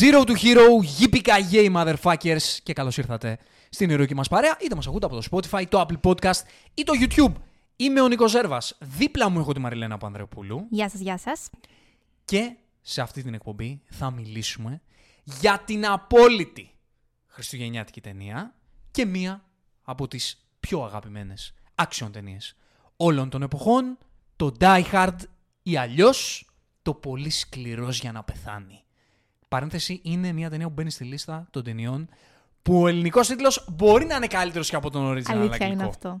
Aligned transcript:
Zero 0.00 0.24
to 0.24 0.34
Hero, 0.34 0.66
yippee 0.98 1.72
motherfuckers 1.72 2.58
και 2.62 2.72
καλώς 2.72 2.96
ήρθατε 2.96 3.38
στην 3.70 3.90
ηρωική 3.90 4.14
μας 4.14 4.28
παρέα. 4.28 4.56
Είτε 4.64 4.74
μας 4.74 4.86
ακούτε 4.86 5.06
από 5.06 5.20
το 5.20 5.26
Spotify, 5.30 5.64
το 5.68 5.86
Apple 5.86 6.00
Podcast 6.10 6.40
ή 6.74 6.82
το 6.82 6.92
YouTube. 7.00 7.32
Είμαι 7.76 8.00
ο 8.00 8.08
Νίκος 8.08 8.30
Ζέρβας. 8.30 8.78
Δίπλα 8.80 9.28
μου 9.28 9.40
έχω 9.40 9.52
τη 9.52 9.60
Μαριλένα 9.60 9.98
Πανδρεοπούλου. 9.98 10.66
Γεια 10.70 10.88
σας, 10.88 11.00
γεια 11.00 11.18
σας. 11.18 11.50
Και 12.24 12.56
σε 12.80 13.00
αυτή 13.00 13.22
την 13.22 13.34
εκπομπή 13.34 13.82
θα 13.84 14.10
μιλήσουμε 14.10 14.80
για 15.24 15.62
την 15.64 15.86
απόλυτη 15.86 16.70
χριστουγεννιάτικη 17.26 18.00
ταινία 18.00 18.54
και 18.90 19.04
μία 19.04 19.44
από 19.82 20.08
τις 20.08 20.46
πιο 20.60 20.82
αγαπημένες 20.82 21.54
action 21.74 22.08
ταινίες 22.12 22.56
όλων 22.96 23.30
των 23.30 23.42
εποχών, 23.42 23.98
το 24.36 24.54
Die 24.60 24.84
Hard 24.92 25.16
ή 25.62 25.76
αλλιώς 25.76 26.50
το 26.82 26.94
πολύ 26.94 27.30
σκληρός 27.30 28.00
για 28.00 28.12
να 28.12 28.22
πεθάνει. 28.22 28.84
Παρένθεση, 29.54 30.00
είναι 30.04 30.32
μια 30.32 30.50
ταινία 30.50 30.66
που 30.66 30.72
μπαίνει 30.72 30.90
στη 30.90 31.04
λίστα 31.04 31.46
των 31.50 31.62
ταινιών 31.64 32.08
που 32.62 32.82
ο 32.82 32.86
ελληνικός 32.88 33.26
τίτλος 33.28 33.66
μπορεί 33.72 34.04
να 34.04 34.14
είναι 34.16 34.26
καλύτερος 34.26 34.68
και 34.70 34.76
από 34.76 34.90
τον 34.90 35.02
original 35.06 35.12
Αλήθεια 35.12 35.34
αγγλικό. 35.34 35.64
είναι 35.64 35.84
αυτό. 35.84 36.20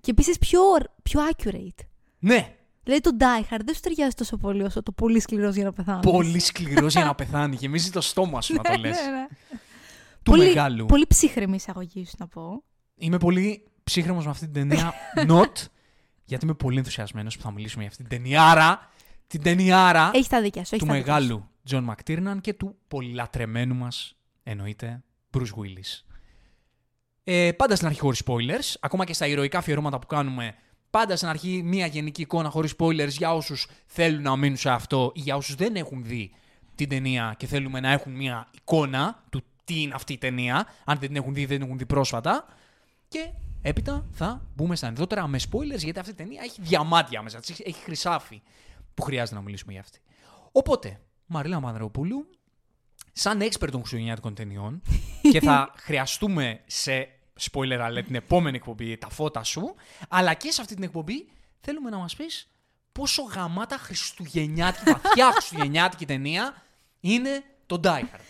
Και 0.00 0.10
επίσης 0.10 0.38
πιο, 0.38 0.60
πιο 1.02 1.20
accurate. 1.32 1.84
Ναι, 2.18 2.52
Δηλαδή 2.82 3.00
το 3.02 3.10
Die 3.20 3.54
Hard 3.54 3.60
δεν 3.64 3.74
σου 3.74 3.80
ταιριάζει 3.80 4.14
τόσο 4.14 4.36
πολύ 4.36 4.62
όσο 4.62 4.82
το 4.82 4.92
πολύ 4.92 5.20
σκληρός 5.20 5.54
για 5.54 5.64
να 5.64 5.72
πεθάνεις. 5.72 6.10
πολύ 6.10 6.38
σκληρός 6.38 6.92
για 6.94 7.04
να 7.04 7.14
πεθάνει. 7.14 7.56
Γεμίζει 7.56 7.90
το 7.90 8.00
στόμα 8.00 8.40
σου 8.42 8.54
να 8.54 8.62
το 8.62 8.70
λες. 8.80 8.96
ναι, 9.04 9.10
ναι. 9.10 9.26
Του 10.22 10.30
πολύ, 10.30 10.44
μεγάλου. 10.46 10.86
Πολύ 10.86 11.06
ψύχρεμη 11.06 11.54
εισαγωγή 11.54 12.04
σου 12.06 12.14
να 12.18 12.26
πω. 12.26 12.62
Είμαι 12.96 13.18
πολύ 13.18 13.64
ψύχρεμος 13.84 14.24
με 14.24 14.30
αυτή 14.30 14.48
την 14.48 14.68
ταινία. 14.68 14.92
Not, 15.32 15.64
γιατί 16.24 16.44
είμαι 16.44 16.54
πολύ 16.54 16.78
ενθουσιασμένος 16.78 17.36
που 17.36 17.42
θα 17.42 17.50
μιλήσουμε 17.52 17.82
για 17.82 17.90
αυτή 17.90 18.04
την 18.04 18.18
ταινιάρα. 18.18 18.90
Την 19.26 19.42
ταινιάρα 19.42 20.10
Έχει 20.14 20.28
τα 20.28 20.40
δίκια 20.40 20.64
σου. 20.64 20.74
Έχεις 20.74 20.86
του 20.86 20.92
τα 20.92 20.98
δίκια 20.98 21.12
σου. 21.14 21.18
μεγάλου 21.20 21.48
Τζον 21.68 21.84
Μακτίρναν 21.84 22.40
και 22.40 22.52
του 22.52 22.76
πολυλατρεμένου 22.88 23.74
μας, 23.74 24.16
εννοείται, 24.42 25.02
Bruce 25.32 25.38
Willis. 25.40 26.02
Ε, 27.24 27.52
πάντα 27.52 27.76
στην 27.76 27.86
αρχή 27.86 28.00
χωρίς 28.00 28.22
spoilers, 28.24 28.74
ακόμα 28.80 29.04
και 29.04 29.12
στα 29.12 29.26
ηρωικά 29.26 29.58
αφιερώματα 29.58 29.98
που 29.98 30.06
κάνουμε, 30.06 30.54
πάντα 30.90 31.16
στην 31.16 31.28
αρχή 31.28 31.62
μια 31.64 31.86
γενική 31.86 32.20
εικόνα 32.20 32.50
χωρίς 32.50 32.74
spoilers 32.78 33.08
για 33.08 33.34
όσους 33.34 33.68
θέλουν 33.86 34.22
να 34.22 34.36
μείνουν 34.36 34.56
σε 34.56 34.70
αυτό 34.70 35.12
ή 35.14 35.20
για 35.20 35.36
όσους 35.36 35.54
δεν 35.54 35.76
έχουν 35.76 36.04
δει 36.04 36.34
την 36.74 36.88
ταινία 36.88 37.34
και 37.38 37.46
θέλουμε 37.46 37.80
να 37.80 37.92
έχουν 37.92 38.12
μια 38.12 38.48
εικόνα 38.54 39.24
του 39.30 39.42
τι 39.64 39.82
είναι 39.82 39.94
αυτή 39.94 40.12
η 40.12 40.18
ταινία, 40.18 40.66
αν 40.84 40.98
δεν 40.98 41.08
την 41.08 41.16
έχουν 41.16 41.34
δει 41.34 41.40
ή 41.40 41.46
δεν 41.46 41.56
την 41.56 41.66
έχουν 41.66 41.78
δει 41.78 41.86
πρόσφατα. 41.86 42.46
Και 43.08 43.30
έπειτα 43.62 44.06
θα 44.12 44.46
μπούμε 44.54 44.76
στα 44.76 44.86
ανεκδότερα 44.86 45.26
με 45.26 45.38
spoilers, 45.50 45.78
γιατί 45.78 45.98
αυτή 45.98 46.10
η 46.10 46.14
ταινία 46.14 46.40
έχει 46.44 46.60
διαμάτια 46.62 47.22
μέσα 47.22 47.40
της, 47.40 47.60
έχει 47.60 47.82
χρυσάφι 47.82 48.42
που 48.94 49.02
χρειάζεται 49.02 49.36
να 49.36 49.42
μιλήσουμε 49.42 49.72
για 49.72 49.80
αυτή. 49.80 50.00
Οπότε, 50.52 51.00
Μαρίλα 51.28 51.60
Μανδρεοπούλου, 51.60 52.26
σαν 53.12 53.40
expert 53.40 53.68
των 53.70 53.80
χριστουγεννιάτικων 53.80 54.34
ταινιών 54.34 54.82
και 55.32 55.40
θα 55.40 55.72
χρειαστούμε 55.76 56.60
σε 56.66 57.08
spoiler 57.40 57.88
alert 57.88 58.02
την 58.06 58.14
επόμενη 58.14 58.56
εκπομπή 58.56 58.96
τα 58.96 59.08
φώτα 59.08 59.42
σου, 59.42 59.74
αλλά 60.08 60.34
και 60.34 60.50
σε 60.50 60.60
αυτή 60.60 60.74
την 60.74 60.84
εκπομπή 60.84 61.28
θέλουμε 61.60 61.90
να 61.90 61.96
μας 61.96 62.16
πεις 62.16 62.48
πόσο 62.92 63.22
γαμάτα 63.22 63.78
χριστουγεννιάτικη, 63.78 64.90
βαθιά 64.90 65.30
χριστουγεννιάτικη 65.36 66.06
ταινία 66.06 66.62
είναι 67.00 67.42
το 67.66 67.80
Die 67.82 68.00
Hard. 68.00 68.20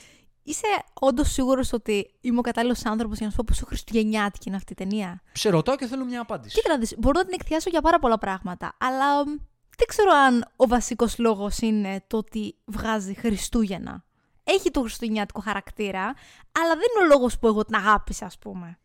Είσαι 0.42 0.66
όντως 0.92 1.32
σίγουρος 1.32 1.72
ότι 1.72 2.10
είμαι 2.20 2.38
ο 2.38 2.40
κατάλληλος 2.40 2.84
άνθρωπος 2.84 3.16
για 3.16 3.26
να 3.26 3.32
σου 3.32 3.38
πω 3.38 3.44
πόσο 3.48 3.66
χριστουγεννιάτικη 3.66 4.48
είναι 4.48 4.56
αυτή 4.56 4.72
η 4.72 4.74
ταινία; 4.74 5.22
Σε 5.32 5.50
ρωτάω 5.50 5.76
και 5.76 5.86
θέλω 5.86 6.04
μια 6.04 6.20
απάντηση. 6.20 6.54
Κοίτα 6.54 6.68
να 6.68 6.78
δεις, 6.78 6.94
μπορώ 6.98 7.18
να 7.18 7.24
την 7.24 7.34
εκθιάσω 7.40 7.70
για 7.70 7.80
πάρα 7.80 7.98
πολλά 7.98 8.18
πράγματα, 8.18 8.76
αλλά 8.78 9.28
μ, 9.28 9.34
δεν 9.78 9.86
ξέρω 9.86 10.10
αν 10.12 10.52
ο 10.56 10.66
βασικός 10.66 11.18
λόγος 11.18 11.58
είναι 11.58 12.04
το 12.06 12.16
ότι 12.16 12.56
βγάζει 12.64 13.14
Χριστούγεννα. 13.14 14.04
Έχει 14.44 14.70
το 14.70 14.80
χριστουγεννιάτικο 14.80 15.40
χαρακτήρα, 15.40 16.04
αλλά 16.52 16.68
δεν 16.68 16.86
είναι 16.96 17.04
ο 17.04 17.06
λόγος 17.06 17.38
που 17.38 17.46
εγώ 17.46 17.64
την 17.64 17.74
αγάπησα, 17.74 18.26
ας 18.26 18.38
πούμε. 18.38 18.78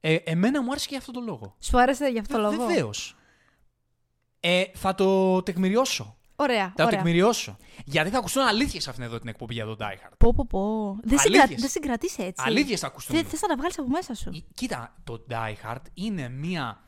Ε, 0.00 0.14
εμένα 0.14 0.62
μου 0.62 0.70
άρεσε 0.70 0.84
και 0.84 0.90
για 0.90 0.98
αυτό 0.98 1.12
το 1.12 1.20
λόγο. 1.20 1.56
Σου 1.60 1.80
άρεσε 1.80 2.06
για 2.06 2.20
αυτό 2.20 2.34
το 2.34 2.40
λόγο; 2.40 2.66
Βεβαίως. 2.66 3.16
Ε, 4.40 4.64
θα 4.74 4.94
το 4.94 5.42
τεκμηριώσω. 5.42 6.18
Ωραία, 6.36 6.64
Θα 6.64 6.72
το 6.74 6.82
ωραία. 6.82 6.96
τεκμηριώσω. 6.96 7.56
Γιατί 7.84 8.10
θα 8.10 8.18
ακουστούν 8.18 8.42
αλήθειες 8.42 8.82
σε 8.82 8.90
αυτήν 8.90 9.04
εδώ 9.04 9.18
την 9.18 9.28
εκπομπή 9.28 9.54
για 9.54 9.64
τον 9.64 9.76
Die 9.80 9.92
Hard. 9.92 10.12
Πω, 10.18 10.34
πω, 10.34 10.46
πω. 10.48 10.96
Δεν, 11.02 11.18
συγκρα... 11.18 11.38
Αλήθειες. 11.38 11.60
δεν 11.60 11.70
συγκρατείς 11.70 12.18
έτσι. 12.18 12.44
Αλήθειες 12.46 12.80
θα 12.80 12.86
ακουστούν. 12.86 13.16
Θες, 13.16 13.28
θες 13.28 13.40
να 13.40 13.48
τα 13.48 13.56
βγάλεις 13.56 13.78
από 13.78 13.88
μέσα 13.88 14.14
σου. 14.14 14.30
Ε, 14.34 14.38
Κοίτα, 14.54 14.94
το 15.04 15.26
Die 15.30 15.54
Hard 15.66 15.82
είναι 15.94 16.28
μία 16.28 16.82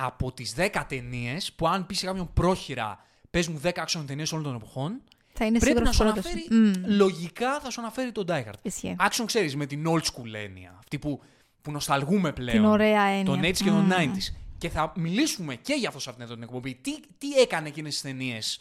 από 0.00 0.32
τις 0.32 0.54
10 0.56 0.84
ταινίες 0.88 1.52
που 1.52 1.68
αν 1.68 1.86
πεις 1.86 1.98
σε 1.98 2.06
κάποιον 2.06 2.32
πρόχειρα 2.32 2.98
παίζουν 3.30 3.60
10 3.62 3.70
action 3.72 4.04
ταινίες 4.06 4.32
όλων 4.32 4.44
των 4.44 4.54
εποχών, 4.54 5.00
Θα 5.32 5.44
είναι 5.44 5.58
πρέπει 5.58 5.80
να 5.82 5.92
σίγουρα 5.92 6.12
σου 6.14 6.22
πρώτος. 6.22 6.32
αναφέρει. 6.50 6.86
Μμ, 6.86 6.96
Λογικά 6.96 7.60
θα 7.60 7.70
σου 7.70 7.80
αναφέρει 7.80 8.12
τον 8.12 8.24
Die 8.28 8.44
Hard. 8.44 8.52
Ισχύει. 8.62 8.96
Action 8.98 9.22
ξέρεις 9.26 9.56
με 9.56 9.66
την 9.66 9.84
old 9.88 10.00
school 10.02 10.32
έννοια. 10.44 10.74
Αυτή 10.78 10.98
που, 10.98 11.22
που 11.62 11.70
νοσταλγούμε 11.70 12.32
πλέον. 12.32 12.56
Την 12.56 12.64
ωραία 12.64 13.02
έννοια. 13.02 13.24
Τον 13.24 13.40
80s 13.40 13.56
και 13.56 13.64
τον 13.70 13.84
Μμ. 13.84 13.90
90s. 13.90 14.34
Και 14.58 14.68
θα 14.68 14.92
μιλήσουμε 14.96 15.54
και 15.54 15.74
για 15.74 15.88
αυτό 15.88 16.00
σε 16.00 16.08
αυτήν 16.10 16.24
εδώ 16.24 16.34
την 16.34 16.42
εκπομπή. 16.42 16.74
Τι, 16.74 16.94
τι 17.18 17.32
έκανε 17.40 17.68
εκείνες 17.68 17.92
τις 17.92 18.02
ταινίες 18.02 18.60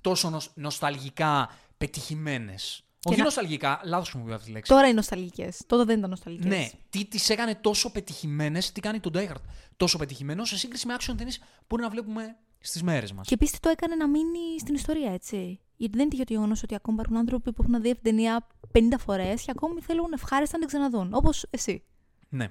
τόσο 0.00 0.30
νοσ- 0.30 0.50
νοσταλγικά 0.54 1.50
πετυχημένες; 1.78 2.83
Όχι 3.04 3.18
να- 3.18 3.24
νοσταλγικά, 3.24 3.80
λάθος 3.84 4.08
χρησιμοποιώ 4.08 4.34
αυτή 4.34 4.46
τη 4.46 4.52
λέξη. 4.52 4.72
Τώρα 4.72 4.86
είναι 4.86 4.94
νοσταλγικές. 4.94 5.62
Τότε 5.66 5.84
δεν 5.84 5.98
ήταν 5.98 6.10
νοσταλγικές. 6.10 6.46
Ναι, 6.50 6.68
τι 6.90 7.04
τις 7.06 7.30
έκανε 7.30 7.54
τόσο 7.54 7.92
πετυχημένες, 7.92 8.72
τι 8.72 8.80
κάνει 8.80 9.00
τον 9.00 9.12
Die 9.14 9.28
Hard 9.28 9.42
τόσο 9.76 9.98
πετυχημένο 9.98 10.44
σε 10.44 10.58
σύγκριση 10.58 10.86
με 10.86 10.94
action 10.98 11.14
ταινίε 11.16 11.32
που 11.32 11.64
μπορεί 11.68 11.82
να 11.82 11.88
βλέπουμε 11.90 12.36
στις 12.58 12.82
μέρες 12.82 13.12
μας. 13.12 13.26
Και 13.26 13.34
επίσης 13.34 13.60
το 13.60 13.68
έκανε 13.68 13.94
να 13.94 14.08
μείνει 14.08 14.60
στην 14.60 14.74
ιστορία, 14.74 15.12
έτσι. 15.12 15.60
Γιατί 15.76 15.96
δεν 15.96 16.06
είναι 16.06 16.16
για 16.16 16.24
το 16.24 16.32
γεγονός 16.32 16.62
ότι 16.62 16.74
ακόμα 16.74 16.96
υπάρχουν 17.00 17.16
άνθρωποι 17.16 17.52
που 17.52 17.62
έχουν 17.62 17.82
δει 17.82 17.90
αυτή 17.90 18.02
την 18.02 18.16
ταινία 18.16 18.46
50 18.72 18.98
φορές 18.98 19.42
και 19.42 19.50
ακόμη 19.50 19.80
θέλουν 19.80 20.12
ευχάριστα 20.12 20.58
να 20.58 20.66
την 20.66 20.78
ξαναδούν. 20.78 21.14
Όπως 21.14 21.46
εσύ. 21.50 21.82
Ναι. 22.28 22.48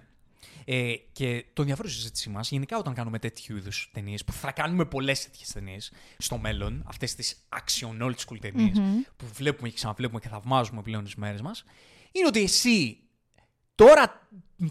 Ε, 0.65 0.93
και 1.11 1.45
το 1.53 1.61
ενδιαφέρον 1.61 1.91
στη 1.91 1.99
συζήτησή 1.99 2.29
μας, 2.29 2.49
γενικά 2.49 2.77
όταν 2.77 2.93
κάνουμε 2.93 3.19
τέτοιου 3.19 3.57
είδους 3.57 3.89
ταινίες, 3.93 4.23
που 4.23 4.31
θα 4.31 4.51
κάνουμε 4.51 4.85
πολλές 4.85 5.23
τέτοιες 5.23 5.51
ταινίες 5.51 5.91
στο 6.17 6.37
μέλλον, 6.37 6.83
αυτές 6.87 7.15
τις 7.15 7.45
action 7.49 8.01
old 8.05 8.15
school 8.25 8.37
ταινίες 8.39 8.77
που 9.17 9.25
βλέπουμε 9.33 9.69
και 9.69 9.75
ξαναβλέπουμε 9.75 10.19
και 10.19 10.27
θαυμάζουμε 10.27 10.81
πλέον 10.81 11.03
τις 11.03 11.15
μέρες 11.15 11.41
μας, 11.41 11.63
είναι 12.11 12.27
ότι 12.27 12.41
εσύ 12.41 12.97
τώρα 13.75 14.27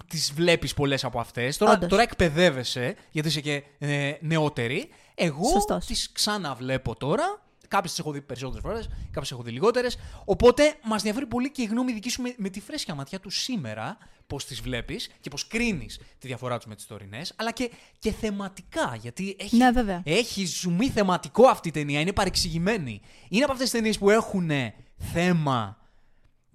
τις 0.06 0.33
βλέπεις 0.33 0.75
πολλές 0.75 1.05
από 1.05 1.21
αυτές, 1.21 1.56
τώρα, 1.56 1.72
Όντως. 1.72 1.89
τώρα 1.89 2.03
εκπαιδεύεσαι, 2.03 2.97
γιατί 3.10 3.28
είσαι 3.28 3.41
και 3.41 3.62
ε, 3.78 4.12
νεότερη. 4.21 4.89
Εγώ 5.15 5.49
Σωστός. 5.49 5.87
τις 5.87 6.12
ξαναβλέπω 6.12 6.97
τώρα. 6.97 7.43
Κάποιες 7.72 7.91
τις 7.91 8.00
έχω 8.00 8.12
δει 8.12 8.21
περισσότερες 8.21 8.62
φορές, 8.62 8.88
κάποιες 9.10 9.31
έχω 9.31 9.43
δει 9.43 9.50
λιγότερες. 9.50 9.99
Οπότε 10.25 10.75
μας 10.83 10.99
ενδιαφέρει 10.99 11.27
πολύ 11.27 11.50
και 11.50 11.62
η 11.62 11.65
γνώμη 11.65 11.93
δική 11.93 12.10
σου 12.10 12.22
με, 12.22 12.34
με 12.37 12.49
τη 12.49 12.60
φρέσκια 12.60 12.94
ματιά 12.94 13.21
του 13.21 13.31
σήμερα, 13.31 13.97
πώς 14.27 14.44
τις 14.44 14.60
βλέπεις 14.60 15.10
και 15.21 15.31
πώς 15.31 15.47
κρίνεις 15.47 16.00
τη 16.19 16.27
διαφορά 16.27 16.56
τους 16.56 16.66
με 16.66 16.75
τις 16.75 16.87
τωρινές, 16.87 17.33
αλλά 17.37 17.53
και, 17.53 17.71
και 17.99 18.12
θεματικά. 18.12 18.97
Γιατί 19.00 19.37
έχει, 19.38 19.56
Ναι, 19.56 19.71
βέβαια. 19.71 20.03
έχει 20.05 20.47
ζουμί 20.47 20.88
θεματικό 20.88 21.47
αυτή 21.47 21.69
η 21.69 21.71
ταινία, 21.71 22.00
είναι 22.00 22.12
παρεξηγημένη. 22.12 23.00
Είναι 23.28 23.43
από 23.43 23.53
αυτές 23.53 23.71
τις 23.71 23.78
ταινίες 23.78 23.99
που 23.99 24.10
έχουν 24.10 24.50
θέμα 24.97 25.77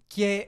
και 0.07 0.47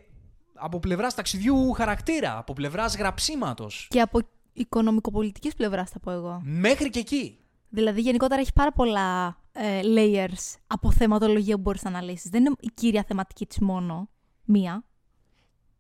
από 0.53 0.80
πλευράς 0.80 1.13
ταξιδιού 1.16 1.72
χαρακτήρα, 1.72 2.38
από 2.38 2.53
πλευράς 2.53 2.96
γραψίματος. 2.96 3.88
Και 3.90 4.01
από 4.01 4.19
οικονομικοπολιτικής 4.53 5.53
πλευράς, 5.53 5.90
θα 5.90 6.00
πω 6.00 6.12
εγώ. 6.12 6.41
Μέχρι 6.44 6.90
και 6.90 7.00
εκεί. 7.00 7.38
Δηλαδή, 7.69 8.01
γενικότερα 8.01 8.41
έχει 8.41 8.53
πάρα 8.53 8.72
πολλά 8.72 9.38
ε, 9.62 9.80
layers 9.84 10.56
από 10.68 10.92
θεματολογία 10.92 11.56
που 11.56 11.62
μπορείς 11.62 11.84
να 11.84 11.90
αναλύσεις. 11.90 12.30
Δεν 12.30 12.46
είναι 12.46 12.56
η 12.59 12.68
κύρια 12.74 13.03
θεματική 13.08 13.46
της 13.46 13.59
μόνο 13.59 14.09
μία. 14.44 14.84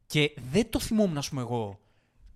Και 0.05 0.33
δεν 0.51 0.69
το 0.69 0.79
θυμόμουν, 0.79 1.17
ας 1.17 1.29
πούμε, 1.29 1.41
εγώ 1.41 1.79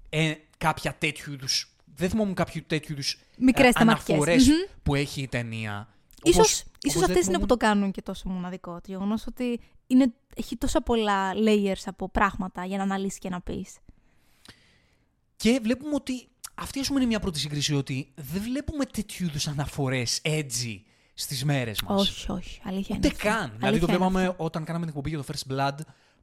ε, 0.09 0.33
κάποια 0.57 0.95
τέτοιου 0.97 1.33
είδου. 1.33 1.47
Δεν 1.95 2.09
θυμόμουν 2.09 2.33
κάποιου 2.33 2.63
τέτοιου 2.67 2.91
είδους 2.93 3.19
Μικρές 3.37 3.73
θεματικές. 3.75 4.09
αναφορές 4.09 4.47
Μμμ. 4.47 4.53
που 4.83 4.95
έχει 4.95 5.21
η 5.21 5.27
ταινία. 5.27 5.87
Ίσως, 6.23 6.35
Όπως- 6.37 6.51
ίσως 6.59 6.67
όπως 6.83 6.93
δεν 6.93 7.01
αυτές 7.01 7.09
είναι 7.15 7.21
θυμόμουν- 7.23 7.41
που 7.41 7.57
το 7.57 7.57
κάνουν 7.65 7.91
και 7.91 8.01
τόσο 8.01 8.29
μοναδικό. 8.29 8.71
Το 8.73 8.81
γεγονός 8.85 9.27
ότι 9.27 9.59
είναι, 9.87 10.13
έχει 10.35 10.55
τόσα 10.57 10.81
πολλά 10.81 11.33
layers 11.35 11.81
από 11.85 12.09
πράγματα 12.09 12.65
για 12.65 12.77
να 12.77 12.83
αναλύσεις 12.83 13.19
και 13.19 13.29
να 13.29 13.41
πεις. 13.41 13.77
Και 15.35 15.59
βλέπουμε 15.63 15.95
ότι 15.95 16.27
αυτή 16.55 16.79
ας 16.79 16.87
πούμε 16.87 16.99
είναι 16.99 17.09
μια 17.09 17.19
πρώτη 17.19 17.39
σύγκριση 17.39 17.75
ότι 17.75 18.11
δεν 18.15 18.41
βλέπουμε 18.41 18.85
τέτοιου 18.85 19.25
είδους 19.25 19.47
αναφορές 19.47 20.21
edgy 20.23 20.81
στις 21.13 21.43
μέρες 21.43 21.81
μας. 21.81 22.01
Όχι, 22.01 22.31
όχι. 22.31 22.61
Αλήθεια 22.63 22.95
Ούτε 22.97 23.07
είναι. 23.07 23.15
αυτό. 23.17 23.27
καν. 23.29 23.45
δηλαδή 23.45 23.65
Αλήθεια 23.65 23.87
το 23.87 23.93
είναι 23.93 23.97
βλέπαμε 24.05 24.27
αυτό. 24.27 24.43
όταν 24.43 24.63
κάναμε 24.63 24.85
την 24.85 24.95
εκπομπή 24.95 25.15
για 25.15 25.23
το 25.23 25.25
First 25.33 25.53
Blood 25.53 25.77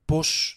πώς 0.05 0.55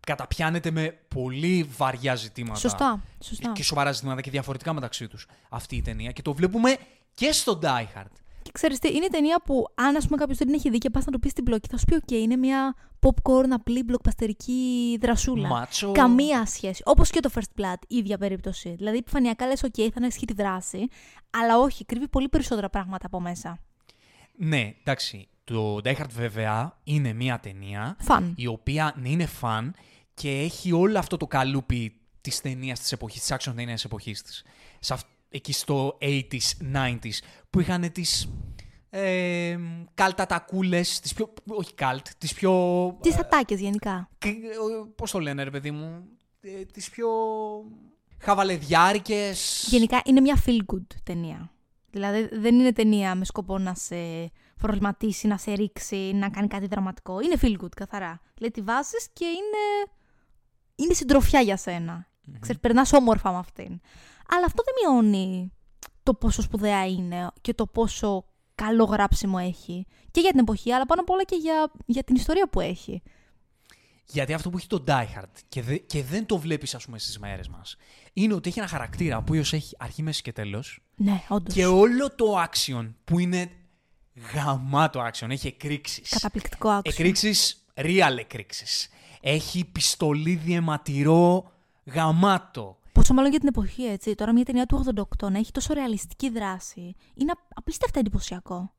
καταπιάνεται 0.00 0.70
με 0.70 0.98
πολύ 1.08 1.68
βαριά 1.76 2.14
ζητήματα. 2.14 2.58
Σωστά. 2.58 3.02
σωστά. 3.24 3.52
Και 3.52 3.62
σοβαρά 3.62 3.92
ζητήματα 3.92 4.20
και 4.20 4.30
διαφορετικά 4.30 4.72
μεταξύ 4.72 5.08
τους 5.08 5.26
αυτή 5.48 5.76
η 5.76 5.82
ταινία. 5.82 6.10
Και 6.12 6.22
το 6.22 6.34
βλέπουμε 6.34 6.76
και 7.14 7.32
στο 7.32 7.58
Die 7.62 7.86
Hard. 7.96 8.12
Και 8.48 8.54
ξέρεις 8.54 8.78
τι, 8.78 8.94
είναι 8.94 9.06
ταινία 9.06 9.40
που 9.44 9.64
αν 9.74 9.96
ας 9.96 10.04
πούμε 10.04 10.16
κάποιος 10.16 10.38
δεν 10.38 10.46
την 10.46 10.56
έχει 10.56 10.70
δει 10.70 10.78
και 10.78 10.90
πας 10.90 11.04
να 11.04 11.12
του 11.12 11.18
πεις 11.18 11.32
την 11.32 11.44
πλοκή, 11.44 11.68
θα 11.70 11.76
σου 11.76 11.84
πει 11.84 11.94
«ΟΚ, 11.94 12.10
είναι 12.10 12.36
μια 12.36 12.74
popcorn 13.00 13.48
απλή 13.50 13.82
μπλοκπαστερική 13.82 14.98
δρασούλα». 15.00 15.48
Μάτσο. 15.48 15.92
Καμία 15.92 16.46
σχέση. 16.46 16.82
Όπως 16.84 17.10
και 17.10 17.20
το 17.20 17.30
First 17.34 17.60
Blood, 17.60 17.78
η 17.86 17.96
ίδια 17.96 18.18
περίπτωση. 18.18 18.74
Δηλαδή 18.76 18.96
επιφανειακά 18.96 19.46
λες 19.46 19.62
«ΟΚ, 19.62 19.74
θα 19.76 19.92
ενισχύει 19.94 20.26
τη 20.26 20.32
δράση», 20.32 20.88
αλλά 21.30 21.58
όχι, 21.58 21.84
κρύβει 21.84 22.08
πολύ 22.08 22.28
περισσότερα 22.28 22.70
πράγματα 22.70 23.06
από 23.06 23.20
μέσα. 23.20 23.58
Ναι, 24.36 24.74
εντάξει. 24.80 25.28
Το 25.44 25.74
Die 25.84 25.96
Hard 25.96 26.10
βέβαια 26.10 26.78
είναι 26.84 27.12
μια 27.12 27.40
ταινία 27.40 27.96
Φαν. 28.00 28.32
η 28.36 28.46
οποία 28.46 28.94
ναι, 29.00 29.08
είναι 29.08 29.26
φαν 29.26 29.74
και 30.14 30.30
έχει 30.30 30.72
όλο 30.72 30.98
αυτό 30.98 31.16
το 31.16 31.26
καλούπι 31.26 32.00
της 32.20 32.40
ταινίας 32.40 32.80
της 32.80 32.92
εποχής, 32.92 33.20
της 33.20 33.32
action 33.32 33.52
ταινίας 33.56 33.74
της 33.74 33.84
εποχής 33.84 34.22
της. 34.22 34.44
Σε 34.80 34.92
αυ- 34.92 35.06
εκεί 35.28 35.52
στο 35.52 35.98
80s, 36.00 36.74
90s, 36.74 37.18
που 37.50 37.60
είχαν 37.60 37.92
τις 37.92 38.28
ε, 38.90 39.58
καλτατακούλες, 39.94 41.00
τις 41.00 41.14
πιο, 41.14 41.32
όχι 41.46 41.74
καλτ, 41.74 42.06
τις 42.18 42.34
πιο... 42.34 42.52
Τις 43.02 43.18
ατάκες 43.18 43.60
γενικά. 43.60 44.08
Κ- 44.18 44.26
ε, 44.26 44.32
Πώς 44.96 45.10
το 45.10 45.18
λένε 45.20 45.42
ρε 45.42 45.50
παιδί 45.50 45.70
μου, 45.70 46.04
ε, 46.40 46.64
τις 46.64 46.90
πιο 46.90 47.08
χαβαλεδιάρικες. 48.20 49.66
Γενικά 49.70 50.02
είναι 50.04 50.20
μια 50.20 50.42
feel 50.46 50.58
good 50.74 50.86
ταινία. 51.02 51.50
Δηλαδή 51.90 52.28
δεν 52.32 52.54
είναι 52.58 52.72
ταινία 52.72 53.14
με 53.14 53.24
σκοπό 53.24 53.58
να 53.58 53.74
σε 53.74 53.96
προβληματίσει, 54.60 55.26
να 55.26 55.36
σε 55.36 55.52
ρίξει, 55.52 55.96
να 56.14 56.28
κάνει 56.30 56.46
κάτι 56.48 56.66
δραματικό. 56.66 57.20
Είναι 57.20 57.36
feel 57.40 57.62
good 57.64 57.72
καθαρά. 57.76 58.20
Δηλαδή 58.34 58.54
τη 58.54 58.62
βάζεις 58.62 59.08
και 59.12 59.24
είναι, 59.24 59.92
είναι 60.74 60.94
συντροφιά 60.94 61.40
για 61.40 61.56
σένα. 61.56 62.06
Ξέρεις, 62.40 62.60
περνάς 62.60 62.92
όμορφα 62.92 63.32
με 63.32 63.38
αυτήν. 63.38 63.80
Αλλά 64.28 64.44
αυτό 64.46 64.62
δεν 64.64 64.74
μειώνει 64.92 65.52
το 66.02 66.14
πόσο 66.14 66.42
σπουδαία 66.42 66.86
είναι 66.86 67.30
και 67.40 67.54
το 67.54 67.66
πόσο 67.66 68.24
καλό 68.54 68.84
γράψιμο 68.84 69.38
έχει. 69.40 69.86
Και 70.10 70.20
για 70.20 70.30
την 70.30 70.38
εποχή, 70.40 70.72
αλλά 70.72 70.86
πάνω 70.86 71.00
απ' 71.00 71.10
όλα 71.10 71.24
και 71.24 71.36
για, 71.36 71.70
για 71.86 72.04
την 72.04 72.14
ιστορία 72.14 72.48
που 72.48 72.60
έχει. 72.60 73.02
Γιατί 74.10 74.32
αυτό 74.32 74.50
που 74.50 74.56
έχει 74.56 74.66
το 74.66 74.84
Die 74.86 75.02
Hard 75.02 75.32
και, 75.48 75.62
δε- 75.62 75.76
και 75.76 76.02
δεν 76.02 76.26
το 76.26 76.38
βλέπεις 76.38 76.74
ας 76.74 76.84
πούμε 76.84 76.98
στις 76.98 77.18
μέρες 77.18 77.48
μας, 77.48 77.76
είναι 78.12 78.34
ότι 78.34 78.48
έχει 78.48 78.58
ένα 78.58 78.68
χαρακτήρα 78.68 79.16
που 79.16 79.22
οποίος 79.28 79.52
έχει 79.52 79.74
αρχή, 79.78 80.02
μέση 80.02 80.22
και 80.22 80.32
τέλος 80.32 80.80
Ναι, 80.96 81.22
όντως. 81.28 81.54
και 81.54 81.66
όλο 81.66 82.14
το 82.14 82.42
action 82.42 82.94
που 83.04 83.18
είναι 83.18 83.50
γαμάτο 84.34 85.08
action, 85.12 85.30
έχει 85.30 85.46
εκρήξεις. 85.46 86.08
Καταπληκτικό 86.08 86.68
άξιο. 86.68 86.92
Εκρήξεις, 86.94 87.66
real 87.74 88.16
εκρήξεις. 88.18 88.88
Έχει 89.20 89.64
πιστολί 89.64 90.34
διαιματηρό 90.34 91.52
γαμάτο. 91.84 92.77
Πόσο 92.92 93.14
μάλλον 93.14 93.30
για 93.30 93.38
την 93.40 93.48
εποχή, 93.48 93.82
έτσι. 93.84 94.14
Τώρα 94.14 94.32
μια 94.32 94.44
ταινία 94.44 94.66
του 94.66 94.84
88 95.20 95.30
να 95.30 95.38
έχει 95.38 95.52
τόσο 95.52 95.74
ρεαλιστική 95.74 96.30
δράση. 96.30 96.94
Είναι 97.14 97.30
απ- 97.30 97.50
απίστευτα 97.54 97.98
εντυπωσιακό. 97.98 98.72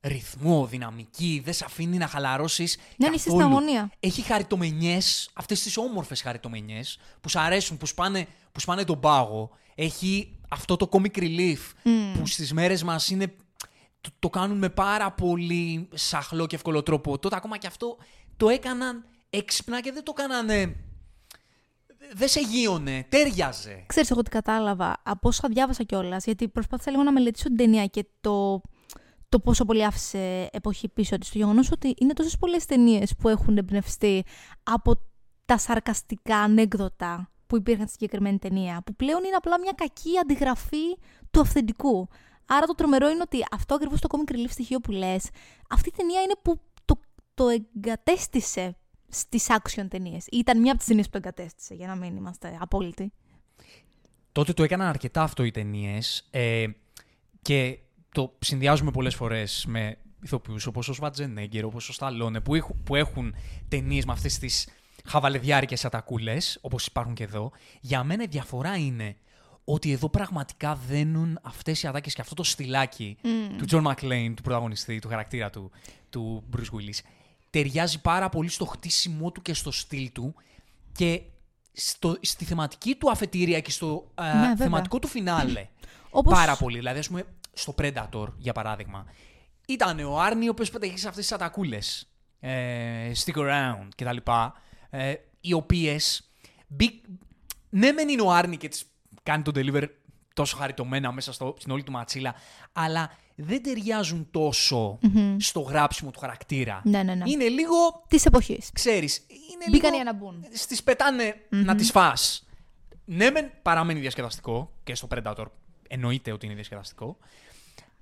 Ρυθμό, 0.00 0.66
δυναμική, 0.66 1.40
δεν 1.44 1.54
σε 1.54 1.64
αφήνει 1.64 1.96
να 1.98 2.06
χαλαρώσεις 2.06 2.76
Ναι, 2.96 3.08
ναι, 3.08 3.14
είσαι 3.14 3.24
καθόλου. 3.28 3.42
στην 3.44 3.56
αγωνία. 3.56 3.90
Έχει 4.00 4.22
χαριτομενιές, 4.22 5.30
αυτές 5.34 5.62
τις 5.62 5.76
όμορφες 5.76 6.22
χαριτομενιές 6.22 6.98
που 7.20 7.28
σου 7.28 7.40
αρέσουν, 7.40 7.76
που 7.76 7.86
σπάνε, 7.86 8.26
που 8.52 8.60
σπάνε 8.60 8.84
τον 8.84 9.00
πάγο. 9.00 9.50
Έχει 9.74 10.38
αυτό 10.48 10.76
το 10.76 10.88
comic 10.92 11.18
relief 11.18 11.58
που 12.18 12.26
στις 12.26 12.52
μέρες 12.52 12.82
μας 12.82 13.10
είναι, 13.10 13.34
το, 14.00 14.10
το 14.18 14.30
κάνουν 14.30 14.58
με 14.58 14.68
πάρα 14.68 15.12
πολύ 15.12 15.88
σαχλό 15.94 16.46
και 16.46 16.54
εύκολο 16.56 16.82
τρόπο. 16.82 17.18
Τότε 17.18 17.36
ακόμα 17.36 17.58
και 17.58 17.66
αυτό 17.66 17.96
το 18.36 18.48
έκαναν 18.48 19.04
έξυπνα 19.30 19.80
και 19.80 19.92
δεν 19.92 20.04
το 20.04 20.14
έκαναν... 20.18 20.76
Δεν 22.12 22.28
σε 22.28 22.40
γείωνε, 22.40 23.06
τέριαζε. 23.08 23.84
Ξέρεις 23.86 24.10
εγώ 24.10 24.22
τι 24.22 24.30
κατάλαβα 24.30 24.96
από 25.02 25.28
όσα 25.28 25.48
διάβασα 25.48 25.82
κιόλας, 25.82 26.24
γιατί 26.24 26.48
προσπάθησα 26.48 26.90
λίγο 26.90 27.02
να 27.02 27.12
μελετήσω 27.12 27.46
την 27.46 27.56
ταινία 27.56 27.86
και 27.86 28.06
το, 28.20 28.60
το 29.28 29.40
πόσο 29.40 29.64
πολύ 29.64 29.84
άφησε 29.84 30.48
εποχή 30.52 30.88
πίσω 30.88 31.18
της. 31.18 31.30
Το 31.30 31.38
γεγονός 31.38 31.70
ότι 31.72 31.94
είναι 31.98 32.12
τόσες 32.12 32.36
πολλές 32.38 32.64
ταινίες 32.64 33.14
που 33.18 33.28
έχουν 33.28 33.56
εμπνευστεί 33.56 34.24
από 34.62 34.92
τα 35.44 35.58
σαρκαστικά 35.58 36.36
ανέκδοτα 36.36 37.30
που 37.46 37.56
υπήρχαν 37.56 37.86
στη 37.86 37.92
συγκεκριμένη 37.92 38.38
ταινία, 38.38 38.82
που 38.86 38.94
πλέον 38.94 39.24
είναι 39.24 39.36
απλά 39.36 39.60
μια 39.60 39.72
κακή 39.76 40.18
αντιγραφή 40.18 40.98
του 41.30 41.40
αυθεντικού. 41.40 42.08
Άρα 42.46 42.66
το 42.66 42.74
τρομερό 42.74 43.08
είναι 43.08 43.22
ότι 43.22 43.44
αυτό 43.50 43.74
ακριβώς 43.74 44.00
το 44.00 44.08
comic 44.10 44.32
relief 44.32 44.50
στοιχείο 44.50 44.80
που 44.80 44.90
λες, 44.90 45.28
αυτή 45.70 45.88
η 45.88 45.92
ταινία 45.96 46.22
είναι 46.22 46.34
που 46.42 46.60
το, 46.84 47.00
το 47.34 47.48
εγκατέστησε 47.48 48.76
στις 49.08 49.46
action 49.48 49.86
ταινίες. 49.88 50.26
Ήταν 50.26 50.60
μια 50.60 50.70
από 50.70 50.78
τις 50.78 50.88
ταινίες 50.88 51.06
που 51.06 51.12
το 51.12 51.18
εγκατέστησε, 51.18 51.74
για 51.74 51.86
να 51.86 51.94
μην 51.94 52.16
είμαστε 52.16 52.56
απόλυτοι. 52.60 53.12
Τότε 54.32 54.52
το 54.52 54.62
έκαναν 54.62 54.88
αρκετά 54.88 55.22
αυτό 55.22 55.44
οι 55.44 55.50
ταινίες 55.50 56.28
ε, 56.30 56.66
και 57.42 57.78
το 58.12 58.36
συνδυάζουμε 58.38 58.90
πολλές 58.90 59.14
φορές 59.14 59.64
με 59.68 59.98
ηθοποιούς 60.22 60.66
όπως 60.66 60.88
ο 60.88 60.92
Σβατζενέγκερ, 60.92 61.64
όπως 61.64 61.88
ο 61.88 61.92
Σταλόνε, 61.92 62.40
που 62.40 62.54
έχουν, 62.54 62.82
που 62.82 62.94
έχουν 62.94 63.34
ταινίες 63.68 64.04
με 64.04 64.12
αυτές 64.12 64.38
τις 64.38 64.68
χαβαλεδιάρικες 65.04 65.84
ατακούλες, 65.84 66.58
όπως 66.60 66.86
υπάρχουν 66.86 67.14
και 67.14 67.24
εδώ. 67.24 67.52
Για 67.80 68.04
μένα 68.04 68.22
η 68.22 68.26
διαφορά 68.26 68.76
είναι 68.76 69.16
ότι 69.64 69.92
εδώ 69.92 70.08
πραγματικά 70.08 70.74
δένουν 70.88 71.38
αυτές 71.42 71.82
οι 71.82 71.86
ατάκες 71.86 72.14
και 72.14 72.20
αυτό 72.20 72.34
το 72.34 72.42
στυλάκι 72.42 73.16
του 73.58 73.64
Τζον 73.64 73.82
Μακλέιν, 73.82 74.34
του 74.34 74.42
πρωταγωνιστή, 74.42 74.98
του 74.98 75.08
χαρακτήρα 75.08 75.50
του, 75.50 75.70
του 76.10 76.44
Bruce 76.56 76.76
Willis, 76.76 76.98
ταιριάζει 77.62 78.00
πάρα 78.00 78.28
πολύ 78.28 78.48
στο 78.48 78.64
χτίσιμό 78.64 79.32
του 79.32 79.42
και 79.42 79.54
στο 79.54 79.70
στυλ 79.70 80.12
του 80.12 80.34
και 80.92 81.22
στο, 81.72 82.16
στη 82.20 82.44
θεματική 82.44 82.94
του 82.94 83.10
αφετηρία 83.10 83.60
και 83.60 83.70
στο 83.70 84.10
α, 84.14 84.24
Ναι, 84.24 84.32
βέβαια. 84.48 84.56
θεματικό 84.56 84.98
του 84.98 85.08
φινάλε. 85.08 85.68
Όπως- 86.10 86.34
Πάρα 86.34 86.56
πολύ. 86.56 86.76
Δηλαδή, 86.78 86.98
ας 86.98 87.08
πούμε, 87.08 87.24
στο 87.52 87.74
Predator, 87.78 88.26
για 88.36 88.52
παράδειγμα, 88.52 89.06
ήταν 89.66 89.98
ο 90.00 90.20
Άρνη 90.20 90.46
ο 90.46 90.50
οποίος 90.50 90.70
πέταγε 90.70 90.96
σε 90.96 91.08
αυτές 91.08 91.26
τις 91.26 91.34
ατακούλες. 91.34 92.08
Ε, 92.40 93.10
stick 93.24 93.36
around 93.36 93.88
κτλ. 93.96 94.16
Ε, 94.90 95.14
οι 95.40 95.52
οποίες. 95.52 96.30
Ναι, 97.70 97.92
μεν 97.92 98.08
είναι 98.08 98.22
ο 98.22 98.32
Άρνη 98.32 98.56
και 98.56 98.68
τις 98.68 98.84
κάνει 99.22 99.42
το 99.42 99.52
deliver 99.54 99.84
τόσο 100.38 100.56
χαριτωμένα 100.56 101.12
μέσα 101.12 101.32
στο, 101.32 101.54
στην 101.58 101.72
όλη 101.72 101.82
του 101.82 101.92
ματσίλα, 101.92 102.34
αλλά 102.72 103.10
δεν 103.34 103.62
ταιριάζουν 103.62 104.28
τόσο 104.30 104.98
στο 105.38 105.60
γράψιμο 105.60 106.10
του 106.10 106.18
χαρακτήρα. 106.18 106.80
Ναι, 106.84 107.02
ναι, 107.02 107.14
ναι. 107.14 107.30
Είναι 107.30 107.48
λίγο 107.48 107.74
Της 108.08 108.24
εποχής. 108.24 108.70
ξέρεις, 108.72 109.16
είναι 109.28 109.64
Μπήκαν 109.70 109.90
λίγο... 109.92 109.94
για 110.02 110.04
να 110.04 110.12
μπουν. 110.12 110.44
Στις 110.54 110.82
πετανε 110.82 111.34
να 111.48 111.74
τις 111.74 111.90
φας. 111.90 112.46
Ναι, 113.04 113.30
μεν 113.30 113.50
παραμένει 113.62 114.00
διασκεδαστικό 114.00 114.72
και 114.84 114.94
στο 114.94 115.08
Predator 115.14 115.44
εννοείται 115.88 116.32
ότι 116.32 116.46
είναι 116.46 116.54
διασκεδαστικό. 116.54 117.16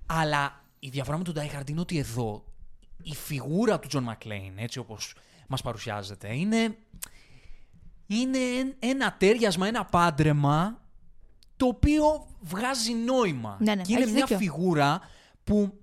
Αλλά 0.06 0.64
η 0.78 0.88
διαφορά 0.88 1.18
με 1.18 1.24
τον 1.24 1.34
Die 1.36 1.58
Hard 1.60 1.70
είναι 1.70 1.80
ότι 1.80 1.98
εδώ 1.98 2.44
η 3.02 3.14
φιγούρα 3.14 3.78
του 3.78 3.88
John 3.92 4.04
McClane, 4.12 4.52
έτσι 4.56 4.78
όπως 4.78 5.14
μας 5.48 5.62
παρουσιάζεται, 5.62 6.34
είναι, 6.36 6.76
είναι 8.06 8.38
εν- 8.38 8.74
ένα 8.78 9.16
τέριασμα, 9.18 9.66
ένα 9.66 9.84
πάντρεμα 9.84 10.80
το 11.56 11.66
οποίο 11.66 12.26
βγάζει 12.40 12.92
νόημα. 12.92 13.56
Ναι, 13.60 13.74
ναι, 13.74 13.82
και 13.82 13.92
είναι 13.92 14.00
έχεις 14.00 14.12
μια 14.12 14.24
δίκιο. 14.24 14.38
φιγούρα 14.38 15.00
που 15.44 15.80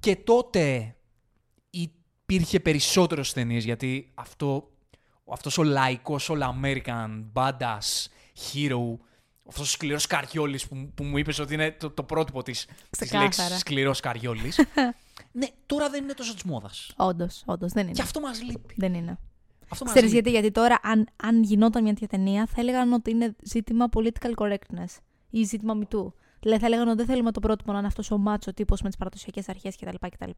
και 0.00 0.16
τότε 0.16 0.96
υπήρχε 1.70 2.60
περισσότερο 2.60 3.22
στις 3.22 3.34
ταινίες, 3.34 3.64
γιατί 3.64 4.10
αυτό, 4.14 4.70
αυτός 5.32 5.58
ο 5.58 5.62
λαϊκός, 5.62 6.30
all 6.32 6.40
American, 6.42 7.24
badass, 7.32 8.06
hero, 8.52 8.96
αυτός 9.48 9.66
ο 9.68 9.70
σκληρός 9.70 10.06
καριόλης 10.06 10.66
που, 10.66 10.90
που 10.94 11.04
μου 11.04 11.18
είπες 11.18 11.38
ότι 11.38 11.54
είναι 11.54 11.72
το, 11.72 11.90
το 11.90 12.02
πρότυπο 12.02 12.42
της, 12.42 12.64
της 12.64 12.76
Ξεκάθαρα. 12.90 13.22
λέξης 13.22 13.58
σκληρός 13.58 14.00
καριόλης. 14.00 14.60
ναι, 15.32 15.46
τώρα 15.66 15.90
δεν 15.90 16.02
είναι 16.02 16.14
τόσο 16.14 16.34
της 16.34 16.42
μόδας. 16.42 16.92
Όντως, 16.96 17.42
όντως, 17.46 17.72
δεν 17.72 17.84
είναι. 17.84 17.92
Και 17.92 18.02
αυτό 18.02 18.20
μας 18.20 18.42
λείπει. 18.42 18.74
Δεν 18.76 18.94
είναι. 18.94 19.18
Αυτό 19.68 19.84
μας 19.84 19.94
Ξέρεις 19.94 20.12
λείπει. 20.12 20.30
γιατί, 20.30 20.30
γιατί 20.30 20.50
τώρα 20.50 20.78
αν, 20.82 21.06
αν 21.22 21.42
γινόταν 21.42 21.82
μια 21.82 21.92
τέτοια 21.92 22.08
ταινία 22.08 22.46
θα 22.46 22.60
έλεγαν 22.60 22.92
ότι 22.92 23.10
είναι 23.10 23.36
ζήτημα 23.42 23.88
political 23.96 24.34
correctness 24.36 24.96
ή 25.30 25.42
ζήτημα 25.42 25.74
μητού. 25.74 26.14
Δηλαδή 26.40 26.60
θα 26.60 26.66
έλεγαν 26.66 26.88
ότι 26.88 26.96
δεν 26.96 27.06
θέλουμε 27.06 27.32
το 27.32 27.40
πρότυπο 27.40 27.72
να 27.72 27.78
είναι 27.78 27.86
αυτός 27.86 28.10
ο 28.10 28.18
μάτσο 28.18 28.54
τύπος 28.54 28.82
με 28.82 28.88
τις 28.88 28.98
παραδοσιακές 28.98 29.48
αρχές 29.48 29.76
κτλ. 29.76 29.96
κτλ. 30.08 30.30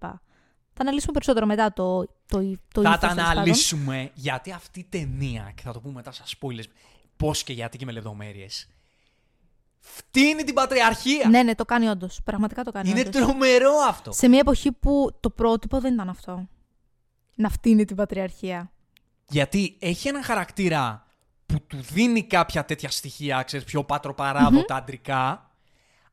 Θα 0.78 0.85
αναλύσουμε 0.85 1.12
περισσότερο 1.12 1.47
μετά 1.47 1.73
το, 1.73 1.99
το, 2.04 2.06
το 2.26 2.38
θα 2.38 2.49
ήθος, 2.49 2.83
τα 2.83 2.99
τέλος 2.99 3.14
πάντων. 3.14 3.30
αναλύσουμε 3.30 4.11
γιατί 4.14 4.52
αυτή 4.52 4.80
η 4.80 4.87
ταινία, 4.88 5.52
και 5.54 5.62
θα 5.62 5.73
το 5.73 5.80
πούμε 5.80 5.95
μετά 5.95 6.12
στα 6.12 6.25
spoilers, 6.25 6.64
πώς 7.16 7.42
και 7.45 7.52
γιατί 7.52 7.78
και 7.78 7.85
με 7.85 7.92
λεπτομέρειες, 7.92 8.68
φτύνει 9.78 10.42
την 10.45 10.54
πατριαρχία. 10.54 11.28
Ναι, 11.28 11.42
ναι, 11.42 11.54
το 11.54 11.64
κάνει 11.64 11.87
όντως. 11.88 12.21
Πραγματικά 12.25 12.62
το 12.62 12.73
κάνει 12.73 12.90
είναι 12.90 13.00
όντως. 13.00 13.23
τρομερό 13.23 13.73
αυτό. 13.88 14.12
Σε 14.12 14.28
μια 14.28 14.38
εποχή 14.38 14.73
που 14.73 15.16
το 15.21 15.30
πρότυπο 15.30 15.80
δεν 15.80 15.95
ήταν 15.95 16.09
αυτό. 16.09 16.49
Να 17.37 17.49
φτύνει 17.49 17.85
την 17.85 17.97
πατριαρχία. 17.97 18.71
Γιατί 19.28 19.76
έχει 19.78 20.09
έναν 20.09 20.23
χαρακτήρα 20.23 21.06
που 21.47 21.61
του 21.66 21.76
δίνει 21.80 22.23
κάποια 22.25 22.64
τέτοια 22.64 22.90
στοιχεία, 22.90 23.42
ξέρεις, 23.42 23.66
πιο 23.66 23.85
πατροπαράδοτα 23.85 24.75
αντρικά, 24.76 25.50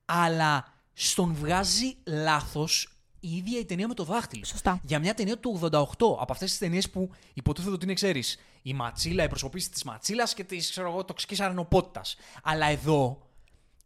αλλά 0.06 0.66
στον 0.94 1.34
βγάζει 1.34 1.96
λάθος 2.06 2.88
η 3.20 3.36
ίδια 3.36 3.60
η 3.60 3.66
ταινία 3.66 3.88
με 3.88 3.94
το 3.94 4.04
δάχτυλο. 4.04 4.46
Σωστά. 4.46 4.80
Για 4.84 5.00
μια 5.00 5.14
ταινία 5.14 5.38
του 5.40 5.60
88, 5.64 6.18
από 6.20 6.32
αυτές 6.32 6.50
τις 6.50 6.58
ταινίες 6.58 6.90
που 6.90 7.12
υποτίθεται 7.34 7.74
ότι 7.74 7.86
είναι, 7.86 7.94
ξέρεις, 7.94 8.40
η 8.62 8.74
ματσίλα, 8.74 9.24
η 9.24 9.28
προσωπήση 9.28 9.70
της 9.72 9.84
ματσίλας 9.84 10.34
και 10.34 10.44
της, 10.44 10.70
ξέρω 10.70 10.90
εγώ, 10.90 11.06
τοξικής 11.06 11.40
αρενοπότητας. 11.40 12.16
Αλλά 12.44 12.66
εδώ, 12.66 13.28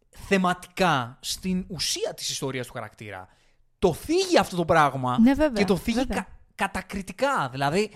θεματικά, 0.10 1.17
στην 1.22 1.65
ουσία 1.67 2.13
της 2.13 2.29
ιστορίας 2.29 2.67
του 2.67 2.74
χαρακτήρα, 2.74 3.27
το 3.79 3.93
θίγει 3.93 4.38
αυτό 4.39 4.55
το 4.55 4.65
πράγμα 4.65 5.19
Ναι, 5.19 5.34
βέβαια, 5.34 5.62
και 5.62 5.65
το 5.67 5.77
θίγει 5.77 5.98
βέβαια. 5.98 6.17
κα- 6.17 6.27
κατακριτικά. 6.55 7.50
Δηλαδή, 7.51 7.91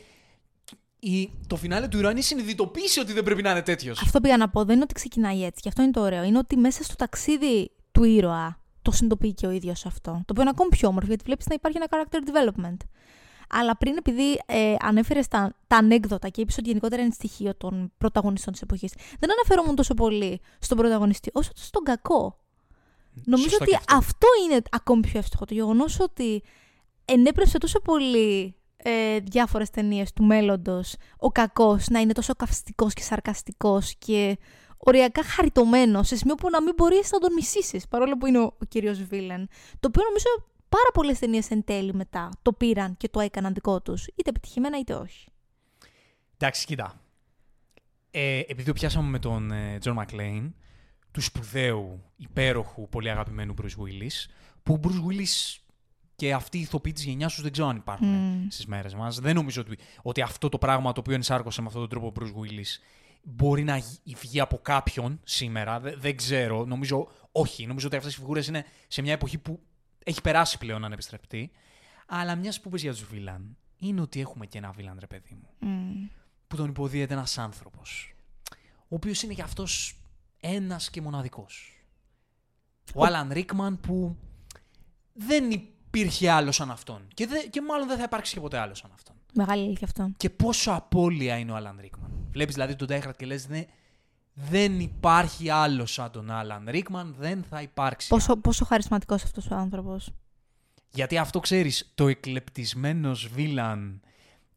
η, 1.04 1.32
το 1.48 1.56
φινάλε 1.56 1.88
του 1.88 1.98
ήρωα 1.98 2.12
είναι 2.12 2.20
η 2.20 2.24
συνειδητοποίηση 2.24 3.00
ότι 3.00 3.14
δεν 3.14 3.24
πρέπει 3.24 3.42
να 3.42 3.52
είναι 3.52 3.62
τέτοιος. 3.62 4.02
Αυτό 4.02 4.22
πήγα 4.22 4.38
να 4.38 4.50
πω. 4.50 4.64
Δεν 4.64 4.74
είναι 4.76 4.84
ότι 4.84 4.94
ξεκινάει 4.94 5.44
έτσι. 5.44 5.62
Και 5.62 5.70
αυτό 5.70 5.82
είναι 5.82 5.92
το 5.92 6.02
ωραίο. 6.02 6.24
Είναι 6.24 6.38
ότι 6.38 6.58
μέσα 6.58 6.84
στο 6.84 6.96
ταξίδι 6.96 7.72
του 7.92 8.04
ήρωα 8.04 8.60
το 8.82 8.92
συνειδητοποιεί 8.92 9.34
και 9.34 9.48
ο 9.48 9.50
ίδιος 9.50 9.86
αυτό. 9.86 10.12
Το 10.12 10.26
οποίο 10.30 10.42
είναι 10.42 10.50
ακόμη 10.50 10.70
πιο 10.70 10.88
όμορφο, 10.88 11.08
γιατί 11.08 11.24
βλέπεις 11.26 11.46
να 11.48 11.56
υπάρχει 11.56 11.78
ένα 11.78 11.88
character 11.90 12.18
development. 12.18 12.78
Αλλά 13.50 13.78
πριν, 13.78 13.96
επειδή 13.98 14.42
ε, 14.46 14.76
ανέφερες 14.80 15.28
τα, 15.28 15.56
τα 15.68 15.78
ανέκδοτα 15.78 16.30
και 16.30 16.42
είπες 16.42 16.58
ότι 16.58 16.68
γενικότερα 16.68 17.02
είναι 17.02 17.12
στοιχείο 17.14 17.56
των 17.56 17.92
πρωταγωνιστών 17.98 18.54
της 18.54 18.62
εποχής, 18.62 18.94
δεν 19.20 19.32
αναφέρομαι 19.32 19.74
τόσο 19.74 19.94
πολύ 19.94 20.42
στον 20.60 20.78
πρωταγωνιστή, 20.78 21.30
όσο 21.34 21.52
στον 21.56 21.84
κακό. 21.84 22.40
Νομίζω 23.26 23.50
Σωστό 23.50 23.64
ότι 23.64 23.74
και 23.74 23.78
αυτό. 23.78 23.96
αυτό 23.96 24.28
είναι 24.46 24.62
ακόμη 24.70 25.02
πιο 25.02 25.20
εύστοχο. 25.20 25.46
Το 25.46 25.54
γεγονός 25.54 26.00
ότι 26.00 26.44
ενέπνευσε 27.06 27.58
τόσο 27.58 27.80
πολύ 27.80 28.56
ε, 28.84 29.20
διάφορες 29.20 29.70
ταινίες 29.70 30.14
του 30.14 30.24
μέλλοντος 30.24 30.96
ο 31.18 31.32
κακός 31.32 31.88
να 31.88 32.00
είναι 32.00 32.14
τόσο 32.14 32.34
καυστικός 32.34 32.94
και 32.94 33.02
σαρκαστικός 33.02 33.96
και 33.98 34.38
οριακά 34.78 35.24
χαριτωμένος, 35.24 36.08
σε 36.08 36.16
σημείο 36.16 36.36
που 36.36 36.50
να 36.50 36.62
μην 36.62 36.74
μπορείς 36.78 37.12
να 37.12 37.20
τον 37.20 37.34
μισήσεις, 37.34 37.88
παρόλο 37.88 38.18
που 38.18 38.26
είναι 38.26 38.40
ο, 38.40 38.56
ο 38.62 38.66
κύριος 38.68 39.04
Βίλεν. 39.04 39.48
Το 39.80 39.88
οποίο 39.88 40.04
νομίζω 40.04 40.28
πάρα 40.70 40.90
πολλές 40.94 41.20
ταινίες 41.20 41.50
εν 41.52 41.64
τέλει 41.64 41.94
μετά 41.94 42.30
το 42.42 42.54
πήραν 42.54 42.98
και 42.98 43.10
το 43.10 43.20
έκαναν 43.20 43.54
δικό 43.54 43.82
τους, 43.82 44.08
είτε 44.08 44.30
επιτυχημένα 44.30 44.80
είτε 44.80 44.94
όχι. 44.94 45.30
Εντάξει, 46.38 46.66
κοίτα. 46.66 47.02
Ε, 48.12 48.40
επειδή 48.40 48.64
το 48.64 48.74
πιάσαμε 48.74 49.10
με 49.10 49.20
τον 49.20 49.52
Τζον 49.80 49.94
Μακλέιν, 49.94 50.54
του 51.12 51.22
σπουδαίου, 51.22 52.04
υπέροχου, 52.16 52.90
πολύ 52.90 53.10
αγαπημένου 53.10 53.54
Bruce 53.62 53.84
Willis, 53.84 54.30
που 54.64 54.74
ο 54.74 54.80
Bruce 54.84 55.12
Willis 55.12 55.58
και 56.22 56.34
αυτοί 56.34 56.58
οι 56.58 56.62
ηθοποιοί 56.62 56.94
της 56.94 57.04
γενιάς 57.04 57.34
τους 57.34 57.44
δεν 57.44 57.52
ξέρω 57.52 57.68
αν 57.68 57.76
υπάρχουν 57.76 58.08
Mm. 58.08 58.48
στις 58.50 58.66
μέρες 58.66 58.94
μας. 58.96 59.20
Δεν 59.20 59.36
νομίζω 59.36 59.62
ότι, 59.62 59.78
ότι 60.02 60.22
αυτό 60.22 60.50
το 60.50 60.58
πράγμα 60.58 60.92
το 60.92 61.00
οποίο 61.00 61.14
ενσάρκωσε 61.14 61.62
με 61.62 61.68
αυτόν 61.68 61.82
τον 61.82 61.90
τρόπο 61.90 62.08
ο 62.08 62.12
Bruce 62.20 62.40
Willis 62.42 62.68
μπορεί 63.24 63.64
να 63.64 63.78
γ- 63.78 64.18
βγει 64.18 64.40
από 64.40 64.58
κάποιον 64.58 65.20
σήμερα. 65.24 65.80
Δε- 65.80 65.96
δεν 65.96 66.16
ξέρω. 66.18 66.66
Νομίζω 66.66 67.08
όχι. 67.32 67.66
Νομίζω 67.68 67.88
ότι 67.88 67.96
αυτές 67.96 68.14
οι 68.16 68.20
φιγούρες 68.20 68.48
είναι 68.48 68.66
σε 68.88 69.02
μια 69.02 69.14
εποχή 69.14 69.38
που 69.38 69.60
έχει 70.04 70.22
περάσει 70.22 70.58
πλέον 70.58 70.86
ανεπιστρεπτή. 70.86 71.52
Αλλά 72.08 72.36
μιας 72.36 72.62
που 72.62 72.70
πες 72.70 72.82
για 72.82 72.92
τους 72.92 73.04
βίλαν, 73.06 73.58
είναι 73.78 74.02
ότι 74.02 74.20
έχουμε 74.20 74.46
και 74.46 74.58
ένα 74.58 74.72
βίλαν, 74.72 74.98
ρε 75.00 75.08
παιδί 75.08 75.34
μου 75.42 75.50
Mm. 75.62 76.10
που 76.48 76.56
τον 76.56 76.70
υποδύεται 76.70 77.14
ένας 77.14 77.38
άνθρωπος, 77.38 78.16
ο 78.82 78.96
οποίος 78.96 79.22
είναι 79.24 79.34
και 79.34 79.42
αυτός 79.42 80.00
ένας 80.40 80.90
και 80.90 81.02
μοναδικός. 81.02 81.84
Ο 82.96 83.06
Άλαν 83.06 83.30
Ρίκμαν 83.32 83.80
που 83.80 84.18
δεν 85.14 85.52
υπήρχε 85.92 86.30
άλλος 86.30 86.56
σαν 86.56 86.72
αυτόν 86.72 87.08
και, 87.14 87.28
δε, 87.28 87.38
και 87.38 87.62
μάλλον 87.62 87.88
δεν 87.88 87.98
θα 87.98 88.04
υπάρξει 88.04 88.34
και 88.34 88.40
ποτέ 88.40 88.58
άλλος 88.58 88.78
σαν 88.78 88.92
αυτόν. 88.94 89.16
Μεγάλη 89.34 89.64
αλήθεια 89.64 89.88
αυτό. 89.88 90.12
Και 90.18 90.30
πόσο 90.30 90.72
απώλεια 90.72 91.38
είναι 91.38 91.52
ο 91.52 91.56
Άλαν 91.56 91.78
Ρίκμαν. 91.82 92.12
Βλέπεις 92.32 92.54
δηλαδή 92.54 92.76
τον 92.76 92.88
Die 92.88 93.00
Hard 93.00 93.16
και 93.18 93.26
λες 93.26 93.48
ναι, 93.48 93.66
δεν 94.34 94.80
υπάρχει 94.80 95.50
άλλος 95.50 95.94
σαν 95.94 96.12
τον 96.12 96.32
Άλαν 96.32 96.68
Ρίκμαν, 96.70 97.16
δεν 97.18 97.44
θα 97.50 97.62
υπάρξει. 97.62 98.08
Πόσο, 98.08 98.36
πόσο 98.36 98.66
χαρισματικός 98.66 99.24
αυτός 99.24 99.50
ο 99.52 99.56
άνθρωπος. 99.56 100.12
Γιατί 100.94 101.18
αυτό 101.18 101.40
ξέρεις, 101.40 101.92
το 101.96 102.08
εκλεπτισμένος 102.08 103.28
βίλαν, 103.28 104.02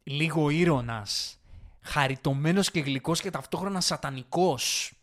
λίγο 0.03 0.49
ήρωνας, 0.49 1.39
χαριτωμένος 1.81 2.71
και 2.71 2.79
γλυκός 2.79 3.21
και 3.21 3.29
ταυτόχρονα 3.29 3.81
σατανικός, 3.81 4.93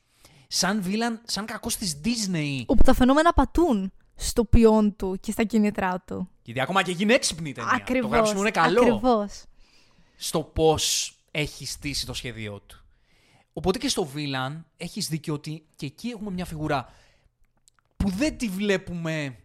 σαν 0.48 0.82
βίλαν, 0.82 1.20
σαν 1.24 1.44
κακός 1.44 1.76
της 1.76 2.00
Disney. 2.04 2.62
Όπου 2.66 2.82
τα 2.82 2.94
φαινόμενα 2.94 3.32
πατούν 3.32 3.92
στο 4.28 4.44
ποιόν 4.44 4.96
του 4.96 5.18
και 5.20 5.32
στα 5.32 5.44
κίνητρά 5.44 6.02
του. 6.06 6.28
Γιατί 6.42 6.60
ακόμα 6.60 6.82
και 6.82 6.90
γίνει 6.92 7.12
έξυπνη 7.12 7.48
η 7.48 7.52
ταινία. 7.52 7.70
Ακριβώς. 7.74 8.10
Το 8.10 8.16
γράψιμο 8.16 8.40
είναι 8.40 8.50
καλό 8.50 8.80
Ακριβώς. 8.80 9.44
στο 10.16 10.42
πώς 10.42 11.14
έχει 11.30 11.66
στήσει 11.66 12.06
το 12.06 12.14
σχέδιό 12.14 12.60
του. 12.66 12.84
Οπότε 13.52 13.78
και 13.78 13.88
στο 13.88 14.04
βίλαν 14.04 14.66
έχεις 14.76 15.08
δίκιο 15.08 15.34
ότι 15.34 15.66
και 15.76 15.86
εκεί 15.86 16.08
έχουμε 16.08 16.30
μια 16.30 16.44
φιγουρά 16.44 16.88
που 17.96 18.10
δεν 18.10 18.38
τη 18.38 18.48
βλέπουμε 18.48 19.36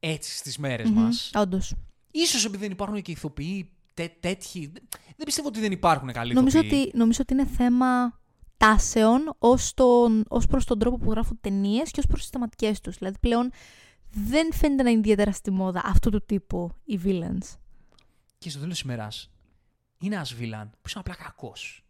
έτσι 0.00 0.36
στις 0.36 0.58
μέρες 0.58 0.90
μας. 0.90 1.30
Όντως. 1.34 1.74
Ίσως 2.10 2.44
επειδή 2.44 2.62
δεν 2.62 2.70
υπάρχουν 2.72 3.02
και 3.02 3.10
ηθοποιοί 3.10 3.70
τέ, 3.94 4.10
τέτοιοι. 4.20 4.72
Δεν 5.16 5.24
πιστεύω 5.24 5.48
ότι 5.48 5.60
δεν 5.60 5.72
υπάρχουν 5.72 6.12
καλοί 6.12 6.34
Νομίζω 6.34 6.58
ηθοποιοί. 6.58 6.84
ότι, 6.86 6.96
νομίζω 6.96 7.18
ότι 7.22 7.32
είναι 7.32 7.46
θέμα 7.46 8.20
τάσεων 8.56 9.34
ως, 9.38 9.74
τον, 9.74 10.24
ως 10.28 10.46
προς 10.46 10.64
τον 10.64 10.78
τρόπο 10.78 10.96
που 10.96 11.10
γράφουν 11.10 11.38
ταινίες 11.40 11.90
και 11.90 12.00
ως 12.00 12.06
προς 12.06 12.20
τις 12.20 12.30
θεματικές 12.30 12.80
τους. 12.80 12.96
Δηλαδή 12.96 13.16
πλέον 13.20 13.50
δεν 14.12 14.52
φαίνεται 14.52 14.82
να 14.82 14.90
είναι 14.90 14.98
ιδιαίτερα 14.98 15.32
στη 15.32 15.50
μόδα 15.50 15.82
αυτού 15.84 16.10
του 16.10 16.24
τύπου 16.26 16.70
οι 16.84 17.00
villains. 17.04 17.56
Και 18.38 18.50
στο 18.50 18.58
τέλος 18.58 18.74
της 18.74 18.82
ημέρας 18.82 19.30
είναι 20.00 20.14
ένας 20.14 20.34
βίλαν 20.34 20.70
που 20.70 20.90
είναι 20.90 21.00
απλά 21.06 21.14
κακός. 21.14 21.84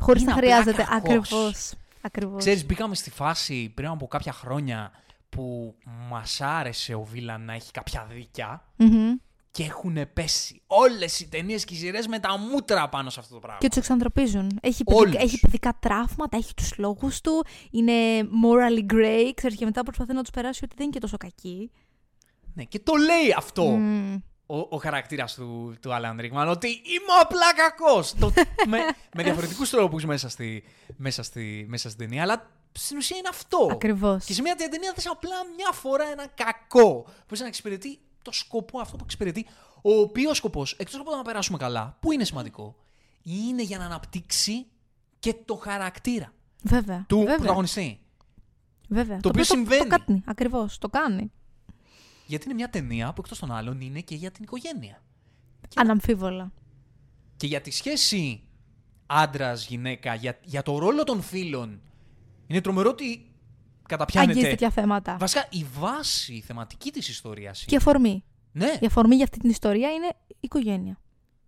Χωρίς 0.00 0.22
Είναι 0.22 0.30
να 0.32 0.36
απλά 0.38 0.50
χρειάζεται. 0.50 0.82
κακός. 0.82 1.02
Ακριβώς. 1.32 1.72
Ακριβώς. 2.00 2.38
Ξέρεις, 2.38 2.66
μπήκαμε 2.66 2.94
στη 2.94 3.10
φάση 3.10 3.68
πριν 3.74 3.88
από 3.88 4.06
κάποια 4.06 4.32
χρόνια 4.32 4.90
που 5.28 5.74
μας 6.08 6.40
άρεσε 6.40 6.94
ο 6.94 7.02
βίλαν 7.04 7.44
να 7.44 7.52
έχει 7.52 7.70
κάποια 7.70 8.06
δίκια 8.10 8.64
Μμμ. 8.76 9.14
Και 9.54 9.62
έχουν 9.62 9.98
πέσει 10.12 10.62
όλες 10.66 11.20
οι 11.20 11.28
ταινίες 11.28 11.64
και 11.64 11.74
οι 11.74 11.76
σειρές 11.76 12.06
με 12.06 12.18
τα 12.18 12.38
μούτρα 12.38 12.88
πάνω 12.88 13.10
σε 13.10 13.20
αυτό 13.20 13.34
το 13.34 13.40
πράγμα. 13.40 13.58
Και 13.60 13.68
τους 13.68 13.76
εξανθρωπίζουν. 13.76 14.58
Έχει, 14.62 14.82
Όλους. 14.84 15.02
παιδικά, 15.02 15.22
έχει 15.22 15.40
παιδικά 15.40 15.76
τραύματα, 15.80 16.36
έχει 16.36 16.54
τους 16.54 16.78
λόγους 16.78 17.20
του, 17.20 17.46
είναι 17.70 17.92
morally 18.44 18.92
grey, 18.92 19.30
ξέρεις, 19.34 19.56
και 19.56 19.64
μετά 19.64 19.82
προσπαθεί 19.82 20.12
να 20.12 20.20
τους 20.20 20.30
περάσει 20.30 20.60
ότι 20.64 20.74
δεν 20.76 20.84
είναι 20.84 20.94
και 20.94 21.00
τόσο 21.00 21.16
κακοί. 21.16 21.70
Ναι, 22.54 22.64
και 22.64 22.78
το 22.78 22.92
λέει 22.94 23.34
αυτό 23.36 23.64
Μμμ. 23.64 24.14
ο, 24.46 24.58
ο 24.58 24.76
χαρακτήρας 24.76 25.34
του, 25.34 25.74
του 25.80 25.90
Alan 25.90 26.20
Rickman, 26.20 26.46
ότι 26.50 26.68
είμαι 26.68 27.12
απλά 27.20 27.54
κακός. 27.54 28.14
με, 28.70 28.78
με 29.16 29.22
διαφορετικούς 29.22 29.70
τρόπους 29.70 30.04
μέσα 30.04 30.28
στη, 30.28 30.64
μέσα, 30.96 31.22
στη, 31.22 31.66
μέσα 31.68 31.90
στην 31.90 32.06
ταινία, 32.06 32.22
αλλά 32.22 32.50
στην 32.72 32.96
ουσία 32.96 33.16
είναι 33.16 33.28
αυτό. 33.30 33.68
Ακριβώς. 33.70 34.24
Και 34.24 34.32
σε 34.32 34.42
μια 34.42 34.54
ταινία 34.54 34.92
θες 34.94 35.06
απλά 35.06 35.36
μια 35.56 35.72
φορά 35.72 36.04
ένα 36.04 36.26
κακό. 36.26 37.06
Που 37.26 37.36
να 37.38 37.46
εξυπηρετεί 37.46 37.98
το 38.24 38.32
σκοπό 38.32 38.78
αυτό 38.78 38.96
που 38.96 39.04
εξυπηρετεί. 39.04 39.46
Ο 39.82 39.92
οποίος 40.00 40.36
σκοπός, 40.36 40.72
εκτός 40.72 41.00
από 41.00 41.10
το 41.10 41.16
να 41.16 41.22
περάσουμε 41.22 41.58
καλά, 41.58 41.96
που 42.00 42.12
είναι 42.12 42.24
σημαντικό, 42.24 42.76
είναι 43.22 43.62
για 43.62 43.78
να 43.78 43.84
αναπτύξει 43.84 44.66
και 45.18 45.34
το 45.44 45.54
χαρακτήρα 45.54 46.32
Βέβαια. 46.62 47.04
του 47.08 47.18
βέβαια. 47.18 47.36
πρωταγωνιστή. 47.36 48.00
Βέβαια. 48.88 49.20
Το 49.20 49.28
οποίο 49.28 49.44
Το, 49.44 49.54
συμβαίνει. 49.54 49.88
το 49.88 49.96
κάνει. 50.06 50.22
Ακριβώς. 50.26 50.78
Το 50.78 50.88
κάνει. 50.88 51.32
Γιατί 52.26 52.44
είναι 52.44 52.54
μια 52.54 52.70
ταινία 52.70 53.12
που 53.12 53.20
εκτός 53.24 53.38
των 53.38 53.52
άλλων 53.52 53.80
είναι 53.80 54.00
και 54.00 54.14
για 54.14 54.30
την 54.30 54.42
οικογένεια. 54.44 55.02
Αναμφίβολα. 55.74 56.52
Και 57.36 57.46
για 57.46 57.60
τη 57.60 57.70
σχέση 57.70 58.42
άντρα-γυναίκα, 59.06 60.14
για, 60.14 60.38
για 60.44 60.62
το 60.62 60.78
ρόλο 60.78 61.04
των 61.04 61.22
φίλων. 61.22 61.80
Είναι 62.46 62.60
τρομερό 62.60 62.90
ότι 62.90 63.33
Αγγίζει 63.90 64.12
καταπιάνεται. 64.14 64.48
τέτοια 64.48 64.70
θέματα. 64.70 65.16
Βασικά 65.18 65.46
η 65.50 65.66
βάση 65.78 66.34
η 66.34 66.40
θεματική 66.40 66.90
της 66.90 67.08
ιστορίας. 67.08 67.64
Και 67.64 67.76
αφορμή. 67.76 68.24
Ναι. 68.52 68.72
Η 68.80 68.86
αφορμή 68.86 69.14
για 69.14 69.24
αυτή 69.24 69.38
την 69.38 69.50
ιστορία 69.50 69.92
είναι 69.92 70.06
η 70.26 70.36
οικογένεια. 70.40 71.00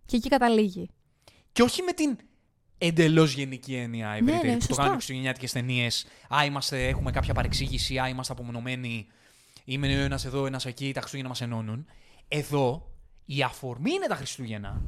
Και 0.05 0.15
εκεί 0.15 0.29
καταλήγει. 0.29 0.89
Και 1.51 1.61
όχι 1.61 1.81
με 1.81 1.91
την 1.91 2.17
εντελώς 2.77 3.33
γενική 3.33 3.75
έννοια 3.75 4.11
ευρύτερη 4.11 4.47
ναι, 4.47 4.53
που 4.53 4.59
το 4.59 4.65
σωστά. 4.65 4.81
κάνουν 4.81 4.93
χριστουγεννιάτικες 4.93 5.51
ταινίες. 5.51 6.05
Α, 6.35 6.45
είμαστε, 6.45 6.87
έχουμε 6.87 7.11
κάποια 7.11 7.33
παρεξήγηση, 7.33 7.99
α, 7.99 8.07
είμαστε 8.07 8.33
απομονωμένοι. 8.33 9.07
Είμαι 9.65 9.87
ο 9.87 10.03
ένας 10.03 10.25
εδώ, 10.25 10.45
ένας 10.45 10.65
εκεί, 10.65 10.91
τα 10.93 10.99
Χριστούγεννα 10.99 11.29
μας 11.29 11.41
ενώνουν. 11.41 11.85
Εδώ 12.27 12.91
η 13.25 13.43
αφορμή 13.43 13.91
είναι 13.91 14.07
τα 14.07 14.15
Χριστούγεννα. 14.15 14.81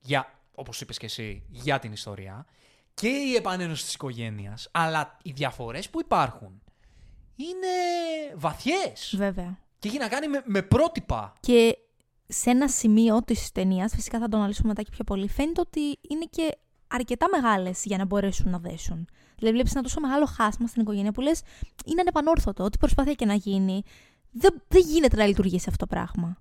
Για, 0.00 0.40
όπως 0.54 0.80
είπες 0.80 0.98
και 0.98 1.06
εσύ, 1.06 1.42
για 1.48 1.78
την 1.78 1.92
ιστορία. 1.92 2.46
Και 3.00 3.08
η 3.08 3.34
επανένωση 3.34 3.84
της 3.84 3.94
οικογένειας. 3.94 4.68
Αλλά 4.72 5.16
οι 5.22 5.30
διαφορές 5.30 5.90
που 5.90 6.00
υπάρχουν 6.00 6.62
είναι 7.36 7.66
βαθιές. 8.36 9.14
Βέβαια. 9.16 9.58
Και 9.78 9.88
έχει 9.88 9.98
να 9.98 10.08
κάνει 10.08 10.28
με, 10.28 10.42
με 10.44 10.62
πρότυπα. 10.62 11.32
Και 11.40 11.78
σε 12.26 12.50
ένα 12.50 12.68
σημείο 12.68 13.22
της 13.22 13.52
ταινίας, 13.52 13.94
φυσικά 13.94 14.18
θα 14.18 14.28
το 14.28 14.36
αναλύσουμε 14.36 14.68
μετά 14.68 14.82
και 14.82 14.90
πιο 14.90 15.04
πολύ, 15.04 15.28
φαίνεται 15.28 15.60
ότι 15.60 15.80
είναι 15.80 16.24
και 16.30 16.56
αρκετά 16.86 17.26
μεγάλες 17.32 17.84
για 17.84 17.96
να 17.96 18.04
μπορέσουν 18.04 18.50
να 18.50 18.58
δέσουν. 18.58 19.06
Δηλαδή, 19.36 19.54
βλέπεις 19.54 19.72
ένα 19.72 19.82
τόσο 19.82 20.00
μεγάλο 20.00 20.26
χάσμα 20.26 20.66
στην 20.66 20.82
οικογένεια 20.82 21.12
που 21.12 21.20
λες 21.20 21.42
είναι 21.84 22.00
ανεπανόρθωτο. 22.00 22.64
Ό,τι 22.64 22.78
προσπάθεια 22.78 23.14
και 23.14 23.26
να 23.26 23.34
γίνει, 23.34 23.82
δεν, 24.30 24.62
δεν 24.68 24.82
γίνεται 24.86 25.16
να 25.16 25.26
λειτουργήσει 25.26 25.66
αυτό 25.68 25.86
το 25.86 25.94
πράγμα. 25.94 26.36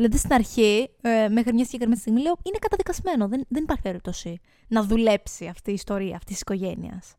Δηλαδή, 0.00 0.18
στην 0.18 0.32
αρχή, 0.32 0.90
ε, 1.00 1.28
μέχρι 1.28 1.52
μια 1.52 1.64
συγκεκριμένη 1.64 2.00
στιγμή, 2.00 2.20
λέω 2.22 2.38
είναι 2.42 2.58
καταδικασμένο. 2.60 3.28
Δεν, 3.28 3.44
δεν 3.48 3.62
υπάρχει 3.62 3.82
περίπτωση 3.82 4.40
να 4.68 4.82
δουλέψει 4.84 5.46
αυτή 5.46 5.70
η 5.70 5.74
ιστορία 5.74 6.16
αυτής 6.16 6.32
της 6.32 6.40
οικογένειας. 6.40 7.14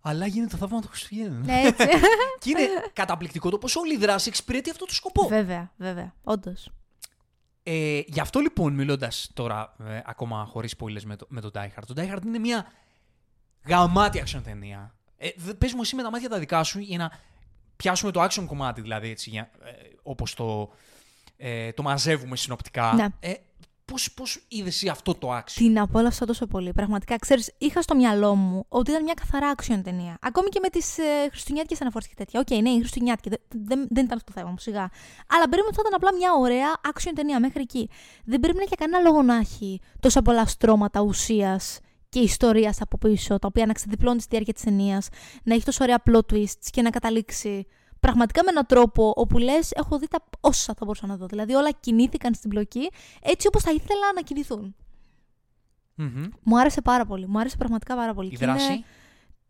Αλλά 0.00 0.26
γίνεται 0.26 0.50
το 0.50 0.56
θαύμα 0.56 0.80
των 0.80 0.90
Χριστουγέννων. 0.90 1.44
Ναι, 1.44 1.60
έτσι. 1.64 1.86
Και 2.40 2.50
είναι 2.50 2.68
καταπληκτικό 2.92 3.50
το 3.50 3.58
πώ 3.58 3.80
όλη 3.80 3.94
η 3.94 3.96
δράση 3.96 4.28
εξυπηρετεί 4.28 4.70
αυτό 4.70 4.84
το 4.84 4.94
σκοπό. 4.94 5.26
βέβαια, 5.28 5.72
βέβαια. 5.76 6.14
Όντως. 6.22 6.70
Ε, 7.62 8.00
γι' 8.06 8.20
αυτό 8.20 8.40
λοιπόν, 8.40 8.74
μιλώντας 8.74 9.30
τώρα 9.34 9.76
ε, 9.86 10.00
ακόμα 10.04 10.44
χωρίς 10.44 10.74
spoilers 10.78 11.02
με, 11.02 11.16
το, 11.16 11.26
με 11.28 11.40
τον 11.40 11.50
Die 11.54 11.66
Hard, 11.66 11.82
το 11.86 11.94
Die 11.96 12.14
Hard 12.14 12.24
είναι 12.26 12.38
μια 12.38 12.66
γαμάτη 13.66 14.22
action 14.26 14.40
ταινία. 14.44 14.94
Ε, 15.16 15.28
δε- 15.36 15.54
πες 15.54 15.72
μου 15.72 15.80
εσύ 15.80 15.96
με 15.96 16.02
τα 16.02 16.10
μάτια 16.10 16.28
τα 16.28 16.38
δικά 16.38 16.62
σου 16.62 16.78
για 16.78 16.98
να 16.98 17.12
πιάσουμε 17.76 18.10
το 18.12 18.24
action 18.24 18.44
κομμάτι, 18.46 18.80
δηλαδή 18.80 19.08
έτσι, 19.10 19.30
για, 19.30 19.50
ε, 19.64 19.70
όπως 20.02 20.34
το, 20.34 20.70
ε, 21.40 21.72
το 21.72 21.82
μαζεύουμε 21.82 22.36
συνοπτικά. 22.36 22.92
Ναι. 22.94 23.06
Ε, 23.20 23.32
πώς, 23.84 24.12
πώς 24.12 24.44
είδες 24.48 24.74
εσύ 24.74 24.88
αυτό 24.88 25.14
το 25.14 25.36
action; 25.36 25.52
Την 25.54 25.78
απόλαυσα 25.78 26.26
τόσο 26.26 26.46
πολύ. 26.46 26.72
Πραγματικά, 26.72 27.16
ξέρεις, 27.16 27.54
είχα 27.58 27.82
στο 27.82 27.94
μυαλό 27.94 28.34
μου 28.34 28.64
ότι 28.68 28.90
ήταν 28.90 29.02
μια 29.02 29.14
καθαρά 29.14 29.54
action 29.56 29.80
ταινία. 29.84 30.18
Ακόμη 30.20 30.48
και 30.48 30.58
με 30.62 30.68
τις 30.68 30.98
ε, 30.98 31.02
χριστουγεννιάτικες 31.28 31.80
αναφορές 31.80 32.08
και 32.08 32.14
τέτοια. 32.16 32.40
Οκ, 32.40 32.46
okay, 32.50 32.62
ναι, 32.62 32.70
η 32.70 32.78
χριστουγεννιάτικη. 32.78 33.28
Δεν, 33.28 33.40
δεν, 33.48 33.86
δεν 33.90 34.04
ήταν 34.04 34.16
αυτό 34.16 34.32
το 34.32 34.38
θέμα 34.38 34.50
μου, 34.50 34.58
σιγά. 34.58 34.90
Αλλά 35.26 35.48
περίμενα 35.48 35.66
ότι 35.66 35.76
θα 35.76 35.82
ήταν 35.86 35.94
απλά 35.94 36.14
μια 36.14 36.32
ωραία 36.32 36.72
action 36.92 37.12
ταινία 37.14 37.40
μέχρι 37.40 37.60
εκεί. 37.62 37.88
Δεν 38.24 38.40
πρέπει 38.40 38.56
να 38.56 38.62
έχει 38.62 38.74
κανένα 38.74 39.02
λόγο 39.02 39.22
να 39.22 39.36
έχει 39.36 39.80
τόσα 40.00 40.22
πολλά 40.22 40.46
στρώματα 40.46 41.00
ουσίας 41.00 41.80
και 42.08 42.18
ιστορίας 42.18 42.80
από 42.80 42.98
πίσω, 42.98 43.38
τα 43.38 43.46
οποία 43.46 43.66
να 43.66 43.72
ξεδιπλώνεις 43.72 44.22
στη 44.22 44.30
διάρκεια 44.30 44.54
της 44.54 44.62
ταινίας, 44.62 45.08
να 45.42 45.52
έχεις 45.52 45.64
τόσο 45.64 45.84
ωραία 45.84 46.02
plot 46.10 46.32
twists 46.32 46.68
και 46.70 46.82
να 46.82 46.90
καταλήξει 46.90 47.66
πραγματικά 48.00 48.44
με 48.44 48.50
έναν 48.50 48.66
τρόπο 48.66 49.12
όπου 49.16 49.38
λες: 49.38 49.70
Έχω 49.70 49.98
δει 49.98 50.08
τα 50.08 50.18
όσα 50.40 50.74
θα 50.78 50.84
μπορούσα 50.84 51.06
να 51.06 51.16
δω. 51.16 51.26
Δηλαδή, 51.26 51.54
όλα 51.54 51.70
κινήθηκαν 51.70 52.34
στην 52.34 52.50
πλοκή 52.50 52.90
έτσι 53.22 53.46
όπως 53.46 53.62
θα 53.62 53.70
ήθελα 53.70 54.12
να 54.14 54.20
κινηθούν. 54.20 54.74
Μμμ. 55.94 56.24
Μου 56.42 56.58
άρεσε 56.58 56.80
πάρα 56.80 57.04
πολύ. 57.06 57.26
Μου 57.26 57.38
άρεσε 57.38 57.56
πραγματικά 57.56 57.96
πάρα 57.96 58.14
πολύ. 58.14 58.28
Η 58.32 58.36
Και 58.36 58.44
είναι- 58.44 58.52
δράση; 58.52 58.72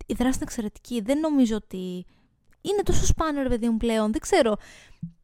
η 0.07 0.15
δράση 0.15 0.35
είναι 0.35 0.43
εξαιρετική. 0.43 1.01
Δεν 1.01 1.19
νομίζω 1.21 1.57
ότι. 1.57 2.07
Είναι 2.63 2.83
τόσο 2.83 3.07
σπάνιο, 3.07 3.43
ρε 3.43 3.49
παιδί 3.49 3.69
μου, 3.69 3.77
πλέον. 3.77 4.13
Δεν 4.13 4.21
ξέρω. 4.21 4.57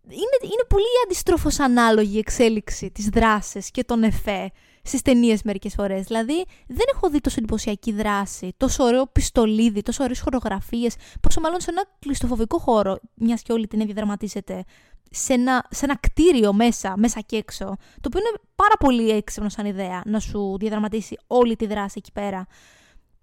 Είναι, 0.09 0.39
είναι 0.43 0.65
πολύ 0.69 0.85
αντιστρόφω 1.05 1.49
ανάλογη 1.59 2.15
η 2.15 2.19
εξέλιξη 2.19 2.91
της 2.91 3.09
δράσης 3.09 3.71
και 3.71 3.85
των 3.85 4.03
εφέ 4.03 4.51
στις 4.87 5.03
ταινίες 5.03 5.43
μερικές 5.43 5.75
φορές. 5.75 6.07
Δηλαδή, 6.07 6.45
δεν 6.67 6.87
έχω 6.95 7.11
δει 7.11 7.21
τόσο 7.21 7.37
εντυπωσιακή 7.39 7.93
δράση, 7.93 8.53
τόσο 8.57 8.85
ωραίο 8.85 9.07
πιστολίδι, 9.07 9.83
τόσο 9.83 10.03
ωραίες 10.03 10.21
χορογραφίες. 10.21 10.95
Πόσο 11.21 11.41
μάλλον 11.41 11.61
σε 11.61 11.71
ένα 11.71 11.85
κλειστοφοβικό 11.99 12.59
χώρο, 12.59 12.99
μιας 13.15 13.43
και 13.43 13.53
όλη 13.53 13.61
την 13.61 13.71
ταινία 13.71 13.87
διαδραματίζεται 13.87 14.65
σε 15.11 15.33
ένα, 15.33 15.67
σε 15.71 15.85
ένα 15.85 15.97
κτίριο 15.97 16.53
μέσα, 16.53 16.95
μέσα 16.97 17.21
και 17.21 17.37
έξω. 17.37 17.65
Το 18.01 18.07
οποίο 18.07 18.21
είναι 18.21 18.39
πάρα 18.55 18.75
πολύ 18.79 19.11
έξυπνο 19.11 19.49
σαν 19.49 19.67
ιδέα 19.67 20.03
να 20.05 20.21
σου 20.21 20.57
διαδραματίσει 20.59 21.19
όλη 21.27 21.57
τη 21.57 21.67
δράση 21.67 21.95
εκεί 21.97 22.13
πέρα. 22.13 22.47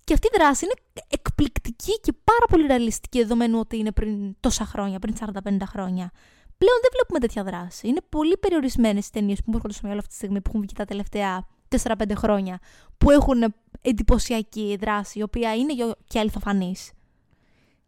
Και 0.03 0.13
αυτή 0.13 0.27
η 0.27 0.37
δράση 0.37 0.65
είναι 0.65 1.03
εκπληκτική 1.07 1.99
και 1.99 2.13
πάρα 2.23 2.45
πολύ 2.49 2.65
ρεαλιστική 2.65 3.19
δεδομένου 3.19 3.59
ότι 3.59 3.77
είναι 3.77 3.91
πριν 3.91 4.35
τόσα 4.39 4.65
χρόνια, 4.65 4.99
πριν 4.99 5.15
40-50 5.19 5.27
χρόνια. 5.65 6.11
Πλέον 6.57 6.77
δεν 6.81 6.89
βλέπουμε 6.93 7.19
τέτοια 7.19 7.43
δράση. 7.43 7.87
Είναι 7.87 8.01
πολύ 8.09 8.37
περιορισμένες 8.37 9.07
οι 9.07 9.11
ταινίες 9.11 9.37
που 9.37 9.45
μου 9.47 9.55
έρχονται 9.55 9.73
στο 9.73 9.81
μυαλό 9.83 9.99
αυτή 9.99 10.11
τη 10.11 10.17
στιγμή, 10.17 10.41
που 10.41 10.49
έχουν 10.49 10.61
βγει 10.61 10.73
τα 10.73 10.85
τελευταία 10.85 11.47
4-5 11.77 12.15
χρόνια, 12.15 12.59
που 12.97 13.11
έχουν 13.11 13.53
εντυπωσιακή 13.81 14.77
δράση, 14.79 15.19
η 15.19 15.21
οποία 15.21 15.55
είναι 15.55 15.73
γιο- 15.73 15.95
και 16.07 16.19
αληθοφανής. 16.19 16.91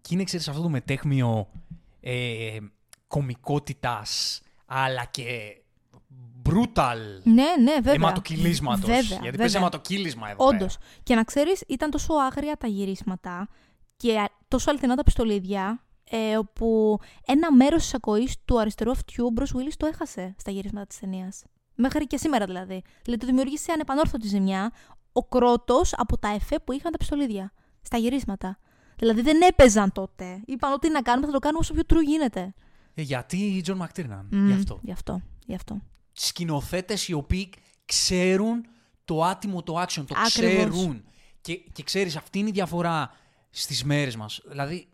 Και 0.02 0.14
είναι, 0.14 0.24
ξέρεις, 0.24 0.48
αυτό 0.48 0.62
το 0.62 0.70
μετέχμιο 0.70 1.48
ε, 2.02 2.58
κομικότητας, 3.08 4.42
αλλά 4.66 5.06
και 5.06 5.58
brutal 6.50 6.98
Ναι, 7.24 7.44
ναι, 7.62 7.74
βέβαια. 7.74 7.94
αιματοκυλίσματος. 7.94 8.80
Βέβαια, 8.86 9.02
Γιατί 9.02 9.24
βέβαια. 9.24 9.38
παίζει 9.38 9.56
αιματοκύλισμα 9.58 10.30
εδώ 10.30 10.46
Όντως. 10.46 10.78
πέρα. 10.78 10.90
Και 11.04 11.16
να 11.16 11.24
ξέρεις, 11.24 11.64
ήταν 11.68 11.90
τόσο 11.92 12.14
άγρια 12.14 12.56
τα 12.58 12.68
γυρίσματα 12.68 13.48
και 13.98 14.20
α- 14.20 14.30
τόσο 14.48 14.70
αληθινά 14.70 14.96
τα 14.96 15.04
πιστολίδια, 15.04 15.84
ε, 16.10 16.38
όπου 16.38 17.00
ένα 17.26 17.54
μέρος 17.54 17.82
της 17.82 17.94
ακοής 17.94 18.36
του 18.46 18.60
αριστερού 18.60 18.92
αυτιού 18.92 19.26
ο 19.26 19.30
Μπρος 19.30 19.54
Willis 19.56 19.74
το 19.78 19.86
έχασε 19.86 20.36
στα 20.38 20.52
γυρίσματα 20.52 20.86
της 20.88 21.00
ταινίας. 21.00 21.44
Μέχρι 21.76 22.08
και 22.08 22.18
σήμερα 22.18 22.46
δηλαδή. 22.46 22.82
Δηλαδή 23.04 23.22
το 23.22 23.28
δημιούργησε 23.28 23.72
ανεπανόρθωτη 23.72 24.28
ζημιά 24.28 24.72
ο 25.12 25.24
κρότος 25.24 25.94
από 25.94 26.18
τα 26.18 26.28
εφέ 26.28 26.60
που 26.60 26.72
είχαν 26.72 26.92
τα 26.92 26.98
πιστολίδια 26.98 27.52
στα 27.82 27.98
γυρίσματα. 27.98 28.60
Δηλαδή 28.98 29.22
δεν 29.22 29.42
έπαιζαν 29.42 29.92
τότε. 29.92 30.42
Είπαν 30.46 30.74
ότι 30.74 30.90
να 30.90 31.02
κάνουμε, 31.02 31.26
θα 31.26 31.32
το 31.32 31.40
κάνουμε 31.40 31.60
όσο 31.60 31.74
πιο 31.74 31.84
true 31.90 32.04
γίνεται. 32.06 32.54
Ε, 32.94 33.02
γιατί 33.02 33.60
Τζον 33.64 33.78
Μακτήρναν, 33.78 34.28
Μμμ, 34.32 34.48
γι' 34.48 34.54
αυτό. 34.54 34.80
Γι' 34.84 34.92
αυτό. 34.92 35.22
Γι' 35.46 35.56
αυτό. 35.56 35.82
Σκηνοθέτες 36.12 37.08
οι 37.08 37.14
οποίοι 37.14 37.50
ξέρουν 37.86 38.66
το 39.06 39.24
άτιμο 39.24 39.64
το 39.64 39.82
action, 39.82 40.04
το 40.08 40.16
Ακριβώς. 40.18 40.30
ξέρουν. 40.30 41.04
Και, 41.42 41.56
και 41.56 41.84
ξέρεις, 41.84 42.16
αυτή 42.16 42.40
είναι 42.40 42.50
η 42.50 42.52
διαφορά 42.52 43.12
στις 43.50 43.84
μέρες 43.84 44.16
μας. 44.16 44.42
Δηλαδή, 44.48 44.88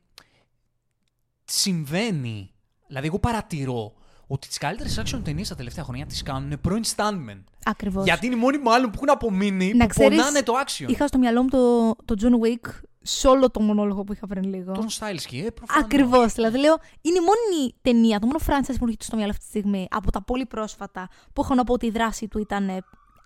συμβαίνει. 1.44 2.52
Δηλαδή, 2.88 3.08
εγώ 3.08 3.20
παρατηρώ 3.20 3.94
ότι 4.32 4.48
τις 4.48 4.58
καλύτερες 4.58 5.00
action 5.00 5.22
ταινίες 5.24 5.48
τα 5.48 5.56
τελευταία 5.56 5.84
χρόνια 5.84 6.06
τις 6.06 6.24
κάνουν 6.24 6.62
πρώην 6.62 6.84
stuntmen. 6.96 7.44
Ακριβώς. 7.66 8.04
Γιατί 8.04 8.26
είναι 8.26 8.36
οι 8.36 8.38
μόνοι 8.38 8.58
μάλλον 8.58 8.90
που 8.90 8.96
έχουν 8.96 9.10
απομείνει 9.10 9.74
Να 9.74 9.86
που 9.86 9.90
ξέρεις, 9.90 10.18
πονάνε 10.18 10.42
το 10.42 10.54
action. 10.66 10.90
Είχα 10.90 11.08
στο 11.08 11.18
μυαλό 11.18 11.44
μου 11.44 11.50
το, 11.50 11.96
το 12.06 12.16
John 12.22 12.46
Wick 12.46 12.70
σε 13.02 13.28
όλο 13.28 13.50
το 13.50 13.60
μονόλογο 13.62 14.04
που 14.04 14.14
είχα 14.14 14.28
πριν 14.28 14.44
λίγο. 14.44 14.72
Τον 14.72 14.88
Styles 14.90 15.46
ε, 15.46 15.50
προφανώς. 15.50 15.84
Ακριβώς. 15.84 16.34
Δηλαδή, 16.34 16.58
λέω, 16.58 16.78
είναι 17.02 17.18
η 17.18 17.22
μόνη 17.22 17.74
ταινία, 17.82 18.20
το 18.20 18.26
μόνο 18.26 18.40
franchise 18.46 18.66
που 18.68 18.78
μου 18.80 18.86
έρχεται 18.86 19.04
στο 19.04 19.16
μυαλό 19.16 19.32
αυτή 19.32 19.44
τη 19.44 19.50
στιγμή 19.50 19.88
από 19.92 20.12
τα 20.12 20.24
πολύ 20.24 20.46
πρόσφατα 20.46 21.10
που 21.34 21.42
έχω 21.42 21.56
να 21.56 21.64
πω 21.64 21.74
ότι 21.74 21.86
η 21.86 21.92
δράση 21.92 22.28
του 22.28 22.40
ήταν 22.40 22.70
ε, 22.70 22.78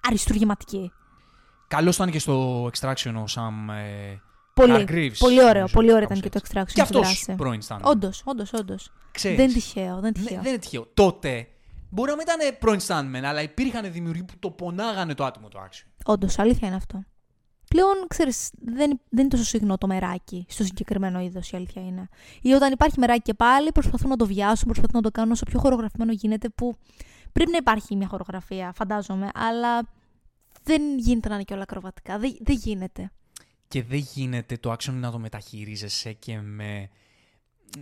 αριστούργηματική. 0.08 0.92
Καλώς 1.68 1.96
ήταν 1.96 2.12
και 2.12 2.20
στο 2.20 2.66
Extraction 2.66 3.14
ο 3.16 3.24
Sam 3.30 3.74
ε, 3.74 4.18
Πολύ, 4.56 4.86
Hargreaves, 4.88 5.18
πολύ 5.18 5.40
ωραίο. 5.44 5.54
νομίζω, 5.54 5.74
Πολύ 5.74 5.94
ωραίο 5.94 6.02
κάπως 6.08 6.18
ήταν 6.18 6.30
και 6.32 6.40
το 6.40 6.46
έτσι. 6.46 6.52
extraction. 6.56 6.74
Και 6.74 6.82
αυτός 6.82 7.02
δράση. 7.02 7.36
πρώην 7.36 7.62
stuntman. 7.68 7.80
Όντως, 7.82 8.22
όντως, 8.26 8.54
όντως. 8.54 8.92
Ξέρεις. 9.12 9.38
Δεν 9.38 9.46
είναι 9.46 9.54
τυχαίο. 9.54 9.84
Δεν 9.86 9.96
είναι 9.98 10.08
Ναι, 10.08 10.14
τυχαίο. 10.14 10.42
δεν 10.42 10.52
είναι 10.52 10.58
τυχαίο. 10.62 10.88
Τότε 10.94 11.48
μπορεί 11.90 12.10
να 12.12 12.16
μην 12.18 12.26
ήταν 12.28 12.58
πρώην 12.60 12.80
stuntmen, 12.88 13.24
αλλά 13.28 13.42
υπήρχαν 13.42 13.92
δημιουργοί 13.92 14.24
που 14.24 14.34
το 14.40 14.52
πονάγανε 14.52 15.14
το 15.14 15.26
άτομο 15.26 15.48
το 15.48 15.60
action. 15.70 15.86
Όντως, 16.06 16.40
αλήθεια 16.40 16.68
είναι 16.68 16.78
αυτό. 16.78 17.04
Πλέον, 17.70 17.94
ξέρεις, 18.08 18.50
δεν, 18.62 18.76
δεν 19.10 19.20
είναι 19.20 19.28
τόσο 19.28 19.44
συχνό 19.44 19.78
το 19.78 19.88
μεράκι 19.88 20.46
στο 20.50 20.64
συγκεκριμένο 20.64 21.20
είδος, 21.20 21.52
η 21.52 21.56
αλήθεια 21.56 21.82
είναι. 21.82 22.10
Ή 22.42 22.54
όταν 22.54 22.72
υπάρχει 22.72 23.00
μεράκι 23.00 23.22
και 23.22 23.34
πάλι, 23.34 23.72
προσπαθούν 23.72 24.10
να 24.10 24.16
το 24.16 24.26
βιάσουν, 24.26 24.66
προσπαθούν 24.66 24.96
να 24.96 25.02
το 25.02 25.12
κάνουν 25.12 25.32
όσο 25.32 25.46
πιο 25.46 25.60
χορογραφημένο 25.60 26.12
γίνεται, 26.12 26.50
που 26.50 26.76
πρέπει 27.32 27.52
να 27.52 27.58
υπάρχει 27.58 27.96
μια 27.96 28.08
χορογραφία, 28.08 28.72
φαντάζομαι, 28.76 29.30
αλλά 29.34 29.82
δεν 30.64 30.82
γίνεται 30.98 31.30
να 31.30 31.36
είναι 31.36 31.44
και 31.44 31.54
όλα 31.54 31.62
ακροβατικά. 31.62 32.18
Δεν, 32.20 32.38
δεν 32.42 32.56
γίνεται. 32.56 33.12
Και 33.68 33.84
δεν 33.84 34.00
γίνεται 34.14 34.58
το 34.58 34.72
action 34.72 34.94
να 34.94 35.12
το 35.12 35.20
μεταχειρίζεσαι 35.20 36.14
και 36.14 36.40
με, 36.40 36.90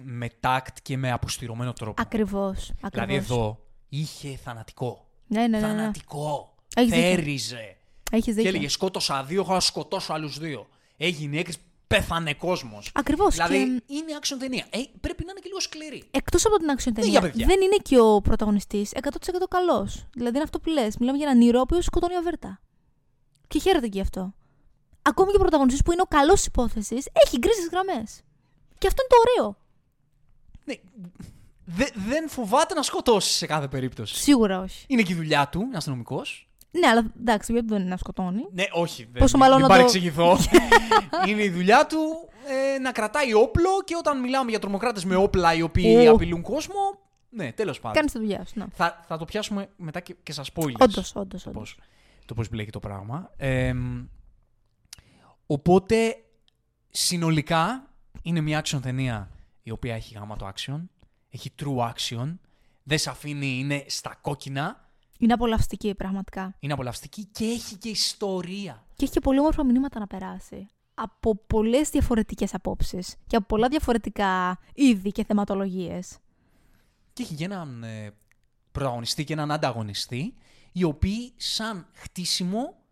με 0.03 0.29
τάκτ 0.39 0.77
και 0.81 0.97
με 0.97 1.11
αποστηρωμένο 1.11 1.73
τρόπο. 1.73 2.01
Ακριβώς. 2.01 2.71
Δηλαδή 2.91 3.15
εδώ 3.15 3.65
είχε 3.89 4.35
θανατικό. 4.43 5.07
Ναι, 5.27 5.39
ναι, 5.39 5.47
ναι. 5.47 5.67
ναι. 5.67 5.67
Θανατικό. 5.67 6.55
Έχεις 6.75 6.91
δίκιο. 6.91 7.09
Θέριζε. 7.09 7.77
Έχεις 8.11 8.25
Και 8.25 8.31
δίκιο. 8.31 8.49
έλεγε 8.49 8.67
σκότωσα 8.67 9.23
δύο, 9.23 9.41
έχω 9.41 9.53
να 9.53 9.59
σκοτώσω 9.59 10.13
άλλους 10.13 10.39
δύο. 10.39 10.67
Έγινε 10.97 11.37
έκρηση, 11.37 11.57
πέθανε 11.87 12.33
κόσμος. 12.33 12.91
Ακριβώς. 12.93 13.33
Δηλαδή 13.33 13.55
Και 13.55 13.93
είναι 13.93 14.17
action 14.21 14.35
ταινία. 14.39 14.65
Ε, 14.69 14.79
πρέπει 15.01 15.23
να 15.25 15.31
είναι 15.31 15.39
και 15.39 15.47
λίγο 15.47 15.59
σκληρή. 15.59 16.03
εκτός 16.11 16.45
από 16.45 16.57
την 16.57 16.67
action 16.71 16.91
για 16.93 16.93
ταινία, 16.93 17.21
παιδιά. 17.21 17.45
δεν 17.45 17.61
είναι 17.61 17.77
και 17.81 17.99
ο 17.99 18.21
πρωταγωνιστής 18.21 18.91
100% 18.93 18.99
καλός. 19.49 20.05
Δηλαδή 20.13 20.35
είναι 20.35 20.43
αυτό 20.43 20.59
που 20.59 20.69
λες. 20.69 20.97
Μιλάμε 20.97 21.17
για 21.17 21.27
έναν 21.29 21.41
ήρωα 21.41 21.59
ο 21.59 21.61
οποίο 21.61 21.81
σκοτώνει 21.81 22.15
αβέρτα. 22.15 22.59
Και 23.47 23.59
χαίρεται 23.59 23.87
και 23.87 23.95
γι' 23.97 24.01
αυτό. 24.01 24.33
Ακόμη 25.05 25.29
και 25.29 25.35
ο 25.37 25.39
πρωταγωνιστής 25.39 25.83
που 25.83 25.91
είναι 25.91 26.01
ο 26.01 26.07
καλός 26.07 26.35
της 26.35 26.45
υπόθεσης 26.45 27.07
έχει 27.25 27.37
γκρίζες 27.37 27.67
γραμμές. 27.71 28.21
Και 28.77 28.87
αυτό 28.87 29.01
είναι 29.01 29.11
το 29.13 29.41
ωραίο. 29.43 29.57
Ναι, 30.65 30.75
δε- 31.65 32.09
δεν 32.09 32.29
φοβάται 32.29 32.73
να 32.73 32.81
σκοτώσει 32.81 33.33
σε 33.33 33.45
κάθε 33.45 33.67
περίπτωση. 33.67 34.15
Σίγουρα 34.15 34.59
όχι. 34.59 34.85
Είναι 34.87 35.01
και 35.01 35.11
η 35.13 35.15
δουλειά 35.15 35.47
του, 35.49 35.61
είναι 35.61 35.77
αστυνομικός. 35.77 36.47
Ναι, 36.71 36.87
αλλά 36.87 37.11
εντάξει, 37.19 37.51
γιατί 37.51 37.67
δεν 37.67 37.79
είναι 37.79 37.89
να 37.89 37.97
σκοτώνει. 37.97 38.47
Ναι, 38.51 38.63
όχι. 38.71 39.03
Δεν, 39.11 39.21
Πόσο 39.21 39.37
μην- 39.37 39.45
μάλλον 39.47 39.57
μην 39.61 39.67
να 39.67 39.73
το- 39.73 39.79
παρεξηγηθώ. 39.79 40.37
είναι 41.27 41.43
η 41.43 41.49
δουλειά 41.49 41.85
του 41.87 41.97
ε, 42.75 42.79
να 42.79 42.91
κρατάει 42.91 43.33
όπλο 43.33 43.69
και 43.85 43.95
όταν 43.97 44.19
μιλάμε 44.19 44.49
για 44.49 44.59
τρομοκράτες 44.59 45.05
με 45.05 45.15
όπλα 45.15 45.53
οι 45.53 45.61
οποίοι 45.61 46.05
Ου. 46.07 46.13
απειλούν 46.13 46.41
κόσμο. 46.41 46.99
Ναι, 47.29 47.51
τέλος 47.51 47.79
πάντων. 47.79 47.93
Κάνεις 47.95 48.11
τη 48.11 48.17
δουλειά 48.19 48.45
σου. 48.45 48.53
Ναι. 48.55 48.65
Θα, 48.73 49.03
θα 49.07 49.17
το 49.17 49.25
πιάσουμε 49.25 49.69
μετά 49.77 49.99
και, 49.99 50.15
και 50.23 50.31
στα 50.31 50.43
spoilers. 50.53 50.73
Όντως, 50.79 51.15
όντως. 51.15 51.43
το 51.43 51.49
πώς, 51.49 51.77
το 52.25 52.33
πώς 52.33 52.49
μπλέκει 52.49 52.71
το 52.71 52.79
πράγμα. 52.79 53.31
Ε, 53.37 53.73
οπότε, 55.53 56.23
συνολικά, 56.89 57.93
είναι 58.21 58.41
μια 58.41 58.63
action 58.63 58.79
ταινία 58.81 59.29
η 59.63 59.71
οποία 59.71 59.95
έχει 59.95 60.13
γάμα 60.13 60.35
το 60.35 60.51
action, 60.55 60.81
έχει 61.29 61.51
true 61.61 61.91
action, 61.91 62.37
δεν 62.83 62.97
σε 62.97 63.09
αφήνει, 63.09 63.59
είναι 63.59 63.85
στα 63.87 64.17
κόκκινα, 64.21 64.89
Είναι 65.19 65.33
απολαυστική, 65.33 65.95
πραγματικά. 65.95 66.55
είναι 66.59 66.73
απολαυστική 66.73 67.25
και 67.25 67.45
έχει 67.45 67.75
και 67.75 67.89
ιστορία. 67.89 68.83
Και 68.95 69.03
έχει 69.03 69.13
και 69.13 69.19
πολύ 69.19 69.39
όμορφα 69.39 69.65
μηνύματα 69.65 69.99
να 69.99 70.07
περάσει. 70.07 70.67
Από 70.93 71.35
πολλές 71.35 71.89
διαφορετικές 71.89 72.53
απόψεις 72.53 73.15
και 73.27 73.35
από 73.35 73.45
πολλά 73.45 73.67
διαφορετικά 73.67 74.59
είδη 74.73 75.11
και 75.11 75.23
θεματολογίες. 75.23 76.17
Και 77.13 77.23
έχει 77.23 77.35
και 77.35 77.43
έναν 77.43 77.83
ε, 77.83 78.13
πρωταγωνιστή 78.71 79.23
και 79.23 79.33
έναν 79.33 79.51
ανταγωνιστή, 79.51 80.33
οι 80.71 80.83
οποίοι 80.83 81.33
σαν 81.35 81.87
χτίσιμο 81.93 82.82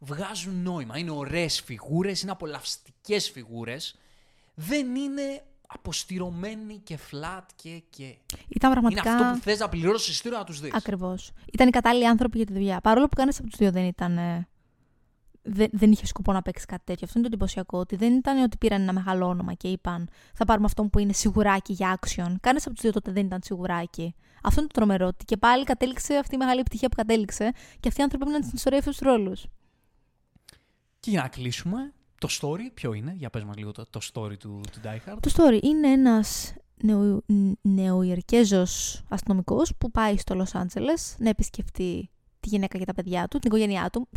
βγάζουν 0.00 0.62
νόημα. 0.62 0.98
Είναι 0.98 1.10
ωραίες 1.10 1.60
φιγούρες, 1.60 2.22
είναι 2.22 2.30
απολαυστικές 2.30 3.30
φιγούρες. 3.30 3.98
Δεν 4.54 4.94
είναι 4.94 5.42
αποστηρωμένοι 5.66 6.80
και 6.84 6.98
flat 7.10 7.42
και... 7.54 7.82
και. 7.90 8.04
Ήταν 8.48 8.70
Είναι 8.70 8.70
πραγματικά. 8.70 9.12
αυτό 9.12 9.24
που 9.32 9.38
θες 9.42 9.58
να 9.58 9.68
πληρώσεις 9.68 10.08
εισιτήριο 10.08 10.38
να 10.38 10.44
τους 10.44 10.60
δεις. 10.60 10.74
Ακριβώς. 10.74 11.32
Ήταν 11.52 11.68
οι 11.68 11.70
κατάλληλοι 11.70 12.06
άνθρωποι 12.06 12.36
για 12.36 12.46
τη 12.46 12.52
δουλειά. 12.52 12.80
Παρόλο 12.80 13.06
που 13.06 13.14
κανένας 13.16 13.38
από 13.38 13.48
τους 13.48 13.58
δύο 13.58 13.70
δεν 13.70 13.84
ήταν 13.84 14.18
ε, 14.18 14.48
δεν, 15.42 15.68
δεν 15.72 15.92
είχε 15.92 16.06
σκοπό 16.06 16.32
να 16.32 16.42
παίξει 16.42 16.66
κάτι 16.66 16.82
τέτοιο. 16.84 17.06
Αυτό 17.06 17.18
είναι 17.18 17.28
το 17.28 17.34
εντυπωσιακό. 17.34 17.78
Ότι 17.78 17.96
δεν 17.96 18.14
ήταν 18.16 18.42
ότι 18.42 18.56
πήραν 18.56 18.80
ένα 18.80 18.92
μεγάλο 18.92 19.26
όνομα 19.26 19.54
και 19.54 19.68
είπαν 19.68 20.08
θα 20.34 20.44
πάρουμε 20.44 20.66
αυτόν 20.66 20.90
που 20.90 20.98
είναι 20.98 21.12
σιγουράκι 21.12 21.72
για 21.72 21.98
action. 22.00 22.34
Κανένας 22.40 22.66
από 22.66 22.74
τους 22.74 22.82
δύο 22.82 22.92
τότε 22.92 23.12
δεν 23.12 23.26
ήταν 23.26 23.40
σιγουράκι. 23.42 24.14
Αυτό 24.42 24.60
είναι 24.60 24.68
το 24.72 24.80
τρομερό. 24.80 25.06
Ότι 25.06 25.24
και 25.24 25.36
πάλι 25.36 25.64
κατέληξε 25.64 26.16
αυτή 26.16 26.34
η 26.34 26.38
μεγάλη 26.38 26.60
επιτυχία 26.60 26.88
που 26.88 26.96
κατέληξε 26.96 27.52
και 27.80 27.88
αυτοί 27.88 28.00
οι 28.00 28.02
άνθρωποι 28.02 28.24
έμειναν 28.24 28.42
στην 28.42 28.56
ιστορία 28.56 28.78
αυτούς 28.78 28.96
τους 28.96 29.06
ρόλους. 29.06 29.46
Και 31.00 31.10
για 31.10 31.22
να 31.22 31.28
κλείσουμε, 31.28 31.92
το 32.18 32.28
story 32.40 32.70
ποιο 32.74 32.92
είναι, 32.92 33.14
για 33.16 33.30
πες 33.30 33.44
μας 33.44 33.56
λίγο 33.56 33.72
το, 33.72 33.84
το 33.90 34.00
story 34.12 34.36
του, 34.38 34.60
του 34.72 34.80
Die 34.84 35.10
Hard. 35.10 35.16
Το 35.20 35.30
story 35.36 35.62
είναι 35.62 35.88
ένας 35.88 36.54
νεο, 36.82 37.22
νεοϊερκέζος 37.60 39.02
αστυνομικός 39.08 39.72
που 39.78 39.90
πάει 39.90 40.18
στο 40.18 40.34
Λος 40.34 40.54
Άντζελες 40.54 41.14
να 41.18 41.28
επισκεφτεί 41.28 42.10
τη 42.40 42.48
γυναίκα 42.48 42.78
και 42.78 42.84
τα 42.84 42.94
παιδιά 42.94 43.28
του, 43.28 43.38
την 43.38 43.50
οικογένειά 43.50 43.90
του, 43.92 44.08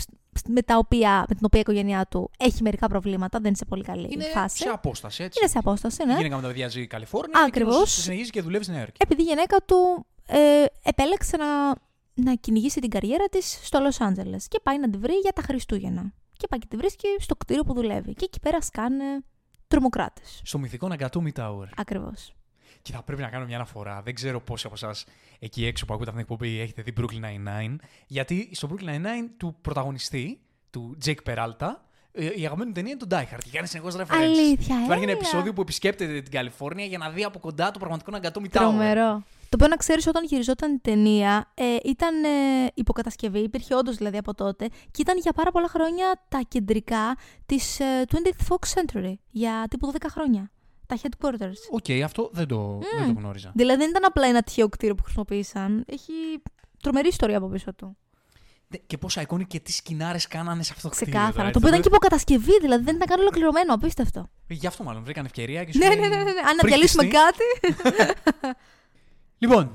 με, 0.47 0.61
τα 0.61 0.77
οποία, 0.77 1.25
με 1.29 1.35
την 1.35 1.45
οποία 1.45 1.59
η 1.59 1.61
οικογένειά 1.61 2.05
του 2.07 2.31
έχει 2.39 2.61
μερικά 2.61 2.87
προβλήματα, 2.87 3.37
δεν 3.39 3.47
είναι 3.47 3.57
σε 3.57 3.65
πολύ 3.65 3.83
καλή 3.83 4.07
είναι 4.11 4.23
φάση. 4.23 4.57
σε 4.57 4.69
απόσταση, 4.69 5.23
έτσι. 5.23 5.39
Είναι 5.41 5.49
σε 5.49 5.57
απόσταση, 5.57 6.05
ναι. 6.05 6.13
Η 6.13 6.15
γυναίκα 6.15 6.35
με 6.35 6.41
τα 6.41 6.47
παιδιά 6.47 6.67
ζει 6.67 6.87
Καλιφόρνια 6.87 7.43
Ακριβώς. 7.47 7.95
και 7.95 8.01
συνεχίζει 8.01 8.29
και 8.29 8.41
δουλεύει 8.41 8.63
στην 8.63 8.75
Νέα 8.75 8.83
Υόρκη. 8.83 9.01
Επειδή 9.03 9.21
η 9.21 9.25
γυναίκα 9.25 9.57
του 9.65 10.05
ε, 10.25 10.65
επέλεξε 10.83 11.37
να, 11.37 11.69
να 12.13 12.35
κυνηγήσει 12.35 12.79
την 12.79 12.89
καριέρα 12.89 13.25
της 13.25 13.59
στο 13.63 13.79
Λος 13.79 14.01
Άντζελες 14.01 14.47
και 14.47 14.59
πάει 14.63 14.79
να 14.79 14.89
τη 14.89 14.97
βρει 14.97 15.13
για 15.13 15.31
τα 15.31 15.41
Χριστούγεννα. 15.41 16.13
Και 16.37 16.47
πάει 16.47 16.59
και 16.59 16.67
τη 16.69 16.75
βρίσκει 16.75 17.07
στο 17.19 17.35
κτίριο 17.35 17.63
που 17.63 17.73
δουλεύει. 17.73 18.13
Και 18.13 18.25
εκεί 18.25 18.39
πέρα 18.39 18.61
σκάνε 18.61 19.03
τρομοκράτες. 19.67 20.41
Στο 20.43 20.57
μυθικό 20.59 20.87
Ναγκατούμι 20.87 21.31
Tower. 21.35 21.65
Ακριβώς. 21.75 22.33
Και 22.81 22.91
θα 22.91 23.03
πρέπει 23.03 23.21
να 23.21 23.27
κάνω 23.29 23.45
μια 23.45 23.55
αναφορά. 23.55 24.01
Δεν 24.01 24.15
ξέρω 24.15 24.41
πόσοι 24.41 24.65
από 24.65 24.75
εσάς 24.75 25.05
εκεί 25.39 25.65
έξω 25.65 25.85
που 25.85 25.93
ακούτε 25.93 26.09
αυτή 26.09 26.23
την 26.23 26.33
εκπομπή 26.33 26.59
έχετε 26.59 26.81
δει 26.81 26.93
Brooklyn 26.97 27.25
Nine-Nine. 27.25 27.75
Γιατί 28.07 28.49
στο 28.53 28.69
Brooklyn 28.71 28.89
Nine-Nine 28.89 29.29
του 29.37 29.55
πρωταγωνιστή, 29.61 30.39
του 30.69 30.97
Jake 31.05 31.23
Peralta, 31.25 31.69
ε, 32.11 32.25
η 32.25 32.45
αγαπημένη 32.45 32.65
του 32.65 32.71
ταινία 32.71 32.91
είναι 32.91 32.99
το 32.99 33.07
Die 33.09 33.35
Hard. 33.35 33.41
Και 33.43 33.49
κάνει 33.51 33.67
συνεχώς 33.67 33.95
references. 33.95 34.07
Αλήθεια, 34.21 34.75
Υπάρχει 34.83 35.03
ένα 35.03 35.11
έλα. 35.11 35.11
επεισόδιο 35.11 35.53
που 35.53 35.61
επισκέπτεται 35.61 36.21
την 36.21 36.31
Καλιφόρνια 36.31 36.85
για 36.85 36.97
να 36.97 37.09
δει 37.09 37.23
από 37.23 37.39
κοντά 37.39 37.71
το 37.71 37.79
πραγματικό 37.79 38.11
Ναγκατόμι 38.11 38.47
Tower. 38.51 38.57
Τρομερό. 38.59 39.23
Το 39.53 39.59
οποίο 39.61 39.67
να 39.67 39.75
ξέρεις 39.75 40.07
όταν 40.07 40.23
γυριζόταν 40.25 40.73
η 40.73 40.79
ταινία 40.79 41.51
ε, 41.53 41.63
ήταν 41.83 42.23
ε, 42.23 42.27
υποκατασκευή, 42.73 43.39
υπήρχε 43.39 43.75
όντως 43.75 43.95
δηλαδή 43.95 44.17
από 44.17 44.33
τότε 44.33 44.67
και 44.67 45.01
ήταν 45.01 45.17
για 45.17 45.33
πάρα 45.33 45.51
πολλά 45.51 45.67
χρόνια 45.67 46.21
τα 46.29 46.41
κεντρικά 46.47 47.15
της 47.45 47.79
ε, 47.79 48.03
20th 48.11 48.47
Fox 48.53 48.73
Century. 48.73 49.13
Για 49.29 49.65
τύπου 49.69 49.91
12 49.93 50.05
χρόνια. 50.09 50.51
Τα 50.85 50.97
headquarters. 51.01 51.59
Οκ, 51.71 52.03
αυτό 52.03 52.29
δεν 52.33 52.47
το, 52.47 52.79
δεν 52.97 53.13
το 53.13 53.19
γνώριζα. 53.19 53.51
Δηλαδή 53.55 53.79
δεν 53.81 53.89
ήταν 53.89 54.05
απλά 54.05 54.27
ένα 54.27 54.41
τυχαίο 54.41 54.69
κτίριο 54.69 54.95
που 54.95 55.03
χρησιμοποίησαν. 55.03 55.83
Έχει 55.87 56.13
τρομερή 56.81 57.07
ιστορία 57.07 57.37
από 57.37 57.47
πίσω 57.47 57.73
του. 57.73 57.97
Δε- 58.67 58.77
Και 58.87 58.97
πόσα 58.97 59.21
εικόνη 59.21 59.45
και 59.45 59.59
τι 59.59 59.71
σκηνάρες 59.71 60.27
κάνανε 60.27 60.63
σε 60.63 60.71
αυτό 60.75 60.89
το 60.89 60.95
κτίριο. 60.95 61.13
Ξεκάθαρα. 61.13 61.37
τώρα, 61.37 61.51
Το 61.51 61.57
οποίο 61.57 61.69
θα 61.69 61.75
ήταν 61.75 61.81
και 61.81 61.87
υποκατασκευή, 61.87 62.59
δηλαδή 62.61 62.83
δεν 62.83 62.95
ήταν 62.95 63.07
καν 63.07 63.19
ολοκληρωμένο. 63.19 63.73
Απίστευτο. 63.73 64.29
Γι' 64.47 64.67
αυτό 64.67 64.83
μάλλον 64.83 65.03
βρήκαν 65.03 65.25
ευκαιρία 65.25 65.63
και 65.63 65.71
σου 65.71 65.77
Ναι, 65.77 65.87
λέει, 65.87 65.99
ναι, 65.99 66.07
ναι, 66.07 66.15
ναι. 66.15 66.23
ναι. 66.23 66.29
Αν 66.29 66.55
πριν 66.57 66.67
διαλύσουμε 66.67 67.03
χτιστεί. 67.03 67.23
κάτι. 67.23 67.43
Λοιπόν, 69.43 69.73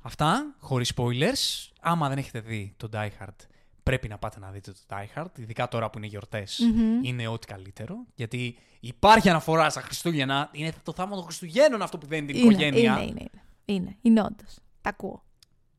αυτά 0.00 0.54
χωρίς 0.58 0.92
spoilers. 0.96 1.70
Άμα 1.80 2.08
δεν 2.08 2.18
έχετε 2.18 2.40
δει 2.40 2.74
το 2.76 2.88
Die 2.92 3.08
Hard, 3.20 3.36
πρέπει 3.82 4.08
να 4.08 4.18
πάτε 4.18 4.38
να 4.38 4.50
δείτε 4.50 4.72
το 4.72 4.78
Die 4.88 5.18
Hard. 5.18 5.38
Ειδικά 5.38 5.68
τώρα 5.68 5.90
που 5.90 5.98
είναι 5.98 6.06
γιορτές, 6.06 6.58
Μμμ. 6.74 7.04
είναι 7.04 7.26
ό,τι 7.26 7.46
καλύτερο. 7.46 7.96
Γιατί 8.14 8.58
υπάρχει 8.80 9.28
αναφορά 9.28 9.70
στα 9.70 9.80
Χριστούγεννα. 9.80 10.48
Είναι 10.52 10.72
το 10.82 10.92
θαύμα 10.92 11.14
των 11.14 11.24
Χριστουγέννων 11.24 11.82
αυτό 11.82 11.98
που 11.98 12.06
δένει 12.06 12.26
την 12.26 12.36
είναι, 12.36 12.44
οικογένεια. 12.52 12.80
είναι, 12.80 13.02
είναι, 13.02 13.10
είναι. 13.10 13.42
Είναι, 13.64 13.96
είναι 14.02 14.20
όντως. 14.20 14.58
Τα 14.80 14.88
ακούω. 14.88 15.22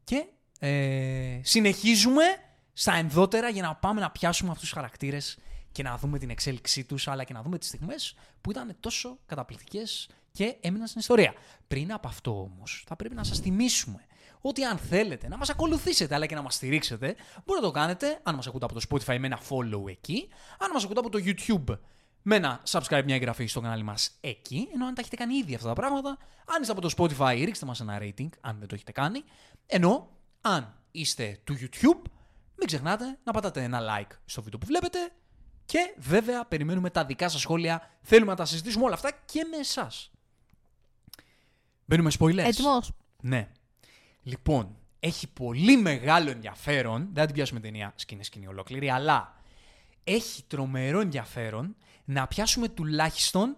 Και 0.04 0.26
ε, 0.60 1.40
συνεχίζουμε 1.44 2.24
στα 2.74 2.94
ενδότερα 2.94 3.50
για 3.50 3.62
να 3.62 3.76
πάμε 3.76 4.02
να 4.02 4.12
πιάσουμε 4.12 4.50
αυτούς 4.50 4.64
τους 4.64 4.74
χαρακτήρες 4.74 5.38
και 5.72 5.84
να 5.84 5.98
δούμε 5.98 6.20
την 6.20 6.30
εξέλιξή 6.30 6.84
τους, 6.84 7.08
αλλά 7.08 7.24
και 7.24 7.34
να 7.34 7.42
δούμε 7.42 7.58
τις 7.58 7.68
στιγμές 7.68 8.16
που 8.42 8.52
ήταν 8.52 8.76
τόσο 8.80 9.18
καταπληκτικές 9.26 10.10
και 10.34 10.56
έμειναν 10.62 10.88
στην 10.88 11.00
ιστορία. 11.00 11.34
Πριν 11.68 11.94
από 11.94 12.08
αυτό 12.08 12.42
όμως, 12.42 12.84
θα 12.88 12.96
πρέπει 12.96 13.16
να 13.16 13.24
σας 13.24 13.40
θυμίσουμε 13.40 14.06
ότι 14.42 14.64
αν 14.64 14.78
θέλετε 14.78 15.28
να 15.28 15.38
μας 15.38 15.50
ακολουθήσετε 15.50 16.16
αλλά 16.16 16.26
και 16.26 16.36
να 16.36 16.42
μας 16.42 16.56
στηρίξετε, 16.56 17.06
μπορείτε 17.46 17.66
να 17.66 17.72
το 17.72 17.72
κάνετε 17.72 18.20
αν 18.24 18.36
μας 18.36 18.48
ακούτε 18.48 18.66
από 18.66 18.74
το 18.74 18.82
Spotify 18.90 19.18
με 19.20 19.28
ένα 19.28 19.40
follow 19.50 19.90
εκεί, 19.90 20.30
αν 20.60 20.70
μας 20.74 20.84
ακούτε 20.84 21.00
από 21.00 21.10
το 21.10 21.20
YouTube 21.26 21.78
με 22.22 22.36
ένα 22.36 22.62
subscribe, 22.70 23.02
μια 23.06 23.16
εγγραφή 23.16 23.46
στο 23.46 23.62
κανάλι 23.62 23.84
μας 23.84 24.18
εκεί, 24.22 24.68
ενώ 24.74 24.86
αν 24.86 24.94
τα 24.94 25.02
έχετε 25.02 25.16
κάνει 25.16 25.36
ήδη 25.36 25.56
αυτά 25.56 25.68
τα 25.68 25.74
πράγματα, 25.74 26.18
αν 26.56 26.62
είστε 26.62 26.72
από 26.72 26.82
το 26.82 26.94
Spotify, 26.98 27.42
ρίξτε 27.46 27.66
μας 27.66 27.80
ένα 27.80 27.98
rating, 28.02 28.30
αν 28.42 28.60
δεν 28.60 28.68
το 28.68 28.76
έχετε 28.76 28.92
κάνει, 28.92 29.24
ενώ 29.66 30.10
αν 30.42 30.82
είστε 30.92 31.40
του 31.44 31.58
YouTube, 31.60 32.02
μην 32.56 32.68
ξεχνάτε 32.68 33.20
να 33.24 33.32
πατάτε 33.32 33.64
ένα 33.64 33.80
like 33.82 34.12
στο 34.26 34.42
βίντεο 34.42 34.60
που 34.60 34.66
βλέπετε 34.66 34.98
και 35.66 35.94
βέβαια 35.98 36.46
περιμένουμε 36.46 36.90
τα 36.90 37.06
δικά 37.06 37.30
σας 37.30 37.42
σχόλια, 37.42 37.90
θέλουμε 38.02 38.32
να 38.32 38.38
τα 38.38 38.46
συζητήσουμε 38.46 38.84
όλα 38.86 38.94
αυτά 38.94 39.12
και 39.26 39.48
με 39.52 39.58
εσάς. 39.58 40.13
Μπαίνουμε 41.86 42.12
spoilers. 42.20 42.38
Έτοιμος. 42.38 42.92
Ναι. 43.22 43.48
Λοιπόν, 44.24 44.76
έχει 45.00 45.28
πολύ 45.28 45.78
μεγάλο 45.78 46.30
ενδιαφέρον. 46.30 47.02
Δεν 47.02 47.14
θα 47.16 47.26
την 47.26 47.36
πιάσουμε 47.36 47.60
ταινία 47.60 47.94
σκηνή 47.96 48.24
σκηνή 48.24 48.48
ολόκληρη, 48.48 48.90
αλλά 48.90 49.42
έχει 50.04 50.44
τρομερό 50.48 51.00
ενδιαφέρον 51.00 51.76
να 52.06 52.28
πιάσουμε 52.28 52.68
τουλάχιστον 52.70 53.58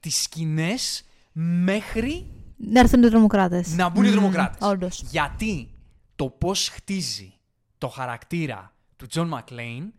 τις 0.00 0.22
σκηνές 0.22 1.04
μέχρι 1.32 2.30
Να 2.56 2.80
έρθουν 2.80 3.02
οι 3.02 3.08
τρομοκράτες. 3.08 3.74
να 3.76 3.88
μπουν 3.88 4.04
οι 4.04 4.10
τρομοκράτες. 4.10 4.68
Όντως. 4.68 5.02
Γιατί 5.10 5.74
το 6.16 6.28
πώς 6.30 6.68
χτίζει 6.68 7.32
το 7.78 7.88
χαρακτήρα 7.88 8.74
του 8.96 9.06
Τζον 9.06 9.28
Μακλέιν 9.28 9.92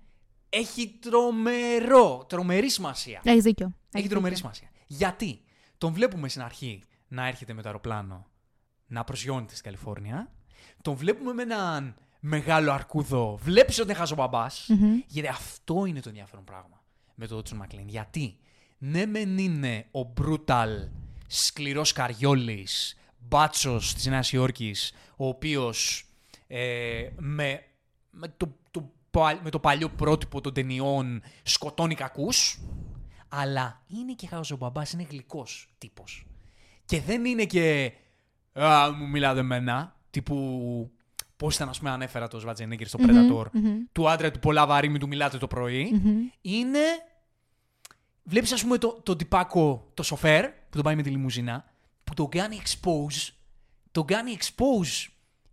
έχει 0.49 0.87
τρομερό, 0.99 2.25
τρομερή 2.29 2.69
σημασία. 2.69 3.21
Έχεις 3.23 3.43
δίκιο. 3.43 3.65
Έχει 3.65 3.75
Έχεις 3.91 4.09
τρομερή 4.09 4.35
δίκιο. 4.35 4.51
σημασία. 4.51 4.79
Γιατί 4.87 5.41
τον 5.77 5.93
βλέπουμε 5.93 6.29
στην 6.29 6.41
αρχή 6.41 6.81
να 7.07 7.27
έρχεται 7.27 7.53
με 7.53 7.61
το 7.61 7.67
αεροπλάνο 7.67 8.27
να 8.87 9.03
προσγειώνεται 9.03 9.51
στην 9.51 9.63
Καλιφόρνια. 9.63 10.31
Τον 10.81 10.95
βλέπουμε 10.95 11.33
με 11.33 11.41
έναν 11.41 11.95
μεγάλο 12.19 12.71
αρκούδο. 12.71 13.37
Βλέπεις 13.41 13.79
ότι 13.79 13.89
είναι 13.89 13.97
χαζομπαμπάς. 13.97 14.69
Γιατί 15.07 15.27
αυτό 15.27 15.85
είναι 15.85 15.99
το 15.99 16.09
ενδιαφέρον 16.09 16.43
πράγμα 16.43 16.83
με 17.15 17.27
τον 17.27 17.43
Τζον 17.43 17.57
Μακλέιν. 17.57 17.87
Γιατί; 17.87 18.37
Ναι, 18.77 19.05
μεν 19.05 19.37
είναι 19.37 19.85
ο 19.91 20.13
brutal, 20.21 20.87
σκληρός 21.27 21.91
καριόλης, 21.93 22.97
μπάτσος 23.19 23.93
της 23.93 24.05
Νέας 24.05 24.31
Υόρκης, 24.31 24.93
ο 25.15 25.27
οποίος 25.27 26.05
ε, 26.47 27.09
με, 27.17 27.63
με, 28.11 28.27
το, 28.37 28.55
το, 28.71 28.91
πα- 29.11 29.39
με 29.43 29.49
το 29.49 29.59
παλιό 29.59 29.89
πρότυπο 29.89 30.41
των 30.41 30.53
ταινιών 30.53 31.21
σκοτώνει 31.43 31.95
κακούς, 31.95 32.59
αλλά 33.29 33.81
είναι 33.87 34.13
και 34.13 34.27
χαζομπαμπάς, 34.27 34.91
είναι 34.91 35.03
γλυκός 35.09 35.73
τύπος. 35.77 36.25
Και 36.85 37.01
δεν 37.01 37.25
είναι 37.25 37.45
και 37.45 37.91
«Α, 38.53 38.91
μου 38.91 39.07
μιλάτε 39.07 39.39
εμένα», 39.39 39.95
τύπου 40.09 40.91
πώς 41.37 41.55
ήταν, 41.55 41.69
ας 41.69 41.77
πούμε, 41.77 41.89
ανέφερα 41.89 42.27
το 42.27 42.39
Σβατζενέγκερ 42.39 42.87
στο 42.87 42.99
Predator, 43.01 43.45
του 43.91 44.09
άντρα 44.09 44.31
του 44.31 44.39
πολλά 44.39 44.65
βαρύ, 44.67 44.89
μην 44.89 44.99
του 44.99 45.07
μιλάτε 45.07 45.37
το 45.37 45.47
πρωί. 45.47 46.01
Είναι... 46.41 46.79
Βλέπεις, 48.23 48.51
ας 48.51 48.61
πούμε, 48.61 48.77
το, 48.77 49.01
το 49.03 49.15
τυπάκο, 49.15 49.91
το 49.93 50.03
σοφέρ, 50.03 50.47
που 50.47 50.69
τον 50.69 50.81
πάει 50.81 50.95
με 50.95 51.01
τη 51.01 51.09
λιμουζίνα, 51.09 51.65
που 52.03 52.13
τον 52.13 52.29
κάνει 52.29 52.61
expose, 52.63 53.33
τον 53.91 54.05
κάνει 54.05 54.37
expose 54.39 55.07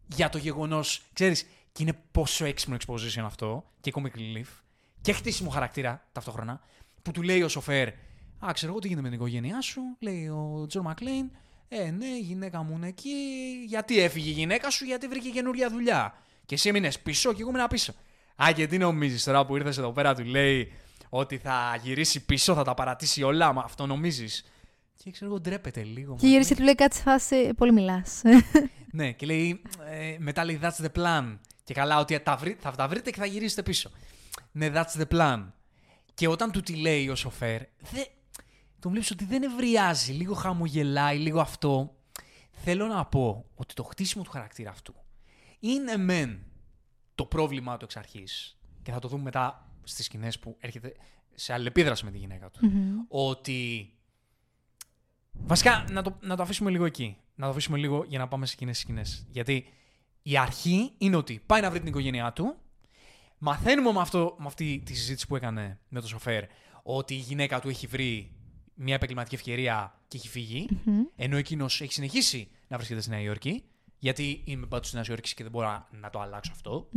για 0.07 0.29
το 0.29 0.39
γεγονός, 0.39 1.03
ξέρεις, 1.13 1.47
και 1.73 1.83
είναι 1.83 1.99
πόσο 2.13 2.45
έξυπνο 2.45 2.77
exposition 2.77 3.23
αυτό, 3.25 3.65
και 3.81 3.93
comic 3.95 4.19
relief, 4.19 4.47
και 5.01 5.13
χτίσιμο 5.13 5.51
χαρακτήρα 5.51 6.09
ταυτόχρονα, 6.13 6.61
που 7.03 7.11
του 7.11 7.23
λέει 7.23 7.43
ο 7.43 7.49
σοφέρ, 7.49 7.89
Α, 8.47 8.53
ξέρω 8.53 8.73
εγώ 8.73 8.81
τι 8.81 8.87
γίνεται 8.89 9.03
με 9.09 9.13
την 9.15 9.19
οικογένειά 9.19 9.61
σου, 9.61 9.81
λέει 9.99 10.29
ο 10.29 10.65
Τζον 10.69 10.83
Μακλέιν. 10.83 11.31
Ε, 11.69 11.91
ναι, 11.91 12.07
η 12.07 12.19
γυναίκα 12.21 12.63
μου 12.63 12.75
είναι 12.77 12.89
εκεί. 12.89 13.11
Γιατί 13.67 13.99
έφυγε 14.01 14.29
η 14.29 14.33
γυναίκα 14.33 14.71
σου, 14.71 14.85
γιατί 14.85 15.09
βρήκε 15.09 15.29
καινούργια 15.29 15.71
δουλειά. 15.71 16.15
Και 16.47 16.55
εσύ 16.55 16.69
έμεινε 16.69 16.91
πίσω 17.03 17.33
και 17.33 17.41
εγώ 17.43 17.51
ήμουν 17.51 17.67
πίσω. 17.69 17.93
Α, 18.43 18.53
και 18.55 18.67
τι 18.67 18.79
νομίζεις 18.79 19.25
τώρα 19.25 19.47
που 19.47 19.57
ήρθες 19.57 19.79
εδώ 19.79 19.93
πέρα, 19.93 20.15
του 20.15 20.25
λέει 20.25 20.73
ότι 21.09 21.39
θα 21.39 21.79
γυρίσει 21.83 22.25
πίσω, 22.25 22.55
θα 22.55 22.63
τα 22.65 22.75
παρατήσει 22.75 23.23
όλα. 23.23 23.53
Μα 23.53 23.63
αυτό 23.63 23.87
νομίζεις. 23.87 24.45
Και 25.05 25.11
ξέρω 25.11 25.31
εγώ 25.31 25.41
ντρέπεται 25.41 25.83
λίγο. 25.83 26.15
Και 26.17 26.27
μα, 26.27 26.33
γύρισε 26.33 26.55
του 26.55 26.63
λέει 26.63 26.75
κάτι 26.75 26.97
σε 26.97 27.03
φάση. 27.03 27.55
Πολύ 27.57 27.73
μιλάς. 27.73 28.23
ναι, 28.93 29.13
και 29.13 29.27
λέει, 29.27 29.63
ε, 29.91 30.17
μετά 30.19 30.45
λέει 30.45 30.61
that's 30.63 30.85
the 30.85 31.01
plan. 31.03 31.39
Και 31.65 31.75
καλά 31.75 31.99
ότι 31.99 32.21
τα 32.21 32.37
βρει- 32.37 32.59
θα 32.61 32.71
τα 32.71 32.89
βρείτε 32.89 33.11
και 33.11 33.19
θα 33.19 33.27
γυρίσετε 33.27 33.63
πίσω. 33.63 33.91
Ναι, 34.53 34.71
that's 34.75 35.01
the 35.01 35.07
plan. 35.17 35.47
Και 36.15 36.29
όταν 36.29 36.51
του 36.51 36.61
τη 36.61 36.75
λέει 36.77 37.09
ο 37.09 37.15
σοφέρ, 37.15 37.61
δε, 37.91 38.03
τον 38.83 38.91
βλέπεις 38.91 39.11
ότι 39.11 39.25
δεν 39.25 39.43
ευριάζει, 39.43 40.13
λίγο 40.13 40.35
χαμογελάει, 40.35 41.19
λίγο 41.19 41.41
αυτό. 41.41 41.97
Θέλω 42.51 42.87
να 42.87 43.05
πω 43.05 43.45
ότι 43.55 43.75
το 43.75 43.83
χτίσιμο 43.83 44.25
του 44.25 44.31
χαρακτήρα 44.31 44.71
αυτού 44.71 44.95
είναι 45.59 45.97
μεν 45.97 46.39
το 47.15 47.27
πρόβλημά 47.27 47.77
του 47.77 47.85
εξ 47.85 47.97
αρχής 47.97 48.59
και 48.83 48.93
θα 48.93 48.99
το 48.99 49.09
δούμε 49.09 49.23
μετά 49.23 49.71
στις 49.83 50.05
σκηνές 50.05 50.39
που 50.39 50.57
έρχεται 50.61 50.97
σε 51.35 51.53
αλληλεπίδραση 51.53 52.05
με 52.05 52.11
τη 52.11 52.19
γυναίκα 52.19 52.51
του. 52.51 52.61
Ότι 53.09 53.93
Βασικά, 55.33 55.85
να 55.91 56.03
το, 56.03 56.19
να 56.21 56.37
το 56.37 56.43
αφήσουμε 56.43 56.71
λίγο 56.71 56.85
εκεί. 56.85 57.17
Να 57.35 57.45
το 57.45 57.51
αφήσουμε 57.51 57.79
λίγο 57.79 58.05
για 58.09 58.19
να 58.19 58.29
πάμε 58.29 58.47
σε 58.47 58.53
εκείνες 58.53 58.75
τις 58.75 58.83
σκηνές. 58.83 59.27
Γιατί 59.31 59.67
η 60.23 60.37
αρχή 60.37 60.93
είναι 60.99 61.17
ότι 61.17 61.43
πάει 61.47 61.61
να 61.61 61.71
βρει 61.71 61.79
την 61.79 61.89
οικογένειά 61.89 62.33
του, 62.33 62.57
Μαθαίνουμε 63.45 63.93
με, 63.93 64.01
αυτό, 64.01 64.37
με 64.39 64.47
αυτή 64.47 64.83
τη 64.85 64.95
συζήτηση 64.95 65.27
που 65.27 65.37
έκανε 65.37 65.79
με 65.89 66.01
το 66.01 66.07
σοφέρ 66.07 66.45
ότι 66.83 67.15
η 67.15 67.17
γυναίκα 67.17 67.61
του 67.61 67.69
έχει 67.69 67.87
βρει 67.87 68.33
μια 68.83 68.95
επαγγελματική 68.95 69.35
ευκαιρία 69.35 69.95
και 70.09 70.17
έχει 70.17 70.29
φύγει, 70.29 70.69
ενώ 71.17 71.37
εκείνος 71.37 71.81
έχει 71.81 71.93
συνεχίσει 71.93 72.49
να 72.69 72.77
βρίσκεται 72.77 73.01
στη 73.01 73.11
Νέα 73.11 73.21
Υόρκη, 73.21 73.65
γιατί 73.99 74.43
είμαι 74.45 74.67
πάντως 74.67 74.87
στη 74.87 74.97
Νέα 74.97 75.05
Υόρκη 75.09 75.35
και 75.35 75.43
δεν 75.43 75.53
μπορώ 75.53 75.87
να 75.91 76.11
το 76.11 76.21
αλλάξω 76.21 76.53
αυτό. 76.55 76.89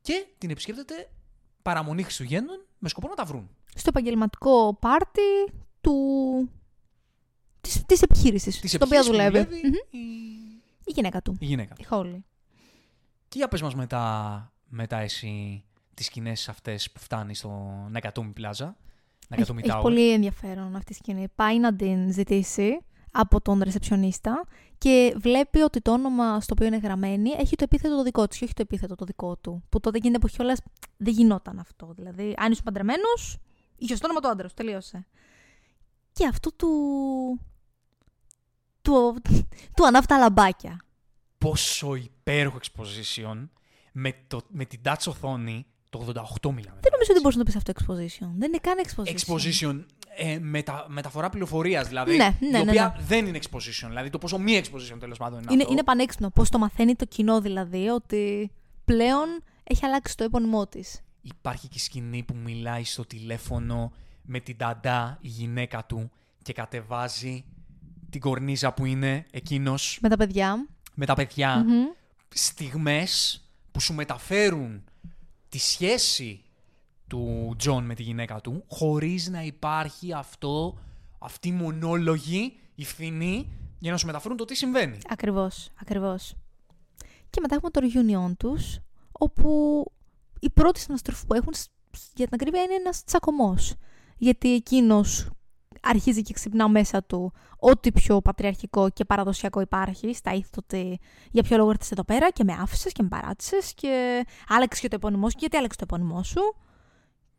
Και 0.00 0.26
την 0.38 0.50
επισκέπτεται 0.50 1.10
παραμονή 1.62 2.02
Χριστουγέννων 2.02 2.66
με 2.78 2.88
σκοπό 2.88 3.08
να 3.08 3.14
τα 3.14 3.24
βρουν. 3.24 3.50
Στο 3.74 3.88
επαγγελματικό 3.88 4.74
πάρτι 4.80 5.20
του... 5.80 5.94
της, 7.60 7.82
της 7.86 8.02
επιχείρησης, 8.02 8.60
Της 8.60 8.70
στο 8.72 8.84
οποίο 8.84 8.98
επιχείρησης 8.98 9.30
που 9.30 9.32
δουλεύει. 9.32 9.62
δουλεύει 9.62 9.68
Μμμ. 9.68 10.00
η... 10.00 10.06
Η 10.84 10.92
γυναίκα 10.94 11.22
του, 11.22 11.36
η 11.40 11.44
γυναίκα. 11.44 11.74
η 11.78 11.84
Χόλη. 11.84 12.24
Και 13.28 13.38
για 13.38 13.48
πες 13.48 13.62
μας 13.62 13.74
μετά, 13.74 14.52
μετά 14.68 14.96
εσύ 14.98 15.64
τις 15.94 16.06
σκηνές 16.06 16.48
αυτές 16.48 16.90
που 16.90 17.00
φτάνει 17.00 17.34
στο 17.34 17.72
Nakatomi 17.94 18.32
Plaza. 18.40 18.72
Nakatomi 19.32 19.38
Έχει, 19.40 19.52
έχει 19.58 19.70
Tower. 19.70 19.82
πολύ 19.82 20.12
ενδιαφέρον 20.12 20.76
αυτή 20.76 20.92
η 20.92 20.94
σκηνή. 20.94 21.26
Πάει 21.34 21.58
να 21.58 21.76
την 21.76 22.12
ζητήσει 22.12 22.80
από 23.10 23.40
τον 23.40 23.60
ρεσεψιονίστα 23.62 24.44
και 24.78 25.14
βλέπει 25.18 25.60
ότι 25.60 25.80
το 25.80 25.92
όνομα 25.92 26.40
στο 26.40 26.54
οποίο 26.54 26.66
είναι 26.66 26.76
γραμμένη 26.76 27.30
έχει 27.30 27.56
το 27.56 27.64
επίθετο 27.64 27.96
το 27.96 28.02
δικό 28.02 28.26
της 28.28 28.38
και 28.38 28.44
όχι 28.44 28.54
το 28.54 28.62
επίθετο 28.62 28.94
το 28.94 29.04
δικό 29.04 29.36
του. 29.36 29.62
Που 29.68 29.80
τότε 29.80 29.98
γίνεται 29.98 30.16
εποχή 30.16 30.42
όλας 30.42 30.60
δεν 30.96 31.12
γινόταν 31.12 31.58
αυτό. 31.58 31.92
Δηλαδή, 31.96 32.34
αν 32.36 32.50
ήσουν 32.52 32.64
παντρεμένος, 32.64 33.38
είχες 33.76 33.98
το 34.00 34.06
όνομα 34.06 34.20
του 34.20 34.28
άντρας, 34.28 34.50
σου, 34.50 34.56
τελείωσε. 34.56 35.06
Και 36.12 36.26
αυτό 36.26 36.52
του. 36.52 36.68
του, 38.82 39.16
του 39.76 39.86
ανάφτα 39.86 40.18
λαμπάκια. 40.18 40.84
Πόσο 41.38 41.94
υπέροχο 41.94 42.58
exposition 42.62 43.48
με, 43.92 44.14
το, 44.26 44.40
με 44.48 44.64
την 44.64 44.80
touch 44.84 45.04
οθόνη 45.08 45.66
το 45.92 46.04
88 46.42 46.52
μιλάμε. 46.52 46.78
Δεν 46.80 46.92
νομίζω 46.92 47.10
ότι 47.10 47.20
μπορείς 47.20 47.36
να 47.36 47.44
το 47.44 47.50
πεις 47.50 47.56
αυτό 47.56 47.72
exposition. 47.72 48.28
Δεν 48.38 48.48
είναι 48.48 48.58
καν 48.60 48.74
exposition. 48.84 49.14
Exposition, 49.18 49.84
ε, 50.16 50.38
μετα, 50.38 50.86
μεταφορά 50.88 51.28
πληροφορίας 51.28 51.88
δηλαδή. 51.88 52.16
Ναι, 52.16 52.36
ναι, 52.40 52.46
η 52.46 52.50
ναι, 52.50 52.70
οποία 52.70 52.94
ναι. 52.96 53.04
δεν 53.04 53.26
είναι 53.26 53.38
exposition. 53.42 53.86
Δηλαδή 53.88 54.10
το 54.10 54.18
πόσο 54.18 54.38
μη 54.38 54.60
exposition 54.64 54.96
τέλος 54.98 55.18
πάντων 55.18 55.38
είναι, 55.38 55.52
Είναι, 55.52 55.62
αυτό. 55.62 55.72
είναι 55.72 55.82
πανέξυπνο 55.82 56.30
πώς 56.30 56.48
το 56.48 56.58
μαθαίνει 56.58 56.94
το 56.94 57.04
κοινό 57.04 57.40
δηλαδή 57.40 57.88
ότι 57.88 58.50
πλέον 58.84 59.42
έχει 59.64 59.86
αλλάξει 59.86 60.16
το 60.16 60.24
επώνυμό 60.24 60.66
της. 60.66 61.00
Υπάρχει 61.22 61.68
και 61.68 61.76
η 61.76 61.80
σκηνή 61.80 62.22
που 62.22 62.34
μιλάει 62.34 62.84
στο 62.84 63.04
τηλέφωνο 63.06 63.92
με 64.22 64.40
την 64.40 64.56
νταντά, 64.56 65.18
η 65.20 65.28
γυναίκα 65.28 65.84
του, 65.84 66.10
και 66.42 66.52
κατεβάζει 66.52 67.44
την 68.10 68.20
κορνίζα 68.20 68.72
που 68.72 68.84
είναι 68.84 69.26
εκείνος 69.30 69.98
Με 70.02 70.08
τα 70.08 70.16
παιδιά. 70.16 70.66
με 70.94 71.06
τα 71.06 71.14
παιδιά. 71.14 71.64
Μμμ. 71.66 71.84
Στιγμές 72.28 73.42
που 73.72 73.80
σου 73.80 73.94
μεταφέρουν 73.94 74.84
τη 75.52 75.58
σχέση 75.58 76.42
του 77.08 77.54
Τζον 77.58 77.84
με 77.84 77.94
τη 77.94 78.02
γυναίκα 78.02 78.40
του, 78.40 78.64
χωρίς 78.68 79.28
να 79.28 79.42
υπάρχει 79.42 80.12
αυτό, 80.12 80.78
αυτή 81.18 81.48
η 81.48 81.52
μονόλογη, 81.52 82.58
η 82.74 82.84
φθηνή, 82.84 83.48
για 83.78 83.90
να 83.90 83.96
σου 83.96 84.06
μεταφέρουν 84.06 84.36
το 84.36 84.44
τι 84.44 84.54
συμβαίνει. 84.54 84.98
Ακριβώς, 85.08 85.68
ακριβώς. 85.80 86.34
Και 87.30 87.40
μετά 87.40 87.54
έχουμε 87.54 87.70
το 87.70 87.80
reunion 87.82 88.32
τους, 88.38 88.78
όπου 89.12 89.84
η 90.40 90.50
πρώτη 90.50 90.80
συναστροφή 90.80 91.26
που 91.26 91.34
έχουν, 91.34 91.54
σ- 91.54 91.70
για 92.14 92.26
την 92.26 92.34
ακρίβεια, 92.34 92.62
είναι 92.62 92.74
ένας 92.74 93.04
τσακωμός. 93.04 93.74
Γιατί 94.16 94.54
εκείνος 94.54 95.30
αρχίζει 95.82 96.22
και 96.22 96.32
ξυπνά 96.32 96.68
μέσα 96.68 97.02
του 97.02 97.32
ό,τι 97.58 97.92
πιο 97.92 98.20
πατριαρχικό 98.20 98.90
και 98.90 99.04
παραδοσιακό 99.04 99.60
υπάρχει, 99.60 100.14
στα 100.14 100.32
ήθη 100.32 100.50
του 100.50 100.62
ότι 100.62 100.98
για 101.30 101.42
ποιο 101.42 101.56
λόγο 101.56 101.70
ήρθες 101.70 101.90
εδώ 101.90 102.04
πέρα 102.04 102.30
και 102.30 102.44
με 102.44 102.52
άφησες 102.52 102.92
και 102.92 103.02
με 103.02 103.08
παράτησες 103.08 103.74
και 103.74 104.24
άλλαξες 104.48 104.80
και 104.80 104.88
το 104.88 104.96
επώνυμό 104.96 105.28
σου 105.28 105.32
και 105.32 105.38
γιατί 105.40 105.56
άλλαξες 105.56 105.76
το 105.78 105.86
επώνυμό 105.90 106.22
σου; 106.22 106.40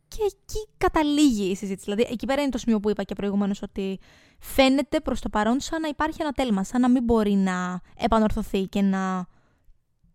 Και 0.08 0.22
εκεί 0.24 0.68
καταλήγει 0.78 1.50
η 1.50 1.56
συζήτηση. 1.56 1.84
Δηλαδή, 1.84 2.12
εκεί 2.12 2.26
πέρα 2.26 2.42
είναι 2.42 2.50
το 2.50 2.58
σημείο 2.58 2.80
που 2.80 2.90
είπα 2.90 3.02
και 3.02 3.14
προηγουμένως 3.14 3.62
ότι 3.62 4.00
φαίνεται 4.38 5.00
προς 5.00 5.20
το 5.20 5.28
παρόν 5.28 5.60
σαν 5.60 5.80
να 5.80 5.88
υπάρχει 5.88 6.16
ένα 6.20 6.32
τέλμα, 6.32 6.64
σαν 6.64 6.80
να 6.80 6.90
μην 6.90 7.04
μπορεί 7.04 7.32
να 7.32 7.80
επανορθωθεί 7.96 8.66
και 8.66 8.82
να, 8.82 9.26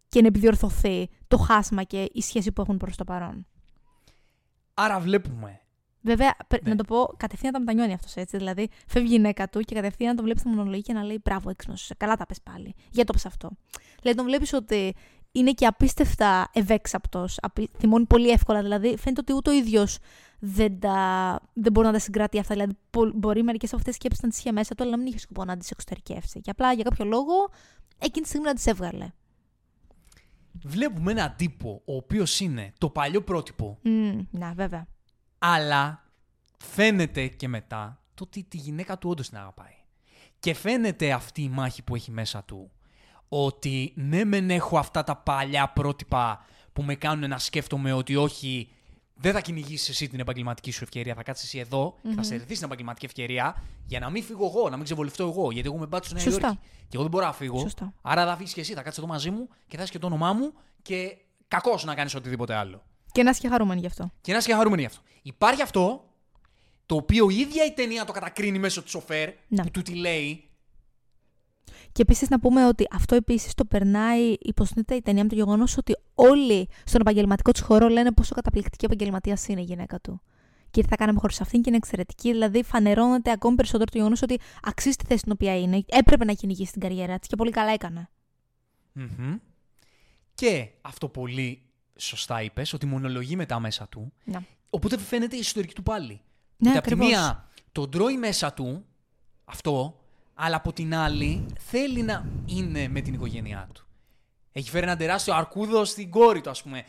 και 0.09 0.21
να 0.21 0.27
επιδιορθωθεί 0.27 1.09
το 1.27 1.37
χάσμα 1.37 1.83
και 1.83 2.09
η 2.13 2.21
σχέση 2.21 2.51
που 2.51 2.61
έχουν 2.61 2.77
προς 2.77 2.95
το 2.95 3.03
παρόν. 3.03 3.47
Άρα 4.73 4.99
βλέπουμε 4.99 5.61
Βέβαια, 6.01 6.35
πρέ- 6.47 6.63
Ναι. 6.63 6.69
να 6.69 6.75
το 6.75 6.83
πω, 6.83 7.13
κατευθείαν 7.17 7.53
τα 7.53 7.59
μετανιώνει 7.59 7.93
αυτός 7.93 8.15
έτσι. 8.15 8.37
Δηλαδή, 8.37 8.69
φεύγει 8.87 9.07
η 9.07 9.11
γυναίκα 9.11 9.49
του 9.49 9.59
και 9.59 9.75
κατευθείαν 9.75 10.15
τον 10.15 10.23
βλέπεις 10.25 10.41
στη 10.41 10.49
μονολογία 10.49 10.81
και 10.81 10.93
να 10.93 11.03
λέει 11.03 11.19
Μπράβο, 11.23 11.49
έξυπνος, 11.49 11.91
καλά 11.97 12.15
τα 12.15 12.25
πες 12.25 12.41
πάλι. 12.41 12.75
Για 12.91 13.05
το 13.05 13.13
πες 13.13 13.25
αυτό. 13.25 13.49
Δηλαδή, 14.01 14.17
τον 14.17 14.27
βλέπεις 14.27 14.53
ότι 14.53 14.95
είναι 15.31 15.51
και 15.51 15.65
απίστευτα 15.65 16.49
ευέξαπτος, 16.53 17.39
θυμώνει 17.77 18.05
πολύ 18.05 18.29
εύκολα. 18.29 18.61
Δηλαδή, 18.61 18.97
φαίνεται 18.97 19.21
ότι 19.21 19.33
ούτε 19.33 19.49
ο 19.49 19.53
ίδιος 19.53 19.97
δεν, 20.39 20.79
τα, 20.79 21.39
δεν 21.53 21.71
μπορεί 21.71 21.87
να 21.87 21.93
τα 21.93 21.99
συγκρατεί 21.99 22.39
αυτά. 22.39 22.53
Δηλαδή, 22.53 22.77
πο- 22.89 23.11
μπορεί 23.15 23.43
μερικές 23.43 23.69
από 23.69 23.77
αυτές 23.77 23.93
τις 23.93 24.01
σκέψεις 24.03 24.23
να 24.23 24.29
τις 24.29 24.39
είχε 24.39 24.51
μέσα 24.51 24.75
του, 24.75 24.83
αλλά 24.83 24.91
να 24.91 24.97
μην 24.97 25.07
είχε 25.07 25.19
σκοπό 25.19 25.45
να 25.45 25.57
τις 25.57 25.71
εξωτερικεύσει. 25.71 26.41
Και 26.41 26.49
απλά 26.51 26.73
για 26.73 26.83
κάποιο 26.83 27.05
λόγο 27.05 27.33
εκείνη 27.99 28.21
τη 28.23 28.27
στιγμή 28.27 28.45
να 28.47 28.53
τις 28.53 28.65
έβγαλε. 28.65 29.07
βλέπουμε 30.63 31.11
έναν 31.11 31.33
τύπο 31.37 31.81
ο 31.85 31.95
οποίος 31.95 32.39
είναι 32.39 32.73
το 32.77 32.89
παλιό 32.89 33.21
πρότυπο, 33.21 33.77
Μμμ, 33.81 34.19
να, 34.31 34.53
βέβαια. 34.53 34.87
Αλλά 35.39 36.03
φαίνεται 36.57 37.27
και 37.27 37.47
μετά 37.47 38.01
το 38.13 38.23
ότι 38.23 38.43
τη 38.43 38.57
γυναίκα 38.57 38.97
του 38.97 39.09
όντως 39.09 39.29
την 39.29 39.37
αγαπάει. 39.37 39.73
Και 40.39 40.53
φαίνεται 40.53 41.11
αυτή 41.11 41.41
η 41.41 41.49
μάχη 41.49 41.81
που 41.81 41.95
έχει 41.95 42.11
μέσα 42.11 42.43
του, 42.43 42.71
ότι 43.29 43.93
ναι 43.95 44.23
μεν 44.23 44.49
έχω 44.49 44.77
αυτά 44.77 45.03
τα 45.03 45.15
παλιά 45.15 45.69
πρότυπα 45.69 46.45
που 46.73 46.83
με 46.83 46.95
κάνουν 46.95 47.29
να 47.29 47.37
σκέφτομαι 47.37 47.93
ότι 47.93 48.15
όχι, 48.15 48.71
δεν 49.15 49.33
θα 49.33 49.41
κυνηγήσεις 49.41 49.89
εσύ 49.89 50.07
την 50.07 50.19
επαγγελματική 50.19 50.71
σου 50.71 50.83
ευκαιρία, 50.83 51.15
θα 51.15 51.23
κάτσεις 51.23 51.45
εσύ 51.45 51.57
εδώ 51.57 51.95
και 52.01 52.13
θα 52.15 52.23
σε 52.23 52.33
ερθεί 52.33 52.53
την 52.53 52.63
επαγγελματική 52.63 53.05
ευκαιρία 53.05 53.63
για 53.85 53.99
να 53.99 54.09
μην 54.09 54.23
φύγω 54.23 54.45
εγώ, 54.45 54.69
να 54.69 54.75
μην 54.75 54.85
ξεβολευτώ 54.85 55.23
εγώ. 55.23 55.51
Γιατί 55.51 55.67
εγώ 55.67 55.77
είμαι 55.77 55.85
μπάτσο 55.85 56.13
Νέα 56.13 56.23
Σωστά. 56.23 56.47
Υόρκη 56.47 56.61
και 56.79 56.89
εγώ 56.91 57.01
δεν 57.01 57.11
μπορώ 57.11 57.25
να 57.25 57.33
φύγω. 57.33 57.59
Σωστά. 57.59 57.93
Άρα 58.01 58.25
θα 58.25 58.35
φύγεις 58.35 58.53
και 58.53 58.61
εσύ, 58.61 58.73
θα 58.73 58.81
κάτσει 58.81 58.99
εδώ 58.99 59.09
μαζί 59.09 59.29
μου 59.29 59.47
και 59.67 59.75
θα 59.77 59.81
έχει 59.81 59.91
και 59.91 59.99
το 59.99 60.05
όνομά 60.05 60.33
μου 60.33 60.53
και 60.81 61.17
κακός 61.47 61.83
να 61.83 61.95
κάνεις 61.95 62.15
οτιδήποτε 62.15 62.55
άλλο. 62.55 62.83
Και 63.11 63.23
να 63.23 63.29
είσαι 63.29 63.39
και 63.39 63.47
χαρούμενη 63.47 63.79
γι' 63.79 63.85
αυτό. 63.87 64.11
Και 64.21 64.31
να 64.31 64.37
είσαι 64.37 64.47
και 64.47 64.53
χαρούμενοι 64.53 64.81
γι' 64.81 64.87
αυτό. 64.87 65.01
Υπάρχει 65.21 65.61
αυτό, 65.61 66.03
το 66.85 66.95
οποίο 66.95 67.29
η 67.29 67.35
ίδια 67.35 67.65
η 67.65 67.71
ταινία 67.71 68.05
το 68.05 68.11
κατακρίνει 68.11 68.59
μέσω 68.59 68.81
του 68.83 68.89
σοφέρ, 68.89 69.29
Ναι. 69.47 69.63
που 69.63 69.71
του 69.71 69.81
τη 69.81 69.95
λέει. 69.95 70.43
Και 71.91 72.01
επίσης 72.01 72.29
να 72.29 72.39
πούμε 72.39 72.67
ότι 72.67 72.87
αυτό 72.91 73.15
επίσης 73.15 73.53
το 73.53 73.65
περνάει, 73.65 74.33
υποστηρίζεται 74.39 74.95
η 74.95 75.01
ταινία 75.01 75.23
με 75.23 75.29
το 75.29 75.35
γεγονός 75.35 75.77
ότι 75.77 75.95
όλοι 76.15 76.67
στον 76.85 77.01
επαγγελματικό 77.01 77.51
της 77.51 77.61
χώρο 77.61 77.87
λένε 77.87 78.11
πόσο 78.11 78.35
καταπληκτική 78.35 78.85
επαγγελματίας 78.85 79.47
είναι 79.47 79.61
η 79.61 79.63
γυναίκα 79.63 79.99
του. 79.99 80.21
Και 80.71 80.81
τι 80.81 80.87
θα 80.87 80.95
κάναμε 80.95 81.19
χωρίς 81.19 81.41
αυτήν 81.41 81.61
και 81.61 81.69
είναι 81.69 81.77
εξαιρετική. 81.77 82.31
Δηλαδή, 82.31 82.63
φανερώνεται 82.63 83.31
ακόμη 83.31 83.55
περισσότερο 83.55 83.91
το 83.91 83.97
γεγονός 83.97 84.21
ότι 84.21 84.39
αξίζει 84.63 84.95
τη 84.95 85.05
θέση 85.05 85.19
στην 85.19 85.31
οποία 85.31 85.59
είναι. 85.59 85.83
Έπρεπε 85.87 86.25
να 86.25 86.33
κυνηγήσει 86.33 86.71
την 86.71 86.81
καριέρα 86.81 87.19
της 87.19 87.27
και 87.27 87.35
πολύ 87.35 87.51
καλά 87.51 87.71
έκανε. 87.71 88.09
Μμμ. 88.93 89.35
Και 90.33 90.67
αυτό 90.81 91.07
πολύ 91.09 91.61
σωστά 91.99 92.41
είπες, 92.41 92.73
ότι 92.73 92.85
μονολογεί 92.85 93.35
μετά 93.35 93.59
μέσα 93.59 93.87
του. 93.87 94.11
Να. 94.23 94.43
Οπότε 94.69 94.97
φαίνεται 94.97 95.35
η 95.35 95.39
εσωτερική 95.39 95.73
του 95.73 95.83
πάλι. 95.83 96.21
Ναι, 96.57 96.69
ότι 96.69 96.77
από 96.77 96.87
τη 96.87 96.93
ακριβώς. 96.93 97.07
μία 97.09 97.47
τον 97.71 97.89
τρώει 97.91 98.17
μέσα 98.17 98.53
του 98.53 98.85
αυτό, 99.45 99.99
αλλά 100.33 100.55
από 100.55 100.73
την 100.73 100.95
άλλη 100.95 101.45
θέλει 101.59 102.01
να 102.01 102.25
είναι 102.45 102.87
με 102.87 103.01
την 103.01 103.13
οικογένειά 103.13 103.69
του. 103.73 103.83
Έχει 104.51 104.69
φέρει 104.69 104.83
ένα 104.85 104.97
τεράστιο 104.97 105.33
αρκούδο 105.33 105.85
στην 105.85 106.09
κόρη 106.09 106.41
του, 106.41 106.49
ας 106.49 106.61
πούμε. 106.63 106.83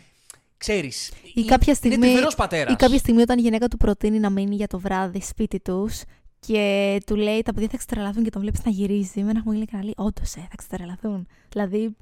Ξέρεις, 0.57 1.12
Ή 1.35 1.44
κάποια 1.44 1.75
στιγμή, 1.75 1.96
είναι 1.96 2.07
τυφερός 2.07 2.35
πατέρας. 2.35 2.73
ή 2.73 2.77
κάποια 2.77 2.99
στιγμή 2.99 3.23
όταν 3.23 3.38
η 3.38 3.40
γυναίκα 3.42 3.68
του 3.68 3.77
προτείνει 3.77 4.18
να 4.18 4.31
μείνει 4.31 4.55
για 4.55 4.66
το 4.66 4.79
βράδυ 4.79 5.20
σπίτι 5.23 5.61
τους 5.61 6.03
και 6.40 6.99
του 7.07 7.16
λέει 7.16 7.42
τα 7.42 7.53
παιδιά 7.53 7.68
θα 7.68 7.77
ξετρελαθούν 7.77 8.25
και 8.25 8.31
τον 8.31 8.40
βλέπεις 8.40 8.64
να 8.64 8.70
γυρίζει. 8.70 9.23
Με 9.23 9.31
ένα 9.31 9.38
χαμόγελο 9.38 9.64
και 9.64 9.77
να 9.77 9.83
λέει: 9.83 9.94
Όντως, 9.96 10.35
ε, 10.35 10.40
θα 10.51 10.57
ξετρελαθούν. 10.57 11.27
Δηλαδή, 11.49 11.96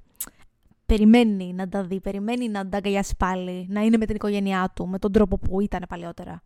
περιμένει 0.89 1.53
να 1.53 1.69
τα 1.69 1.85
δει, 1.85 2.01
περιμένει 2.01 2.49
να 2.49 2.69
τα 2.69 2.77
αγκαλιάσει 2.77 3.17
πάλι, 3.17 3.67
να 3.69 3.81
είναι 3.81 3.97
με 3.97 4.07
την 4.07 4.15
οικογένειά 4.15 4.73
του, 4.75 4.89
με 4.89 4.99
τον 4.99 5.13
τρόπο 5.13 5.39
που 5.39 5.61
ήταν 5.61 5.85
παλιότερα. 5.89 6.43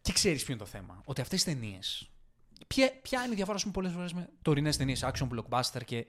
Και 0.00 0.12
ξέρεις 0.12 0.44
ποιο 0.44 0.54
είναι 0.54 0.62
το 0.62 0.68
θέμα. 0.68 1.00
Ότι 1.04 1.20
αυτές 1.20 1.44
τι 1.44 1.52
ταινίες. 1.52 2.10
Ποια, 2.66 2.92
ποια 3.02 3.22
είναι 3.22 3.32
η 3.32 3.34
διαφορά, 3.34 3.56
ας 3.56 3.62
πούμε, 3.62 3.74
πολλές 3.74 3.92
φορές 3.92 4.12
με 4.12 4.28
τωρινές 4.42 4.76
ταινίες, 4.76 5.04
action, 5.04 5.28
blockbuster 5.28 5.80
και. 5.84 6.06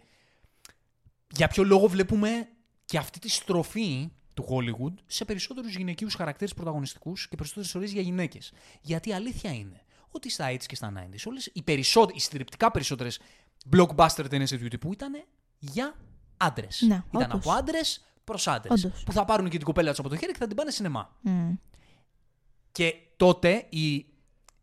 Για 1.32 1.48
ποιο 1.48 1.64
λόγο 1.64 1.88
βλέπουμε 1.88 2.48
και 2.86 2.98
αυτή 2.98 3.20
τη 3.20 3.30
στροφή 3.30 4.12
του 4.34 4.46
Hollywood 4.50 4.94
σε 5.06 5.26
περισσότερους 5.26 5.76
γυναικείους 5.76 6.16
χαρακτήρες 6.16 6.54
πρωταγωνιστικούς 6.54 7.28
και 7.28 7.36
περισσότερες 7.36 7.68
ιστορίες 7.68 7.92
για 7.92 8.02
γυναίκες. 8.02 8.54
Γιατί 8.82 9.10
η 9.10 9.14
αλήθεια 9.14 9.54
είναι 9.54 9.82
ότι 10.12 10.30
στα 10.30 10.52
80s 10.52 10.64
και 10.66 10.76
στα 10.76 10.94
90s, 10.98 11.24
όλες 11.26 11.50
οι, 11.54 11.64
περισσότερες, 11.64 12.22
οι 12.22 12.26
συντριπτικά 12.26 12.72
περισσότερες 12.72 13.20
blockbuster 13.72 14.26
ταινίες 14.30 14.50
τέτοιου 14.50 14.68
τύπου 14.68 14.94
ήταν 14.94 15.24
για 15.60 15.96
άντρες. 16.46 16.82
Ναι, 16.82 17.04
ήταν 17.14 17.32
όντως. 17.32 17.34
από 17.34 17.52
άντρες 17.52 18.06
προς 18.24 18.48
άντρες. 18.48 18.84
Όντως. 18.84 19.04
Που 19.04 19.12
θα 19.12 19.26
πάρουν 19.26 19.50
και 19.50 19.58
την 19.58 19.66
κοπέλα 19.66 19.90
τους 19.90 20.00
από 20.00 20.10
το 20.10 20.16
χέρι 20.16 20.32
και 20.32 20.38
θα 20.38 20.48
την 20.48 20.56
πάνε 20.56 20.72
σινεμά. 20.72 21.16
Mm. 21.26 21.30
Και 22.72 22.96
τότε 23.16 23.66
οι 23.70 24.06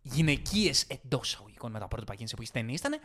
γυναικείες 0.02 0.82
εντός 0.88 1.28
εισαγωγικών 1.28 1.70
με 1.70 1.78
τα 1.78 1.88
πρότυπα 1.88 2.12
εκείνη 2.12 2.28
εποχή 2.32 2.50
ταινίε 2.52 2.74
ήταν 2.74 3.00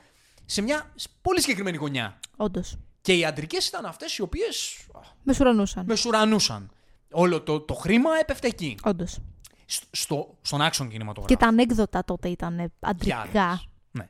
σε 0.45 0.61
μια 0.61 0.93
πολύ 1.21 1.41
συγκεκριμένη 1.41 1.77
γωνιά. 1.77 2.19
Όντως. 2.35 2.77
Και 3.01 3.13
οι 3.13 3.25
αντρικές 3.25 3.67
ήταν 3.67 3.85
αυτές 3.85 4.17
οι 4.17 4.21
οποίες 4.21 4.77
Με 5.23 5.33
σουρανούσαν. 5.33 5.85
μεσουρανούσαν. 5.85 6.71
Όλο 7.11 7.41
το, 7.41 7.59
το 7.59 7.73
χρήμα 7.73 8.09
έπεφτε 8.21 8.47
εκεί. 8.47 8.77
Όντως. 8.83 9.19
Στο, 9.65 9.87
στο, 9.91 10.37
στον 10.41 10.61
άξον 10.61 10.89
κινηματογράφο. 10.89 11.33
Και 11.33 11.39
τα 11.39 11.47
ανέκδοτα 11.47 12.05
τότε 12.05 12.29
ήταν 12.29 12.55
Για 12.55 12.71
αντρικά. 12.79 13.19
άντρες. 13.21 13.67
Ναι. 13.91 14.09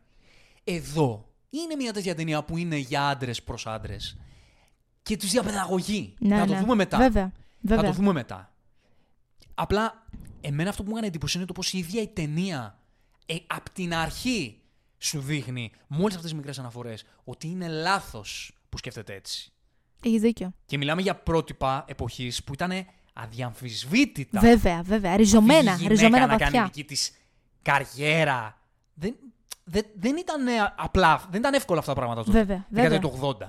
Εδώ 0.64 1.30
είναι 1.50 1.76
μια 1.76 1.94
τέτοια 1.94 2.16
ταινία 2.16 2.44
που 2.44 2.58
είναι 2.58 2.76
για 2.78 3.08
άντρες 3.08 3.44
προς 3.44 3.68
άντρες 3.68 4.18
και 5.08 5.18
τους 5.18 5.32
διαπαιδαγωγεί. 5.32 6.14
Ναι, 6.20 6.38
Θα 6.38 6.46
το 6.46 6.54
ναι. 6.54 6.60
δούμε 6.60 6.76
μετά. 6.76 6.98
Βέβαια. 6.98 7.32
Βέβαια. 7.60 7.84
Θα 7.84 7.90
το 7.90 7.96
δούμε 7.96 8.14
μετά. 8.14 8.54
Απλά, 9.56 10.06
εμένα 10.42 10.70
αυτό 10.70 10.82
που 10.82 10.90
μου 10.90 10.96
έκανε 10.96 11.08
εντύπωση 11.08 11.38
είναι 11.38 11.48
το 11.48 11.54
πώ 11.54 11.62
η 11.72 11.78
ίδια 11.78 12.02
η 12.02 12.08
ταινία 12.08 12.80
ε, 13.26 13.36
απ' 13.48 13.70
την 13.70 13.94
αρχή 13.94 14.62
σου 14.98 15.20
δείχνει, 15.20 15.72
μόλις 15.88 16.16
αυτές 16.16 16.30
τις 16.30 16.34
μικρές 16.34 16.60
αναφορές, 16.60 17.06
ότι 17.24 17.48
είναι 17.48 17.68
λάθος 17.68 18.58
που 18.70 18.78
σκέφτεται 18.78 19.14
έτσι. 19.14 19.52
Έχεις 20.04 20.22
δίκιο. 20.22 20.54
Και 20.66 20.78
μιλάμε 20.78 21.02
για 21.02 21.16
πρότυπα 21.16 21.86
εποχής 21.88 22.44
που 22.44 22.54
ήταν 22.54 22.72
αδιαμφισβήτητα. 23.14 24.40
Βέβαια, 24.40 24.82
βέβαια. 24.82 25.16
Ριζωμένα. 25.16 25.72
Αυτή 25.72 25.84
η 25.84 25.88
Ριζωμένα 25.88 26.18
γυναίκα 26.18 26.34
να 26.34 26.38
κάνει 26.38 26.52
βαθιά. 26.52 26.64
δική 26.64 26.84
της 26.84 27.12
καριέρα. 27.62 28.58
Δεν, 28.94 29.16
δεν, 29.64 29.86
δεν 29.96 30.18
ήταν 30.18 30.48
ε, 30.48 30.52
απλά, 30.78 31.24
δεν 31.30 31.40
ήταν 31.40 31.54
εύκολα 31.54 31.80
αυτά 31.80 31.94
τα 31.94 32.00
πράγματα 32.00 32.24
τότε. 32.24 32.38
Βέβαια, 32.38 32.66
Δεκαετία 32.70 33.10
βέβαια. 33.10 33.20
του 33.20 33.38
80. 33.40 33.48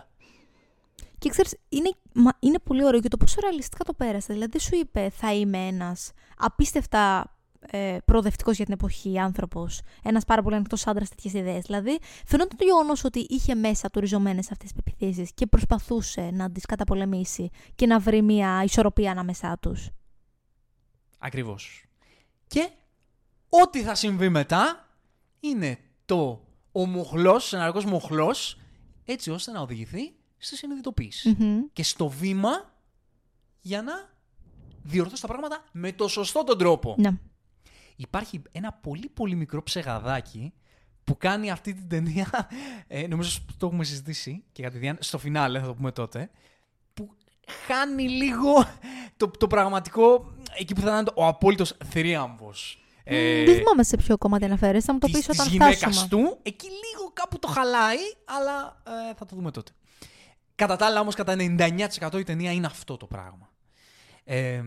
Και 1.18 1.28
ξέρεις, 1.28 1.56
είναι, 1.68 1.90
μα, 2.12 2.30
είναι 2.38 2.58
πολύ 2.58 2.84
ωραίο 2.84 3.00
και 3.00 3.08
το 3.08 3.16
πόσο 3.16 3.40
ρεαλιστικά 3.40 3.84
το 3.84 3.94
πέρασε. 3.94 4.32
Δηλαδή, 4.32 4.58
σου 4.58 4.76
είπε, 4.76 5.10
θα 5.10 5.34
είμαι 5.34 5.58
ένας 5.66 6.10
απίστευτα 6.36 7.32
ε, 7.60 7.96
προοδευτικός 8.04 8.56
για 8.56 8.64
την 8.64 8.74
εποχή 8.74 9.18
άνθρωπος, 9.18 9.80
ένας 10.02 10.24
πάρα 10.24 10.42
πολύ 10.42 10.54
ανοιχτός 10.54 10.86
άντρας 10.86 11.08
τέτοιες 11.08 11.32
ιδέες. 11.32 11.64
Δηλαδή, 11.66 11.98
φαινόταν 12.26 12.58
το 12.58 12.64
γεγονός 12.64 13.04
ότι 13.04 13.26
είχε 13.28 13.54
μέσα 13.54 13.90
του 13.90 14.00
ριζωμένες 14.00 14.50
αυτές 14.50 14.72
τις 14.72 14.82
πεπιθήσει 14.82 15.32
και 15.34 15.46
προσπαθούσε 15.46 16.30
να 16.32 16.50
τις 16.50 16.64
καταπολεμήσει 16.64 17.50
και 17.74 17.86
να 17.86 17.98
βρει 17.98 18.22
μια 18.22 18.62
ισορροπία 18.64 19.10
ανάμεσά 19.10 19.58
τους. 19.60 19.88
Ακριβώς. 21.18 21.84
Και 22.46 22.70
ό,τι 23.48 23.82
θα 23.82 23.94
συμβεί 23.94 24.28
μετά 24.28 24.88
είναι 25.40 25.78
το 26.04 26.42
ο 26.72 26.86
μοχλός, 26.86 27.52
ο 27.52 27.56
ενεργός 27.56 27.84
μοχλός, 27.84 28.60
έτσι 29.04 29.30
ώστε 29.30 29.52
να 29.52 29.60
οδηγηθεί 29.60 30.14
στη 30.38 30.56
συνειδητοποίηση. 30.56 31.36
Και 31.72 31.82
στο 31.82 32.08
βήμα 32.08 32.50
για 33.60 33.82
να 33.82 33.92
διορθώσεις 34.82 35.20
τα 35.20 35.26
πράγματα 35.26 35.64
με 35.72 35.92
το 35.92 36.08
σωστό 36.08 36.44
τον 36.44 36.58
τρόπο. 36.58 36.94
Ναι. 36.98 37.10
Υπάρχει 37.96 38.42
ένα 38.52 38.72
πολύ 38.72 39.08
πολύ 39.08 39.34
μικρό 39.34 39.62
ψεγαδάκι 39.62 40.52
που 41.04 41.16
κάνει 41.16 41.50
αυτή 41.50 41.74
την 41.74 41.88
ταινία, 41.88 42.48
ε, 42.86 43.06
νομίζω 43.06 43.40
το 43.56 43.66
έχουμε 43.66 43.84
συζητήσει 43.84 44.44
και 44.52 44.62
κατηδίαν, 44.62 44.96
στο 45.00 45.18
φινάλε 45.18 45.60
θα 45.60 45.66
το 45.66 45.74
πούμε 45.74 45.92
τότε, 45.92 46.30
που 46.94 47.10
χάνει 47.66 48.08
λίγο 48.08 48.52
το, 49.16 49.30
το 49.30 49.46
πραγματικό, 49.46 50.32
εκεί 50.58 50.74
που 50.74 50.80
θα 50.80 50.86
ήταν 50.86 51.12
ο 51.14 51.26
απόλυτος 51.26 51.76
θρίαμβος. 51.84 52.82
Ε, 53.04 53.44
Δεν 53.44 53.56
θυμάμαι 53.56 53.82
σε 53.82 53.96
ποιο 53.96 54.18
κομμάτι 54.18 54.44
αναφέρεσαι, 54.44 54.86
θα 54.86 54.92
μου 54.92 54.98
το 54.98 55.06
της, 55.06 55.16
πεις 55.16 55.26
της 55.26 55.38
όταν 55.38 55.52
γυναίκας 55.52 55.76
φτάσουμε. 55.78 56.08
του, 56.08 56.38
εκεί 56.42 56.66
λίγο 56.66 57.10
κάπου 57.12 57.38
το 57.38 57.48
χαλάει, 57.48 57.98
αλλά 58.24 58.82
ε, 59.10 59.14
θα 59.14 59.26
το 59.26 59.36
δούμε 59.36 59.50
τότε. 59.50 59.72
Κατά 60.58 60.76
τα 60.76 60.86
άλλα 60.86 61.00
όμως, 61.00 61.14
κατά 61.14 61.34
99% 61.38 62.18
η 62.18 62.22
ταινία 62.22 62.52
είναι 62.52 62.66
αυτό 62.66 62.96
το 62.96 63.06
πράγμα. 63.06 63.50
Ε, 64.24 64.62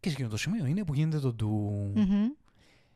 και 0.00 0.08
σε 0.08 0.14
εκείνο 0.14 0.28
το 0.28 0.36
σημείο 0.36 0.66
είναι 0.66 0.84
που 0.84 0.94
γίνεται 0.94 1.18
το 1.18 1.32
ντου. 1.32 1.92
Μμμ. 1.94 2.26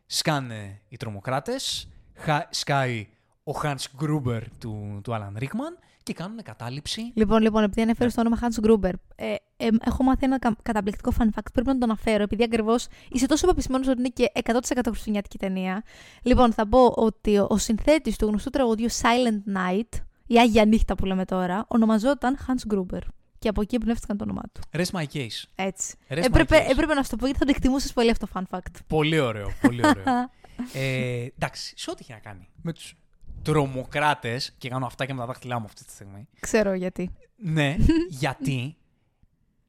Σκάνε 0.07 0.81
οι 0.89 0.97
τρομοκράτες, 0.97 1.89
χα- 2.15 2.47
σκάει 2.51 3.09
ο 3.45 3.53
Hans 3.63 3.85
Gruber 4.03 4.41
του, 4.59 5.01
του 5.05 5.13
Alan 5.13 5.43
Rickman 5.43 5.83
και 6.03 6.13
κάνουν 6.13 6.43
κατάληψη. 6.43 7.13
Λοιπόν, 7.15 7.43
λοιπόν, 7.43 7.63
επειδή 7.63 7.81
ανέφερες 7.81 8.17
Ναι. 8.17 8.23
το 8.23 8.29
όνομα 8.29 8.49
Hans 8.49 8.65
Gruber, 8.67 8.93
ε, 9.15 9.35
ε, 9.57 9.69
έχω 9.85 10.03
μάθει 10.03 10.25
ένα 10.25 10.39
κα- 10.39 10.57
καταπληκτικό 10.63 11.13
fun 11.19 11.25
fact. 11.27 11.47
Πρέπει 11.53 11.69
να 11.69 11.79
το 11.79 11.85
αναφέρω, 11.85 12.23
επειδή 12.23 12.43
ακριβώς 12.43 12.87
είσαι 13.11 13.27
τόσο 13.27 13.47
πεπισμένος 13.47 13.89
ότι 13.89 13.99
είναι 13.99 14.09
και 14.09 14.31
100% 14.35 14.81
χριστουγεννιάτικη 14.85 15.39
ταινία. 15.39 15.83
Λοιπόν, 16.23 16.53
θα 16.53 16.69
πω 16.69 16.87
ότι 16.97 17.39
ο, 17.39 17.47
ο 17.51 17.57
συνθέτης 17.59 18.17
του 18.17 18.27
γνωστού 18.27 18.51
τραγουδιού 18.51 18.91
Silent 18.91 19.57
Night, 19.57 20.01
η 20.33 20.39
Άγια 20.39 20.65
Νύχτα 20.65 20.95
που 20.95 21.05
λέμε 21.05 21.25
τώρα, 21.25 21.65
ονομαζόταν 21.69 22.39
Hans 22.47 22.75
Gruber. 22.75 23.01
Και 23.39 23.49
από 23.49 23.61
εκεί 23.61 23.75
εμπνεύστηκαν 23.75 24.17
το 24.17 24.25
όνομά 24.25 24.43
του. 24.53 24.61
Rest 24.73 24.99
my 24.99 25.05
case. 25.13 25.45
Έτσι. 25.55 25.95
Rest 26.09 26.19
my 26.19 26.25
Έπρεπε, 26.25 26.57
case. 26.57 26.71
έπρεπε 26.71 26.95
να 26.95 27.03
σου 27.03 27.11
το 27.11 27.17
πω 27.17 27.25
γιατί 27.25 27.41
θα 27.41 27.45
το 27.45 27.53
εκτιμούσες 27.57 27.93
πολύ 27.93 28.11
αυτό 28.11 28.27
το 28.27 28.33
fun 28.35 28.57
fact. 28.57 28.81
Πολύ 28.87 29.19
ωραίο, 29.19 29.53
πολύ 29.61 29.87
ωραίο. 29.87 30.05
ε, 30.73 31.27
εντάξει, 31.37 31.75
σε 31.77 31.91
ό,τι 31.91 31.99
έχει 32.03 32.13
να 32.13 32.19
κάνει 32.19 32.49
με 32.63 32.73
τους 32.73 32.97
τρομοκράτες, 33.43 34.55
και 34.59 34.69
κάνω 34.69 34.87
αυτά 34.87 35.07
και 35.07 35.13
με 35.13 35.21
τα 35.21 35.27
δάχτυλά 35.27 35.59
μου 35.59 35.65
αυτή 35.65 35.85
τη 35.85 35.91
στιγμή, 35.91 36.29
Ξέρω 36.41 36.75
γιατί. 36.75 37.13
Ναι, 37.37 37.77
γιατί. 38.23 38.77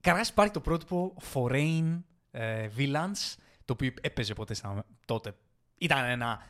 Καταρχά 0.01 0.29
υπάρχει 0.31 0.53
το 0.53 0.59
πρότυπο 0.59 1.15
foreign 1.33 2.01
ε, 2.31 2.67
villains, 2.77 3.35
το 3.65 3.73
οποίο 3.73 3.93
έπαιζε 4.01 4.33
ποτέ 4.33 4.53
στα, 4.53 4.85
τότε. 5.05 5.35
Ήταν 5.77 6.05
ένα, 6.05 6.41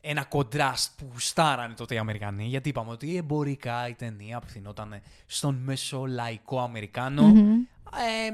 ένα 0.00 0.28
contrast 0.30 0.86
που 0.96 1.18
στάρανε 1.18 1.74
τότε 1.74 1.94
οι 1.94 1.98
Αμερικανοί, 1.98 2.44
γιατί 2.44 2.68
είπαμε 2.68 2.90
ότι 2.90 3.16
εμπορικά 3.16 3.88
η 3.88 3.94
ταινία 3.94 4.36
απευθυνόταν 4.36 5.00
στον 5.26 5.54
μεσολαϊκό 5.54 6.60
Αμερικάνο 6.60 7.22
Μμμ. 7.22 7.50
ε, 7.50 8.30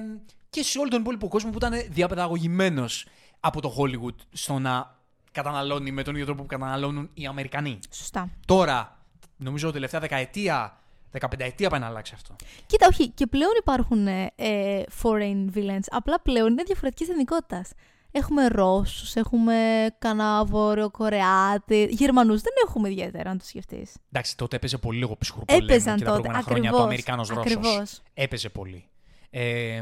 και 0.51 0.63
σε 0.63 0.79
όλο 0.79 0.89
τον 0.89 1.01
υπόλοιπο 1.01 1.29
κόσμο 1.29 1.51
που 1.51 1.57
ήταν 1.57 1.73
διαπαιδαγωγημένος 1.89 3.07
από 3.41 3.61
το 3.61 3.75
Hollywood 3.79 4.15
στο 4.33 4.59
να 4.59 4.95
καταναλώνει 5.33 5.91
με 5.91 6.03
τον 6.03 6.15
ίδιο 6.15 6.27
τρόπο 6.27 6.43
που 6.43 6.49
καταναλώνουν 6.49 7.11
οι 7.15 7.27
Αμερικανοί. 7.27 7.79
Σωστά. 7.91 8.31
Τώρα, 8.47 8.99
νομίζω 9.37 9.73
τελευταία 9.73 10.01
δεκαετία, 10.01 10.79
δεκαπενταετία 11.11 11.71
πάει 11.71 11.81
να 11.81 11.87
αλλάξει 11.87 12.13
αυτό. 12.15 12.37
Κοίτα, 12.67 12.87
όχι, 12.87 13.09
και 13.09 13.27
πλέον 13.27 13.53
υπάρχουν 13.59 14.07
ε, 14.07 14.33
ε, 14.37 14.83
foreign 15.03 15.47
villains. 15.55 15.87
Απλά 15.91 16.21
πλέον 16.21 16.53
είναι 16.53 16.63
διαφορετικής 16.63 17.09
εθνικότητας. 17.09 17.71
Έχουμε 18.19 18.47
Ρώσους, 18.49 19.15
έχουμε 19.15 19.87
κανένα 19.99 20.45
Βόρειο-Κορεάτη. 20.45 21.89
Γερμανούς 21.91 22.41
δεν 22.41 22.53
έχουμε 22.67 22.91
ιδιαίτερα, 22.91 23.31
αν 23.31 23.39
το 23.39 23.45
σκεφτείς. 23.45 23.95
Εντάξει, 24.13 24.37
τότε 24.37 24.57
έπαιζε 24.57 24.79
πολύ 24.79 24.99
λίγο 24.99 25.17
ψυχρού 25.19 25.45
πολέμου 25.45 25.65
Έπαιζαν 25.65 25.97
και 25.97 26.05
τα 26.05 26.11
τότε. 26.11 26.21
προηγούμενα 26.21 26.43
χρόνια 26.43 26.71
Ακριβώς. 26.71 26.79
το 26.79 26.85
Αμερικάνος 26.85 27.29
Ρώσος. 27.29 27.45
Ακριβώς. 27.45 28.03
Έπαιζε 28.15 28.49
πολύ. 28.49 28.85
Ε, 29.31 29.81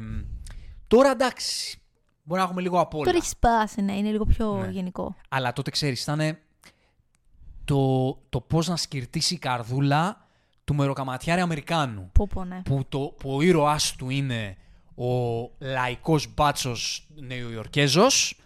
τώρα 0.86 1.10
εντάξει, 1.10 1.78
μπορεί 2.22 2.40
να 2.40 2.46
έχουμε 2.46 2.60
λίγο 2.60 2.80
απ' 2.80 2.94
όλα. 2.94 3.04
Τώρα 3.04 3.16
έχει 3.16 3.26
σπάσει, 3.26 3.82
ναι, 3.82 3.96
είναι 3.96 4.10
λίγο 4.10 4.24
πιο 4.24 4.54
Ναι. 4.56 4.68
γενικό. 4.70 5.16
Αλλά 5.28 5.52
τότε 5.52 5.70
ξέρεις, 5.70 6.02
ήταν 6.02 6.38
το, 7.64 8.12
το 8.28 8.40
πώς 8.40 8.68
να 8.68 8.76
σκυρτήσει 8.76 9.34
η 9.34 9.38
καρδούλα 9.38 10.28
του 10.64 10.74
μεροκαματιάρη 10.74 11.40
Αμερικάνου. 11.40 12.10
Πω, 12.12 12.26
πω, 12.34 12.44
ναι. 12.44 12.62
Που, 12.64 12.84
το, 12.88 12.98
που 12.98 13.34
ο 13.34 13.40
ήρωάς 13.42 13.94
του 13.96 14.10
είναι 14.10 14.56
ο 14.94 15.50
λαϊκός 15.58 16.34
μπάτσος 16.34 17.06
Νεοϊορκέζος 17.14 18.40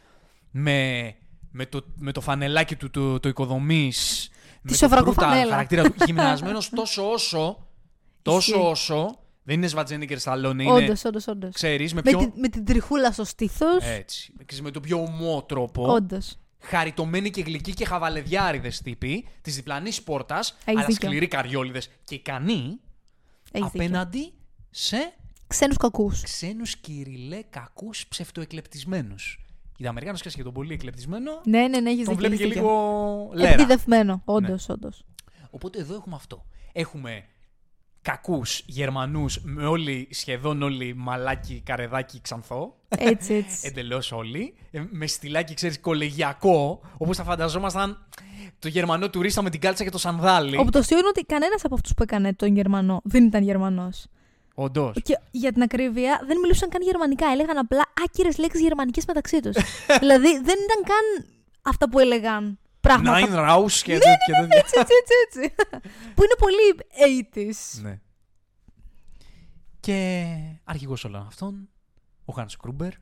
με, 0.50 1.12
με, 1.50 1.66
το, 1.66 1.84
με 1.96 2.12
το 2.12 2.20
φανελάκι 2.20 2.76
του 2.76 2.90
το, 2.90 3.20
το 3.20 3.28
οικοδομής 3.28 4.28
με 4.62 4.70
το 4.70 4.76
σοβρακοφανέλα. 4.76 5.44
brutal 5.46 5.50
χαρακτήρα 5.50 5.82
του 5.82 6.04
γυμνασμένος 6.06 6.68
τόσο 6.76 7.10
όσο 7.10 7.66
τόσο 8.22 8.50
Ισχύει. 8.54 8.66
όσο 8.66 9.18
δεν 9.42 9.56
είναι 9.56 9.66
Σβατζένικερ 9.66 10.18
Σταλόνε 10.18 10.62
είναι 10.62 10.72
Όντως, 10.72 11.04
όντως, 11.04 11.26
όντως. 11.26 11.54
ξέρεις 11.54 11.94
με 11.94 12.00
Με, 12.04 12.10
πιο 12.10 12.18
την- 12.18 12.32
με 12.36 12.48
την 12.48 12.64
τριχούλα 12.64 13.12
στο 13.12 13.24
στήθος. 13.24 13.84
έτσι 13.84 14.32
ξέρεις, 14.46 14.64
με 14.64 14.70
το 14.70 14.80
πιο 14.80 14.98
ομό 15.02 15.42
τρόπο 15.42 15.92
Όντως. 15.92 16.36
χαριτωμένοι 16.60 17.30
και 17.30 17.42
γλυκοί 17.42 17.72
και 17.74 17.84
χαβαλεδιάριδες 17.84 18.80
τύποι 18.80 19.26
της 19.40 19.54
διπλανής 19.56 20.02
πόρτας 20.02 20.56
αλλά 20.64 20.80
δίκιο. 20.84 20.94
σκληροί 21.08 21.28
καριόλιδες 21.28 21.90
και 22.04 22.14
ικανοί 22.14 22.78
απέναντι 23.52 24.32
σε 24.70 25.12
Ξένους 25.48 25.76
κακούς. 25.76 26.22
ξένους 26.22 26.76
κυριλέ 26.76 27.42
κακούς 27.50 28.06
ψευτοεκλεπτισμένους. 28.08 29.38
Γιατί 29.70 29.86
Αμερικάνος 29.88 30.20
ξέρεις 30.20 30.36
και 30.38 30.44
τον 30.44 30.52
πολύ 30.52 30.72
εκλεπτισμένο 30.72 31.40
Ναι, 31.44 31.68
ναι, 31.68 31.80
ναι, 31.80 31.90
έχεις 31.90 32.04
τον 32.04 32.14
δίκιο. 32.16 32.28
βλέπει 32.28 32.36
και 32.36 32.42
έχεις 32.42 32.54
λίγο 32.56 32.68
δίκιο. 33.30 33.42
λέρα. 33.42 33.52
Επιδευμένο. 33.52 34.22
Όντως, 34.24 34.68
όντως. 34.68 35.04
Οπότε 35.50 35.78
εδώ 35.78 35.94
έχουμε 35.94 36.14
αυτό. 36.14 36.44
Έχουμε 36.72 37.24
κακούς 38.02 38.62
Γερμανούς 38.66 39.40
με 39.42 39.66
όλοι, 39.66 40.08
σχεδόν 40.10 40.62
όλοι 40.62 40.94
μαλάκι, 40.96 41.60
καρεδάκι, 41.64 42.20
ξανθό. 42.20 42.76
Έτσι, 42.88 43.34
έτσι. 43.34 43.58
Εντελώς 43.68 44.12
όλοι. 44.12 44.54
Ε, 44.70 44.82
Με 44.90 45.06
στυλάκι, 45.06 45.54
ξέρεις, 45.54 45.80
κολεγιακό. 45.80 46.80
Όπως 46.98 47.16
θα 47.16 47.24
φανταζόμασταν 47.24 48.06
το 48.58 48.68
Γερμανό 48.68 49.10
τουρίστα 49.10 49.42
με 49.42 49.50
την 49.50 49.60
κάλτσα 49.60 49.84
και 49.84 49.90
το 49.90 49.98
σανδάλι. 49.98 50.56
Όπου 50.58 50.70
το 50.70 50.78
αστείο 50.78 50.98
είναι 50.98 51.08
ότι 51.08 51.22
κανένας 51.24 51.64
από 51.64 51.74
αυτούς 51.74 51.94
που 51.94 52.02
έκανε 52.02 52.34
τον 52.34 52.54
Γερμανό 52.54 53.00
δεν 53.04 53.24
ήταν 53.24 53.42
Γερμανός. 53.42 54.06
Όντως. 54.60 54.96
Και 55.02 55.18
για 55.30 55.52
την 55.52 55.62
ακρίβεια 55.62 56.22
δεν 56.26 56.38
μιλούσαν 56.38 56.68
καν 56.68 56.82
γερμανικά. 56.82 57.26
Έλεγαν 57.32 57.58
απλά 57.58 57.82
άκυρες 58.04 58.38
λέξεις 58.38 58.60
γερμανικέ 58.60 59.00
μεταξύ 59.06 59.40
τους. 59.40 59.56
δηλαδή 60.02 60.28
δεν 60.32 60.56
ήταν 60.64 60.82
καν 60.84 61.26
αυτά 61.62 61.88
που 61.88 61.98
έλεγαν 61.98 62.58
πράγματα. 62.80 63.18
Nine 63.20 63.48
Raus 63.48 63.72
και 63.82 63.92
Ναι, 63.92 63.98
τέτοια. 63.98 64.16
και 64.26 64.32
τέτοια. 64.32 64.58
έτσι, 64.58 64.74
έτσι, 64.78 64.94
έτσι, 65.02 65.14
έτσι. 65.26 65.54
που 66.14 66.22
είναι 66.22 66.36
πολύ 66.38 66.76
80s. 67.34 67.80
Ναι. 67.82 68.00
Και 69.80 70.26
αρχηγός 70.64 71.04
όλων 71.04 71.26
αυτών, 71.26 71.68
ο 72.24 72.32
Hans 72.36 72.52
Κρούμπερ, 72.62 72.92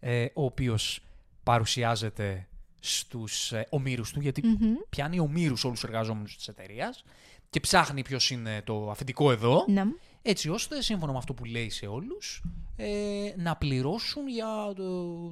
ε, 0.00 0.24
ο 0.34 0.44
οποίος 0.44 1.00
παρουσιάζεται 1.42 2.48
στους 2.78 3.52
ε, 3.52 3.66
ομήρους 3.70 4.12
του, 4.12 4.20
γιατί 4.20 4.46
Μμμ. 4.46 4.74
πιάνει 4.88 5.18
ομήρους 5.18 5.64
όλους 5.64 5.80
τους 5.80 5.88
εργαζόμενους 5.88 6.36
της 6.36 6.48
εταιρείας 6.48 7.04
και 7.50 7.60
ψάχνει 7.60 8.02
ποιος 8.02 8.30
είναι 8.30 8.62
το 8.64 8.90
αφεντικό 8.90 9.30
εδώ. 9.30 9.64
Ναι. 9.68 9.82
Έτσι 10.22 10.48
ώστε, 10.48 10.82
σύμφωνα 10.82 11.12
με 11.12 11.18
αυτό 11.18 11.34
που 11.34 11.44
λέει 11.44 11.70
σε 11.70 11.86
όλους, 11.86 12.42
ε, 12.76 13.32
να 13.36 13.56
πληρώσουν 13.56 14.28
για 14.28 14.46
το, 14.76 14.82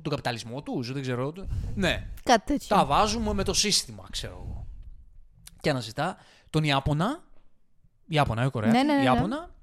τον 0.01 0.11
καπιταλισμό 0.11 0.63
τους, 0.63 0.93
δεν 0.93 1.03
ξέρω. 1.03 1.33
το- 1.33 1.47
Ναι, 1.75 2.11
Κάτι 2.23 2.45
τέτοιο. 2.53 2.77
τα 2.77 2.85
βάζουμε 2.85 3.35
με 3.35 3.45
το 3.45 3.55
σύστημα, 3.55 4.07
ξέρω 4.11 4.33
εγώ. 4.47 4.67
Και 5.61 5.71
αναζητά 5.71 6.17
τον 6.51 6.65
Ιάπωνα, 6.65 7.25
Ιάπωνα, 8.07 8.43
ε, 8.43 8.49
Κορέα, 8.49 8.71
Ναι, 8.71 8.83
ναι, 8.83 8.93
ναι, 8.93 8.99
ναι. 8.99 9.05
Ιάπωνα, 9.05 9.55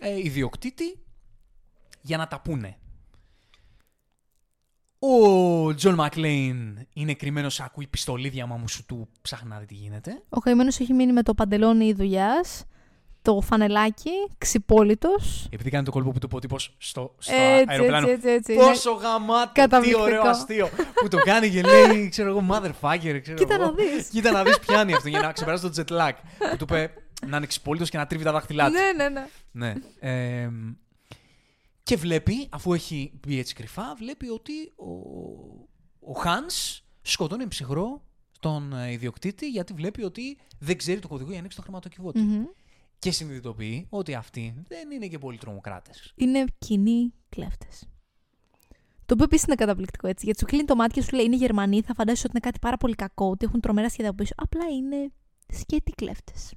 ε, 0.00 0.18
ιδιοκτήτη, 0.18 0.98
για 2.00 2.16
να 2.16 2.28
τα 2.28 2.40
πούνε. 2.40 2.76
Ο 4.98 5.74
Τζον 5.74 5.94
Μακλέιν 5.94 6.86
είναι 6.92 7.14
κρυμμένος, 7.14 7.60
ακούει 7.60 7.86
πιστολίδια 7.86 8.46
μα 8.46 8.56
μου 8.56 8.68
σου 8.68 8.86
του 8.86 9.08
ψάχνει 9.22 9.48
να 9.48 9.58
δει 9.58 9.66
τι 9.66 9.74
γίνεται. 9.74 10.22
Ο 10.28 10.38
καημένος 10.40 10.78
έχει 10.80 10.92
μείνει 10.92 11.12
με 11.12 11.22
το 11.22 11.34
παντελόνι 11.34 11.92
δουλειά, 11.92 12.44
το 13.22 13.40
φανελάκι, 13.40 14.10
ξυπόλυτος. 14.38 15.46
Επειδή 15.50 15.70
κάνει 15.70 15.84
το 15.84 15.90
κόλπο 15.90 16.10
που 16.10 16.18
του 16.18 16.28
'πε 16.28 16.37
ο 16.37 16.40
τύπος 16.40 16.74
στο, 16.78 17.14
στο 17.18 17.34
Έτσι, 17.34 17.64
αεροπλάνο. 17.68 18.08
έτσι, 18.08 18.28
έτσι, 18.28 18.52
έτσι. 18.52 18.66
Πόσο 18.66 18.92
γαμάτο, 18.92 19.52
τι 19.52 19.60
Καταπληκτικό. 19.60 20.02
ωραίο 20.02 20.22
αστείο. 20.22 20.68
που 20.94 21.08
το 21.08 21.18
κάνει 21.18 21.50
και 21.50 21.62
λέει, 21.62 22.08
ξέρω 22.08 22.28
εγώ, 22.28 22.44
motherfucker. 22.50 23.18
Ξέρω 23.22 23.38
Κοίτα 23.38 23.54
εγώ. 23.54 23.64
να 23.64 23.72
δεις. 23.72 24.08
Κοίτα 24.08 24.30
να 24.30 24.42
δεις 24.42 24.58
πιάνει 24.58 24.94
αυτό 24.94 25.08
για 25.08 25.20
να 25.20 25.32
ξεπεράσει 25.32 25.70
το 25.70 25.84
jet 25.88 25.92
lag. 26.00 26.12
που 26.50 26.56
του 26.56 26.64
είπε 26.68 26.92
να 27.26 27.36
είναι 27.36 27.46
ξυπόλυτος 27.46 27.90
και 27.90 27.96
να 27.96 28.06
τρίβει 28.06 28.24
τα 28.24 28.32
δάχτυλά 28.32 28.66
του. 28.66 28.72
Ναι, 28.72 28.92
ναι, 29.04 29.08
ναι. 29.08 29.26
Ναι. 29.52 29.74
Ε, 30.40 30.50
και 31.82 31.96
βλέπει, 31.96 32.46
αφού 32.50 32.72
έχει 32.74 33.12
μπει 33.26 33.38
έτσι 33.38 33.54
κρυφά, 33.54 33.94
βλέπει 33.98 34.28
ότι 34.28 34.52
ο, 34.76 34.90
ο 36.12 36.20
Hans 36.24 36.80
σκοτώνει 37.02 37.48
ψυχρό 37.48 38.02
τον 38.40 38.72
ε, 38.72 38.90
ιδιοκτήτη 38.92 39.48
γιατί 39.48 39.72
βλέπει 39.72 40.04
ότι 40.04 40.38
δεν 40.58 40.76
ξέρει 40.78 40.98
το 41.00 41.08
κωδικό 41.08 41.24
για 41.24 41.32
να 41.34 41.38
ανοίξει 41.38 41.56
το 41.56 41.62
χρηματοκιβώτη. 41.62 42.18
Μμμ. 42.20 42.44
Και 43.02 43.10
συνειδητοποιεί 43.10 43.86
ότι 43.90 44.14
αυτοί 44.14 44.54
δεν 44.68 44.90
είναι 44.90 45.06
και 45.06 45.18
πολύ 45.18 45.38
τρομοκράτες. 45.38 46.12
Είναι 46.16 46.44
κοινοί 46.58 47.12
κλέφτες. 47.28 47.88
Το 49.06 49.14
οποίο 49.14 49.24
επίσης 49.24 49.46
είναι 49.46 49.54
καταπληκτικό 49.54 50.06
έτσι. 50.08 50.24
Γιατί 50.24 50.40
σου 50.40 50.46
κλείνει 50.46 50.64
το 50.64 50.74
μάτι 50.74 50.92
και 50.94 51.02
σου 51.02 51.14
λέει 51.16 51.24
είναι 51.24 51.36
Γερμανοί, 51.36 51.80
θα 51.82 51.94
φαντάζεσαι 51.94 52.26
ότι 52.26 52.36
είναι 52.36 52.46
κάτι 52.46 52.58
πάρα 52.58 52.76
πολύ 52.76 52.94
κακό, 52.94 53.26
ότι 53.30 53.44
έχουν 53.48 53.60
τρομερά 53.60 53.88
σχέδια 53.88 54.10
από 54.10 54.22
πίσω. 54.22 54.32
Απλά 54.36 54.64
είναι 54.68 55.12
σκέτη 55.52 55.92
κλέφτες. 55.92 56.50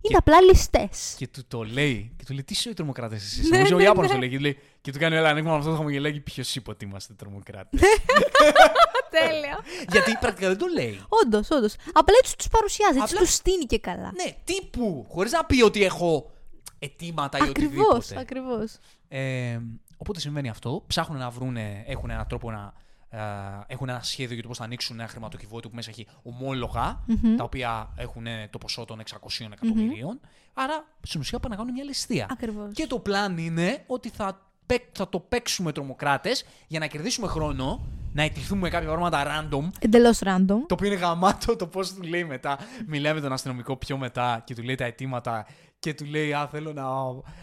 Είναι 0.00 0.08
Και- 0.08 0.16
απλά 0.16 0.40
ληστές. 0.40 1.14
Και 1.18 1.28
του 1.28 1.42
το 1.48 1.62
λέει, 1.62 2.12
και 2.16 2.24
του 2.24 2.32
λέει, 2.32 2.44
Τι 2.44 2.52
είσαι 2.52 2.74
τρομοκράτες 2.74 3.22
εσεί. 3.24 3.48
Ναι, 3.48 3.56
Νομίζω 3.56 3.74
ο 3.74 3.78
ναι, 3.78 3.84
Ιάπωνος 3.84 4.08
ναι. 4.08 4.14
το 4.14 4.20
λέει, 4.20 4.28
και, 4.28 4.36
του 4.36 4.42
λέει, 4.42 4.58
και 4.80 4.92
του 4.92 4.98
κάνει 4.98 5.16
ένα 5.16 5.28
ανοίγμα 5.28 5.50
με 5.50 5.56
αυτό 5.56 5.70
το 5.70 5.76
χαμογελάει 5.76 6.12
και 6.12 6.20
ποιος 6.20 6.56
είπε 6.56 6.70
ότι 6.70 6.84
είμαστε 6.84 7.14
τρομοκράτες; 7.14 7.80
Τέλειο. 9.10 9.58
Γιατί 9.92 10.16
πρακτικά 10.20 10.48
δεν 10.48 10.58
το 10.58 10.66
λέει. 10.66 11.00
Όντως, 11.08 11.50
όντως. 11.50 11.74
Απλά 11.92 12.14
έτσι 12.22 12.36
τους 12.36 12.48
παρουσιάζει, 12.48 12.98
έτσι 12.98 13.14
Απλά- 13.14 13.26
τους 13.26 13.34
στείνει 13.34 13.64
και 13.64 13.78
καλά. 13.78 14.12
Ναι, 14.24 14.32
τύπου, 14.44 15.06
χωρίς 15.10 15.32
να 15.32 15.44
πει 15.44 15.62
ότι 15.62 15.84
έχω 15.84 16.30
αιτήματα 16.78 17.38
ή 17.38 17.40
Ακριβώς, 17.42 17.86
οτιδήποτε. 17.86 18.18
ακριβώς. 18.20 18.76
Ε, 19.08 19.58
οπότε 19.96 20.20
συμβαίνει 20.20 20.48
αυτό. 20.48 20.84
Ψάχνουν 20.86 21.18
να 21.18 21.30
βρούνε, 21.30 21.84
έχουν 21.86 22.10
έναν 22.10 22.26
τρόπο 22.26 22.50
να. 22.50 22.72
ε, 23.10 23.18
έχουν 23.66 23.88
ένα 23.88 24.02
σχέδιο 24.02 24.32
για 24.34 24.42
το 24.42 24.48
πώς 24.48 24.58
θα 24.58 24.64
ανοίξουν 24.64 24.98
ένα 25.00 25.08
χρηματοκιβώτιο 25.08 25.70
που 25.70 25.76
μέσα 25.76 25.90
έχει 25.90 26.06
ομόλογα, 26.22 27.04
τα 27.36 27.44
οποία 27.44 27.92
έχουν 27.96 28.26
ε, 28.26 28.48
το 28.52 28.58
ποσό 28.58 28.84
των 28.84 29.00
600 29.00 29.46
εκατομμυρίων. 29.52 30.20
Άρα 30.54 30.84
στην 31.02 31.20
ουσία 31.20 31.38
πάνε 31.38 31.54
να 31.54 31.60
κάνουν 31.60 31.74
μια 31.74 31.84
ληστεία. 31.84 32.26
Ακριβώς. 32.30 32.72
Και 32.74 32.86
το 32.86 32.98
πλάν 32.98 33.38
είναι 33.38 33.84
ότι 33.86 34.08
θα, 34.08 34.40
παί- 34.66 34.88
θα 34.92 35.08
το 35.08 35.20
παίξουμε 35.20 35.72
τρομοκράτες 35.72 36.44
για 36.66 36.78
να 36.78 36.86
κερδίσουμε 36.86 37.26
χρόνο, 37.26 37.80
να 38.18 38.24
ετηθούμε 38.24 38.60
με 38.60 38.68
κάποια 38.68 38.88
πράγματα 38.88 39.24
random. 39.26 39.68
Εντελώς 39.78 40.18
random. 40.22 40.60
Το 40.66 40.74
οποίο 40.74 40.86
είναι 40.86 40.96
γαμάτο 40.96 41.56
το 41.56 41.66
πώς 41.66 41.94
του 41.94 42.02
λέει 42.02 42.24
μετά. 42.24 42.58
Μιλάει 42.86 43.14
με 43.14 43.20
τον 43.20 43.32
αστυνομικό 43.32 43.76
πιο 43.76 43.96
μετά 43.96 44.42
και 44.44 44.54
του 44.54 44.62
λέει 44.62 44.74
τα 44.74 44.84
αιτήματα 44.84 45.46
και 45.78 45.94
του 45.94 46.04
λέει 46.04 46.32
Α, 46.32 46.48
θέλω 46.48 46.72
να 46.72 46.84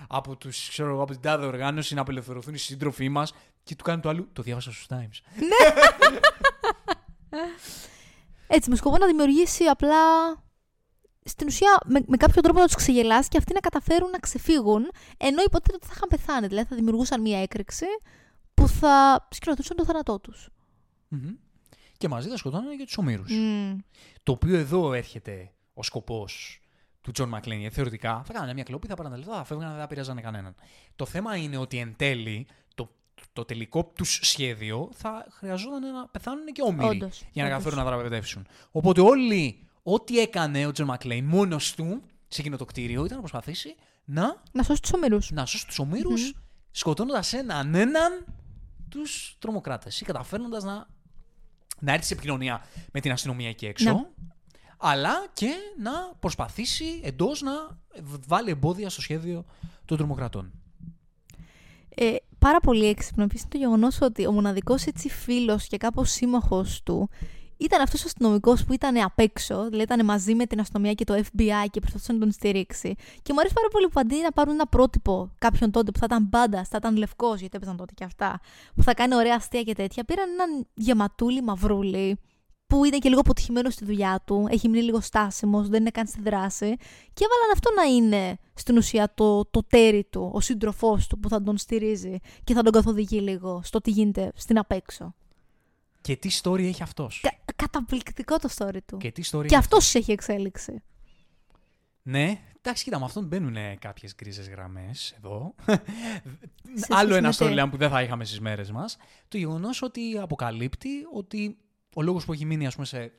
από, 0.07 0.36
τους, 0.36 0.69
ξέρω, 0.69 0.89
εγώ, 0.89 1.01
από 1.01 1.11
την 1.11 1.21
τάδε 1.21 1.45
οργάνωση 1.45 1.93
να 1.93 2.01
απελευθερωθούν 2.01 2.53
οι 2.53 2.57
σύντροφοί 2.57 3.09
μας. 3.09 3.34
Και 3.63 3.76
του 3.76 3.84
κάνει 3.84 4.01
το 4.01 4.09
άλλο. 4.09 4.28
Το 4.34 4.41
διάβασα 4.41 4.71
στους 4.71 4.88
Times. 4.89 5.41
Έτσι, 8.47 8.69
με 8.69 8.76
σκοπό 8.76 8.97
να 8.97 9.05
δημιουργήσει 9.05 9.63
απλά. 9.63 9.97
Στην 11.23 11.47
ουσία, 11.47 11.78
με, 11.86 12.01
με 12.05 12.17
κάποιο 12.17 12.41
τρόπο 12.41 12.59
να 12.59 12.65
τους 12.65 12.76
ξεγελάσει 12.76 13.30
και 13.30 13.38
αυτοί 13.38 13.53
να 13.53 13.59
καταφέρουν 13.59 14.09
να 14.09 14.17
ξεφύγουν, 14.17 14.91
ενώ 15.17 15.41
υποτίθεται 15.45 15.76
ότι 15.76 15.86
θα 15.86 15.93
είχαν 15.95 16.09
πεθάνει. 16.09 16.47
Δηλαδή, 16.47 16.67
θα 16.67 16.76
δημιουργούσαν 16.76 17.21
μία 17.21 17.41
έκρηξη 17.41 17.86
που 18.53 18.67
θα 18.67 19.28
σκηνοθετούσαν 19.30 19.78
το 19.78 19.86
θάνατό 19.86 20.19
τους. 20.19 20.49
Μμμ. 21.08 21.30
Και 21.97 22.08
μαζί 22.08 22.30
θα 22.30 22.38
σκοτώνανε 22.38 22.76
και 22.76 22.84
τους 22.86 22.97
ομήρους. 22.97 23.32
Το 24.24 24.32
οποίο 24.32 24.56
εδώ 24.58 24.93
έρχεται 24.93 25.51
ο 25.74 25.84
σκοπός 25.84 26.60
του 27.01 27.12
Τζον 27.12 27.30
Μακλέιν. 27.30 27.60
Γιατί 27.60 27.76
θεωρητικά 27.76 28.22
θα 28.26 28.34
κάνανε 28.34 28.53
μια 28.53 28.64
κλοπή, 28.64 28.88
θα 28.88 28.95
πάρουν 28.95 29.12
τα 29.12 29.18
λεφτά, 29.18 29.34
θα 29.36 29.43
φεύγανε, 29.43 29.72
δεν 29.72 29.80
θα 29.82 29.88
πειράζανε 29.88 30.22
κανέναν. 30.22 30.56
Το 30.95 31.06
θέμα 31.06 31.36
είναι 31.36 31.58
ότι 31.58 31.78
εν 31.78 31.93
τέλει 31.97 32.47
το, 32.76 32.89
το 33.34 33.45
τελικό 33.45 33.86
τους 33.95 34.20
σχέδιο 34.22 34.89
θα 34.93 35.26
χρειαζόταν 35.30 35.93
να 35.93 36.08
πεθάνουν 36.08 36.45
και 36.45 36.62
όμηροι 36.61 36.88
Όντως, 36.88 37.24
για 37.32 37.43
να 37.43 37.49
όντως. 37.49 37.64
καταφέρουν 37.64 37.78
να 37.78 37.84
δραπετεύσουν. 37.95 38.47
Οπότε 38.72 39.01
όλοι, 39.01 39.68
ό,τι 39.84 40.20
έκανε 40.20 40.66
ο 40.66 40.72
Τζον 40.72 40.86
Μακλέιν 40.88 41.26
μόνος 41.26 41.74
του 41.76 42.01
σε 42.28 42.41
εκείνο 42.41 42.58
το 42.58 42.66
κτίριο 42.66 42.99
ήταν 43.06 43.14
να 43.16 43.20
προσπαθήσει 43.20 43.76
να, 44.06 44.41
Να 44.51 44.64
σώσει 44.64 44.82
τους 44.82 44.93
ομήρους. 44.93 45.18
να 45.32 45.45
σώσει 45.45 45.68
τους 45.68 45.80
ομήρους 45.80 46.34
σκοτώνοντας 46.72 47.34
έναν 47.34 47.76
έναν 47.76 48.26
τους 48.89 49.36
τρομοκράτες 49.39 50.01
ή 50.01 50.06
καταφέρνοντας 50.06 50.64
να, 50.64 50.88
να 51.80 51.93
έρθει 51.93 52.05
σε 52.05 52.13
επικοινωνία 52.13 52.65
με 52.91 52.99
την 52.99 53.11
αστυνομία 53.11 53.49
εκεί 53.49 53.65
έξω. 53.65 53.93
Ναι. 53.93 54.05
Αλλά 54.78 55.28
και 55.34 55.51
να 55.78 55.91
προσπαθήσει 56.19 57.01
εντός 57.03 57.41
να 57.41 57.51
βάλει 58.28 58.49
εμπόδια 58.49 58.89
στο 58.89 59.01
σχέδιο 59.01 59.45
των 59.86 59.97
τρομοκρατών. 59.97 60.51
Ε, 61.89 62.15
πάρα 62.39 62.59
πολύ 62.59 62.86
έξυπνο 62.86 63.23
επίσης 63.23 63.41
είναι 63.41 63.51
το 63.51 63.57
γεγονός 63.57 64.01
ότι 64.01 64.28
ο 64.28 64.32
μοναδικός 64.32 64.86
έτσι 64.86 65.09
φίλος 65.09 65.67
και 65.67 65.78
κάπως 65.78 66.11
σύμμαχος 66.11 66.84
του 66.84 67.09
ήταν 67.58 67.82
αυτός 67.82 68.01
ο 68.01 68.03
αστυνομικός 68.06 68.64
που 68.64 68.74
ήταν 68.74 68.97
απ' 68.97 69.20
έξω, 69.20 69.64
δηλαδή 69.64 69.82
ήταν 69.93 70.06
μαζί 70.06 70.36
με 70.36 70.45
την 70.45 70.60
αστυνομία 70.60 70.93
και 70.93 71.03
το 71.03 71.14
FBI 71.14 71.66
και 71.72 71.80
προσπαθούσε 71.80 72.14
να 72.14 72.20
τον 72.20 72.32
στηρίξει. 72.32 72.95
Και 73.22 73.34
μου 73.34 73.39
αρέσει 73.39 73.53
πάρα 73.53 73.68
πολύ 73.72 73.88
που 73.88 73.99
αντί 73.99 74.22
να 74.22 74.32
πάρουν 74.32 74.53
ένα 74.53 74.68
πρότυπο 74.68 75.32
κάποιον 75.38 75.72
τότε 75.72 75.91
που 75.91 75.99
θα 75.99 76.06
ήταν 76.08 76.24
μπάντα, 76.24 76.64
θα 76.64 76.78
ήταν 76.78 76.95
λευκός, 76.95 77.39
γιατί 77.39 77.58
έπαιζαν 77.58 77.78
τότε 77.78 77.93
και 77.93 78.03
αυτά, 78.03 78.39
που 78.76 78.84
θα 78.84 78.93
κάνει 78.93 79.16
ωραία 79.16 79.36
αστεία 79.36 79.62
και 79.62 79.74
τέτοια, 79.74 80.03
πήραν 80.03 80.30
έναν 80.30 80.68
γεματούλη 80.74 81.41
μαυρούλη, 81.41 82.20
που 82.68 82.86
είναι 82.86 82.97
και 82.97 83.10
λίγο 83.10 83.20
αποτυχημένος 83.20 83.74
στη 83.74 83.86
δουλειά 83.86 84.22
του, 84.26 84.47
έχει 84.49 84.70
μείνει 84.70 84.84
λίγο 84.84 85.01
στάσιμος, 85.01 85.68
δεν 85.68 85.80
είναι 85.82 85.89
καν 85.89 86.08
στη 86.08 86.22
δράση, 86.22 86.76
και 87.14 87.26
έβαλαν 87.26 87.51
αυτό 87.53 87.72
να 87.76 87.84
είναι 87.84 88.38
στην 88.53 88.78
ουσία 88.78 89.14
το, 89.14 89.45
το 89.45 89.64
τέρι 89.68 90.08
του, 90.10 90.30
ο 90.34 90.39
σύντροφός 90.39 91.08
του 91.08 91.20
που 91.20 91.30
θα 91.30 91.43
τον 91.43 91.58
στηρίζει 91.58 92.18
και 92.43 92.53
θα 92.53 92.62
τον 92.64 92.72
καθοδηγεί 92.72 93.20
λίγο 93.20 93.62
στο 93.64 93.82
τι 93.82 93.91
γίνεται 93.91 94.32
στην 94.36 94.58
απέξω. 94.58 95.14
Και 96.01 96.16
τι 96.16 96.39
story 96.43 96.64
έχει 96.64 96.84
αυτός; 96.84 97.20
Κα- 97.24 97.45
καταπληκτικό 97.56 98.38
το 98.38 98.49
story 98.58 98.78
του. 98.86 98.97
Και 98.97 99.12
τι 99.12 99.22
story 99.26 99.39
Και 99.39 99.45
έχει 99.45 99.56
αυτός 99.56 99.95
έχει 99.95 100.12
εξέλιξη. 100.12 100.84
Ναι, 102.01 102.39
εντάξει, 102.58 102.84
κοίτα, 102.84 102.99
με 102.99 103.06
αυτόν 103.06 103.26
μπαίνουν 103.26 103.80
κάποιες 103.80 104.16
γκρίζες 104.16 104.49
γραμμές 104.49 105.16
εδώ. 105.18 105.56
Σε 106.74 106.88
Άλλο 106.89 107.14
σχέση 107.14 107.18
ένα 107.18 107.28
με 107.28 107.34
τι; 107.34 107.38
storyline 107.39 107.72
που 107.72 107.78
δεν 107.78 107.89
θα 107.89 108.01
είχαμε 108.01 108.26
στις 108.26 108.39
μέρες 108.39 108.72
μας. 108.72 108.97
Το 109.28 109.38
γεγονός 109.38 109.82
ότι 109.82 110.18
αποκαλύπτει 110.22 110.89
ότι 111.14 111.58
ο 111.95 112.01
λόγος 112.01 112.26
που 112.26 112.34
έχει 112.34 112.45
μείνει, 112.45 112.68
ας 112.68 112.74
πούμε, 112.74 112.86
σε, 112.86 113.12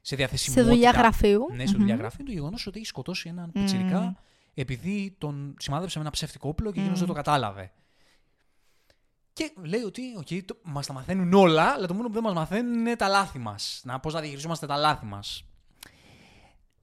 σε 0.00 0.16
διαθεσιμότητα. 0.16 0.66
Σε 0.66 0.74
δουλειά 0.74 0.90
γραφείου. 0.90 1.46
Ναι, 1.54 1.66
σε 1.66 1.72
Μμμ. 1.72 1.80
δουλειά 1.80 1.96
γραφείου, 1.96 2.18
είναι 2.20 2.28
το 2.28 2.36
γεγονός 2.36 2.66
ότι 2.66 2.78
έχει 2.78 2.86
σκοτώσει 2.86 3.28
έναν 3.28 3.52
πιτσιρικά 3.52 4.22
επειδή 4.54 5.14
τον 5.18 5.54
σημάδεψε 5.58 5.98
με 5.98 6.04
ένα 6.04 6.12
ψεύτικο 6.12 6.48
όπλο 6.48 6.72
και 6.72 6.80
εκείνος 6.80 6.98
δεν 6.98 7.08
το 7.08 7.14
κατάλαβε. 7.14 7.72
Και 9.40 9.52
λέει 9.62 9.82
ότι 9.82 10.02
okay, 10.20 10.44
το, 10.44 10.56
μας 10.62 10.86
τα 10.86 10.92
μαθαίνουν 10.92 11.32
όλα, 11.32 11.72
αλλά 11.72 11.86
το 11.86 11.94
μόνο 11.94 12.06
που 12.08 12.14
δεν 12.14 12.22
μας 12.22 12.32
μαθαίνουν 12.32 12.78
είναι 12.78 12.96
τα 12.96 13.08
λάθη 13.08 13.38
μας. 13.38 13.80
Να, 13.84 14.00
πώς 14.00 14.14
να 14.14 14.20
διαχειριζόμαστε 14.20 14.66
τα 14.66 14.76
λάθη 14.76 15.06
μας. 15.06 15.44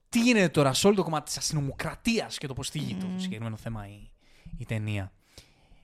Τι 0.08 0.20
γίνεται 0.20 0.48
τώρα 0.48 0.72
σε 0.72 0.86
όλο 0.86 0.96
το 0.96 1.02
κομμάτι 1.02 1.24
της 1.24 1.36
αστυνομοκρατίας 1.36 2.38
και 2.38 2.46
το 2.46 2.54
πώς 2.54 2.70
θίγει 2.70 2.94
το 2.94 3.06
συγκεκριμένο 3.16 3.56
θέμα 3.56 3.88
η, 3.88 4.10
η 4.58 4.64
ταινία. 4.64 5.12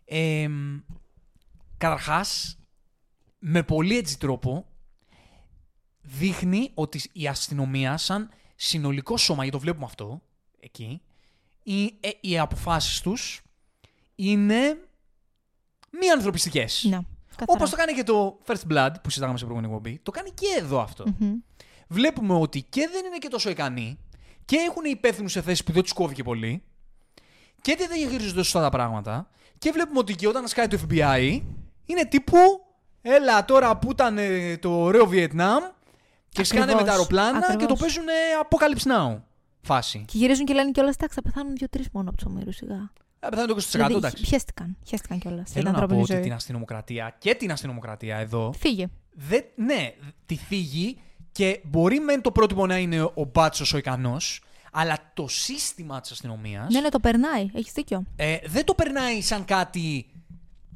Ε, 0.05 0.49
καταρχάς, 1.77 2.59
με 3.39 3.63
πολύ 3.63 3.97
έτσι 3.97 4.19
τρόπο, 4.19 4.67
δείχνει 6.01 6.71
ότι 6.75 7.11
η 7.13 7.29
αστυνομία 7.29 7.97
σαν 7.97 8.31
συνολικό 8.55 9.17
σώμα, 9.17 9.43
γιατί 9.43 9.57
το 9.57 9.63
βλέπουμε 9.63 9.85
αυτό 9.85 10.23
εκεί, 10.61 11.03
οι, 11.63 11.85
ε, 12.01 12.11
οι 12.21 12.39
αποφάσεις 12.39 13.01
τους 13.01 13.43
είναι 14.15 14.79
μη 16.01 16.11
ανθρωπιστικές. 16.11 16.87
Ναι, 16.89 16.99
Όπως 17.47 17.71
το 17.71 17.77
κάνει 17.77 17.93
και 17.93 18.03
το 18.03 18.39
First 18.47 18.73
Blood 18.73 18.91
που 19.03 19.09
συζητάγαμε 19.09 19.39
σε 19.39 19.45
προηγούμενη 19.45 19.75
εκπομπή, 19.75 20.01
το 20.03 20.11
κάνει 20.11 20.31
και 20.31 20.47
εδώ 20.59 20.81
αυτό. 20.81 21.05
Βλέπουμε 21.89 22.35
ότι 22.35 22.63
και 22.63 22.89
δεν 22.93 23.05
είναι 23.05 23.19
και 23.19 23.29
τόσο 23.29 23.51
ικανοί 23.51 23.99
και 24.45 24.57
έχουν 24.57 24.85
υπεύθυνου 24.85 25.29
σε 25.29 25.43
θέσεις 25.43 25.65
που 25.65 25.73
δεν 25.73 25.83
τους 25.83 25.93
κόβει 25.93 26.15
και 26.15 26.23
πολύ 26.23 26.63
και 27.61 27.77
δεν 27.79 27.89
διαχειρίζονται 27.93 28.43
σωστά 28.43 28.61
τα 28.61 28.69
πράγματα 28.69 29.29
και 29.59 29.71
βλέπουμε 29.71 29.99
ότι 29.99 30.15
και 30.15 30.29
όταν 30.29 30.49
σκάει 30.49 30.67
το 30.67 30.79
FBI 30.89 31.41
είναι 31.87 32.05
τύπου 32.09 32.37
έλα 33.03 33.45
τώρα 33.45 33.77
που 33.77 33.91
ήταν 33.91 34.19
ε, 34.19 34.57
το 34.57 34.71
ωραίο 34.81 35.07
Βιετνάμ 35.07 35.63
και 36.29 36.45
σκάνε 36.45 36.65
με 36.65 36.71
τα 36.73 36.75
Ακριβώς, 36.75 36.93
αεροπλάνα 36.95 37.41
και 37.41 37.47
το 37.47 37.53
ακριβώς. 37.53 37.81
παίζουν 37.81 38.05
ε, 38.09 38.13
Apocalypse 38.49 38.93
Now 38.93 39.21
φάση. 39.63 40.05
Και 40.07 40.19
γυρίζουν 40.19 40.45
και 40.47 40.55
λένε 40.55 40.71
κιόλας: 40.71 40.95
Εντάξει, 40.95 41.15
θα 41.15 41.23
πεθάνουν 41.23 41.55
δύο-τρεις 41.57 41.89
μόνο 41.93 42.09
από 42.09 42.19
τους 42.19 42.27
ομήρους 42.27 42.57
σιγά. 42.57 42.91
Ε, 43.25 43.29
πεθάνε 43.29 43.47
το 43.53 43.55
20%. 43.55 43.67
Δηλαδή, 43.71 43.95
εντάξει. 43.95 44.25
χαίστηκαν. 44.25 44.77
Χαίστηκαν 44.87 45.19
κιόλας. 45.19 45.49
Στην 45.49 45.53
Θέλω 45.63 45.65
να 45.67 45.71
πω 45.73 45.77
ανθρώπινη 45.81 46.03
ότι 46.03 46.13
ζωή. 46.13 46.23
την 46.23 46.33
αστυνομοκρατία 46.33 47.17
και 47.19 47.35
την 47.35 47.53
αστυνομοκρατία 47.53 48.17
εδώ. 48.17 48.53
Φύγε. 48.59 48.87
Δεν, 49.13 49.45
ναι, 49.55 49.95
τη 50.27 50.35
θίγει 50.37 50.99
και 51.33 51.61
μπορεί 51.65 52.01
μεν 52.01 52.21
το 52.23 52.31
πρότυπο 52.31 52.67
να 52.67 52.79
είναι 52.79 53.03
ο 53.03 53.25
μπάτσος 53.33 53.73
ο 53.73 53.77
ικανός, 53.77 54.43
αλλά 54.73 55.11
το 55.15 55.29
σύστημα 55.29 56.01
της 56.01 56.11
αστυνομίας 56.11 56.73
Ναι, 56.73 56.81
ναι, 56.81 56.89
το 56.89 57.01
περνάει. 57.01 57.51
Έχεις 57.55 57.73
δίκιο. 57.73 58.05
ε, 58.17 58.37
δεν 58.47 58.65
το 58.65 58.75
περνάει 58.75 59.21
σαν 59.23 59.45
κάτι. 59.45 60.07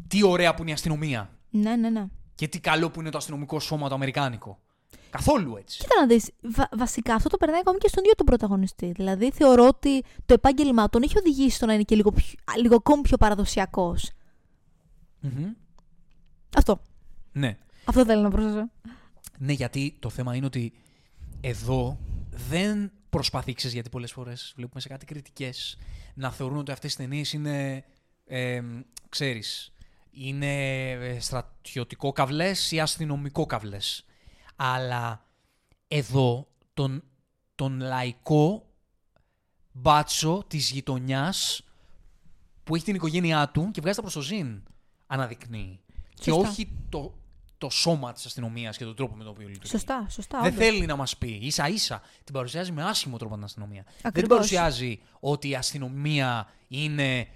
Τι 0.09 0.25
ωραία 0.25 0.55
που 0.55 0.63
είναι 0.63 0.71
η 0.71 0.75
αστυνομία. 0.75 1.31
Ναι, 1.51 1.77
ναι, 1.77 1.89
ναι. 1.91 2.07
Και 2.35 2.49
τι 2.49 2.61
καλό 2.61 2.91
που 2.91 3.01
είναι 3.01 3.11
το 3.11 3.19
αστυνομικό 3.19 3.61
σώμα 3.61 3.89
το 3.89 3.95
αμερικάνικο. 3.95 4.59
Καθόλου 5.11 5.57
έτσι. 5.57 5.79
Κοίτα 5.79 6.01
να 6.01 6.07
δεις, 6.07 6.31
βα- 6.43 6.69
βασικά 6.77 7.15
αυτό 7.15 7.29
το 7.29 7.37
περνάει 7.37 7.59
ακόμη 7.61 7.79
και 7.79 7.89
στον 7.89 8.03
ίδιο 8.03 8.15
τον 8.15 8.27
πρωταγωνιστή. 8.27 8.93
Δηλαδή 8.93 9.31
θεωρώ 9.31 9.67
ότι 9.67 10.03
το 10.27 10.35
επάγγελμά 10.35 10.89
τον 10.89 11.03
έχει 11.03 11.19
οδηγήσει 11.19 11.57
στο 11.57 11.67
να 11.67 11.75
είναι 11.75 11.83
και 11.83 11.95
λίγο, 11.95 12.11
πιο, 12.13 12.39
α, 12.45 12.59
λίγο 12.59 12.75
ακόμη 12.75 13.03
πιο 13.03 13.17
παραδοσιακός. 13.17 14.11
Μμμ. 15.21 15.53
Αυτό. 16.57 16.83
Ναι. 17.33 17.57
Αυτό 17.85 18.05
θέλω 18.05 18.23
να 18.23 18.31
προσθέσω. 18.31 18.71
Ναι, 19.39 19.53
γιατί 19.53 19.97
το 19.99 20.11
θέμα 20.11 20.35
είναι 20.35 20.47
ότι 20.47 20.73
εδώ 21.41 21.99
δεν 22.31 22.91
προσπαθεί, 23.11 23.53
ξέρεις, 23.53 23.75
γιατί 23.75 23.89
πολλές 23.89 24.13
φορές 24.13 24.53
βλέπουμε 24.57 24.81
σε 24.81 24.89
κάτι 24.89 25.07
κριτικές 25.07 25.79
να 26.15 26.31
θεωρούν 26.31 26.59
ότι 26.59 26.73
αυτές 26.73 26.93
οι 26.93 26.97
ταινίες 26.97 27.33
είναι, 27.33 27.85
ε, 28.27 28.63
ξέρεις, 29.09 29.73
είναι 30.11 30.91
ε, 30.91 31.21
στρατιωτικό 31.21 32.13
καυλές 32.13 32.73
ή 32.73 32.81
αστυνομικό 32.81 33.47
καυλές. 33.47 34.05
Αλλά 34.61 35.25
εδώ 35.89 36.49
τον, 36.75 37.03
τον 37.55 37.81
λαϊκό 37.81 38.67
μπάτσο 39.73 40.45
της 40.49 40.71
γειτονιάς 40.71 41.63
που 42.65 42.75
έχει 42.75 42.85
την 42.85 42.95
οικογένειά 42.95 43.49
του 43.49 43.71
και 43.71 43.81
βγάζει 43.81 43.97
τα 43.97 44.03
προς 44.03 44.15
το 44.15 44.21
ζήν 44.21 44.63
αναδεικνύει. 45.07 45.81
Και 46.15 46.31
Σωστά. 46.31 46.49
όχι 46.49 46.69
το, 46.89 47.15
το 47.59 47.71
σώμα 47.71 48.13
της 48.13 48.27
αστυνομίας 48.27 48.77
και 48.77 48.85
τον 48.85 48.97
τρόπο 48.97 49.15
με 49.15 49.25
τον 49.25 49.33
οποίο 49.33 49.49
λειτουργεί. 49.49 49.71
Σωστά, 49.71 50.07
σωστά. 50.11 50.41
Δεν 50.41 50.53
όντως. 50.53 50.65
θέλει 50.65 50.87
να 50.87 50.97
μας 50.97 51.17
πει. 51.17 51.39
Ίσα 51.43 51.69
ίσα 51.69 52.03
την 52.25 52.35
παρουσιάζει 52.35 52.73
με 52.73 52.85
άσχημο 52.85 53.17
τρόπο 53.19 53.35
την 53.35 53.45
αστυνομία. 53.45 53.83
Δεν 53.83 53.95
την 53.97 54.07
Ακριβώς. 54.09 54.29
παρουσιάζει 54.29 55.01
ότι 55.21 55.49
η 55.49 55.55
αστυνομία 55.55 56.49
είναι 56.69 57.29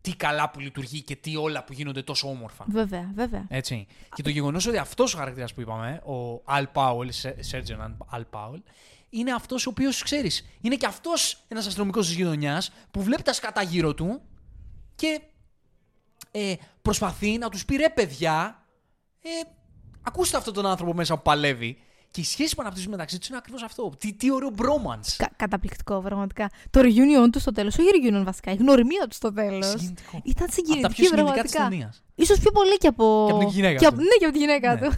τι 0.00 0.16
καλά 0.16 0.50
που 0.50 0.60
λειτουργεί 0.60 1.02
και 1.02 1.16
τι 1.16 1.36
όλα 1.36 1.64
που 1.64 1.72
γίνονται 1.72 2.02
τόσο 2.02 2.28
όμορφα. 2.28 2.64
Βέβαια, 2.68 3.10
βέβαια. 3.14 3.44
Έτσι. 3.48 3.86
Και 4.14 4.22
το 4.22 4.30
γεγονός 4.30 4.66
ότι 4.66 4.76
αυτός 4.76 5.14
ο 5.14 5.18
χαρακτήρας 5.18 5.54
που 5.54 5.60
είπαμε, 5.60 6.02
ο 6.04 6.42
Al 6.48 6.64
Powell, 6.72 7.08
Sergeant 7.50 7.96
Al 8.12 8.22
Powell, 8.30 8.62
είναι 9.10 9.32
αυτός 9.32 9.66
ο 9.66 9.70
οποίος 9.70 10.02
ξέρεις, 10.02 10.46
είναι 10.60 10.76
και 10.76 10.86
αυτός 10.86 11.44
ένας 11.48 11.66
αστυνομικός 11.66 12.06
της 12.06 12.16
γειτονιάς 12.16 12.72
που 12.90 13.02
βλέπει 13.02 13.22
τα 13.22 13.32
σκατά 13.32 13.62
γύρω 13.62 13.94
του 13.94 14.20
και 14.94 15.20
ε, 16.30 16.54
προσπαθεί 16.82 17.38
να 17.38 17.48
τους 17.48 17.64
πει 17.64 17.76
ρε 17.76 17.90
παιδιά, 17.90 18.66
ε, 19.22 19.28
ακούστε 20.02 20.36
αυτόν 20.36 20.54
τον 20.54 20.66
άνθρωπο 20.66 20.94
μέσα 20.94 21.16
που 21.16 21.22
παλεύει. 21.22 21.78
Και 22.10 22.20
η 22.20 22.24
σχέση 22.24 22.54
που 22.54 22.62
αναπτύσσουν 22.62 22.90
μεταξύ 22.90 23.18
τους 23.18 23.28
είναι 23.28 23.36
ακριβώς 23.36 23.62
αυτό. 23.62 23.90
Τι, 23.98 24.12
τι 24.12 24.30
ωραίο 24.32 24.50
bromance. 24.58 25.14
Κα- 25.16 25.30
καταπληκτικό, 25.36 26.00
πραγματικά. 26.00 26.50
Το 26.70 26.80
reunion 26.80 27.28
τους 27.32 27.42
στο 27.42 27.52
τέλος, 27.52 27.78
όχι 27.78 27.88
reunion 27.92 28.22
βασικά, 28.24 28.52
η 28.52 28.54
γνωριμία 28.56 29.06
τους 29.08 29.16
στο 29.16 29.32
τέλος. 29.32 29.66
Συγκινητικό. 29.66 30.20
Ήταν 30.24 30.44
Από 30.44 30.46
τα 30.46 30.52
συγκινητική, 30.52 30.94
πιο 30.94 31.04
συγκινητικά 31.04 31.42
της 31.42 31.52
πραγματικά. 31.52 31.68
ταινίας. 32.16 32.28
σω 32.36 32.40
πιο 32.42 32.50
πολύ 32.50 32.76
και 32.78 32.86
από. 32.86 33.24
Και 33.26 33.32
από 33.32 33.38
την 33.40 33.48
γυναίκα 33.48 33.78
και 33.78 33.86
από- 33.86 33.96
του. 33.96 34.02
Ναι, 34.02 34.08
και 34.18 34.24
από 34.24 34.32
τη 34.32 34.38
γυναίκα 34.38 34.74
Ναι. 34.74 34.80
του. 34.80 34.92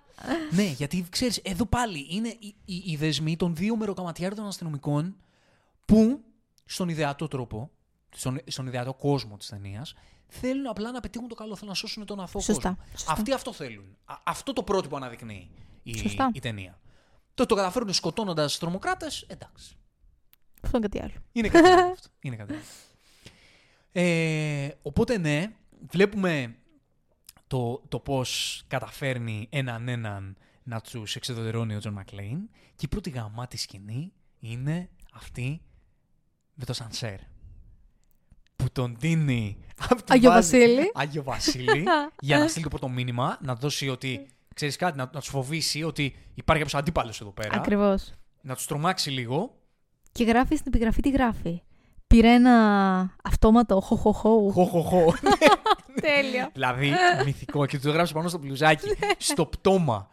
ναι, 0.56 0.62
γιατί 0.62 1.06
ξέρεις, 1.10 1.40
εδώ 1.44 1.66
πάλι 1.66 2.06
είναι 2.10 2.28
οι, 2.28 2.54
οι, 2.64 2.82
οι 2.86 2.96
δεσμοί 2.96 3.36
των 3.36 3.54
δύο 3.56 3.76
μεροκαματιάρων 3.76 4.36
των 4.36 4.46
αστυνομικών 4.46 5.16
που 5.84 6.20
στον 6.64 6.88
ιδεατό 6.88 7.28
τρόπο, 7.28 7.70
στον, 8.16 8.40
στον 8.46 8.66
ιδεατό 8.66 8.94
κόσμο 8.94 9.36
της 9.36 9.48
ταινίας, 9.48 9.94
θέλουν 10.26 10.66
απλά 10.66 10.90
να 10.92 11.00
πετύχουν 11.00 11.28
το 11.28 11.34
καλό, 11.34 11.54
θέλουν 11.54 11.68
να 11.68 11.74
σώσουν 11.74 12.04
τον 12.06 12.20
αθώο 12.20 12.40
Σωστά, 12.40 12.68
κόσμο. 12.68 12.84
σωστά. 12.92 13.12
Αυτοί 13.12 13.32
αυτό 13.32 13.52
θέλουν. 13.52 13.96
Α- 14.04 14.14
αυτό 14.24 14.52
το 14.52 14.62
πρότυπο 14.62 14.96
αναδεικνύει 14.96 15.50
η, 15.90 15.98
Σωστά. 15.98 16.30
η 16.32 16.38
ταινία. 16.40 16.78
Το 17.34 17.46
το 17.46 17.54
καταφέρουν 17.54 17.92
σκοτώνοντας 17.92 18.58
τρομοκράτες, 18.58 19.22
εντάξει. 19.28 19.76
Αυτό 20.62 20.76
είναι 20.76 20.88
κάτι 20.88 21.02
άλλο. 21.04 21.14
Είναι 21.32 21.48
κάτι 21.48 21.68
άλλο 21.68 21.90
αυτό. 21.96 22.08
Είναι 22.20 22.36
κάτι 22.36 22.52
άλλο. 22.52 22.62
Ε, 23.92 24.68
οπότε 24.82 25.18
ναι, 25.18 25.52
βλέπουμε 25.90 26.56
το, 27.46 27.82
το 27.88 27.98
πώς 28.00 28.62
καταφέρνει 28.68 29.46
έναν 29.50 29.88
έναν 29.88 30.36
να 30.62 30.80
τους 30.80 31.16
εξουδετερώνει 31.16 31.74
ο 31.74 31.78
Τζον 31.78 31.92
Μακλέιν 31.92 32.48
και 32.50 32.84
η 32.84 32.88
πρώτη 32.88 33.10
γαμάτη 33.10 33.56
σκηνή 33.56 34.12
είναι 34.38 34.88
αυτή 35.12 35.62
με 36.54 36.64
το 36.64 36.72
Σανσέρ. 36.72 37.18
Που 38.56 38.70
τον 38.72 38.96
δίνει... 38.98 39.58
απ' 39.88 40.02
τη 40.02 40.12
Άγιο 40.12 40.30
βάση- 40.30 40.58
Βασίλη. 40.58 40.90
Άγιο 40.94 41.22
Βασίλη 41.22 41.84
για 42.20 42.38
να 42.38 42.48
στείλει 42.48 42.62
το 42.64 42.70
πρώτο 42.70 42.88
μήνυμα, 42.88 43.38
να 43.42 43.54
δώσει 43.54 43.88
ότι... 43.88 44.28
Ξέρεις 44.58 44.76
κάτι, 44.76 44.96
να, 44.96 45.10
να 45.12 45.20
τους 45.20 45.28
φοβήσει 45.28 45.82
ότι 45.82 46.16
υπάρχει 46.34 46.62
κάποιος 46.62 46.80
αντίπαλος 46.80 47.20
εδώ 47.20 47.30
πέρα. 47.30 47.54
Ακριβώς. 47.54 48.12
Να 48.40 48.54
τους 48.54 48.66
τρομάξει 48.66 49.10
λίγο 49.10 49.58
Και 50.12 50.24
γράφει 50.24 50.56
στην 50.56 50.72
επιγραφή 50.74 51.00
τι 51.00 51.10
γράφει. 51.10 51.62
Πήρε 52.06 52.28
ένα 52.34 52.54
αυτόματο 53.24 53.80
χοχοχό. 53.80 54.50
Χω, 54.52 54.64
χω, 54.64 54.82
χω. 54.82 55.14
Τέλειο. 56.00 56.48
δηλαδή, 56.52 56.92
μυθικό. 57.24 57.66
Και 57.66 57.76
του 57.76 57.82
το 57.82 57.90
γράψει 57.90 58.12
πάνω 58.12 58.28
στο 58.28 58.38
μπλουζάκι, 58.38 58.88
στο 59.18 59.46
πτώμα. 59.46 60.08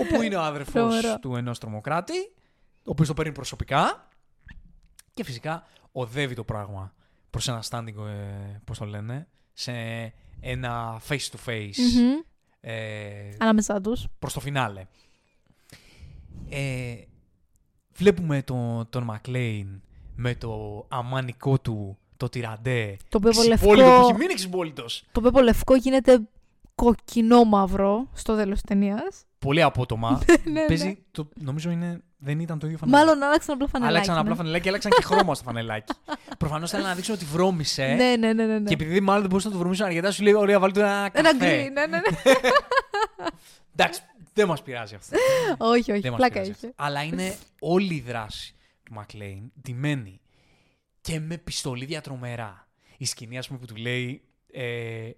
Όπου 0.00 0.22
είναι 0.22 0.36
ο 0.36 0.40
άδερφο 0.42 0.72
Τρομερό. 0.72 1.18
του 1.18 1.36
ενός 1.36 1.58
τρομοκράτη, 1.58 2.18
ο 2.74 2.90
οποίος 2.90 3.08
το 3.08 3.14
παίρνει 3.14 3.32
προσωπικά. 3.32 4.08
Και 5.14 5.24
φυσικά 5.24 5.66
οδεύει 5.92 6.34
το 6.34 6.44
πράγμα 6.44 6.94
προς 7.30 7.48
ένα 7.48 7.62
standing, 7.70 8.06
ε, 8.06 8.58
πώς 8.64 8.78
το 8.78 8.84
λένε, 8.84 9.28
σε 9.52 9.72
ένα 10.40 11.00
face 11.08 11.28
to 11.30 11.48
face 11.48 11.76
Μμμ. 11.96 12.20
Ε, 12.60 13.30
Ανάμεσά 13.38 13.80
τους. 13.80 14.04
προς 14.18 14.32
το 14.32 14.40
φινάλε. 14.40 14.86
Ε, 16.48 16.94
βλέπουμε 17.92 18.42
τον, 18.42 18.86
τον 18.90 19.02
Μακλέιν 19.02 19.82
με 20.16 20.34
το 20.34 20.84
αμάνικό 20.88 21.58
του, 21.58 21.98
το 22.16 22.28
τυραντέ. 22.28 22.96
Το 23.08 23.20
πέπο 23.20 23.38
ξυπόλυτο 23.38 23.66
που 23.66 23.72
έχει 23.72 23.82
λευκό, 23.82 24.16
μείνει 24.18 24.34
ξυπόλυτος. 24.34 25.04
το 25.12 25.20
πέπο 25.20 25.40
λευκό 25.40 25.74
γίνεται 25.74 26.20
κοκκινό 26.74 27.44
μαύρο 27.44 28.08
στο 28.12 28.36
τέλος 28.36 28.52
της 28.54 28.62
ταινίας. 28.62 29.24
Πολύ 29.40 29.62
απότομα. 29.62 30.22
ναι, 30.52 30.66
Παίζει, 30.66 31.04
το, 31.10 31.28
νομίζω 31.34 31.70
είναι, 31.70 32.00
δεν 32.18 32.40
ήταν 32.40 32.58
το 32.58 32.66
ίδιο 32.66 32.78
φανελάκι. 32.78 33.04
Μάλλον 33.04 33.22
άλλαξαν 33.22 33.54
απλά 33.54 33.68
φανελάκι. 33.68 33.94
Άλλαξαν 33.96 34.18
απλά 34.18 34.30
ναι. 34.30 34.36
φανελάκι 34.36 34.62
και 34.62 34.68
άλλαξαν 34.68 34.90
και 34.90 35.02
χρώμα 35.02 35.34
στο 35.34 35.44
φανελάκι. 35.44 35.92
Προφανώς 36.38 36.70
θέλουν 36.70 36.86
να 36.86 36.94
δείξουν 36.94 37.14
ότι 37.14 37.24
βρώμισε. 37.24 37.86
Ναι, 37.86 38.16
ναι, 38.16 38.32
ναι, 38.32 38.44
ναι. 38.46 38.58
ναι. 38.58 38.68
Και 38.68 38.74
επειδή 38.74 39.00
μάλλον 39.00 39.20
δεν 39.20 39.30
μπορούσαν 39.30 39.50
να 39.50 39.56
το 39.56 39.62
βρωμίσουν 39.62 39.86
αρκετά, 39.86 40.10
σου 40.10 40.22
λέει: 40.22 40.32
Ωραία, 40.32 40.58
βάλτε 40.58 40.80
ένα 40.80 41.08
καφέ. 41.08 41.28
Ένα 41.28 41.32
γκρι, 41.38 41.70
ναι, 41.70 41.86
ναι, 41.86 41.86
ναι. 41.86 42.00
Εντάξει, 43.76 44.00
δεν 44.32 44.46
μας 44.46 44.62
πειράζει 44.62 44.94
αυτό. 44.94 45.16
όχι, 45.58 45.92
όχι, 45.92 46.00
δεν 46.00 46.10
μας 46.10 46.20
πλάκα 46.20 46.32
πειράζει 46.32 46.50
είχε. 46.50 46.66
αυτό. 46.66 46.84
Αλλά 46.84 47.02
είναι 47.02 47.36
όλη 47.60 47.94
η 47.94 48.00
δράση 48.00 48.54
του 48.82 48.92
Μακλέιν 48.92 49.52
ντυμένη 49.62 50.20
και 51.00 51.20
με 51.20 51.36
πιστολίδια 51.38 52.00
τρομερά. 52.00 52.68
Η 52.96 53.04
σκηνή, 53.04 53.38
ας 53.38 53.46
πούμε, 53.46 53.58
που 53.58 53.66
του 53.66 53.76
λέει. 53.76 54.22
Ε, 54.52 55.10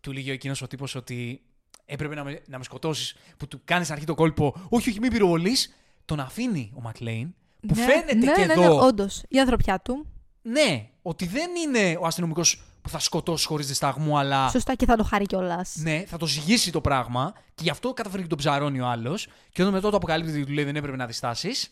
του 0.00 0.12
λέγει 0.12 0.30
εκείνος 0.30 0.62
ο 0.62 0.66
τύπος 0.66 0.94
ότι 0.94 1.42
έπρεπε 1.84 2.14
να 2.14 2.24
με, 2.24 2.42
να 2.46 2.58
με 2.58 2.64
σκοτώσεις, 2.64 3.16
που 3.36 3.48
του 3.48 3.60
κάνεις 3.64 3.84
στην 3.84 3.96
αρχή 3.96 4.06
το 4.06 4.14
κόλπο. 4.14 4.54
Όχι, 4.68 4.88
όχι, 4.88 5.00
μην 5.00 5.10
πυροβολείς. 5.10 5.74
Τον 6.04 6.20
αφήνει 6.20 6.72
ο 6.74 6.80
Μακλέιν, 6.80 7.34
που 7.66 7.74
ναι, 7.74 7.82
φαίνεται 7.82 8.14
ναι, 8.14 8.32
και 8.32 8.44
ναι, 8.44 8.52
εδώ. 8.52 8.62
Ναι, 8.62 8.68
όντως. 8.68 9.22
Η 9.28 9.40
ανθρωπιά 9.40 9.80
του. 9.80 10.06
Ναι, 10.42 10.88
ότι 11.02 11.26
δεν 11.26 11.50
είναι 11.64 11.96
ο 12.00 12.06
αστυνομικός 12.06 12.62
που 12.82 12.88
θα 12.88 12.98
σκοτώσει 12.98 13.46
χωρίς 13.46 13.66
δισταγμό, 13.66 14.16
αλλά. 14.16 14.48
Σωστά 14.48 14.74
και 14.74 14.86
θα 14.86 14.96
το 14.96 15.04
χάρει 15.04 15.26
κιόλας. 15.26 15.74
Ναι, 15.78 16.04
θα 16.06 16.16
το 16.16 16.26
ζυγίσει 16.26 16.72
το 16.72 16.80
πράγμα 16.80 17.32
και 17.54 17.62
γι' 17.62 17.70
αυτό 17.70 17.92
καταφέρει 17.92 18.22
και 18.22 18.28
τον 18.28 18.38
ψαρώνει 18.38 18.80
ο 18.80 18.86
άλλος. 18.86 19.26
Και 19.52 19.62
όταν 19.62 19.74
μετά 19.74 19.90
το 19.90 19.96
αποκαλύπτει 19.96 20.32
ότι 20.32 20.44
του 20.44 20.52
λέει 20.52 20.64
δεν 20.64 20.76
έπρεπε 20.76 20.96
να 20.96 21.06
διστάσεις, 21.06 21.70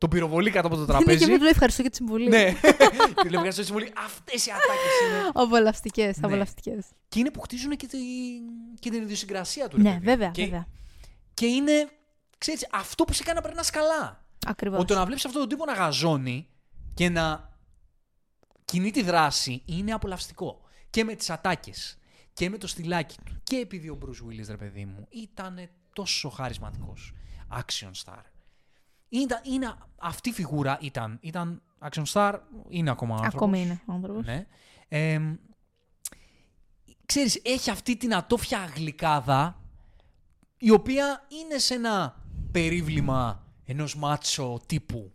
τον 0.00 0.10
πυροβολεί 0.10 0.50
κάτω 0.50 0.66
από 0.66 0.76
το 0.76 0.82
Είναι 0.82 0.92
και 0.92 1.04
τραπέζι. 1.04 1.26
με 1.30 1.36
του 1.36 1.42
λέει 1.42 1.50
ευχαριστώ 1.50 1.80
για 1.82 1.90
τη 1.90 1.96
συμβουλή. 1.96 2.28
ναι, 2.28 2.52
του 3.16 3.24
λέει 3.24 3.32
ευχαριστώ 3.32 3.62
συμβολή. 3.62 3.92
Αυτές 4.04 4.46
οι 4.46 4.50
ατάκες 4.50 5.00
είναι. 5.08 5.30
Απολαυστικέ, 5.34 6.04
Ναι. 6.06 6.12
απολαυστικέ. 6.22 6.78
Και 7.08 7.18
είναι 7.18 7.30
που 7.30 7.40
χτίζουν 7.40 7.76
και, 7.76 7.86
τη, 7.86 7.98
και 8.78 8.90
την 8.90 9.02
ιδιοσυγκρασία 9.02 9.68
του. 9.68 9.76
ρε 9.76 9.82
Ναι, 9.82 9.92
παιδί. 9.92 10.04
βέβαια, 10.04 10.30
και, 10.30 10.42
βέβαια. 10.44 10.66
Και 11.34 11.46
είναι, 11.46 11.88
ξέρεις, 12.38 12.66
αυτό 12.72 13.04
που 13.04 13.12
σε 13.12 13.22
κάνει 13.22 13.36
να 13.36 13.42
περνάς 13.44 13.70
καλά. 13.70 14.24
Ακριβώς. 14.46 14.78
Ότι 14.78 14.92
το 14.92 14.98
να 14.98 15.04
βλέπεις 15.04 15.24
αυτόν 15.24 15.40
τον 15.40 15.50
τύπο 15.50 15.64
να 15.64 15.72
γαζώνει 15.72 16.48
και 16.94 17.08
να 17.08 17.48
κινεί 18.64 18.90
τη 18.90 19.02
δράση 19.02 19.62
είναι 19.66 19.92
απολαυστικό. 19.92 20.60
Και 20.90 21.04
με 21.04 21.14
τις 21.14 21.30
ατάκες 21.30 21.98
και 22.32 22.50
με 22.50 22.58
το 22.58 22.66
στυλάκι 22.66 23.16
του. 23.24 23.40
Και 23.44 23.56
επειδή 23.56 23.88
ο 23.88 23.98
Bruce 24.02 24.26
Willis, 24.28 24.46
ρε 24.48 24.56
παιδί 24.56 24.84
μου, 24.84 25.06
ήταν 25.10 25.68
τόσο 25.92 26.28
χαρισματικός. 26.28 27.12
Action 27.52 27.90
star. 28.04 28.22
Ήταν, 29.12 29.40
είναι, 29.44 29.74
αυτή 29.98 30.28
η 30.28 30.32
φιγούρα 30.32 30.78
ήταν, 30.80 31.18
ήταν 31.20 31.62
action 31.90 32.02
star, 32.12 32.38
είναι 32.68 32.90
ακόμα 32.90 33.14
άνθρωπος. 33.14 33.34
Ακόμη 33.40 33.60
είναι 33.62 33.80
ο 33.86 33.92
άνθρωπος. 33.92 34.26
Ναι. 34.26 34.46
Ε, 34.88 35.20
ξέρεις, 37.06 37.40
έχει 37.44 37.70
αυτή 37.70 37.96
την 37.96 38.14
ατόφια 38.14 38.58
γλυκάδα 38.76 39.60
η 40.58 40.70
οποία 40.70 41.26
είναι 41.28 41.58
σε 41.58 41.74
ένα 41.74 42.22
περίβλημα 42.52 43.44
ενός 43.64 43.96
μάτσο 43.96 44.60
τύπου 44.66 45.12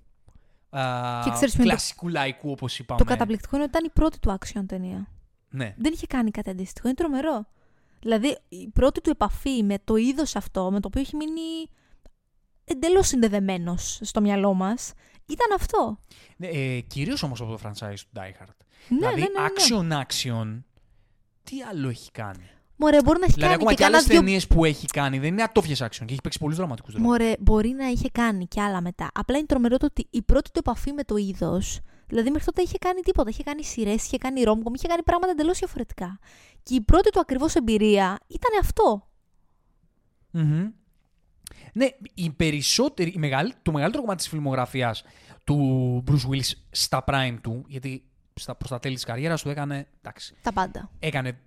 α, 0.69 1.21
Και 1.23 1.29
ξέρεις 1.31 1.53
ποιο 1.53 1.63
είναι 1.63 1.71
το- 1.71 1.77
κλασικού 1.77 2.07
λαϊκού, 2.07 2.51
όπως 2.51 2.79
είπαμε. 2.79 2.99
Το 2.99 3.05
καταπληκτικό 3.05 3.55
είναι 3.55 3.65
ότι 3.65 3.77
ήταν 3.77 3.85
η 3.89 3.91
πρώτη 3.93 4.19
του 4.19 4.37
action 4.39 4.63
ταινία. 4.67 5.07
Ναι. 5.49 5.73
Δεν 5.77 5.93
είχε 5.93 6.07
κάνει 6.07 6.31
κάτι 6.31 6.49
αντίστοιχο. 6.49 6.87
Είναι 6.87 6.95
τρομερό. 6.95 7.47
Δηλαδή, 7.99 8.37
η 8.49 8.67
πρώτη 8.67 9.01
του 9.01 9.09
επαφή 9.09 9.63
με 9.63 9.77
το 9.83 9.95
είδος 9.95 10.35
αυτό, 10.35 10.71
με 10.71 10.79
το 10.79 10.87
οποίο 10.87 11.01
έχει 11.01 11.15
μείνει 11.15 11.69
εντελώς 12.65 13.07
συνδεδεμένος 13.07 13.99
στο 14.01 14.21
μυαλό 14.21 14.53
μας, 14.53 14.93
ήταν 15.25 15.47
αυτό. 15.55 15.99
Ναι, 16.37 16.47
ε, 16.47 16.79
Κυρίως 16.79 17.23
όμως 17.23 17.41
από 17.41 17.51
το 17.51 17.59
franchise 17.63 17.99
του 17.99 18.09
Die 18.15 18.43
Hard. 18.43 18.55
Ναι, 18.89 18.97
δηλαδή, 18.97 19.21
ναι, 19.21 19.27
ναι, 19.27 19.87
ναι. 19.87 20.03
action-action, 20.03 20.61
τι 21.43 21.61
άλλο 21.61 21.89
έχει 21.89 22.11
κάνει; 22.11 22.49
Μωρέ, 22.77 23.01
μπορεί 23.03 23.19
να 23.19 23.25
έχει 23.25 23.33
Δηλαδή, 23.33 23.51
κάνει 23.51 23.53
ακόμα 23.53 23.69
και, 23.69 23.75
και 23.77 23.85
άλλες 23.85 24.01
κάνα 24.01 24.11
δυο... 24.11 24.19
ταινίες 24.19 24.47
που 24.47 24.65
έχει 24.65 24.85
κάνει 24.85 25.19
δεν 25.19 25.29
είναι 25.31 25.43
ατόφιες 25.43 25.83
action 25.83 26.05
και 26.05 26.11
έχει 26.11 26.21
παίξει 26.21 26.39
πολλούς 26.39 26.57
δραματικούς 26.57 26.93
ρόλου. 26.93 27.05
Μωρέ, 27.05 27.33
μπορεί 27.39 27.69
να 27.69 27.87
είχε 27.87 28.09
κάνει 28.11 28.47
και 28.47 28.61
άλλα 28.61 28.81
μετά. 28.81 29.09
Απλά 29.13 29.37
είναι 29.37 29.45
τρομερό 29.45 29.77
το 29.77 29.85
ότι 29.85 30.07
η 30.09 30.21
πρώτη 30.21 30.51
του 30.51 30.59
επαφή 30.59 30.91
με 30.93 31.03
το 31.03 31.15
είδος. 31.15 31.79
Δηλαδή, 32.07 32.29
μέχρι 32.29 32.45
τότε 32.45 32.61
είχε 32.61 32.77
κάνει 32.77 33.01
τίποτα. 33.01 33.29
Είχε 33.29 33.43
κάνει 33.43 33.63
σειρές, 33.63 34.05
είχε 34.05 34.17
κάνει 34.17 34.43
ρόμκομ, 34.43 34.73
είχε 34.73 34.87
κάνει 34.87 35.03
πράγματα 35.03 35.31
εντελώς 35.31 35.57
διαφορετικά. 35.57 36.19
Και 36.63 36.75
η 36.75 36.81
πρώτη 36.81 37.09
του 37.09 37.19
ακριβώς 37.19 37.55
εμπειρία 37.55 38.19
ήταν 38.27 38.59
αυτό. 38.61 39.07
Μμμ. 40.31 40.67
Ναι, 41.77 41.87
η 42.13 42.29
περισσότερη, 42.29 43.09
η 43.09 43.17
μεγαλ, 43.19 43.53
το 43.61 43.71
μεγαλύτερο 43.71 44.01
κομμάτι 44.03 44.21
της 44.21 44.31
φιλμογραφίας 44.31 45.03
του 45.43 46.03
Bruce 46.07 46.29
Willis 46.31 46.51
στα 46.71 47.03
prime 47.07 47.37
του, 47.41 47.65
γιατί 47.67 48.03
στα, 48.33 48.55
προς 48.55 48.69
τα 48.69 48.79
τέλη 48.79 48.95
της 48.95 49.03
καριέρας 49.03 49.41
του 49.41 49.49
έκανε, 49.49 49.87
εντάξει, 50.01 50.35
Τα 50.41 50.53
πάντα. 50.53 50.89
έκανε 50.99 51.37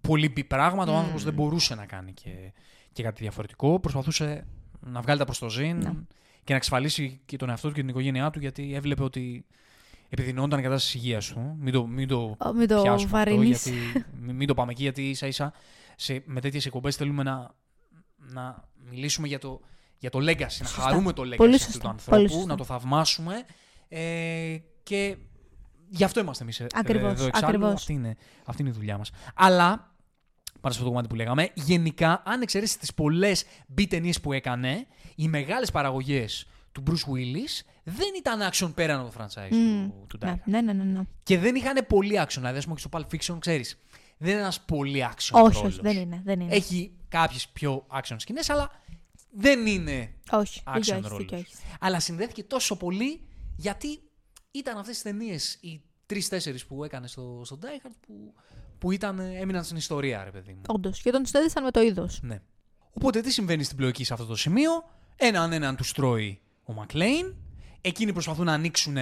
πολύ 0.00 0.28
μπι 0.28 0.44
πράγματα, 0.44 0.90
ο 0.90 0.92
Μμμ. 0.92 0.98
άνθρωπος 1.00 1.24
δεν 1.24 1.34
μπορούσε 1.34 1.74
να 1.74 1.86
κάνει 1.86 2.12
και, 2.12 2.52
και 2.92 3.02
κάτι 3.02 3.22
διαφορετικό, 3.22 3.80
προσπαθούσε 3.80 4.46
να 4.80 5.00
βγάλει 5.00 5.18
τα 5.18 5.24
προς 5.24 5.38
το 5.38 5.48
ζήν 5.50 5.76
Ναι. 5.76 5.90
και 6.44 6.50
να 6.50 6.54
εξασφαλίσει 6.56 7.20
και 7.24 7.36
τον 7.36 7.48
εαυτό 7.48 7.68
του 7.68 7.74
και 7.74 7.80
την 7.80 7.88
οικογένειά 7.88 8.30
του, 8.30 8.38
γιατί 8.38 8.74
έβλεπε 8.74 9.02
ότι 9.02 9.44
επιδεινόταν 10.08 10.58
η 10.58 10.62
κατάσταση 10.62 10.92
της 10.92 11.02
υγείας 11.04 11.26
του. 11.26 11.56
Μην 11.60 11.72
το, 11.72 11.86
μην 11.86 12.08
το 12.08 12.36
Ω, 12.38 12.52
Μην 12.52 12.68
το 12.68 12.82
πιάσουμε 12.82 12.94
αυτό, 12.94 13.08
βαρύνεις. 13.08 13.66
γιατί, 13.68 14.04
μην, 14.20 14.34
μην 14.36 14.46
το 14.46 14.54
πάμε 14.54 14.70
εκεί, 14.72 14.82
γιατί 14.82 15.08
ίσα 15.08 15.26
ίσα 15.26 15.52
σε, 15.96 16.22
με 16.26 16.40
τέτοιες 16.40 16.66
εκπομπές 16.66 16.96
θέλουμε 16.96 17.22
να, 17.22 17.50
να 18.16 18.70
μιλήσουμε 18.90 19.26
για 19.28 19.38
το, 19.38 19.60
για 19.98 20.10
το 20.10 20.18
legacy, 20.18 20.38
να 20.38 20.46
Σωστά. 20.48 20.82
χαρούμε 20.82 21.12
το 21.12 21.22
legacy 21.22 21.36
Πολύ 21.36 21.54
αυτού 21.54 21.72
σωστά. 21.72 21.94
του 21.98 22.02
Πολύ 22.04 22.20
ανθρώπου, 22.22 22.28
σωστά. 22.32 22.46
να 22.46 22.56
το 22.56 22.64
θαυμάσουμε 22.64 23.34
ε, 23.88 24.56
και 24.82 25.16
γι' 25.88 26.04
αυτό 26.04 26.20
είμαστε 26.20 26.42
εμείς 26.42 26.60
ε, 26.60 26.66
Ακριβώς, 26.74 27.12
εδώ 27.12 27.26
εξάλλου. 27.26 27.46
ακριβώς. 27.46 27.72
Αυτή 27.72 27.92
είναι, 27.92 28.16
αυτή 28.44 28.62
είναι 28.62 28.70
η 28.70 28.74
δουλειά 28.74 28.98
μας. 28.98 29.10
Αλλά, 29.34 29.66
πάνω 30.60 30.74
σε 30.74 30.80
αυτό 30.80 30.82
το 30.82 30.88
κομμάτι 30.88 31.08
που 31.08 31.14
λέγαμε, 31.14 31.48
γενικά, 31.54 32.22
αν 32.24 32.42
εξαιρέσεις 32.42 32.76
τις 32.76 32.94
πολλές 32.94 33.44
μπι 33.66 33.86
ταινίες 33.86 34.20
που 34.20 34.32
έκανε, 34.32 34.86
οι 35.14 35.28
μεγάλες 35.28 35.70
παραγωγές 35.70 36.46
του 36.72 36.82
Bruce 36.86 36.92
Willis 37.12 37.62
δεν 37.84 38.06
ήταν 38.18 38.50
action 38.52 38.72
πέραν 38.74 39.00
από 39.00 39.10
το 39.10 39.14
franchise 39.24 39.50
Μμμ. 39.50 39.88
του, 39.88 40.06
του 40.06 40.18
Die 40.22 40.26
Ναι, 40.26 40.32
Hard. 40.34 40.40
ναι, 40.44 40.60
ναι, 40.60 40.72
ναι, 40.72 40.84
ναι. 40.84 41.00
Και 41.22 41.38
δεν 41.38 41.54
είχαν 41.54 41.86
πολύ 41.88 42.20
action. 42.26 42.34
Δηλαδή, 42.36 42.58
ας 42.58 42.64
πούμε, 42.64 42.76
και 42.76 42.80
στο 42.80 42.90
Pulp 42.92 43.14
Fiction, 43.16 43.38
ξέρεις, 43.40 43.78
δεν 44.22 44.30
είναι 44.32 44.40
ένας 44.40 44.60
πολύ 44.60 45.04
action 45.12 45.30
Όχι, 45.44 45.54
ρόλος. 45.54 45.72
όχι, 45.72 45.80
δεν 45.80 45.96
είναι. 45.96 46.20
Δεν 46.24 46.40
είναι. 46.40 46.54
Έχει 46.54 46.92
κάποιες 47.08 47.48
πιο 47.48 47.86
action 48.00 48.14
σκηνές, 48.18 48.50
αλλά 48.50 48.70
δεν 49.30 49.66
είναι 49.66 50.14
Όχι, 50.30 50.62
action 50.66 50.72
δίκιο 50.74 50.94
έχεις, 50.94 51.06
ρόλος. 51.08 51.18
δίκιο 51.18 51.36
έχεις. 51.36 51.58
Αλλά 51.80 52.00
συνδέθηκε 52.00 52.42
τόσο 52.44 52.76
πολύ 52.76 53.20
γιατί 53.56 54.00
ήταν 54.50 54.76
αυτές 54.78 54.94
τις 54.94 55.02
ταινίες, 55.02 55.58
οι 55.60 55.82
τρει-τέσσερι 56.06 56.58
που 56.68 56.84
έκανε 56.84 57.06
στο, 57.06 57.42
στο 57.44 57.58
Die 57.62 57.86
Hard, 57.86 57.90
που, 58.06 58.34
που 58.78 58.90
ήταν, 58.92 59.18
έμειναν 59.18 59.64
στην 59.64 59.76
ιστορία, 59.76 60.24
ρε 60.24 60.30
παιδί 60.30 60.52
μου. 60.52 60.60
Όντως. 60.66 61.02
Και 61.02 61.10
τον 61.10 61.26
συνέδεσαν 61.26 61.64
με 61.64 61.70
το 61.70 61.80
είδος. 61.80 62.20
Ναι. 62.22 62.40
Οπότε 62.92 63.20
τι 63.20 63.30
συμβαίνει 63.32 63.62
στην 63.62 63.76
πλοϊκή 63.76 64.04
σε 64.04 64.12
αυτό 64.12 64.24
το 64.26 64.36
σημείο; 64.36 64.70
Έναν 65.16 65.52
έναν 65.52 65.76
τους 65.76 65.92
τρώει 65.92 66.40
ο 66.64 66.72
Μακλέιν. 66.72 67.34
Εκείνοι 67.80 68.12
προσπαθούν 68.12 68.44
να 68.44 68.52
ανοίξουν, 68.52 68.96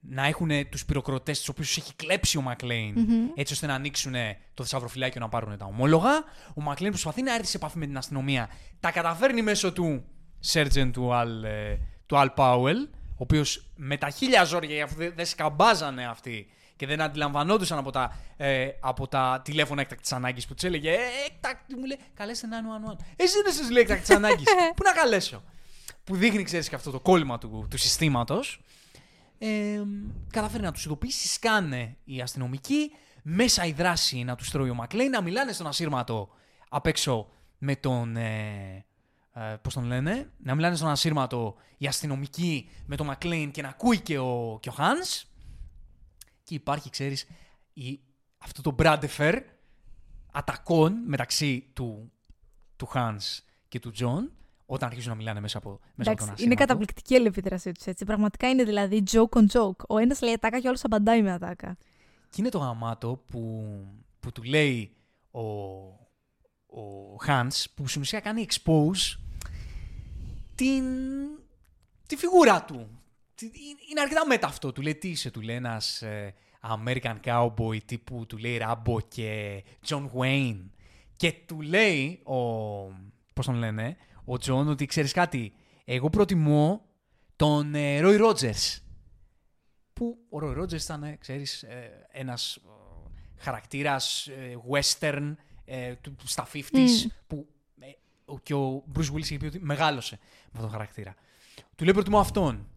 να 0.00 0.26
έχουν 0.26 0.68
τους 0.68 0.84
πυροκροτές 0.84 1.38
τους 1.38 1.48
οποίου 1.48 1.64
έχει 1.76 1.94
κλέψει 1.96 2.38
ο 2.38 2.40
μακλειν 2.40 2.94
έτσι 3.34 3.52
ώστε 3.52 3.66
να 3.66 3.74
ανοίξουν 3.74 4.14
το 4.54 4.62
θησαυροφυλάκιο 4.62 5.20
να 5.20 5.28
πάρουν 5.28 5.58
τα 5.58 5.64
ομόλογα. 5.64 6.24
Ο 6.54 6.60
Μακλέιν 6.62 6.92
προσπαθεί 6.92 7.22
να 7.22 7.34
έρθει 7.34 7.46
σε 7.46 7.56
επαφή 7.56 7.78
με 7.78 7.86
την 7.86 7.96
αστυνομία. 7.96 8.50
Τα 8.80 8.90
καταφέρνει 8.90 9.42
μέσω 9.42 9.72
του 9.72 10.04
Sergeant 10.52 10.90
του 10.92 11.10
Al, 11.12 11.44
ε, 11.44 11.76
του 12.06 12.16
Al 12.16 12.28
Powell, 12.36 12.88
ο 12.94 13.16
οποίος 13.16 13.70
με 13.76 13.96
τα 13.96 14.10
χίλια 14.10 14.44
ζόρια, 14.44 14.84
αφού 14.84 14.94
δεν 14.96 15.12
δεν 15.16 15.26
σκαμπάζανε 15.26 16.06
αυτοί 16.06 16.46
και 16.76 16.86
δεν 16.86 17.00
αντιλαμβανόντουσαν 17.00 17.78
από 17.78 17.90
τα, 17.90 18.16
ε, 18.36 18.68
από 18.80 19.08
τα 19.08 19.40
τηλέφωνα 19.44 19.80
έκτακτης 19.80 20.12
ανάγκης 20.12 20.46
που 20.46 20.54
τους 20.54 20.62
έλεγε 20.64 20.90
Ε, 20.90 20.98
έκτακτη, 21.26 21.74
μου 21.76 21.84
λέει, 21.84 21.98
καλέστε 22.14 22.46
911. 22.46 22.96
Εσύ 23.16 23.42
δεν 23.42 23.52
σας 23.52 23.70
λέει 23.70 23.82
έκτακτης 23.82 24.10
ανάγκης. 24.16 24.46
Πού 24.76 24.82
να 24.84 24.92
καλέσω. 24.92 25.42
Που 26.04 26.16
δείχνει, 26.16 26.42
ξέρεις, 26.42 26.68
και 26.68 26.74
αυτό 26.74 26.90
το 26.90 27.00
κόλλημα 27.00 27.38
του, 27.38 27.66
του 27.70 27.78
συστήματος. 27.78 28.60
Ε, 29.42 29.82
καταφέρει 30.30 30.62
να 30.62 30.72
τους 30.72 30.84
ειδοποιήσει, 30.84 31.28
σκάνε 31.28 31.96
οι 32.04 32.20
αστυνομικοί. 32.20 32.90
Μέσα 33.22 33.64
η 33.64 33.72
δράση 33.72 34.24
να 34.24 34.34
τους 34.34 34.50
τρώει 34.50 34.70
ο 34.70 34.74
Μακλέι, 34.74 35.08
να 35.08 35.22
μιλάνε 35.22 35.52
στον 35.52 35.66
ασύρματο 35.66 36.28
απ' 36.68 36.86
έξω 36.86 37.28
με 37.58 37.76
τον. 37.76 38.16
Ε, 38.16 38.84
ε, 39.32 39.56
πώς 39.62 39.74
τον 39.74 39.84
λένε, 39.84 40.30
να 40.38 40.54
μιλάνε 40.54 40.76
στον 40.76 40.88
ασύρματο 40.88 41.56
οι 41.76 41.86
αστυνομικοί 41.86 42.70
με 42.86 42.96
τον 42.96 43.06
Μακλέιν 43.06 43.50
και 43.50 43.62
να 43.62 43.68
ακούει 43.68 44.00
και 44.00 44.18
ο, 44.18 44.58
και 44.62 44.68
ο 44.68 44.74
Hans. 44.78 45.22
Και 46.44 46.54
υπάρχει, 46.54 46.90
ξέρεις, 46.90 47.26
η, 47.72 48.00
αυτό 48.38 48.62
το 48.62 48.70
Μπράντεφερ 48.70 49.42
ατακών 50.32 51.02
μεταξύ 51.06 51.70
του, 51.72 52.12
του 52.76 52.88
Hans 52.94 53.42
και 53.68 53.80
του 53.80 53.92
John 53.98 54.39
όταν 54.72 54.88
αρχίζουν 54.88 55.10
να 55.10 55.16
μιλάνε 55.16 55.40
μέσα 55.40 55.58
από, 55.58 55.68
μέσα 55.70 55.80
από 55.82 55.94
τον 55.94 56.06
Εντάξει, 56.10 56.22
ασύρματο. 56.32 56.42
είναι 56.44 56.54
καταπληκτική 56.54 57.12
η 57.12 57.16
αλληλεπίδρασή 57.16 57.72
τους 57.72 57.84
έτσι. 57.86 58.04
Πραγματικά 58.04 58.48
είναι 58.48 58.64
δηλαδή 58.64 59.02
joke 59.10 59.28
on 59.38 59.46
joke. 59.52 59.76
Ο 59.88 59.98
ένας 59.98 60.20
λέει 60.20 60.32
ατάκα 60.32 60.58
και 60.60 60.66
ο 60.66 60.68
άλλος 60.68 60.84
απαντάει 60.84 61.22
με 61.22 61.32
ατάκα. 61.32 61.76
Και 62.30 62.36
είναι 62.40 62.48
το 62.48 62.58
γαμάτο 62.58 63.22
που, 63.28 63.64
που 64.20 64.32
του 64.32 64.42
λέει 64.42 64.92
ο, 65.30 65.40
ο 65.40 67.16
Hans, 67.26 67.64
που 67.74 67.86
στην 67.88 68.00
ουσία 68.00 68.20
κάνει 68.20 68.46
expose 68.50 69.18
την, 70.54 70.84
τη 72.06 72.16
φιγούρα 72.16 72.64
του. 72.64 72.88
Τι- 73.34 73.50
Είναι 73.90 74.00
αρκετά 74.00 74.26
μετά 74.26 74.46
αυτό. 74.46 74.72
Του 74.72 74.82
λέει 74.82 74.94
τι 74.94 75.08
είσαι, 75.08 75.30
του 75.30 75.40
λέει 75.40 75.56
ένας 75.56 76.02
ε, 76.02 76.34
American 76.60 77.16
cowboy 77.24 77.82
τύπου, 77.84 78.26
του 78.26 78.36
λέει 78.36 78.60
Rambo 78.62 78.96
και 79.08 79.62
John 79.88 80.08
Wayne. 80.16 80.60
Και 81.16 81.32
του 81.46 81.60
λέει 81.60 82.20
ο, 82.24 82.36
πώς 83.34 83.46
τον 83.46 83.54
λένε, 83.54 83.96
ο 84.24 84.32
John 84.32 84.66
ότι 84.68 84.86
ξέρεις 84.86 85.12
κάτι, 85.12 85.52
εγώ 85.84 86.10
προτιμώ 86.10 86.84
τον 87.36 87.74
ε, 87.74 88.00
Roy 88.02 88.20
Rogers 88.30 88.78
που 89.92 90.18
ο 90.30 90.38
Roy 90.42 90.58
Rogers 90.62 90.82
ήταν, 90.82 91.02
ε, 91.02 91.16
ξέρεις, 91.20 91.62
ε, 91.62 92.06
ένας 92.10 92.56
ε, 92.56 92.60
χαρακτήρας 93.36 94.26
ε, 94.26 94.56
western 94.70 95.34
ε, 95.64 95.94
του, 95.94 96.14
του- 96.14 96.28
στα 96.28 96.46
50s 96.52 96.70
Μμ. 96.72 97.08
που 97.26 97.48
ε, 97.80 97.86
ο- 98.24 98.38
και 98.38 98.54
ο 98.54 98.84
Bruce 98.96 99.12
Willis 99.12 99.18
είχε 99.20 99.36
πει 99.36 99.46
ότι 99.46 99.58
μεγάλωσε 99.62 100.18
με 100.22 100.40
αυτόν 100.44 100.60
τον 100.62 100.70
χαρακτήρα. 100.70 101.14
Του 101.76 101.84
λέει 101.84 101.92
προτιμώ 101.94 102.18
αυτόν. 102.18 102.68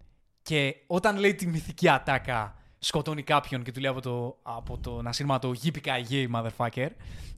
Και 0.41 0.75
όταν 0.87 1.17
λέει 1.17 1.35
τη 1.35 1.47
μυθική 1.47 1.89
ατάκα 1.89 2.55
σκοτώνει 2.79 3.23
κάποιον 3.23 3.63
και 3.63 3.71
του 3.71 3.79
λέει 3.79 3.91
από 3.91 4.01
το, 4.01 4.37
από 4.43 4.77
το 4.77 5.01
να 5.01 5.39
το 5.39 5.53
yippee 5.63 6.27
motherfucker, 6.35 6.89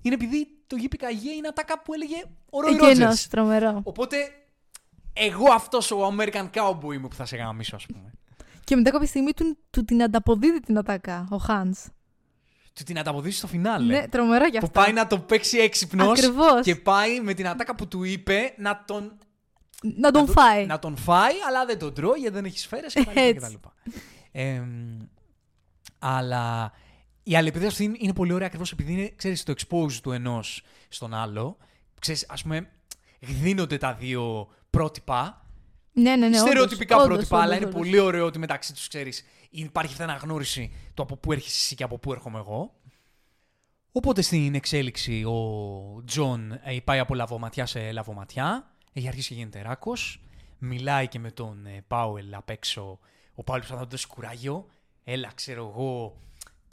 είναι 0.01 0.13
επειδή 0.13 0.47
το 0.67 0.77
yippee 0.79 1.35
είναι 1.37 1.47
ατάκα 1.47 1.81
που 1.81 1.93
έλεγε 1.93 2.15
ο 2.49 2.57
Roy 2.59 2.89
Εκείνος, 2.89 3.21
Rogers. 3.23 3.27
τρομερό. 3.29 3.79
Οπότε 3.83 4.17
εγώ 5.13 5.51
αυτός 5.51 5.91
ο 5.91 6.15
American 6.17 6.49
cowboy 6.53 6.93
είμαι 6.93 7.07
που 7.07 7.15
θα 7.15 7.25
σε 7.25 7.35
γαμίσω 7.37 7.75
ας 7.75 7.85
πούμε. 7.85 8.11
Και 8.63 8.75
μετά 8.75 8.89
κάποια 8.91 9.07
στιγμή 9.07 9.33
του, 9.33 9.57
του 9.69 9.85
την 9.85 10.03
ανταποδίδει 10.03 10.59
την 10.59 10.77
ατάκα, 10.77 11.27
ο 11.29 11.37
Χάν. 11.37 11.75
του 12.73 12.83
την 12.83 12.99
ανταποδίσει 12.99 13.37
στο 13.37 13.47
φινάλε. 13.47 13.99
Ναι, 13.99 14.07
τρομερό 14.07 14.45
κι 14.45 14.51
που 14.57 14.65
αυτό. 14.65 14.79
πάει 14.79 14.93
να 14.93 15.07
το 15.07 15.19
παίξει 15.19 15.57
έξυπνος 15.57 16.19
Ακριβώς. 16.19 16.61
και 16.63 16.75
πάει 16.75 17.19
με 17.19 17.33
την 17.33 17.47
ατάκα 17.47 17.75
που 17.75 17.87
του 17.87 18.03
είπε 18.03 18.53
να 18.57 18.83
τον, 18.87 19.17
Να 19.81 20.11
τον 20.11 20.25
να 20.25 20.31
φάει. 20.31 20.65
να 20.65 20.79
τον 20.79 20.97
φάει, 20.97 21.33
αλλά 21.47 21.65
δεν 21.65 21.79
τον 21.79 21.93
τρώει 21.93 22.19
γιατί 22.19 22.35
δεν 22.35 22.45
έχει 22.45 22.59
σφαίρες 22.59 22.93
κτλ. 22.93 23.09
Έτσι. 23.13 23.57
κτλ. 23.61 23.67
Ε, 24.31 24.61
αλλά 25.99 26.71
η 27.27 27.35
αλληλεπίδραση 27.35 27.71
αυτή 27.71 27.83
είναι- 27.83 27.97
είναι 27.99 28.13
πολύ 28.13 28.33
ωραία 28.33 28.47
ακριβώς 28.47 28.71
επειδή 28.71 28.91
είναι, 28.91 29.13
ξέρεις, 29.15 29.43
το 29.43 29.53
expose 29.57 29.91
του 29.93 30.11
ενός 30.11 30.63
στον 30.87 31.13
άλλο. 31.13 31.57
Ξέρεις, 31.99 32.25
ας 32.29 32.41
πούμε, 32.41 32.69
δίνονται 33.19 33.77
τα 33.77 33.93
δύο 33.93 34.47
πρότυπα 34.69 35.45
Ναι, 35.91 36.15
ναι, 36.15 36.27
ναι. 36.27 36.37
Στερεοτυπικά 36.37 36.95
όντως, 36.95 37.07
πρότυπα, 37.07 37.35
όντως, 37.37 37.47
αλλά 37.47 37.55
είναι 37.57 37.65
όντως. 37.65 37.79
πολύ 37.79 37.99
ωραίο 37.99 38.25
ότι 38.25 38.39
μεταξύ 38.39 38.73
τους 38.73 38.87
ξέρεις, 38.87 39.25
υπάρχει 39.49 39.91
αυτή 39.91 40.01
η 40.03 40.05
αναγνώριση 40.05 40.73
το 40.93 41.03
από 41.03 41.15
πού 41.17 41.31
έρχεσαι 41.31 41.55
εσύ 41.55 41.75
και 41.75 41.83
από 41.83 41.97
πού 41.97 42.11
έρχομαι 42.11 42.37
εγώ. 42.39 42.73
Οπότε 43.91 44.21
στην 44.21 44.55
εξέλιξη 44.55 45.23
ο 45.23 46.03
Τζον 46.05 46.51
ε, 46.51 46.79
πάει 46.83 46.99
από 46.99 47.15
λαβωματιά 47.15 47.65
σε 47.65 47.91
λαβωματιά, 47.91 48.71
έχει 48.93 49.07
αρχίσει 49.07 49.27
και 49.27 49.33
γίνεται 49.33 49.61
ράκος. 49.61 50.19
Μιλάει 50.57 51.07
και 51.07 51.19
με 51.19 51.31
τον 51.31 51.65
ε, 51.65 51.83
Πάουελ 51.87 52.33
απ' 52.33 52.49
έξω. 52.49 52.99
Ο 53.35 53.43
Πάουελ 53.43 53.61
προσπαθεί 53.61 53.81
να 53.83 53.87
του 53.89 53.95
δώσει 53.95 54.07
κουράγιο. 54.07 54.67
Έλα, 55.03 55.31
ξέρω 55.35 55.67
εγώ, 55.73 56.17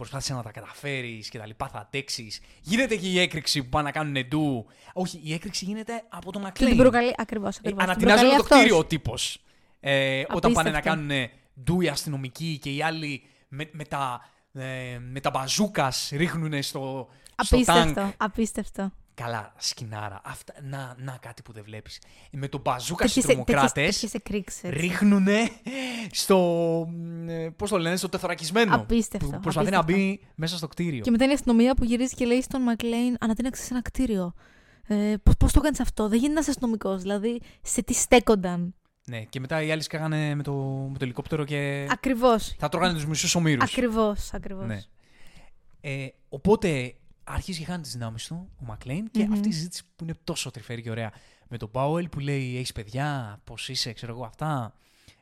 προσπάθησες 0.02 0.36
να 0.36 0.42
τα 0.42 0.50
καταφέρεις 0.50 1.28
και 1.28 1.38
τα 1.38 1.46
λοιπά, 1.46 1.68
θα 1.68 1.78
αντέξεις. 1.78 2.40
Γίνεται 2.60 2.96
και 2.96 3.08
η 3.08 3.18
έκρηξη 3.18 3.62
που 3.62 3.68
πάνε 3.68 3.84
να 3.84 3.90
κάνουν 3.90 4.26
ντου. 4.28 4.66
Όχι, 4.92 5.20
η 5.24 5.32
έκρηξη 5.32 5.64
γίνεται 5.64 6.02
από 6.08 6.32
το 6.32 6.38
Και 6.38 6.44
Μακλέιν. 6.44 6.72
την 6.72 6.80
προκαλεί. 6.82 7.14
Ακριβώς. 7.16 7.56
Ε, 7.62 7.70
Ανατινάζει 7.76 8.24
όλο 8.24 8.36
το 8.36 8.42
κτίριο 8.42 8.78
ο 8.78 8.84
τύπος. 8.84 9.38
Ε, 9.80 10.22
όταν 10.32 10.52
πάνε 10.52 10.70
να 10.70 10.78
Απίστευτο. 10.78 11.06
κάνουν 11.08 11.28
ντου 11.64 11.80
οι 11.80 11.88
αστυνομικοί 11.88 12.58
και 12.62 12.70
οι 12.74 12.82
άλλοι 12.82 13.22
με, 13.48 13.68
με 13.72 13.84
τα, 13.84 14.28
ε, 14.52 14.98
με 14.98 15.20
τα 15.20 15.30
μπαζούκας 15.30 16.10
ρίχνουν 16.12 16.62
στο, 16.62 17.08
στο 17.42 17.64
τάγκ. 17.64 17.78
Απίστευτο, 17.78 18.12
απίστευτο. 18.16 18.92
Καλά, 19.14 19.52
σκηνάρα. 19.58 20.20
Αυτά, 20.24 20.54
να, 20.62 20.94
να 20.98 21.18
κάτι 21.20 21.42
που 21.42 21.52
δεν 21.52 21.62
βλέπεις. 21.64 22.00
Με 22.30 22.48
τον 22.48 22.60
μπαζούκα 22.60 23.06
στους 23.08 23.22
Τέτοιες- 23.22 23.36
τέτοιες- 23.44 23.46
τρομοκράτες 23.56 23.92
τέτοιες 23.94 24.14
εκρήξεις, 24.14 24.62
έτσι. 24.64 24.78
ρίχνουν 24.80 25.26
στο, 26.10 26.36
ε, 27.28 27.48
πώς 27.56 27.70
το 27.70 27.78
λένε, 27.78 27.96
στο 27.96 28.08
τεθωρακισμένο. 28.08 28.74
Απίστευτο, 28.74 29.28
Που 29.28 29.38
προσπαθεί 29.40 29.70
να 29.70 29.78
απίστευτο. 29.78 30.08
μπει 30.12 30.20
μέσα 30.34 30.56
στο 30.56 30.68
κτίριο. 30.68 31.00
Και 31.00 31.10
μετά 31.10 31.24
είναι 31.24 31.32
η 31.32 31.36
αστυνομία 31.36 31.74
που 31.74 31.84
γυρίζει 31.84 32.14
και 32.14 32.24
λέει 32.24 32.42
στον 32.42 32.62
Μακλέιν 32.62 33.16
ανατείναξε 33.20 33.62
σε 33.62 33.68
ένα 33.72 33.82
κτίριο. 33.82 34.32
Ε, 34.86 35.14
πώς, 35.22 35.36
πώς 35.36 35.52
το 35.52 35.60
κάνεις 35.60 35.80
αυτό, 35.80 36.08
δεν 36.08 36.18
γίνεται 36.18 36.34
να 36.34 36.40
είσαι 36.40 36.50
αστυνομικός. 36.50 37.00
Δηλαδή, 37.02 37.40
σε 37.62 37.82
τι 37.82 37.94
στέκονταν; 37.94 38.74
Ναι, 39.06 39.20
και 39.20 39.40
μετά 39.40 39.62
οι 39.62 39.70
άλλοι 39.72 39.82
σκάγανε 39.82 40.34
με 40.34 40.42
το, 40.42 40.52
με 40.92 40.98
το 40.98 41.04
ελικόπτερο 41.04 41.44
και 41.44 41.86
Ακριβώς. 41.90 42.54
θα 42.58 42.68
τρώγανε 42.68 42.92
τους 42.94 43.06
μισούς 43.06 43.34
ομήρους. 43.34 43.64
Ακριβώς, 43.64 44.32
ακριβώς. 44.32 44.66
Ναι. 44.66 44.80
Ε, 45.80 46.06
οπότε 46.28 46.94
αρχίζει 47.24 47.58
και 47.58 47.64
χάνει 47.64 47.82
τις 47.82 47.92
δυνάμεις 47.92 48.26
του 48.26 48.50
ο 48.60 48.64
Μακλέιν 48.64 49.10
και 49.10 49.24
Μμμ. 49.24 49.32
αυτή 49.32 49.48
η 49.48 49.52
συζήτηση 49.52 49.82
που 49.96 50.04
είναι 50.04 50.14
τόσο 50.24 50.50
τρυφερή 50.50 50.82
και 50.82 50.90
ωραία 50.90 51.12
με 51.48 51.56
τον 51.56 51.70
Πάουελ 51.70 52.08
που 52.08 52.18
λέει: 52.18 52.56
Έχεις 52.56 52.72
παιδιά, 52.72 53.40
πώς 53.44 53.68
είσαι, 53.68 53.92
ξέρω 53.92 54.12
εγώ 54.12 54.24
αυτά, 54.24 54.74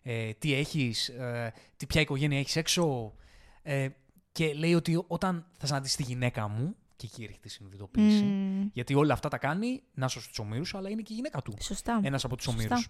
ε, 0.03 0.32
τι 0.32 0.55
έχεις, 0.55 1.09
ε, 1.09 1.53
τι, 1.76 1.86
ποια 1.86 2.01
οικογένεια 2.01 2.38
έχεις 2.38 2.57
έξω. 2.57 3.14
Ε, 3.62 3.88
και 4.32 4.55
λέει 4.55 4.74
ότι 4.74 5.05
όταν 5.07 5.46
θα 5.57 5.66
συναντήσει 5.66 5.96
τη 5.96 6.03
γυναίκα 6.03 6.48
μου, 6.48 6.76
και 6.96 7.07
εκεί 7.07 7.22
έρχεται 7.24 7.48
η 7.48 7.51
συνειδητοποίηση, 7.51 8.22
Μμμ. 8.22 8.68
γιατί 8.72 8.94
όλα 8.94 9.12
αυτά 9.12 9.28
τα 9.28 9.38
κάνει 9.38 9.82
να 9.94 10.09
σώσει 10.09 10.28
τους 10.28 10.38
ομήρους, 10.38 10.74
αλλά 10.74 10.88
είναι 10.90 11.03
και 11.03 11.12
η 11.12 11.16
γυναίκα 11.16 11.42
του. 11.42 11.55
Σωστά. 11.61 12.01
Ένας 12.03 12.24
από 12.24 12.36
τους 12.36 12.44
Σωστά. 12.44 12.61
ομήρους. 12.64 12.88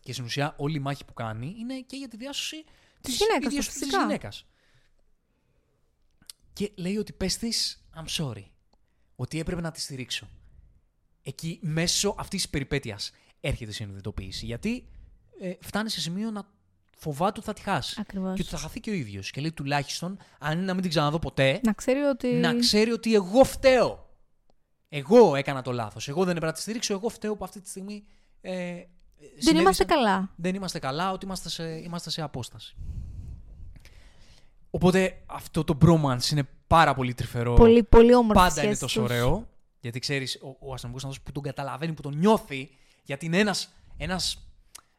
Και 0.00 0.12
στην 0.12 0.24
ουσία 0.24 0.54
όλη 0.56 0.76
η 0.76 0.80
μάχη 0.80 1.04
που 1.04 1.12
κάνει 1.14 1.54
είναι 1.58 1.80
και 1.80 1.96
για 1.96 2.08
τη 2.08 2.16
διάσωση 2.16 2.64
Της 3.00 3.16
της 3.16 3.26
γυναίκας 3.26 3.54
του, 3.54 3.62
φυσικά. 3.72 4.00
γυναίκας. 4.00 4.46
Και 6.52 6.72
λέει 6.76 6.96
ότι 6.96 7.12
πες 7.12 7.36
της 7.36 7.84
I'm 7.98 8.22
sorry. 8.24 8.44
Ότι 9.16 9.38
έπρεπε 9.38 9.60
να 9.60 9.70
τη 9.70 9.80
στηρίξω. 9.80 10.28
Εκεί 11.22 11.58
μέσω 11.62 12.14
αυτής 12.18 12.40
της 12.42 12.50
περιπέτειας 12.50 13.10
έρχεται 13.40 13.70
η 13.70 13.74
συνειδητοποίηση. 13.74 14.46
Γιατί 14.46 14.88
ε, 15.40 15.52
φτάνει 15.60 15.90
σε 15.90 16.00
σημείο 16.00 16.30
να 16.30 16.48
φοβάται 16.96 17.32
ότι 17.38 17.46
θα 17.46 17.52
τη 17.52 17.60
χάσει. 17.60 17.96
Ακριβώς. 18.00 18.34
Και 18.36 18.40
ότι 18.42 18.50
θα 18.50 18.58
χαθεί 18.58 18.80
και 18.80 18.90
ο 18.90 18.92
ίδιος. 18.92 19.30
Και 19.30 19.40
λέει 19.40 19.52
τουλάχιστον, 19.52 20.18
αν 20.38 20.52
είναι 20.56 20.66
να 20.66 20.72
μην 20.72 20.82
την 20.82 20.90
ξαναδώ 20.90 21.18
ποτέ, 21.18 21.60
Να 21.64 21.72
ξέρει 21.72 22.00
ότι. 22.00 22.28
να 22.28 22.54
ξέρει 22.56 22.90
ότι 22.90 23.14
εγώ 23.14 23.44
φταίω. 23.44 24.06
Εγώ 24.88 25.34
έκανα 25.34 25.62
το 25.62 25.72
λάθος. 25.72 26.08
Εγώ 26.08 26.20
δεν 26.20 26.28
έπρεπε 26.30 26.46
να 26.46 26.52
τη 26.52 26.60
στηρίξω. 26.60 26.92
Εγώ 26.94 27.08
φταίω 27.08 27.36
που 27.36 27.44
αυτή 27.44 27.60
τη 27.60 27.68
στιγμή 27.68 28.04
ε, 28.40 28.52
Δεν 28.52 28.86
συνέβησαν- 29.18 29.56
είμαστε 29.60 29.84
καλά. 29.84 30.32
δεν 30.36 30.54
είμαστε 30.54 30.78
καλά, 30.78 31.12
ότι 31.12 31.24
είμαστε 31.24 31.48
σε, 31.48 31.64
είμαστε 31.68 32.10
σε 32.10 32.22
απόσταση. 32.22 32.76
Οπότε 34.70 35.22
αυτό 35.26 35.64
το 35.64 35.78
bromance 35.84 36.30
είναι 36.30 36.48
πάρα 36.66 36.94
πολύ 36.94 37.14
τρυφερό. 37.14 37.54
Πολύ, 37.54 37.82
πολύ 37.82 38.14
όμορφη 38.14 38.42
Πάντα 38.42 38.52
είναι 38.62 38.74
σχέση 38.74 38.80
τόσο 38.80 39.00
τους. 39.00 39.10
ωραίο. 39.10 39.48
Γιατί 39.80 39.98
ξέρεις, 39.98 40.34
ο, 40.34 40.46
ο 40.48 40.72
αστυνομικός 40.72 41.02
είναι 41.02 41.10
αυτός 41.12 41.20
που 41.20 41.32
τον 41.32 41.42
καταλαβαίνει, 41.42 41.92
που 41.92 42.02
τον 42.02 42.18
νιώθει, 42.18 42.70
γιατί 43.04 43.26
είναι 43.26 43.38
ένας, 43.38 43.74
ένας 43.96 44.48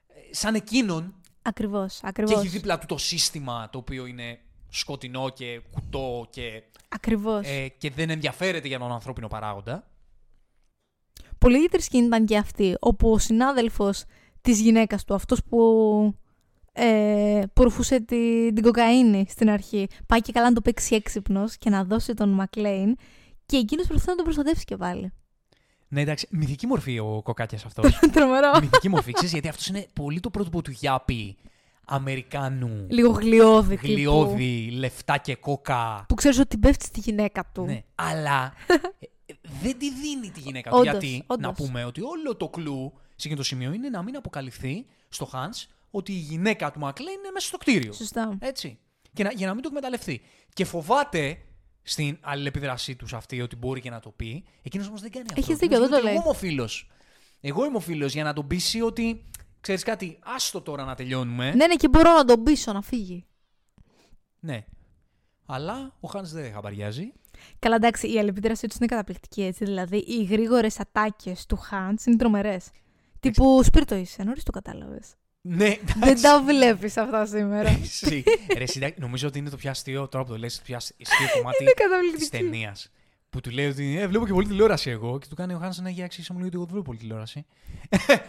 ε, 0.07 0.33
σαν 0.33 0.55
εκείνον 0.55 1.13
Ακριβώς, 1.41 1.93
και 1.93 2.07
ακριβώς. 2.07 2.33
έχει 2.33 2.47
δίπλα 2.47 2.79
του 2.79 2.85
το 2.85 2.97
σύστημα 2.97 3.69
το 3.71 3.77
οποίο 3.77 4.05
είναι 4.05 4.39
σκοτεινό 4.69 5.29
και 5.29 5.61
κουτό 5.71 6.27
και, 6.29 6.63
Ακριβώς. 6.89 7.47
ε, 7.47 7.67
και 7.67 7.89
δεν 7.89 8.09
ενδιαφέρεται 8.09 8.67
για 8.67 8.79
τον 8.79 8.91
ανθρώπινο 8.91 9.27
παράγοντα. 9.27 9.87
Πολύ 11.37 11.55
ιδιαίτερη 11.55 11.83
σκηνή 11.83 12.05
ήταν 12.05 12.25
και 12.25 12.37
αυτή, 12.37 12.75
όπου 12.79 13.11
ο 13.11 13.17
συνάδελφος 13.17 14.03
της 14.41 14.59
γυναίκας 14.59 15.03
του, 15.03 15.13
αυτός 15.13 15.43
που, 15.43 15.57
ε, 16.81 17.41
που 17.53 17.63
ρουφούσε 17.63 17.99
τη- 17.99 18.53
την 18.53 18.63
κοκαίνη 18.63 19.25
στην 19.29 19.49
αρχή, 19.49 19.87
πάει 20.07 20.21
και 20.21 20.31
καλά 20.31 20.47
να 20.47 20.53
το 20.53 20.61
παίξει 20.61 20.95
έξυπνος 20.95 21.57
και 21.57 21.69
να 21.69 21.83
δώσει 21.83 22.13
τον 22.13 22.29
Μακλέιν 22.29 22.95
και 23.45 23.57
εκείνος 23.57 23.85
προσπαθεί 23.87 24.09
να 24.09 24.15
τον 24.15 24.23
προστατεύσει 24.25 24.65
και 24.65 24.77
πάλι. 24.77 25.11
Ναι, 25.87 26.01
εντάξει, 26.01 26.27
μυθική 26.31 26.67
μορφή 26.67 26.99
ο 26.99 27.21
κοκάκιας 27.23 27.65
αυτός. 27.65 27.99
Τρομερό. 28.13 28.51
μυθική 28.61 28.89
μορφή, 28.89 29.11
ξέρεις, 29.11 29.31
γιατί 29.31 29.47
αυτός 29.47 29.67
είναι 29.67 29.87
πολύ 29.93 30.19
το 30.19 30.29
πρότυπο 30.29 30.61
του 30.61 30.71
Γιάπη 30.71 31.37
Αμερικάνου. 31.85 32.85
Λίγο 32.89 33.11
γλιώδη 33.11 33.75
τύπου, 33.77 33.93
γλιώδη, 33.93 34.69
λεφτά 34.71 35.17
και 35.17 35.35
κόκα. 35.35 36.05
Που 36.07 36.15
ξέρεις 36.15 36.39
ότι 36.39 36.57
πέφτει 36.57 36.85
στη 36.85 36.99
γυναίκα 36.99 37.49
του. 37.53 37.63
Ναι, 37.63 37.83
αλλά 37.95 38.53
ε, 39.25 39.33
δεν 39.61 39.77
τη 39.77 39.91
δίνει 39.93 40.31
τη 40.33 40.39
γυναίκα 40.39 40.69
του. 40.69 40.77
Όντως, 40.77 40.91
γιατί 40.91 41.23
όντως. 41.27 41.45
να 41.45 41.53
πούμε 41.53 41.85
ότι 41.85 42.01
όλο 42.01 42.35
το 42.35 42.47
κλου 42.47 42.91
σε 42.95 43.27
εκείνο 43.27 43.35
το 43.35 43.43
σημείο 43.43 43.73
είναι 43.73 43.89
να 43.89 44.01
μην 44.03 44.15
αποκαλυφθεί 44.15 44.85
στο 45.09 45.29
Hans 45.33 45.65
ότι 45.91 46.11
η 46.11 46.15
γυναίκα 46.17 46.71
του 46.71 46.79
Μακλέιν 46.79 47.19
είναι 47.19 47.31
μέσα 47.31 47.47
στο 47.47 47.57
κτίριο. 47.57 47.93
Σωστά. 47.93 48.37
Έτσι. 48.39 48.79
Και 49.13 49.23
να, 49.23 49.31
για 49.31 49.47
να 49.47 49.53
μην 49.53 49.61
το 49.61 49.67
εκμεταλλευτεί. 49.67 50.21
Και 50.53 50.65
φοβάται 50.65 51.37
στην 51.81 52.17
αλληλεπίδρασή 52.21 52.95
τους 52.95 53.13
αυτή 53.13 53.41
ότι 53.41 53.55
μπορεί 53.55 53.81
και 53.81 53.89
να 53.89 53.99
το 53.99 54.09
πει. 54.09 54.45
Εκείνος 54.61 54.87
όμως 54.87 55.01
δεν 55.01 55.11
κάνει 55.11 55.25
αυτό. 55.29 55.39
Έχεις 55.41 55.61
Εκείνος 55.61 55.79
δίκιο, 55.79 55.79
δεν 55.79 55.89
λέει 55.89 56.01
το 56.01 56.05
ότι 56.05 56.05
λέει. 56.05 56.13
Εγώ 56.13 56.21
είμαι 56.21 56.29
ο 56.29 56.39
φίλος. 56.39 56.91
Εγώ 57.41 57.65
είμαι 57.65 57.77
ο 57.77 57.79
φίλος 57.79 58.13
για 58.13 58.23
να 58.23 58.33
τον 58.33 58.47
πείσει 58.47 58.81
ότι. 58.81 59.23
Ξέρεις 59.61 59.83
κάτι, 59.83 60.19
άστο 60.23 60.61
τώρα 60.61 60.83
να 60.83 60.95
τελειώνουμε. 60.95 61.53
Ναι, 61.53 61.67
ναι, 61.67 61.75
και 61.75 61.87
μπορώ 61.87 62.13
να 62.13 62.25
τον 62.25 62.43
πείσω 62.43 62.71
να 62.73 62.81
φύγει. 62.81 63.25
Ναι. 64.39 64.65
Αλλά 65.45 65.95
ο 65.99 66.09
Hans 66.13 66.23
δεν 66.23 66.51
χαμπαριάζει. 66.53 67.13
Καλά, 67.59 67.75
εντάξει, 67.75 68.13
η 68.13 68.17
αλληλεπίδρασή 68.17 68.67
τους 68.67 68.77
είναι 68.77 68.85
καταπληκτική 68.85 69.43
έτσι. 69.43 69.65
Δηλαδή, 69.65 69.97
οι 69.97 70.23
γρήγορες 70.23 70.79
ατάκες 70.79 71.45
του 71.45 71.57
Χάντ 71.57 71.99
είναι 72.05 72.15
τρομερές. 72.15 72.69
Τύπου 73.19 73.63
σπίρτο 73.63 73.95
είσαι, 73.95 74.23
νωρίς 74.23 74.43
το 74.43 74.51
κατάλαβες. 74.51 75.15
Ναι, 75.41 75.75
Δεν 75.99 76.21
τα 76.21 76.41
βλέπεις 76.43 76.97
αυτά 76.97 77.25
σήμερα. 77.25 77.69
Εσύ. 77.83 78.23
Ρε, 78.57 78.65
συντά- 78.65 78.97
νομίζω 78.99 79.27
ότι 79.27 79.37
είναι 79.39 79.49
το 79.49 79.57
πιο 79.57 79.69
αστείο 79.69 80.07
τώρα 80.07 80.25
που 80.25 80.31
το 80.31 80.37
λες, 80.37 80.55
το 80.57 80.61
πιο 80.65 80.75
αστείο 80.75 80.95
κομμάτι 81.37 81.63
Είναι 81.63 81.71
της 81.71 81.83
καταπληκτική. 81.83 82.29
ταινίας. 82.29 82.91
Που 83.29 83.41
του 83.41 83.49
λέει 83.49 83.67
ότι 83.67 83.97
ε, 83.99 84.07
βλέπω 84.07 84.25
και 84.25 84.33
πολύ 84.33 84.47
τηλεόραση 84.47 84.89
εγώ. 84.89 85.19
Και 85.19 85.25
του 85.29 85.35
κάνει 85.35 85.53
ο 85.53 85.57
Χάνσον 85.57 85.83
να 85.83 85.89
έχει 85.89 86.03
αξίσει, 86.03 86.31
μου 86.33 86.37
λέει 86.39 86.47
ότι 86.47 86.55
εγώ 86.55 86.65
δεν 86.65 86.73
βλέπω 86.73 86.87
πολύ 86.87 86.97
τηλεόραση. 86.97 87.45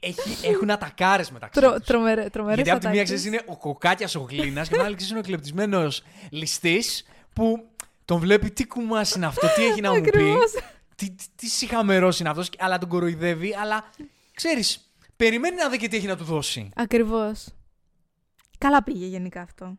Έχει, 0.00 0.46
έχουν 0.46 0.70
ατακάρες 0.70 1.30
μεταξύ 1.30 1.60
Τρο, 1.60 1.72
τους. 1.74 1.86
τρομερέ, 1.86 2.28
τρομερές 2.30 2.54
Γιατί 2.64 2.70
από 2.70 2.80
τη 2.80 2.86
μία 2.86 3.02
ατάκες. 3.02 3.20
ξέρει 3.20 3.34
είναι 3.34 3.44
ο 3.46 3.56
κοκάκιας 3.56 4.14
ο 4.14 4.20
γλίνας 4.20 4.68
και 4.68 4.74
από 4.74 4.82
την 4.82 4.84
άλλη 4.84 4.94
ξέρεις 4.94 5.08
είναι 5.10 5.18
ο 5.18 5.22
εκλεπτισμένος 5.24 6.02
ληστής 6.30 7.04
που 7.32 7.68
τον 8.04 8.18
βλέπει 8.18 8.50
τι 8.50 8.66
κουμάς 8.66 9.14
είναι 9.14 9.26
αυτό, 9.26 9.46
τι 9.56 9.64
έχει 9.66 9.80
να 9.80 9.94
μου 9.94 10.00
πει. 10.00 10.08
Ακριβώς. 10.08 10.50
Τι, 10.94 11.10
τι, 11.10 11.24
τι 11.36 11.46
συχαμερός 11.46 12.20
είναι 12.20 12.28
αυτός, 12.28 12.50
αλλά 12.58 12.78
τον 12.78 12.88
κοροϊδεύει, 12.88 13.54
αλλά 13.62 13.90
ξέρεις, 14.34 14.87
περιμένει 15.18 15.56
να 15.56 15.68
δει 15.68 15.76
και 15.78 15.88
τι 15.88 15.96
έχει 15.96 16.06
να 16.06 16.16
του 16.16 16.24
δώσει. 16.24 16.70
Ακριβώς. 16.74 17.48
Καλά 18.58 18.82
πήγε 18.82 19.06
γενικά 19.06 19.40
αυτό. 19.40 19.76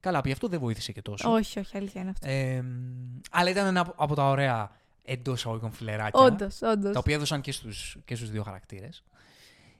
Καλά, 0.00 0.20
πει 0.20 0.32
αυτό 0.32 0.48
δεν 0.48 0.60
βοήθησε 0.60 0.92
και 0.92 1.02
τόσο. 1.02 1.32
Όχι, 1.32 1.58
όχι, 1.58 1.76
αλήθεια 1.76 2.00
είναι 2.00 2.10
αυτό. 2.10 2.28
Ε, 2.28 2.64
αλλά 3.30 3.50
ήταν 3.50 3.66
ένα 3.66 3.80
από- 3.80 3.94
από 3.96 4.14
τα 4.14 4.28
ωραία 4.28 4.70
εντός 5.02 5.46
αγωγικών 5.46 5.72
φιλεράκια. 5.72 6.20
Όντως, 6.20 6.62
όντως. 6.62 6.92
Τα 6.92 6.98
οποία 6.98 7.14
έδωσαν 7.14 7.40
και 7.40 7.52
στους, 7.52 7.96
και 8.04 8.14
στους 8.14 8.30
δύο 8.30 8.42
χαρακτήρες. 8.42 9.04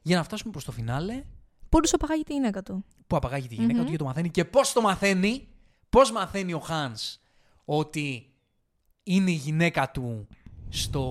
Για 0.02 0.16
να 0.16 0.22
φτάσουμε 0.22 0.50
προς 0.52 0.64
το 0.64 0.72
φινάλε, 0.72 1.22
Πού 1.68 1.78
απαγάγει 1.92 2.22
τη 2.22 2.32
γυναίκα 2.32 2.62
του. 2.62 2.84
που 3.06 3.16
απαγάγει 3.16 3.48
τη 3.48 3.54
γυναίκα 3.54 3.78
Μμμ. 3.78 3.84
του 3.84 3.90
και 3.90 3.96
το 3.98 4.04
μαθαίνει. 4.04 4.30
Και 4.30 4.44
πώς 4.44 4.72
το 4.72 4.80
μαθαίνει, 4.80 5.48
πώς 5.90 6.12
μαθαίνει 6.12 6.52
ο 6.52 6.58
Χάνς 6.58 7.18
ότι 7.64 8.32
είναι 9.02 9.30
η 9.30 9.34
γυναίκα 9.34 9.90
του 9.90 10.26
στο, 10.68 11.06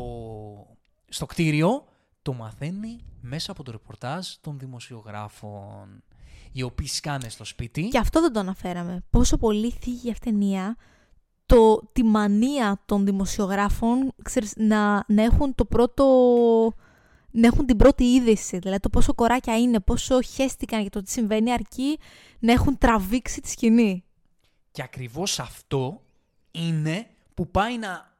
στο 1.10 1.26
κτίριο, 1.26 1.86
το 2.22 2.34
μαθαίνει 2.34 3.00
μέσα 3.22 3.52
από 3.52 3.64
το 3.64 3.72
ρεπορτάζ 3.72 4.28
των 4.42 4.60
δημοσιογράφων, 4.60 6.04
οι 6.52 6.62
οποίοι 6.62 6.88
σκάνε 6.88 7.30
στο 7.30 7.44
σπίτι. 7.44 7.88
Και 7.88 7.98
αυτό 7.98 8.22
δεν 8.22 8.34
το 8.34 8.40
αναφέραμε. 8.40 9.04
Πόσο 9.10 9.38
πολύ 9.38 9.72
θίγει 9.72 10.12
αυτή 10.12 10.30
η 10.30 10.32
ταινία 10.32 10.76
το, 11.46 11.82
τη 11.92 12.04
μανία 12.04 12.82
των 12.86 13.06
δημοσιογράφων 13.06 14.14
ξέρεις, 14.24 14.54
να, 14.56 15.04
να 15.08 15.24
έχουν 15.24 15.56
το 15.56 15.66
πρώτο 15.66 16.06
να 17.32 17.48
έχουν 17.48 17.66
την 17.66 17.78
πρώτη 17.78 18.04
είδηση, 18.04 18.58
δηλαδή 18.58 18.80
το 18.80 18.90
πόσο 18.90 19.14
κοράκια 19.14 19.60
είναι, 19.60 19.80
πόσο 19.80 20.22
χέστηκαν 20.22 20.82
για 20.82 20.90
το 20.90 21.04
τι 21.04 21.12
συμβαίνει, 21.12 21.52
αρκεί 21.52 22.00
να 22.40 22.52
έχουν 22.52 22.78
τραβήξει 22.78 23.42
τη 23.42 23.50
σκηνή. 23.50 24.04
Και 24.72 24.82
ακριβώς 24.82 25.40
αυτό 25.40 26.02
είναι 26.52 27.08
που 27.34 27.48
πάει 27.48 27.78
να, 27.78 28.11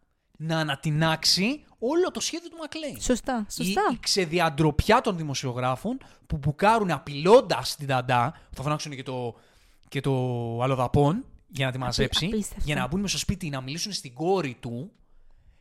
να 0.42 0.60
ανατινάξει 0.60 1.64
όλο 1.80 2.12
το 2.12 2.20
σχέδιο 2.20 2.50
του 2.50 2.58
Μακλέιν. 2.58 3.02
Σωστά, 3.02 3.46
σωστά. 3.50 3.82
Η, 3.92 3.94
η 3.94 4.00
ξεδιαντροπιά 4.00 5.02
των 5.02 5.18
δημοσιογράφων 5.18 5.98
που 6.28 6.38
μπουκάρουν 6.38 6.92
απειλώντας 6.92 7.76
την 7.76 7.88
Ταντά, 7.88 8.32
που 8.50 8.56
θα 8.56 8.64
φωνάξουν 8.64 8.96
και 8.96 9.04
το, 9.04 9.36
και 9.88 10.02
το 10.02 10.12
αλλοδαπών 10.62 11.26
για 11.48 11.66
να 11.66 11.72
τη 11.72 11.78
μαζέψει, 11.78 12.26
απίστευτο. 12.26 12.64
για 12.66 12.76
να 12.76 12.88
μπουν 12.88 13.00
μέσα 13.00 13.18
στο 13.18 13.26
σπίτι 13.26 13.50
να 13.50 13.62
μιλήσουν 13.62 13.92
στην 13.92 14.14
κόρη 14.14 14.58
του, 14.60 14.92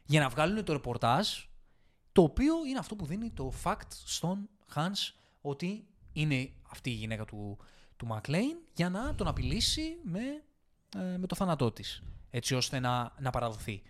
για 0.07 0.21
να 0.21 0.29
βγάλουν 0.29 0.65
το 0.65 0.73
ρεπορτάζ, 0.73 1.29
το 2.13 2.23
οποίο 2.23 2.55
είναι 2.69 2.79
αυτό 2.79 2.97
που 2.97 3.07
δίνει 3.07 3.31
το 3.31 3.53
fact 3.65 3.91
στον 4.05 4.49
Hans 4.75 5.15
ότι 5.41 5.87
είναι 6.13 6.51
αυτή 6.71 6.91
η 6.91 6.95
γυναίκα 6.95 7.25
του, 7.25 7.59
του 7.97 8.07
Μακλέιν 8.07 8.57
για 8.75 8.91
να 8.91 9.15
τον 9.15 9.27
απειλήσει 9.27 9.97
με, 10.03 10.21
ε, 10.97 11.17
με 11.19 11.27
το 11.27 11.35
θάνατό 11.35 11.73
της, 11.73 12.03
έτσι 12.31 12.55
ώστε 12.55 12.81
να, 12.81 13.13
να 13.19 13.31
παραδοθεί. 13.31 13.83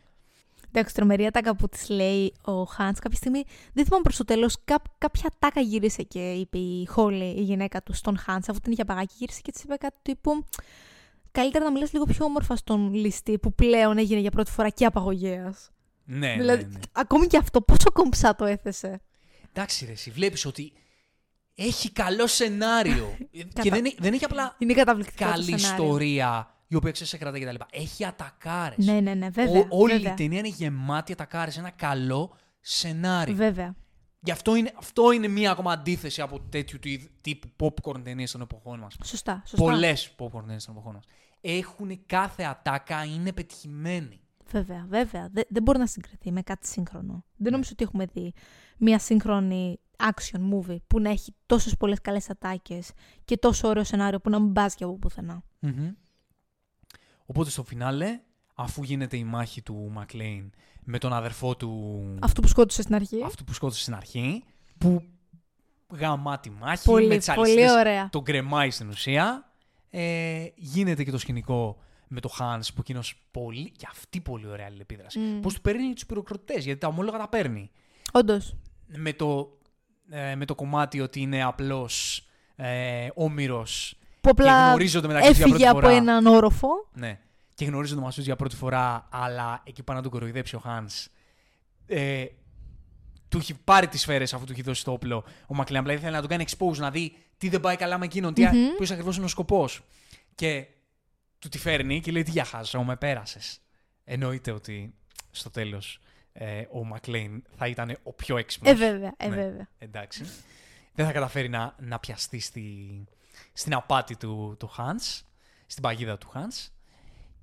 Εντάξει, 0.73 0.95
τρομερή 0.95 1.27
ατάκα 1.27 1.57
που 1.57 1.69
της 1.69 1.89
λέει 1.89 2.35
ο 2.43 2.63
Χάντς 2.63 2.99
κάποια 2.99 3.17
στιγμή. 3.17 3.45
Δεν 3.73 3.85
θυμάμαι 3.85 4.03
προς 4.03 4.17
το 4.17 4.25
τέλος. 4.25 4.57
κάποια 4.99 5.31
τάκα 5.39 5.61
γύρισε 5.61 6.03
και 6.03 6.33
είπε 6.33 6.59
η 6.59 6.87
Χόλι, 6.87 7.35
η 7.39 7.43
γυναίκα 7.43 7.83
του, 7.83 7.93
στον 7.93 8.19
Χάντς, 8.19 8.49
αφού 8.49 8.61
την 8.61 8.73
είχε 8.73 8.83
απαγάκι, 8.83 9.15
γύρισε 9.17 9.41
και 9.41 9.53
της 9.53 9.63
είπε 9.63 9.77
κάτι 9.77 9.97
τύπου. 10.03 10.45
Καλύτερα 11.33 11.65
να 11.65 11.71
μιλάς 11.71 11.93
λίγο 11.93 12.05
πιο 12.05 12.25
όμορφα 12.25 12.57
στον 12.57 12.95
ληστή 12.95 13.39
που 13.39 13.55
πλέον 13.55 13.99
έγινε 13.99 14.21
για 14.21 14.31
πρώτη 14.31 14.51
φορά 14.51 14.69
και 14.69 14.85
απαγωγέας. 14.85 15.71
Ναι, 16.05 16.35
δηλαδή, 16.37 16.63
ναι, 16.63 16.69
ναι. 16.69 16.79
ακόμη 16.93 17.27
και 17.27 17.37
αυτό, 17.37 17.61
πόσο 17.61 17.91
κομψά 17.93 18.35
το 18.35 18.45
έθεσε. 18.45 19.01
Εντάξει, 19.53 19.85
ρε, 19.85 19.93
εσύ 19.93 20.11
βλέπεις 20.11 20.45
ότι 20.45 20.73
έχει 21.55 21.91
καλό 21.91 22.27
σενάριο. 22.27 23.17
και 23.63 23.71
δεν, 23.71 23.95
δεν 23.99 24.13
έχει 24.13 24.25
απλά 24.25 24.55
Είναι 24.59 24.75
καταπληκτικό 24.75 25.25
το 25.25 25.31
καλή 25.31 25.45
σενάριο. 25.45 25.67
ιστορία 25.67 26.55
η 26.73 26.77
οποία 26.77 26.91
ξέρεις 26.91 27.11
σε 27.11 27.19
κρατάει 27.19 27.41
κτλ. 27.41 27.55
Έχει 27.71 28.05
ατακάρες. 28.05 28.87
Ναι, 28.87 29.01
ναι, 29.01 29.15
ναι, 29.15 29.29
βέβαια. 29.29 29.67
όλη 29.69 29.93
βέβαια. 29.93 30.13
η 30.13 30.15
ταινία 30.15 30.39
είναι 30.39 30.49
γεμάτη 30.49 31.13
ατακάρες. 31.13 31.59
Ένα 31.59 31.71
καλό 31.71 32.33
σενάριο. 32.61 33.35
Βέβαια. 33.35 33.75
Γι' 34.21 34.31
αυτό 34.31 34.55
είναι, 34.55 34.73
αυτό 34.79 35.13
είναι 35.13 35.29
μία 35.29 35.51
ακόμα 35.51 35.73
αντίθεση 35.73 36.21
από 36.21 36.41
τέτοιου 36.41 36.79
του- 36.79 37.09
τύπου 37.21 37.49
popcorn 37.59 38.01
ταινίες 38.05 38.31
των 38.31 38.41
εποχών 38.41 38.79
μας. 38.79 38.97
Σωστά. 39.05 39.43
σωστά. 39.47 39.65
Πολλές 39.65 40.15
popcorn 40.19 40.41
ταινίες 40.45 40.65
των 40.65 40.75
εποχών 40.75 40.95
μας. 40.95 41.05
Έχουν 41.41 42.01
κάθε 42.07 42.43
ατάκα, 42.43 43.05
είναι 43.05 43.33
πετυχημένη. 43.33 44.21
Βέβαια, 44.51 44.87
βέβαια. 44.89 45.29
Δεν, 45.33 45.45
δεν 45.49 45.63
μπορεί 45.63 45.79
να 45.79 45.87
συγκριθεί 45.87 46.33
με 46.33 46.43
κάτι 46.43 46.67
σύγχρονο. 46.67 47.25
Δεν 47.37 47.53
νομίζω 47.53 47.71
ότι 47.73 47.85
έχουμε 47.85 48.05
δει 48.13 48.33
μια 48.79 48.99
σύγχρονη 48.99 49.81
action 49.97 50.39
movie 50.39 50.77
που 50.87 51.01
να 51.01 51.11
έχει 51.11 51.35
τόσες 51.47 51.77
πολλές 51.77 52.01
καλές 52.01 52.31
ατάκες 52.31 52.91
και 53.25 53.37
τόσο 53.37 53.69
ωραίο 53.69 53.85
σενάριο 53.85 54.21
που 54.21 54.31
να 54.31 54.39
μην 54.41 54.51
μπάζει 54.51 54.75
από 54.81 54.99
πουθενά. 54.99 55.43
Μμμ. 55.59 55.91
Οπότε 57.31 57.51
στο 57.51 57.63
φινάλε, 57.65 58.21
αφού 58.55 58.83
γίνεται 58.83 59.17
η 59.17 59.25
μάχη 59.25 59.63
του 59.63 59.89
Μακλέιν 59.93 60.53
με 60.85 60.99
τον 60.99 61.13
αδερφό 61.13 61.57
του. 61.57 62.01
Αυτό 62.21 62.41
που 62.41 62.49
σκότωσε 62.49 62.83
στην 62.83 62.95
αρχή. 62.95 63.23
αυτού 63.25 63.45
που 63.45 63.53
σκότωσε 63.53 63.81
στην 63.81 63.95
αρχή, 63.95 64.45
που 64.79 65.03
γαμά 65.95 66.41
τη 66.41 66.51
μάχη, 66.51 66.85
Πολύ, 66.85 67.07
με 67.07 67.17
τις 67.17 67.27
πολύ 67.35 67.51
αλυσίδες 67.51 67.73
ωραία. 67.73 68.09
τον 68.11 68.25
κρεμάει 68.25 68.71
στην 68.71 68.89
ουσία. 68.89 69.53
Ε, 69.91 70.47
γίνεται 70.55 71.05
και 71.05 71.11
το 71.11 71.19
σκηνικό 71.19 71.79
με 72.09 72.21
το 72.21 72.31
Hans 72.39 72.61
που 72.75 72.81
εκείνος 72.81 73.29
πολύ. 73.31 73.71
και 73.71 73.87
αυτή 73.91 74.21
πολύ 74.21 74.47
ωραία 74.47 74.67
αλληλεπίδραση. 74.67 75.21
Mm. 75.23 75.43
Πώς 75.43 75.55
του 75.55 75.61
παίρνει 75.61 75.93
τους 75.93 76.07
πυροκροτές, 76.07 76.65
γιατί 76.65 76.81
τα 76.81 76.87
ομόλογα 76.87 77.19
τα 77.19 77.29
παίρνει. 77.29 77.71
Όντως. 78.13 78.57
Με 78.87 79.13
το, 79.13 79.59
ε, 80.09 80.35
με 80.35 80.45
το 80.45 80.55
κομμάτι 80.55 81.01
ότι 81.01 81.21
είναι 81.21 81.43
απλός 81.43 82.27
ε, 82.57 83.09
όμοιρος 83.15 84.00
Που 84.21 84.35
και 84.35 84.43
απλά 84.43 84.67
γνωρίζονται 84.69 85.07
μεταξύ 85.07 85.29
τους 85.29 85.37
για 85.39 85.47
έφυγε 85.47 85.65
πρώτη 85.65 85.79
από 85.79 85.87
φορά. 85.87 85.97
έναν 86.01 86.27
όροφο. 86.27 86.69
Ναι. 86.93 87.19
Και 87.55 87.65
γνωρίζονται 87.65 88.01
μαζί 88.01 88.17
τους 88.17 88.25
για 88.25 88.37
πρώτη 88.37 88.57
φορά, 88.57 89.09
αλλά 89.11 89.63
εκεί 89.65 89.83
πάνω 89.83 89.99
να 89.99 90.03
τον 90.05 90.13
κοροϊδέψει 90.13 90.57
ο 90.57 90.59
Χάνς. 90.59 91.09
Ε, 91.87 92.25
του 93.29 93.39
έχει 93.39 93.55
πάρει 93.55 93.89
τις 93.89 94.01
σφαίρες 94.01 94.35
αφού 94.35 94.45
του 94.45 94.53
έχει 94.53 94.63
δώσει 94.63 94.85
το 94.85 94.93
όπλο 94.93 95.25
ο 95.47 95.55
Μακλέαν. 95.55 95.85
Δηλαδή 95.85 96.01
θέλει 96.03 96.15
να 96.15 96.21
τον 96.21 96.29
κάνει 96.31 96.45
expose, 96.49 96.77
να 96.77 96.91
δει 96.91 97.17
τι 97.39 97.49
δεν 97.49 97.61
πάει 97.61 97.77
καλά 97.77 97.99
με 97.99 98.05
εκείνον, 98.05 98.35
τι, 98.35 98.43
Μμμ. 98.43 98.77
ποιο 98.79 98.87
ακριβώς 98.95 99.17
είναι 99.17 99.25
ο 99.25 99.29
σκοπός. 99.29 99.81
Και 100.35 100.67
του 101.39 101.49
τη 101.49 101.59
φέρνει 101.59 102.01
και 102.01 102.13
λέει: 102.13 102.23
Τι 102.23 102.31
για 102.31 102.45
χάζω, 102.45 102.83
με 102.83 102.97
πέρασες. 102.97 103.61
Εννοείται 104.05 104.51
ότι 104.51 104.95
στο 105.31 105.51
τέλος 105.51 106.01
ε, 106.33 106.63
ο 106.73 106.85
Μακλέιν 106.85 107.43
θα 107.57 107.67
ήταν 107.67 107.97
ο 108.03 108.13
πιο 108.13 108.37
έξυπνος. 108.37 108.73
Ε, 108.73 108.75
βέβαια, 108.75 109.15
ε, 109.17 109.29
Ναι. 109.29 109.35
βέβαια. 109.35 109.69
Εντάξει. 109.79 110.25
Δεν 110.95 111.07
θα 111.07 111.13
καταφέρει 111.13 111.49
να, 111.49 111.75
να 111.79 111.99
πιαστεί 111.99 112.41
στη, 112.41 112.65
στην 113.53 113.75
απάτη 113.75 114.17
του, 114.17 114.57
του 114.59 114.71
Hans, 114.77 115.23
στην 115.67 115.83
παγίδα 115.83 116.19
του 116.19 116.31
Hans. 116.35 116.69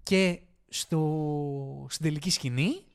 Και 0.04 0.41
στο, 0.70 1.88
στην 1.89 2.06
τελική 2.06 2.30
σκηνή, 2.30 2.86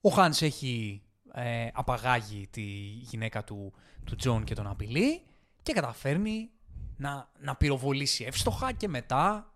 ο 0.00 0.14
Hans 0.16 0.42
έχει 0.42 1.02
ε, 1.32 1.68
απαγάγει 1.72 2.48
τη 2.50 2.62
γυναίκα 3.10 3.44
του, 3.44 3.72
του 4.04 4.16
Τζον 4.16 4.44
και 4.44 4.54
τον 4.54 4.66
απειλεί 4.66 5.22
και 5.62 5.72
καταφέρνει 5.72 6.50
να, 6.96 7.30
να 7.38 7.56
πυροβολήσει 7.56 8.24
εύστοχα 8.24 8.72
και 8.72 8.88
μετά 8.88 9.54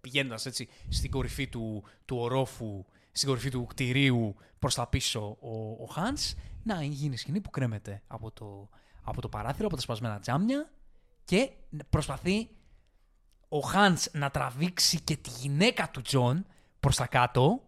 πηγαίνοντας 0.00 0.46
έτσι 0.46 0.68
στην 0.88 1.10
κορυφή 1.10 1.48
του, 1.48 1.84
του 2.04 2.16
ορόφου, 2.16 2.84
στην 3.12 3.28
κορυφή 3.28 3.50
του 3.50 3.66
κτηρίου 3.66 4.34
προς 4.58 4.74
τα 4.74 4.86
πίσω 4.86 5.36
ο, 5.40 5.58
ο 5.84 5.88
Hans, 5.96 6.34
να 6.62 6.82
γίνει 6.82 7.16
σκηνή 7.16 7.40
που 7.40 7.50
κρέμεται 7.50 8.02
από 8.06 8.30
το, 8.30 8.68
από 9.02 9.20
το 9.20 9.28
παράθυρο, 9.28 9.66
από 9.66 9.76
τα 9.76 9.82
σπασμένα 9.82 10.20
τζάμια 10.20 10.70
και 11.24 11.50
προσπαθεί 11.90 12.48
ο 13.48 13.58
Hans 13.74 14.10
να 14.12 14.30
τραβήξει 14.30 15.00
και 15.00 15.16
τη 15.16 15.30
γυναίκα 15.30 15.90
του 15.90 16.02
Τζον 16.02 16.46
προς 16.80 16.96
τα 16.96 17.06
κάτω, 17.06 17.62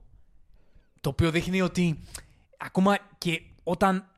το 1.01 1.09
οποίο 1.09 1.31
δείχνει 1.31 1.61
ότι 1.61 2.03
ακόμα 2.59 2.99
και 3.19 3.43
όταν 3.63 4.09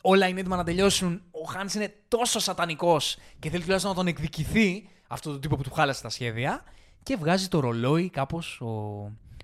όλα 0.00 0.26
είναι 0.28 0.40
έτοιμα 0.40 0.56
να 0.56 0.64
τελειώσουν, 0.64 1.22
ο 1.30 1.52
Hans 1.54 1.74
είναι 1.74 1.94
τόσο 2.08 2.38
σατανικός 2.38 3.16
και 3.38 3.50
θέλει 3.50 3.62
τουλάχιστον 3.62 3.90
να 3.90 3.96
τον 3.96 4.06
εκδικηθεί 4.06 4.88
αυτό 5.06 5.32
το 5.32 5.38
τύπο 5.38 5.56
που 5.56 5.62
του 5.62 5.72
χάλασε 5.72 6.02
τα 6.02 6.08
σχέδια 6.08 6.64
και 7.02 7.16
βγάζει 7.16 7.48
το 7.48 7.60
ρολόι 7.60 8.10
κάπως 8.10 8.60
ο, 8.60 8.66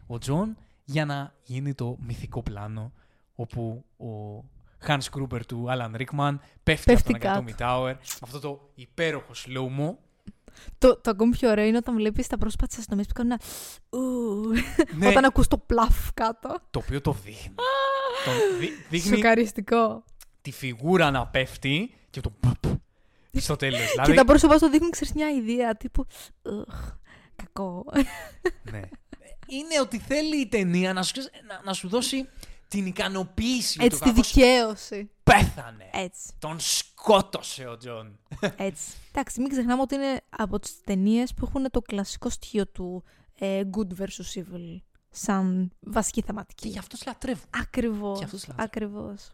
ο 0.07 0.19
Τζον 0.19 0.57
για 0.85 1.05
να 1.05 1.35
γίνει 1.43 1.75
το 1.75 1.97
μυθικό 2.01 2.43
πλάνο 2.43 2.93
όπου 3.35 3.85
ο 3.97 4.43
Hans 4.87 5.19
Gruber 5.19 5.41
του 5.47 5.67
Alan 5.71 6.01
Rickman 6.01 6.35
πέφτει, 6.63 6.93
Πέφτει 6.93 7.15
από 7.15 7.23
τον 7.25 7.45
Nakatomi 7.45 7.51
κάτω. 7.57 7.83
Tower 7.83 7.95
με 7.95 8.19
αυτό 8.23 8.39
το 8.41 8.71
υπέροχο 8.75 9.33
slow-mo 9.35 9.95
Το, 10.79 10.97
το 11.01 11.11
ακόμη 11.11 11.31
πιο 11.37 11.51
ωραίο 11.51 11.65
είναι 11.67 11.77
όταν 11.77 11.95
βλέπεις 11.95 12.27
τα 12.27 12.39
πρόσωπα 12.39 12.67
της 12.67 12.77
αστυνομίας 12.79 13.05
που 13.09 13.13
κάνουν 13.15 13.33
ένα. 13.33 13.41
Ου, 13.91 14.53
Ναι. 14.97 15.09
Όταν 15.09 15.25
ακούς 15.25 15.49
το 15.49 15.59
πλαφ 15.59 16.13
κάτω. 16.15 16.57
το 16.71 16.79
οποίο 16.79 17.01
το 17.01 17.13
δείχνει. 17.25 17.55
Τον 18.25 18.59
δει- 18.59 18.87
δείχνει 18.91 19.17
Σοκαριστικό. 19.17 20.05
τη 20.43 20.51
φιγούρα 20.53 21.11
να 21.11 21.27
πέφτει 21.27 21.95
και 22.11 22.21
το 22.21 22.31
πουπ 22.31 22.65
στο 23.39 23.57
τέλος. 23.57 23.81
Και 23.81 23.87
δηλαδή, 23.93 24.15
τα 24.15 24.25
πρόσωπα 24.25 24.59
σου 24.59 24.69
δείχνουν, 24.69 24.91
ξέρεις, 24.91 25.15
μια 25.15 25.29
ιδέα 25.31 25.77
τύπου. 25.77 26.07
«Ουχ, 26.43 26.91
κακό. 27.37 27.85
ναι. 28.71 28.81
Είναι 29.47 29.81
ότι 29.81 29.99
θέλει 29.99 30.41
η 30.41 30.47
ταινία 30.49 30.93
να 30.93 31.03
σου, 31.03 31.13
ξέρεις, 31.13 31.31
να, 31.49 31.61
να 31.65 31.73
σου 31.73 31.89
δώσει 31.89 32.29
την 32.73 32.87
ικανοποίηση 32.87 33.77
ότι 33.79 33.87
Έτσι, 33.87 33.97
ο 33.97 34.05
τη 34.05 34.11
κακός 34.11 34.33
δικαίωση. 34.33 35.11
πέθανε. 35.23 35.91
Έτσι. 35.93 36.33
Τον 36.39 36.61
σκότωσε 36.61 37.67
ο 37.67 37.77
Τζον. 37.77 38.19
Έτσι. 38.57 38.93
Εντάξει, 39.13 39.41
μην 39.41 39.51
ξεχνάμε 39.51 39.83
ότι 39.83 39.95
είναι 39.95 40.21
από 40.31 40.59
τις 40.59 40.81
ταινίες 40.85 41.35
που 41.35 41.45
έχουν 41.49 41.71
το 41.71 41.81
κλασικό 41.81 42.29
στοιχείο 42.31 42.67
του 42.67 43.05
ε, 43.39 43.63
good 43.77 43.99
versus 44.01 44.39
evil 44.39 44.81
σαν 45.11 45.73
βασική 45.81 46.21
και 46.21 46.27
θεματική. 46.27 46.69
γι' 46.69 46.79
αυτό 46.79 46.97
τους 46.97 47.07
λατρεύω. 47.07 47.45
Ακριβώς. 47.51 48.19
Και 48.19 48.25
αυτούς 48.25 48.47
λατρεύω. 48.49 48.65
Ακριβώς. 48.65 49.31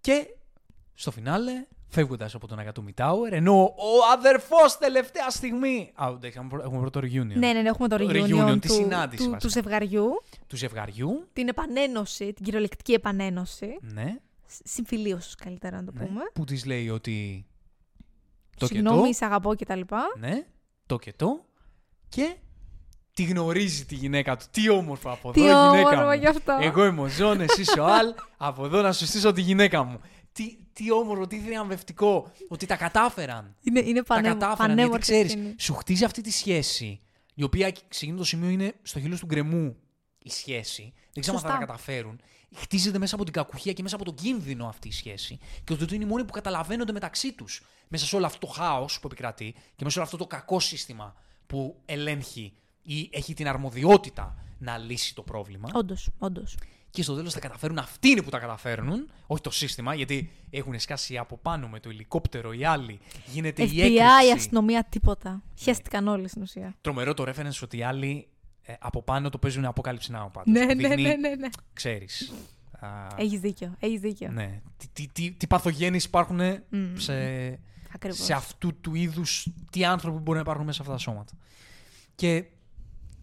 Και 0.00 0.26
στο 0.94 1.10
φινάλε, 1.10 1.66
φεύγοντας 1.92 2.34
από 2.34 2.46
τον 2.46 2.58
Agatumi 2.60 3.04
Tower, 3.04 3.30
ενώ 3.30 3.62
ο 3.62 4.12
αδερφός 4.12 4.78
τελευταία 4.78 5.30
στιγμή. 5.30 5.92
Α, 5.94 6.06
εντάξει, 6.08 6.38
έχουμε 6.38 6.48
πρω- 6.48 6.62
έχουμε 6.64 6.80
πρώτο 6.80 7.00
reunion. 7.00 7.24
Ναι, 7.26 7.52
ναι, 7.52 7.60
ναι, 7.62 7.68
έχουμε 7.68 7.88
το 7.88 7.96
Το 7.96 8.04
reunion, 8.08 8.48
reunion, 8.48 8.58
τη 8.60 8.68
του, 8.68 8.74
συνάντηση 8.74 9.24
του, 9.24 9.30
βασικά. 9.30 9.38
του 9.38 9.48
ζευγαριού, 9.48 10.22
Του 10.46 10.56
ζευγαριού. 10.56 11.28
την 11.32 11.48
επανένωση, 11.48 12.32
την 12.32 12.44
κυριολεκτική 12.44 12.92
επανένωση. 12.92 13.78
Ναι, 13.80 14.16
Σ- 14.46 14.60
Συμφιλίωσης 14.64 15.34
καλύτερα 15.34 15.76
να 15.76 15.84
το 15.84 15.92
ναι, 15.98 16.04
πούμε. 16.06 16.20
που 16.34 16.44
της 16.44 16.64
λέει 16.64 16.88
ότι. 16.88 17.46
Το 18.56 18.66
και 18.66 18.74
Συγγνώμη, 18.74 19.06
το. 19.08 19.12
σ' 19.14 19.22
αγαπώ 19.22 19.54
κτλ. 19.56 19.80
Ναι, 20.18 20.46
το 20.86 20.96
και 20.98 21.12
το. 21.16 21.44
Και 22.08 22.34
τη 23.14 23.22
γνωρίζει 23.24 23.84
τη 23.84 23.94
γυναίκα 23.94 24.36
του. 24.36 24.44
Τι 24.50 24.68
όμορφα 24.70 25.10
από 25.10 25.28
εδώ, 25.28 25.32
Τι 25.32 25.40
η 25.40 25.42
γυναίκα 25.42 25.68
όμορφα 25.88 26.04
μου. 26.04 26.12
γι' 26.12 26.26
αυτό. 26.26 26.58
Εγώ 26.60 26.84
είμαι 26.84 27.00
ο 27.00 27.06
Ζων, 27.06 27.40
εσύ 27.40 27.80
ο 27.80 27.84
Αλ. 27.84 28.14
από 28.36 28.64
εδώ 28.64 28.80
να 28.82 28.92
σου 28.92 29.06
στήσω 29.06 29.32
τη 29.32 29.40
γυναίκα 29.40 29.82
μου. 29.82 30.00
Τι, 30.32 30.56
τι 30.72 30.92
όμορφο, 30.92 31.26
τι 31.26 31.38
θριαμβευτικό. 31.38 32.32
Ότι 32.48 32.66
τα 32.66 32.76
κατάφεραν. 32.76 33.56
Είναι, 33.60 33.80
είναι 33.80 33.98
τα 34.02 34.14
πανέμ, 34.14 34.32
κατάφεραν. 34.32 34.66
Γιατί 34.66 34.74
πανέμορφη 34.74 35.00
ξέρεις, 35.00 35.30
σκηνή. 35.30 35.54
σου 35.58 35.74
χτίζει 35.74 36.04
αυτή 36.04 36.20
τη 36.20 36.30
σχέση. 36.30 37.00
Η 37.34 37.42
οποία 37.42 37.72
σε 37.88 38.04
εκείνο 38.04 38.16
το 38.16 38.24
σημείο 38.24 38.48
είναι 38.48 38.74
στο 38.82 39.00
χείλο 39.00 39.18
του 39.18 39.26
γκρεμού 39.26 39.76
η 40.18 40.30
σχέση. 40.30 40.92
Δεν 41.12 41.22
ξέρω 41.22 41.36
αν 41.36 41.42
θα 41.42 41.48
Σωστά. 41.48 41.60
τα 41.60 41.66
καταφέρουν. 41.66 42.20
Χτίζεται 42.54 42.98
μέσα 42.98 43.14
από 43.14 43.24
την 43.24 43.32
κακουχία 43.32 43.72
και 43.72 43.82
μέσα 43.82 43.94
από 43.94 44.04
τον 44.04 44.14
κίνδυνο 44.14 44.66
αυτή 44.66 44.88
η 44.88 44.92
σχέση. 44.92 45.38
Και 45.64 45.72
ότι 45.72 45.94
είναι 45.94 46.04
οι 46.04 46.06
μόνοι 46.06 46.24
που 46.24 46.32
καταλαβαίνονται 46.32 46.92
μεταξύ 46.92 47.32
τους. 47.32 47.62
Μέσα 47.88 48.06
σε 48.06 48.16
όλο 48.16 48.26
αυτό 48.26 48.46
το 48.46 48.52
χάος 48.52 49.00
που 49.00 49.06
επικρατεί 49.06 49.52
και 49.52 49.84
μέσα 49.84 49.90
σε 49.90 49.98
όλο 49.98 50.06
αυτό 50.06 50.16
το 50.16 50.26
κακό 50.26 50.60
σύστημα 50.60 51.14
που 51.46 51.80
ελέγχει 51.84 52.52
ή 52.82 53.08
έχει 53.12 53.34
την 53.34 53.48
αρμοδιότητα 53.48 54.36
να 54.58 54.78
λύσει 54.78 55.14
το 55.14 55.22
πρόβλημα. 55.22 55.68
Όντως, 55.72 56.10
όντως. 56.18 56.56
Και 56.92 57.02
στο 57.02 57.14
τέλος 57.14 57.32
θα 57.32 57.40
καταφέρουν 57.40 57.78
αυτοί 57.78 58.08
είναι 58.08 58.22
που 58.22 58.30
τα 58.30 58.38
καταφέρνουν, 58.38 59.10
όχι 59.26 59.42
το 59.42 59.50
σύστημα, 59.50 59.94
γιατί 59.94 60.30
έχουν 60.50 60.78
σκάσει 60.80 61.16
από 61.18 61.36
πάνω 61.38 61.68
με 61.68 61.80
το 61.80 61.88
ελικόπτερο 61.88 62.52
οι 62.52 62.64
άλλοι. 62.64 63.00
Γίνεται 63.26 63.62
η 63.62 63.66
FBI, 63.68 63.72
η 63.74 63.80
έκρηξη. 63.80 64.30
αστυνομία, 64.34 64.84
τίποτα. 64.84 65.42
Χαίστηκαν 65.58 66.08
όλοι 66.08 66.28
στην 66.28 66.42
ουσία. 66.42 66.74
Τρομερό 66.80 67.14
το 67.14 67.24
reference 67.28 67.60
ότι 67.62 67.76
οι 67.76 67.82
άλλοι 67.82 68.28
ε, 68.62 68.74
από 68.80 69.02
πάνω 69.02 69.28
το 69.30 69.38
παίζουν 69.38 69.66
Apocalypse 69.74 70.14
Now 70.16 70.26
πάντως. 70.32 70.44
Ναι, 70.46 70.66
Που 70.66 70.74
ναι, 70.80 70.88
δείχνει, 70.88 71.02
ναι, 71.02 71.14
ναι, 71.16 71.34
ναι. 71.34 71.48
Ξέρεις. 71.72 72.32
α, 72.80 73.06
Έχεις 73.16 73.40
δίκιο, 73.40 73.74
έχεις 73.78 74.00
δίκιο. 74.00 74.30
ναι. 74.30 74.60
Τι, 74.76 74.86
τι, 74.92 75.08
τι, 75.12 75.30
τι 75.32 75.46
παθογένειες 75.46 76.04
υπάρχουν 76.04 76.40
Μμμ. 76.68 76.96
σε, 76.96 77.12
Ακριβώς. 77.94 78.24
σε 78.24 78.32
αυτού 78.32 78.80
του 78.80 78.94
είδους, 78.94 79.46
τι 79.70 79.84
άνθρωποι 79.84 80.18
μπορεί 80.18 80.34
να 80.36 80.42
υπάρχουν 80.42 80.64
μέσα 80.64 80.76
σε 80.76 80.82
αυτά 80.82 80.92
τα 80.94 80.98
σώματα. 81.10 81.32
Και 82.14 82.44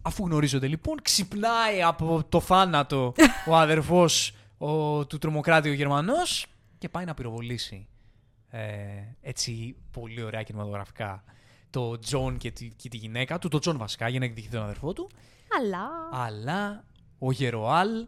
Αφού 0.02 0.24
γνωρίζονται 0.26 0.66
λοιπόν, 0.66 0.96
ξυπνάει 1.02 1.82
από 1.82 2.24
το 2.28 2.40
θάνατο 2.40 3.12
ο 3.48 3.56
αδερφός 3.56 4.34
ο, 4.58 5.06
του 5.06 5.18
τρομοκράτη 5.18 5.68
ο 5.68 5.72
Γερμανός 5.72 6.46
και 6.78 6.88
πάει 6.88 7.04
να 7.04 7.14
πυροβολήσει 7.14 7.88
ε, 8.48 8.60
έτσι 9.20 9.76
πολύ 9.90 10.22
ωραία 10.22 10.42
κινηματογραφικά 10.42 11.24
το 11.70 11.98
Τζον 11.98 12.36
και, 12.36 12.50
τη- 12.50 12.70
και 12.76 12.88
τη 12.88 12.96
γυναίκα 12.96 13.38
του, 13.38 13.48
το 13.48 13.58
Τζον 13.58 13.78
βασικά 13.78 14.08
για 14.08 14.18
να 14.18 14.24
εκδικηθεί 14.24 14.52
τον 14.54 14.62
αδερφό 14.62 14.92
του. 14.92 15.10
Αλλά. 15.60 15.88
Αλλά 16.24 16.84
ο 17.18 17.32
γερο-Αλ 17.32 18.06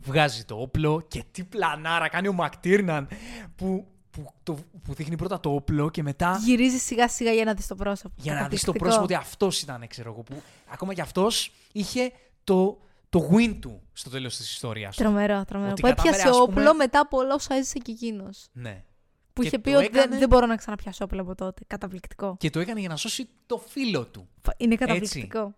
βγάζει 0.00 0.44
το 0.44 0.60
όπλο 0.60 1.00
και 1.08 1.24
τι 1.30 1.44
πλανάρα 1.44 2.08
κάνει 2.08 2.28
ο 2.28 2.32
Μακτήρναν 2.32 3.08
που, 3.56 3.86
που, 4.14 4.32
το, 4.42 4.58
που 4.84 4.94
δείχνει 4.94 5.16
πρώτα 5.16 5.40
το 5.40 5.54
όπλο 5.54 5.90
και 5.90 6.02
μετά 6.02 6.40
Γυρίζει 6.44 6.78
σιγά 6.78 7.08
σιγά 7.08 7.32
για 7.32 7.44
να 7.44 7.54
δεις 7.54 7.66
το 7.66 7.74
πρόσωπο. 7.74 8.14
για 8.16 8.34
να 8.34 8.48
δεις 8.48 8.60
το 8.60 8.72
Καταπληκτικό. 8.72 8.78
πρόσωπο 8.84 9.04
ότι 9.04 9.14
αυτός 9.14 9.62
ήταν, 9.62 9.86
ξέρω 9.88 10.10
εγώ. 10.12 10.22
Που 10.22 10.42
ακόμα 10.68 10.94
και 10.94 11.00
αυτός 11.00 11.52
είχε 11.72 12.12
το, 12.44 12.78
το 13.08 13.28
win 13.32 13.56
του 13.60 13.80
στο 13.92 14.10
τέλος 14.10 14.36
της 14.36 14.50
ιστορίας. 14.52 14.96
Τρομερό, 14.96 15.44
τρομερό. 15.44 15.70
Ότι 15.70 15.80
Που 15.80 15.86
έπιασε 15.86 16.10
κατάφερε, 16.10 16.30
ας 16.30 16.36
πούμε- 16.44 16.58
όπλο 16.58 16.74
μετά 16.76 17.00
από 17.00 17.18
όλα 17.18 17.34
όσα 17.34 17.54
έζησε 17.54 17.78
και 17.78 17.90
εκείνος. 17.92 18.46
Ναι. 18.52 18.84
Που 19.32 19.40
Και 19.42 19.46
είχε 19.48 19.58
πει 19.58 19.70
το 19.70 19.76
ότι 19.78 19.88
δεν, 19.88 20.00
έκανε- 20.02 20.18
δεν 20.18 20.28
μπορώ 20.28 20.46
να 20.46 20.56
ξαναπιάσω 20.56 21.04
όπλο 21.04 21.20
από 21.22 21.34
τότε. 21.34 21.62
Καταπληκτικό. 21.66 22.36
Και 22.38 22.50
το 22.50 22.60
έκανε 22.60 22.80
για 22.80 22.88
να 22.88 22.96
σώσει 22.96 23.28
το 23.46 23.58
φίλο 23.58 24.04
του. 24.06 24.28
Φα- 24.42 24.54
Είναι 24.56 24.74
καταπληκτικό. 24.74 25.54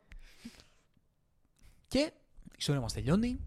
Και 1.89 1.99
η 2.45 2.53
ιστορία 2.59 2.81
μας 2.81 2.93
τελειώνει. 2.93 3.41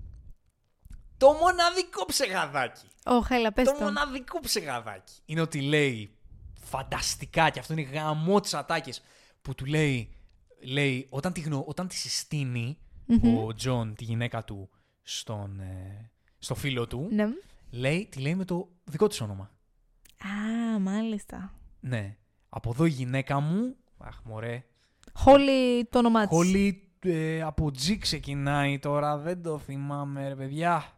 Το 1.19 1.31
μοναδικό 1.31 2.05
ψεγαδάκι. 2.05 2.87
Ω, 3.05 3.25
χέλα, 3.25 3.51
πες 3.51 3.65
το 3.67 3.73
το. 3.77 3.83
μοναδικό 3.83 4.39
ψεγαδάκι 4.39 5.13
είναι 5.25 5.41
ότι 5.41 5.61
λέει 5.61 6.15
φανταστικά 6.53 7.49
και 7.49 7.59
αυτό 7.59 7.73
είναι 7.73 7.81
γαμό 7.81 8.39
τι 8.39 8.49
ατάκε 8.53 8.91
που 9.41 9.55
του 9.55 9.65
λέει, 9.65 10.13
λέει 10.61 11.07
όταν, 11.09 11.33
τη 11.33 11.41
γνω, 11.41 11.63
όταν 11.67 11.87
τη 11.87 11.95
συστηνει 11.95 12.77
ο 13.37 13.53
Τζον 13.53 13.95
τη 13.95 14.03
γυναίκα 14.03 14.43
του 14.43 14.69
στον, 15.01 15.59
ε, 15.59 16.11
στο 16.39 16.55
φίλο 16.55 16.87
του, 16.87 17.07
Ναι. 17.11 17.25
λέει, 17.69 18.07
τη 18.11 18.19
λέει 18.19 18.35
με 18.35 18.45
το 18.45 18.69
δικό 18.83 19.07
της 19.07 19.21
όνομα. 19.21 19.51
Α, 20.23 20.79
μάλιστα. 20.79 21.53
Ναι. 21.79 22.17
Από 22.49 22.69
εδώ 22.69 22.85
η 22.85 22.89
γυναίκα 22.89 23.39
μου, 23.39 23.75
αχ 23.97 24.19
μωρέ, 24.23 24.63
Χόλι 25.13 25.85
το 25.85 25.97
όνομά 25.97 26.19
της. 26.27 26.29
Χόλι 26.37 26.91
ε, 26.99 27.41
από 27.41 27.65
G 27.65 27.97
ξεκινάει 27.99 28.79
τώρα, 28.79 29.17
δεν 29.17 29.43
το 29.43 29.57
θυμάμαι 29.59 30.27
ρε 30.27 30.35
παιδιά. 30.35 30.93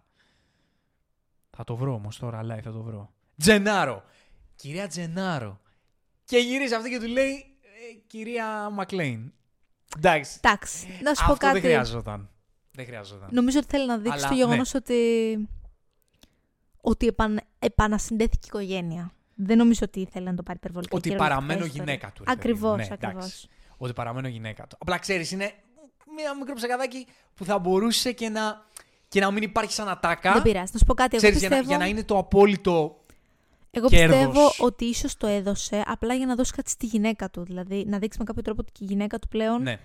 Θα 1.58 1.64
το 1.64 1.76
βρω 1.76 1.94
όμως 1.94 2.18
τώρα, 2.18 2.42
live 2.44 2.62
θα 2.64 2.72
το 2.72 2.82
βρω. 2.82 3.12
Τζενάρο. 3.38 4.04
Κυρία 4.56 4.88
Τζενάρο. 4.88 5.60
Και 6.26 6.38
γυρίζει 6.38 6.74
αυτή 6.74 6.90
και 6.90 7.00
του 7.00 7.08
λέει, 7.08 7.32
«Ε, 7.62 7.94
κυρία 8.08 8.70
Μακλέιν. 8.70 9.34
Εντάξει. 9.98 10.40
Εντάξει, 10.44 10.88
να 11.04 11.14
σου 11.14 11.26
πω 11.26 11.32
Αυτό 11.32 11.46
κάτι. 11.46 11.60
δεν 11.60 11.70
χρειαζόταν. 11.70 12.30
Δεν 12.72 12.86
χρειαζόταν. 12.86 13.30
Νομίζω 13.32 13.58
ότι 13.60 13.68
θέλει 13.68 13.86
να 13.86 13.98
δείξει 13.98 14.18
Αλλά, 14.18 14.28
το 14.28 14.34
γεγονός 14.34 14.74
ότι. 14.74 14.96
ότι 16.82 17.08
επαν... 17.08 17.40
επανασυνδέθηκε 17.60 18.40
η 18.44 18.48
οικογένεια. 18.48 19.12
Δεν 19.36 19.58
νομίζω 19.58 19.80
ότι 19.84 20.00
ήθελε 20.00 20.30
να 20.30 20.36
το 20.36 20.44
πάρει 20.44 20.58
υπερβολικά. 20.58 20.96
Ότι 20.98 21.10
κυριολεκτικά 21.10 21.40
παραμένω 21.42 21.66
ιστορία. 21.66 21.84
γυναίκα 21.94 22.12
του. 22.14 22.24
ρε 22.24 22.36
παιδί 22.36 22.38
μου. 22.38 22.40
Ακριβώς, 22.40 22.78
Ναι, 22.78 22.84
εντάξει. 22.84 23.06
ακριβώς. 23.06 23.48
Ότι 23.78 23.94
παραμένω 23.94 24.28
γυναίκα 24.28 24.68
του. 24.68 24.76
Απλά 24.80 24.98
ξέρεις, 24.98 25.32
είναι 25.32 25.52
ένα 26.20 26.36
μικρό 26.36 26.54
ψεκαδάκι 26.54 27.08
που 27.36 27.46
θα 27.46 27.60
μπορούσε 27.60 28.12
και 28.12 28.30
να, 28.30 28.66
και 29.12 29.20
να 29.20 29.32
μην 29.32 29.44
υπάρχει 29.44 29.72
σαν 29.74 29.90
ατάκα. 29.90 30.34
Δεν 30.34 30.42
πειράζει. 30.42 30.72
Να 30.74 30.80
σου 30.80 30.86
πω 30.86 30.94
κάτι. 30.94 31.16
Εγώ 31.16 31.24
Ξέρεις, 31.26 31.40
για, 31.40 31.50
πιστεύω, 31.50 31.70
να, 31.70 31.76
για 31.76 31.86
να 31.86 31.90
είναι 31.92 32.04
το 32.04 32.18
απόλυτο. 32.18 33.04
εγώ 33.72 33.88
κέρδος. 33.88 34.18
πιστεύω 34.18 34.52
ότι 34.60 34.86
ίσως 34.86 35.18
το 35.18 35.28
έδωσε 35.28 35.84
απλά 35.86 36.14
για 36.14 36.26
να 36.26 36.36
δώσει 36.36 36.52
κάτι 36.54 36.70
στη 36.70 36.86
γυναίκα 36.86 37.30
του. 37.30 37.44
Δηλαδή 37.44 37.86
να 37.88 37.98
δείξει 38.00 38.18
με 38.20 38.24
κάποιο 38.26 38.42
τρόπο 38.42 38.62
ότι 38.68 38.84
η 38.84 38.86
γυναίκα 38.86 39.20
του 39.20 39.28
πλέον 39.28 39.62
Ναι. 39.62 39.78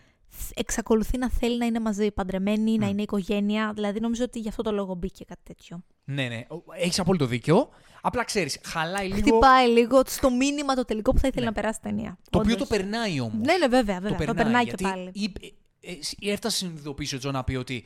εξακολουθεί 0.55 1.18
να 1.18 1.31
θέλει 1.31 1.59
να 1.59 1.66
είναι 1.66 1.81
μαζί, 1.81 2.11
παντρεμένη, 2.11 2.79
να 2.79 2.87
Μμ. 2.87 2.91
είναι 2.91 3.03
οικογένεια. 3.03 3.72
Δηλαδή 3.74 4.01
νομίζω 4.01 4.24
ότι 4.24 4.39
γι' 4.39 4.49
αυτό 4.49 4.62
το 4.62 4.72
λόγο 4.72 4.95
μπήκε 4.95 5.24
κάτι 5.24 5.41
τέτοιο. 5.45 5.83
Ναι, 6.05 6.29
ναι. 6.29 6.47
Έχεις 6.79 6.99
απόλυτο 6.99 7.27
δίκιο. 7.27 7.68
Απλά 8.01 8.24
ξέρεις, 8.24 8.59
χαλάει 8.64 9.07
λίγο. 9.07 9.18
Χτυπάει 9.18 9.68
λίγο 9.68 10.03
στο 10.07 10.31
μήνυμα 10.31 10.74
το 10.74 10.85
τελικό 10.85 11.12
που 11.12 11.18
θα 11.18 11.27
ήθελε 11.29 11.45
Ναι. 11.45 11.51
να 11.51 11.53
περάσει 11.53 11.79
η 11.85 11.87
ταινία. 11.89 12.18
Το 12.31 12.39
οποίο 12.39 12.53
Όντως. 12.55 12.68
το 12.68 12.77
περνάει 12.77 13.20
όμως. 13.20 13.47
Ναι, 13.47 13.57
ναι, 13.57 13.66
βέβαια, 13.68 14.01
βέβαια. 14.01 14.27
Το 14.27 14.35
περνάει, 14.35 14.64
γιατί 14.64 14.85
και 14.85 14.91
πάλι. 14.91 15.11
είπε- 15.12 15.45
ε, 15.81 15.91
ε, 16.20 16.33
έφτασε 16.33 16.64
να 16.64 16.70
συνειδητοποιήσει 16.70 17.14
ο 17.14 17.18
Τζον 17.18 17.33
να 17.33 17.45
πει 17.45 17.55
ότι 17.55 17.85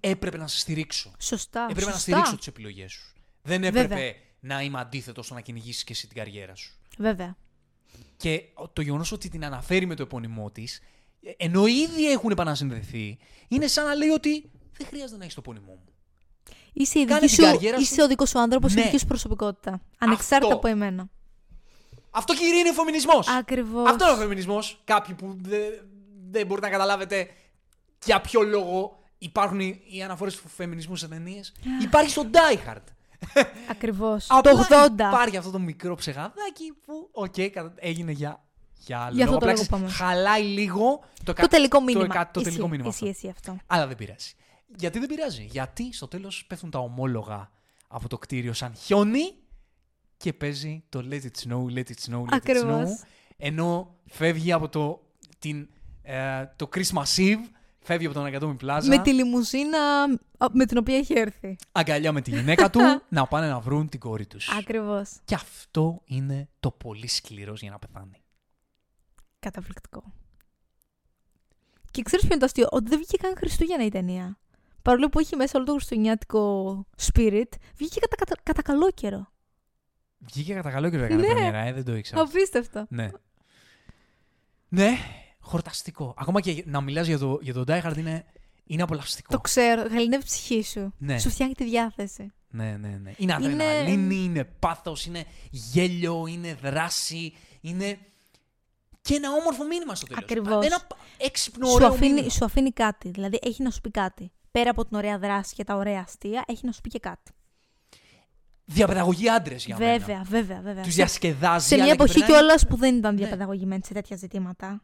έπρεπε 0.00 0.36
να 0.36 0.46
σε 0.46 0.58
στηρίξω. 0.58 1.12
Σωστά. 1.18 1.60
έπρεπε 1.70 1.80
να 1.86 1.92
σωστά. 1.92 2.00
στηρίξω 2.00 2.36
τις 2.36 2.46
επιλογές 2.46 2.92
σου. 2.92 3.12
Δεν 3.42 3.64
έπρεπε 3.64 3.88
Βέβαια. 3.88 4.12
να 4.40 4.62
είμαι 4.62 4.80
αντίθετος 4.80 5.24
στο 5.26 5.34
να 5.34 5.40
κυνηγήσεις 5.40 5.84
και 5.84 5.92
εσύ 5.92 6.06
την 6.06 6.16
καριέρα 6.16 6.54
σου. 6.54 6.74
Βέβαια. 6.98 7.36
Και 8.16 8.42
το 8.72 8.82
γεγονός 8.82 9.12
ότι 9.12 9.28
την 9.28 9.44
αναφέρει 9.44 9.86
με 9.86 9.94
το 9.94 10.02
επώνυμό 10.02 10.50
της, 10.50 10.80
ενώ 11.36 11.66
ήδη 11.66 12.10
έχουν 12.10 12.30
επανασυνδεθεί, 12.30 13.18
είναι 13.48 13.66
σαν 13.66 13.86
να 13.86 13.94
λέει 13.94 14.08
ότι 14.08 14.50
δεν 14.78 14.86
χρειάζεται 14.86 15.16
να 15.16 15.22
έχεις 15.22 15.34
το 15.34 15.40
επώνυμό 15.44 15.72
μου. 15.72 15.84
Είσαι, 16.72 16.98
η 16.98 17.04
Κάνε 17.04 17.20
δική 17.20 17.34
την 17.36 17.44
σου, 17.44 17.50
καριέρα 17.52 17.76
σου. 17.76 17.82
είσαι 17.82 18.02
ο 18.02 18.06
δικός 18.06 18.28
σου 18.28 18.38
άνθρωπος, 18.38 18.72
η 18.72 18.74
Ναι. 18.74 18.82
δική 18.82 18.98
σου 18.98 19.06
προσωπικότητα. 19.06 19.80
Ανεξάρτητα 19.98 20.36
Αυτό. 20.54 20.54
από 20.56 20.66
εμένα. 20.68 21.08
Αυτό 22.10 22.34
κύριε 22.34 22.58
είναι 22.58 22.72
φεμινισμός. 22.72 23.28
Ακριβώς. 23.28 23.90
Αυτό 23.90 24.04
είναι 24.04 24.14
ο 24.14 24.18
φεμινισμός. 24.18 24.80
Κάποιοι 24.84 25.14
που 25.14 25.36
δεν 25.40 25.62
δεν 26.30 26.46
μπορείτε 26.46 26.66
να 26.66 26.72
καταλάβετε 26.72 27.28
για 28.04 28.20
ποιο 28.20 28.42
λόγο 28.42 28.99
υπάρχουν 29.22 29.60
οι, 29.60 29.82
οι 29.90 30.02
αναφορές 30.02 30.36
του 30.36 30.48
φεμινισμού 30.48 30.96
σε 30.96 31.08
ταινίες. 31.08 31.52
Υπάρχει 31.82 32.10
στο 32.10 32.22
Die 32.32 32.68
Hard. 32.70 32.82
Ακριβώς. 33.70 34.26
Απλά 34.30 34.52
Το 34.52 34.66
80. 34.70 34.90
Υπάρχει 34.94 35.36
αυτό 35.36 35.50
το 35.50 35.58
μικρό 35.58 35.94
ψεγαδάκι 35.94 36.72
που, 36.86 37.08
οκ, 37.12 37.34
κατα- 37.52 37.74
έγινε 37.76 38.12
για, 38.12 38.44
για 38.78 38.98
άλλο 39.00 39.14
Για 39.14 39.24
αυτό 39.24 39.36
λόγο. 39.38 39.46
το 39.46 39.50
Απλά 39.50 39.52
λόγο 39.52 39.66
πάμε. 39.70 39.88
χαλάει 39.88 40.42
λίγο 40.42 41.00
το, 41.24 41.32
κα- 41.32 41.42
Το 41.42 41.48
τελικό 41.48 41.80
μήνυμα. 41.82 42.04
εκα- 42.04 42.30
το 42.30 42.40
Εσύ, 42.40 42.48
τελικό 42.48 42.68
μήνυμα. 42.68 42.88
Έτσι, 42.88 42.96
αυτό. 43.08 43.08
εσύ 43.08 43.28
αυτό. 43.28 43.56
Αλλά 43.66 43.86
δεν 43.86 43.96
πειράζει. 43.96 44.32
Γιατί 44.76 44.98
δεν 44.98 45.08
πειράζει; 45.08 45.42
Γιατί 45.50 45.92
στο 45.92 46.08
τέλος 46.08 46.44
πέφτουν 46.46 46.70
τα 46.70 46.78
ομόλογα 46.78 47.50
από 47.88 48.08
το 48.08 48.18
κτίριο 48.18 48.52
σαν 48.52 48.74
χιόνι 48.74 49.34
και 50.16 50.32
παίζει 50.32 50.84
το 50.88 51.04
Let 51.10 51.20
it 51.22 51.48
snow, 51.48 51.64
let 51.74 51.84
it 51.84 52.10
snow, 52.10 52.20
let 52.20 52.20
it 52.20 52.20
snow. 52.20 52.24
Ακριβώς. 52.30 52.88
Ενώ 53.36 53.94
φεύγει 54.06 54.52
από 54.52 54.68
το, 54.68 55.02
την, 55.38 55.68
ε, 56.02 56.46
το 56.56 56.68
Christmas 56.74 57.16
Eve, 57.16 57.38
φεύγει 57.82 58.06
από 58.06 58.14
τον 58.14 58.24
Ακατόμι 58.24 58.54
Πλάζα, 58.54 58.88
Με 58.88 59.02
τη 59.02 59.12
λιμουζίνα 59.12 59.78
α, 60.38 60.46
με 60.52 60.66
την 60.66 60.78
οποία 60.78 60.96
έχει 60.96 61.18
έρθει. 61.18 61.56
αγκαλιά 61.72 62.12
με 62.12 62.20
τη 62.20 62.30
γυναίκα 62.30 62.70
του, 62.70 62.80
να 63.08 63.26
πάνε 63.26 63.48
να 63.48 63.60
βρουν 63.60 63.88
την 63.88 64.00
κόρη 64.00 64.26
τους. 64.26 64.48
Ακριβώς. 64.58 65.10
Και 65.24 65.34
αυτό 65.34 66.02
είναι 66.04 66.48
το 66.60 66.70
πολύ 66.70 67.06
σκληρός 67.06 67.60
για 67.60 67.70
να 67.70 67.78
πεθάνει. 67.78 68.22
Καταπληκτικό. 69.38 70.02
Και 71.90 72.02
ξέρεις 72.02 72.24
ποιο 72.26 72.34
είναι 72.34 72.40
το 72.40 72.46
αστείο, 72.46 72.66
ότι 72.70 72.88
δεν 72.88 72.98
βγήκε 72.98 73.16
καν 73.16 73.34
Χριστούγεννα 73.36 73.84
η 73.84 73.88
ταινία. 73.88 74.38
Παρόλο 74.82 75.08
που 75.08 75.18
έχει 75.18 75.36
μέσα 75.36 75.52
όλο 75.56 75.66
το 75.66 75.72
χριστουγεννιάτικο 75.72 76.84
spirit, 76.96 77.48
βγήκε 77.76 78.00
κατά, 78.00 78.16
κατά, 78.16 78.34
κατά 78.42 78.62
καλό 78.62 78.90
καιρό. 78.90 79.32
Βγήκε 80.18 80.54
κατά 80.54 80.70
καλό 80.70 80.90
καιρό 80.90 81.04
έκανε 81.04 81.20
Ναι. 81.20 81.26
πρεμιέρα, 81.26 81.58
ε, 81.58 81.72
δεν 81.72 81.84
το 81.84 81.94
ήξερα. 81.96 82.20
Απίστευτο. 82.22 82.86
Ναι. 82.88 83.10
Ναι, 84.68 84.90
χορταστικό. 85.40 86.14
Ακόμα 86.16 86.40
και 86.40 86.64
να 86.66 86.80
μιλάς 86.80 87.06
για 87.06 87.18
το, 87.18 87.38
για 87.42 87.54
το 87.54 87.64
Die 87.66 87.82
Hard 87.82 87.96
είναι, 87.96 88.24
είναι 88.64 88.82
απολαυστικό. 88.82 89.32
Το 89.32 89.40
ξέρω, 89.40 89.82
γαλινεύει 89.82 90.22
η 90.22 90.26
ψυχή 90.26 90.62
σου. 90.62 90.92
Ναι. 90.98 91.18
Σου 91.18 91.30
φτιάχνει 91.30 91.54
τη 91.54 91.64
διάθεση. 91.64 92.32
Ναι, 92.52 92.76
ναι, 92.76 92.88
ναι. 92.88 92.96
Είναι 92.96 93.14
Είναι- 93.16 93.34
αδρεναλίνη, 93.34 94.14
είναι 94.24 94.44
πάθος, 94.44 95.04
είναι 95.06 95.24
γέλιο, 95.50 96.26
είναι 96.26 96.54
δράση, 96.54 97.34
είναι 97.60 97.98
και 99.00 99.14
ένα 99.14 99.30
όμορφο 99.32 99.64
μήνυμα 99.66 99.94
στο 99.94 100.06
τέλος. 100.06 100.22
Ακριβώς. 100.22 100.66
Ένα 100.66 100.76
π- 100.80 100.96
έξυπνο, 101.18 101.66
Σου 101.66 101.72
ωραίο 101.74 101.88
αφήνει, 101.88 102.12
μήνυμα. 102.12 102.30
σου 102.30 102.44
αφήνει 102.44 102.70
κάτι. 102.72 103.08
Δηλαδή 103.10 103.38
έχει 103.42 103.62
να 103.62 103.70
σου 103.70 103.80
πει 103.80 103.90
κάτι. 103.90 104.32
Πέρα 104.50 104.70
από 104.70 104.84
την 104.86 104.96
ωραία 104.96 105.18
δράση 105.18 105.54
και 105.54 105.64
τα 105.64 105.76
ωραία 105.76 106.00
αστεία, 106.00 106.44
έχει 106.46 106.66
να 106.66 106.72
σου 106.72 106.80
πει 106.80 106.88
και 106.88 106.98
κάτι. 106.98 107.30
Διαπαιδαγωγή 108.64 109.28
άντρες 109.28 109.64
για 109.64 109.76
μένα. 109.78 109.98
Βέβαια, 109.98 110.22
βέβαια, 110.22 110.60
βέβαια. 110.60 110.82
Τους 110.82 110.92
Σε- 110.92 110.96
διασκεδάζει. 111.02 111.66
σε 111.66 111.74
μια 111.74 111.84
αλλά 111.84 111.94
και 111.96 112.02
εποχή 112.02 112.18
περνάει- 112.18 112.38
κιόλας 112.38 112.66
που 112.66 112.76
δεν 112.76 112.96
ήταν 112.96 113.14
Ναι. 113.14 113.20
διαπαιδαγωγημένοι 113.20 113.82
σε 113.84 113.92
τέτοια 113.92 114.16
ζητήματα. 114.16 114.82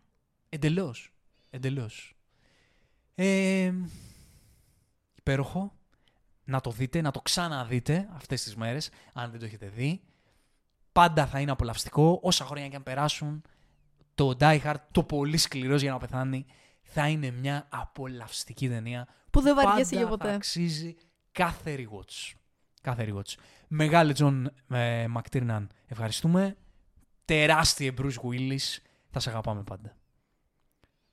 Εντελώς. 0.48 1.12
Εντελώς. 1.50 2.14
Ε, 3.14 3.72
υπέροχο. 5.14 5.74
Να 6.44 6.60
το 6.60 6.70
δείτε, 6.70 7.00
να 7.00 7.10
το 7.10 7.20
ξαναδείτε 7.20 8.08
αυτές 8.12 8.42
τις 8.42 8.56
μέρες, 8.56 8.90
αν 9.12 9.30
δεν 9.30 9.40
το 9.40 9.46
έχετε 9.46 9.68
δει. 9.68 10.00
Πάντα 10.92 11.26
θα 11.26 11.40
είναι 11.40 11.50
απολαυστικό, 11.50 12.20
όσα 12.22 12.44
χρόνια 12.44 12.68
και 12.68 12.76
αν 12.76 12.82
περάσουν. 12.82 13.42
Το 14.14 14.36
Die 14.40 14.60
Hard, 14.62 14.74
το 14.90 15.02
πολύ 15.02 15.36
σκληρός 15.36 15.82
για 15.82 15.90
να 15.90 15.98
πεθάνει, 15.98 16.46
θα 16.82 17.08
είναι 17.08 17.30
μια 17.30 17.66
απολαυστική 17.70 18.68
ταινία. 18.68 19.08
Που 19.30 19.40
δεν 19.40 19.54
Πάντα 19.54 19.68
βαριέσαι 19.68 19.94
για 19.94 20.04
θα 20.04 20.10
ποτέ. 20.10 20.32
αξίζει 20.34 20.96
κάθε 21.32 21.76
rewatch. 21.78 22.34
Κάθε 22.82 23.06
rewatch. 23.08 23.34
Μεγάλε 23.68 24.12
Τζον 24.12 24.52
ε, 24.68 25.06
Μακτήρναν, 25.06 25.70
ευχαριστούμε. 25.86 26.56
Τεράστιε 27.24 27.92
Bruce 27.98 28.16
Willis, 28.22 28.78
θα 29.10 29.20
σε 29.20 29.30
αγαπάμε 29.30 29.62
πάντα. 29.62 29.96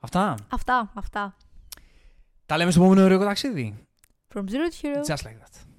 Αυτά. 0.04 0.36
Αυτά, 0.50 0.92
αυτά. 0.94 1.36
Τα 2.46 2.58
λέμε 2.58 2.72
στο 2.72 2.82
επόμενο 2.82 3.04
ωραίο 3.06 3.20
ταξίδι. 3.20 3.88
From 4.34 4.42
zero 4.42 4.44
to 4.44 4.86
hero. 4.86 5.02
Just 5.06 5.24
like 5.26 5.40
that. 5.44 5.73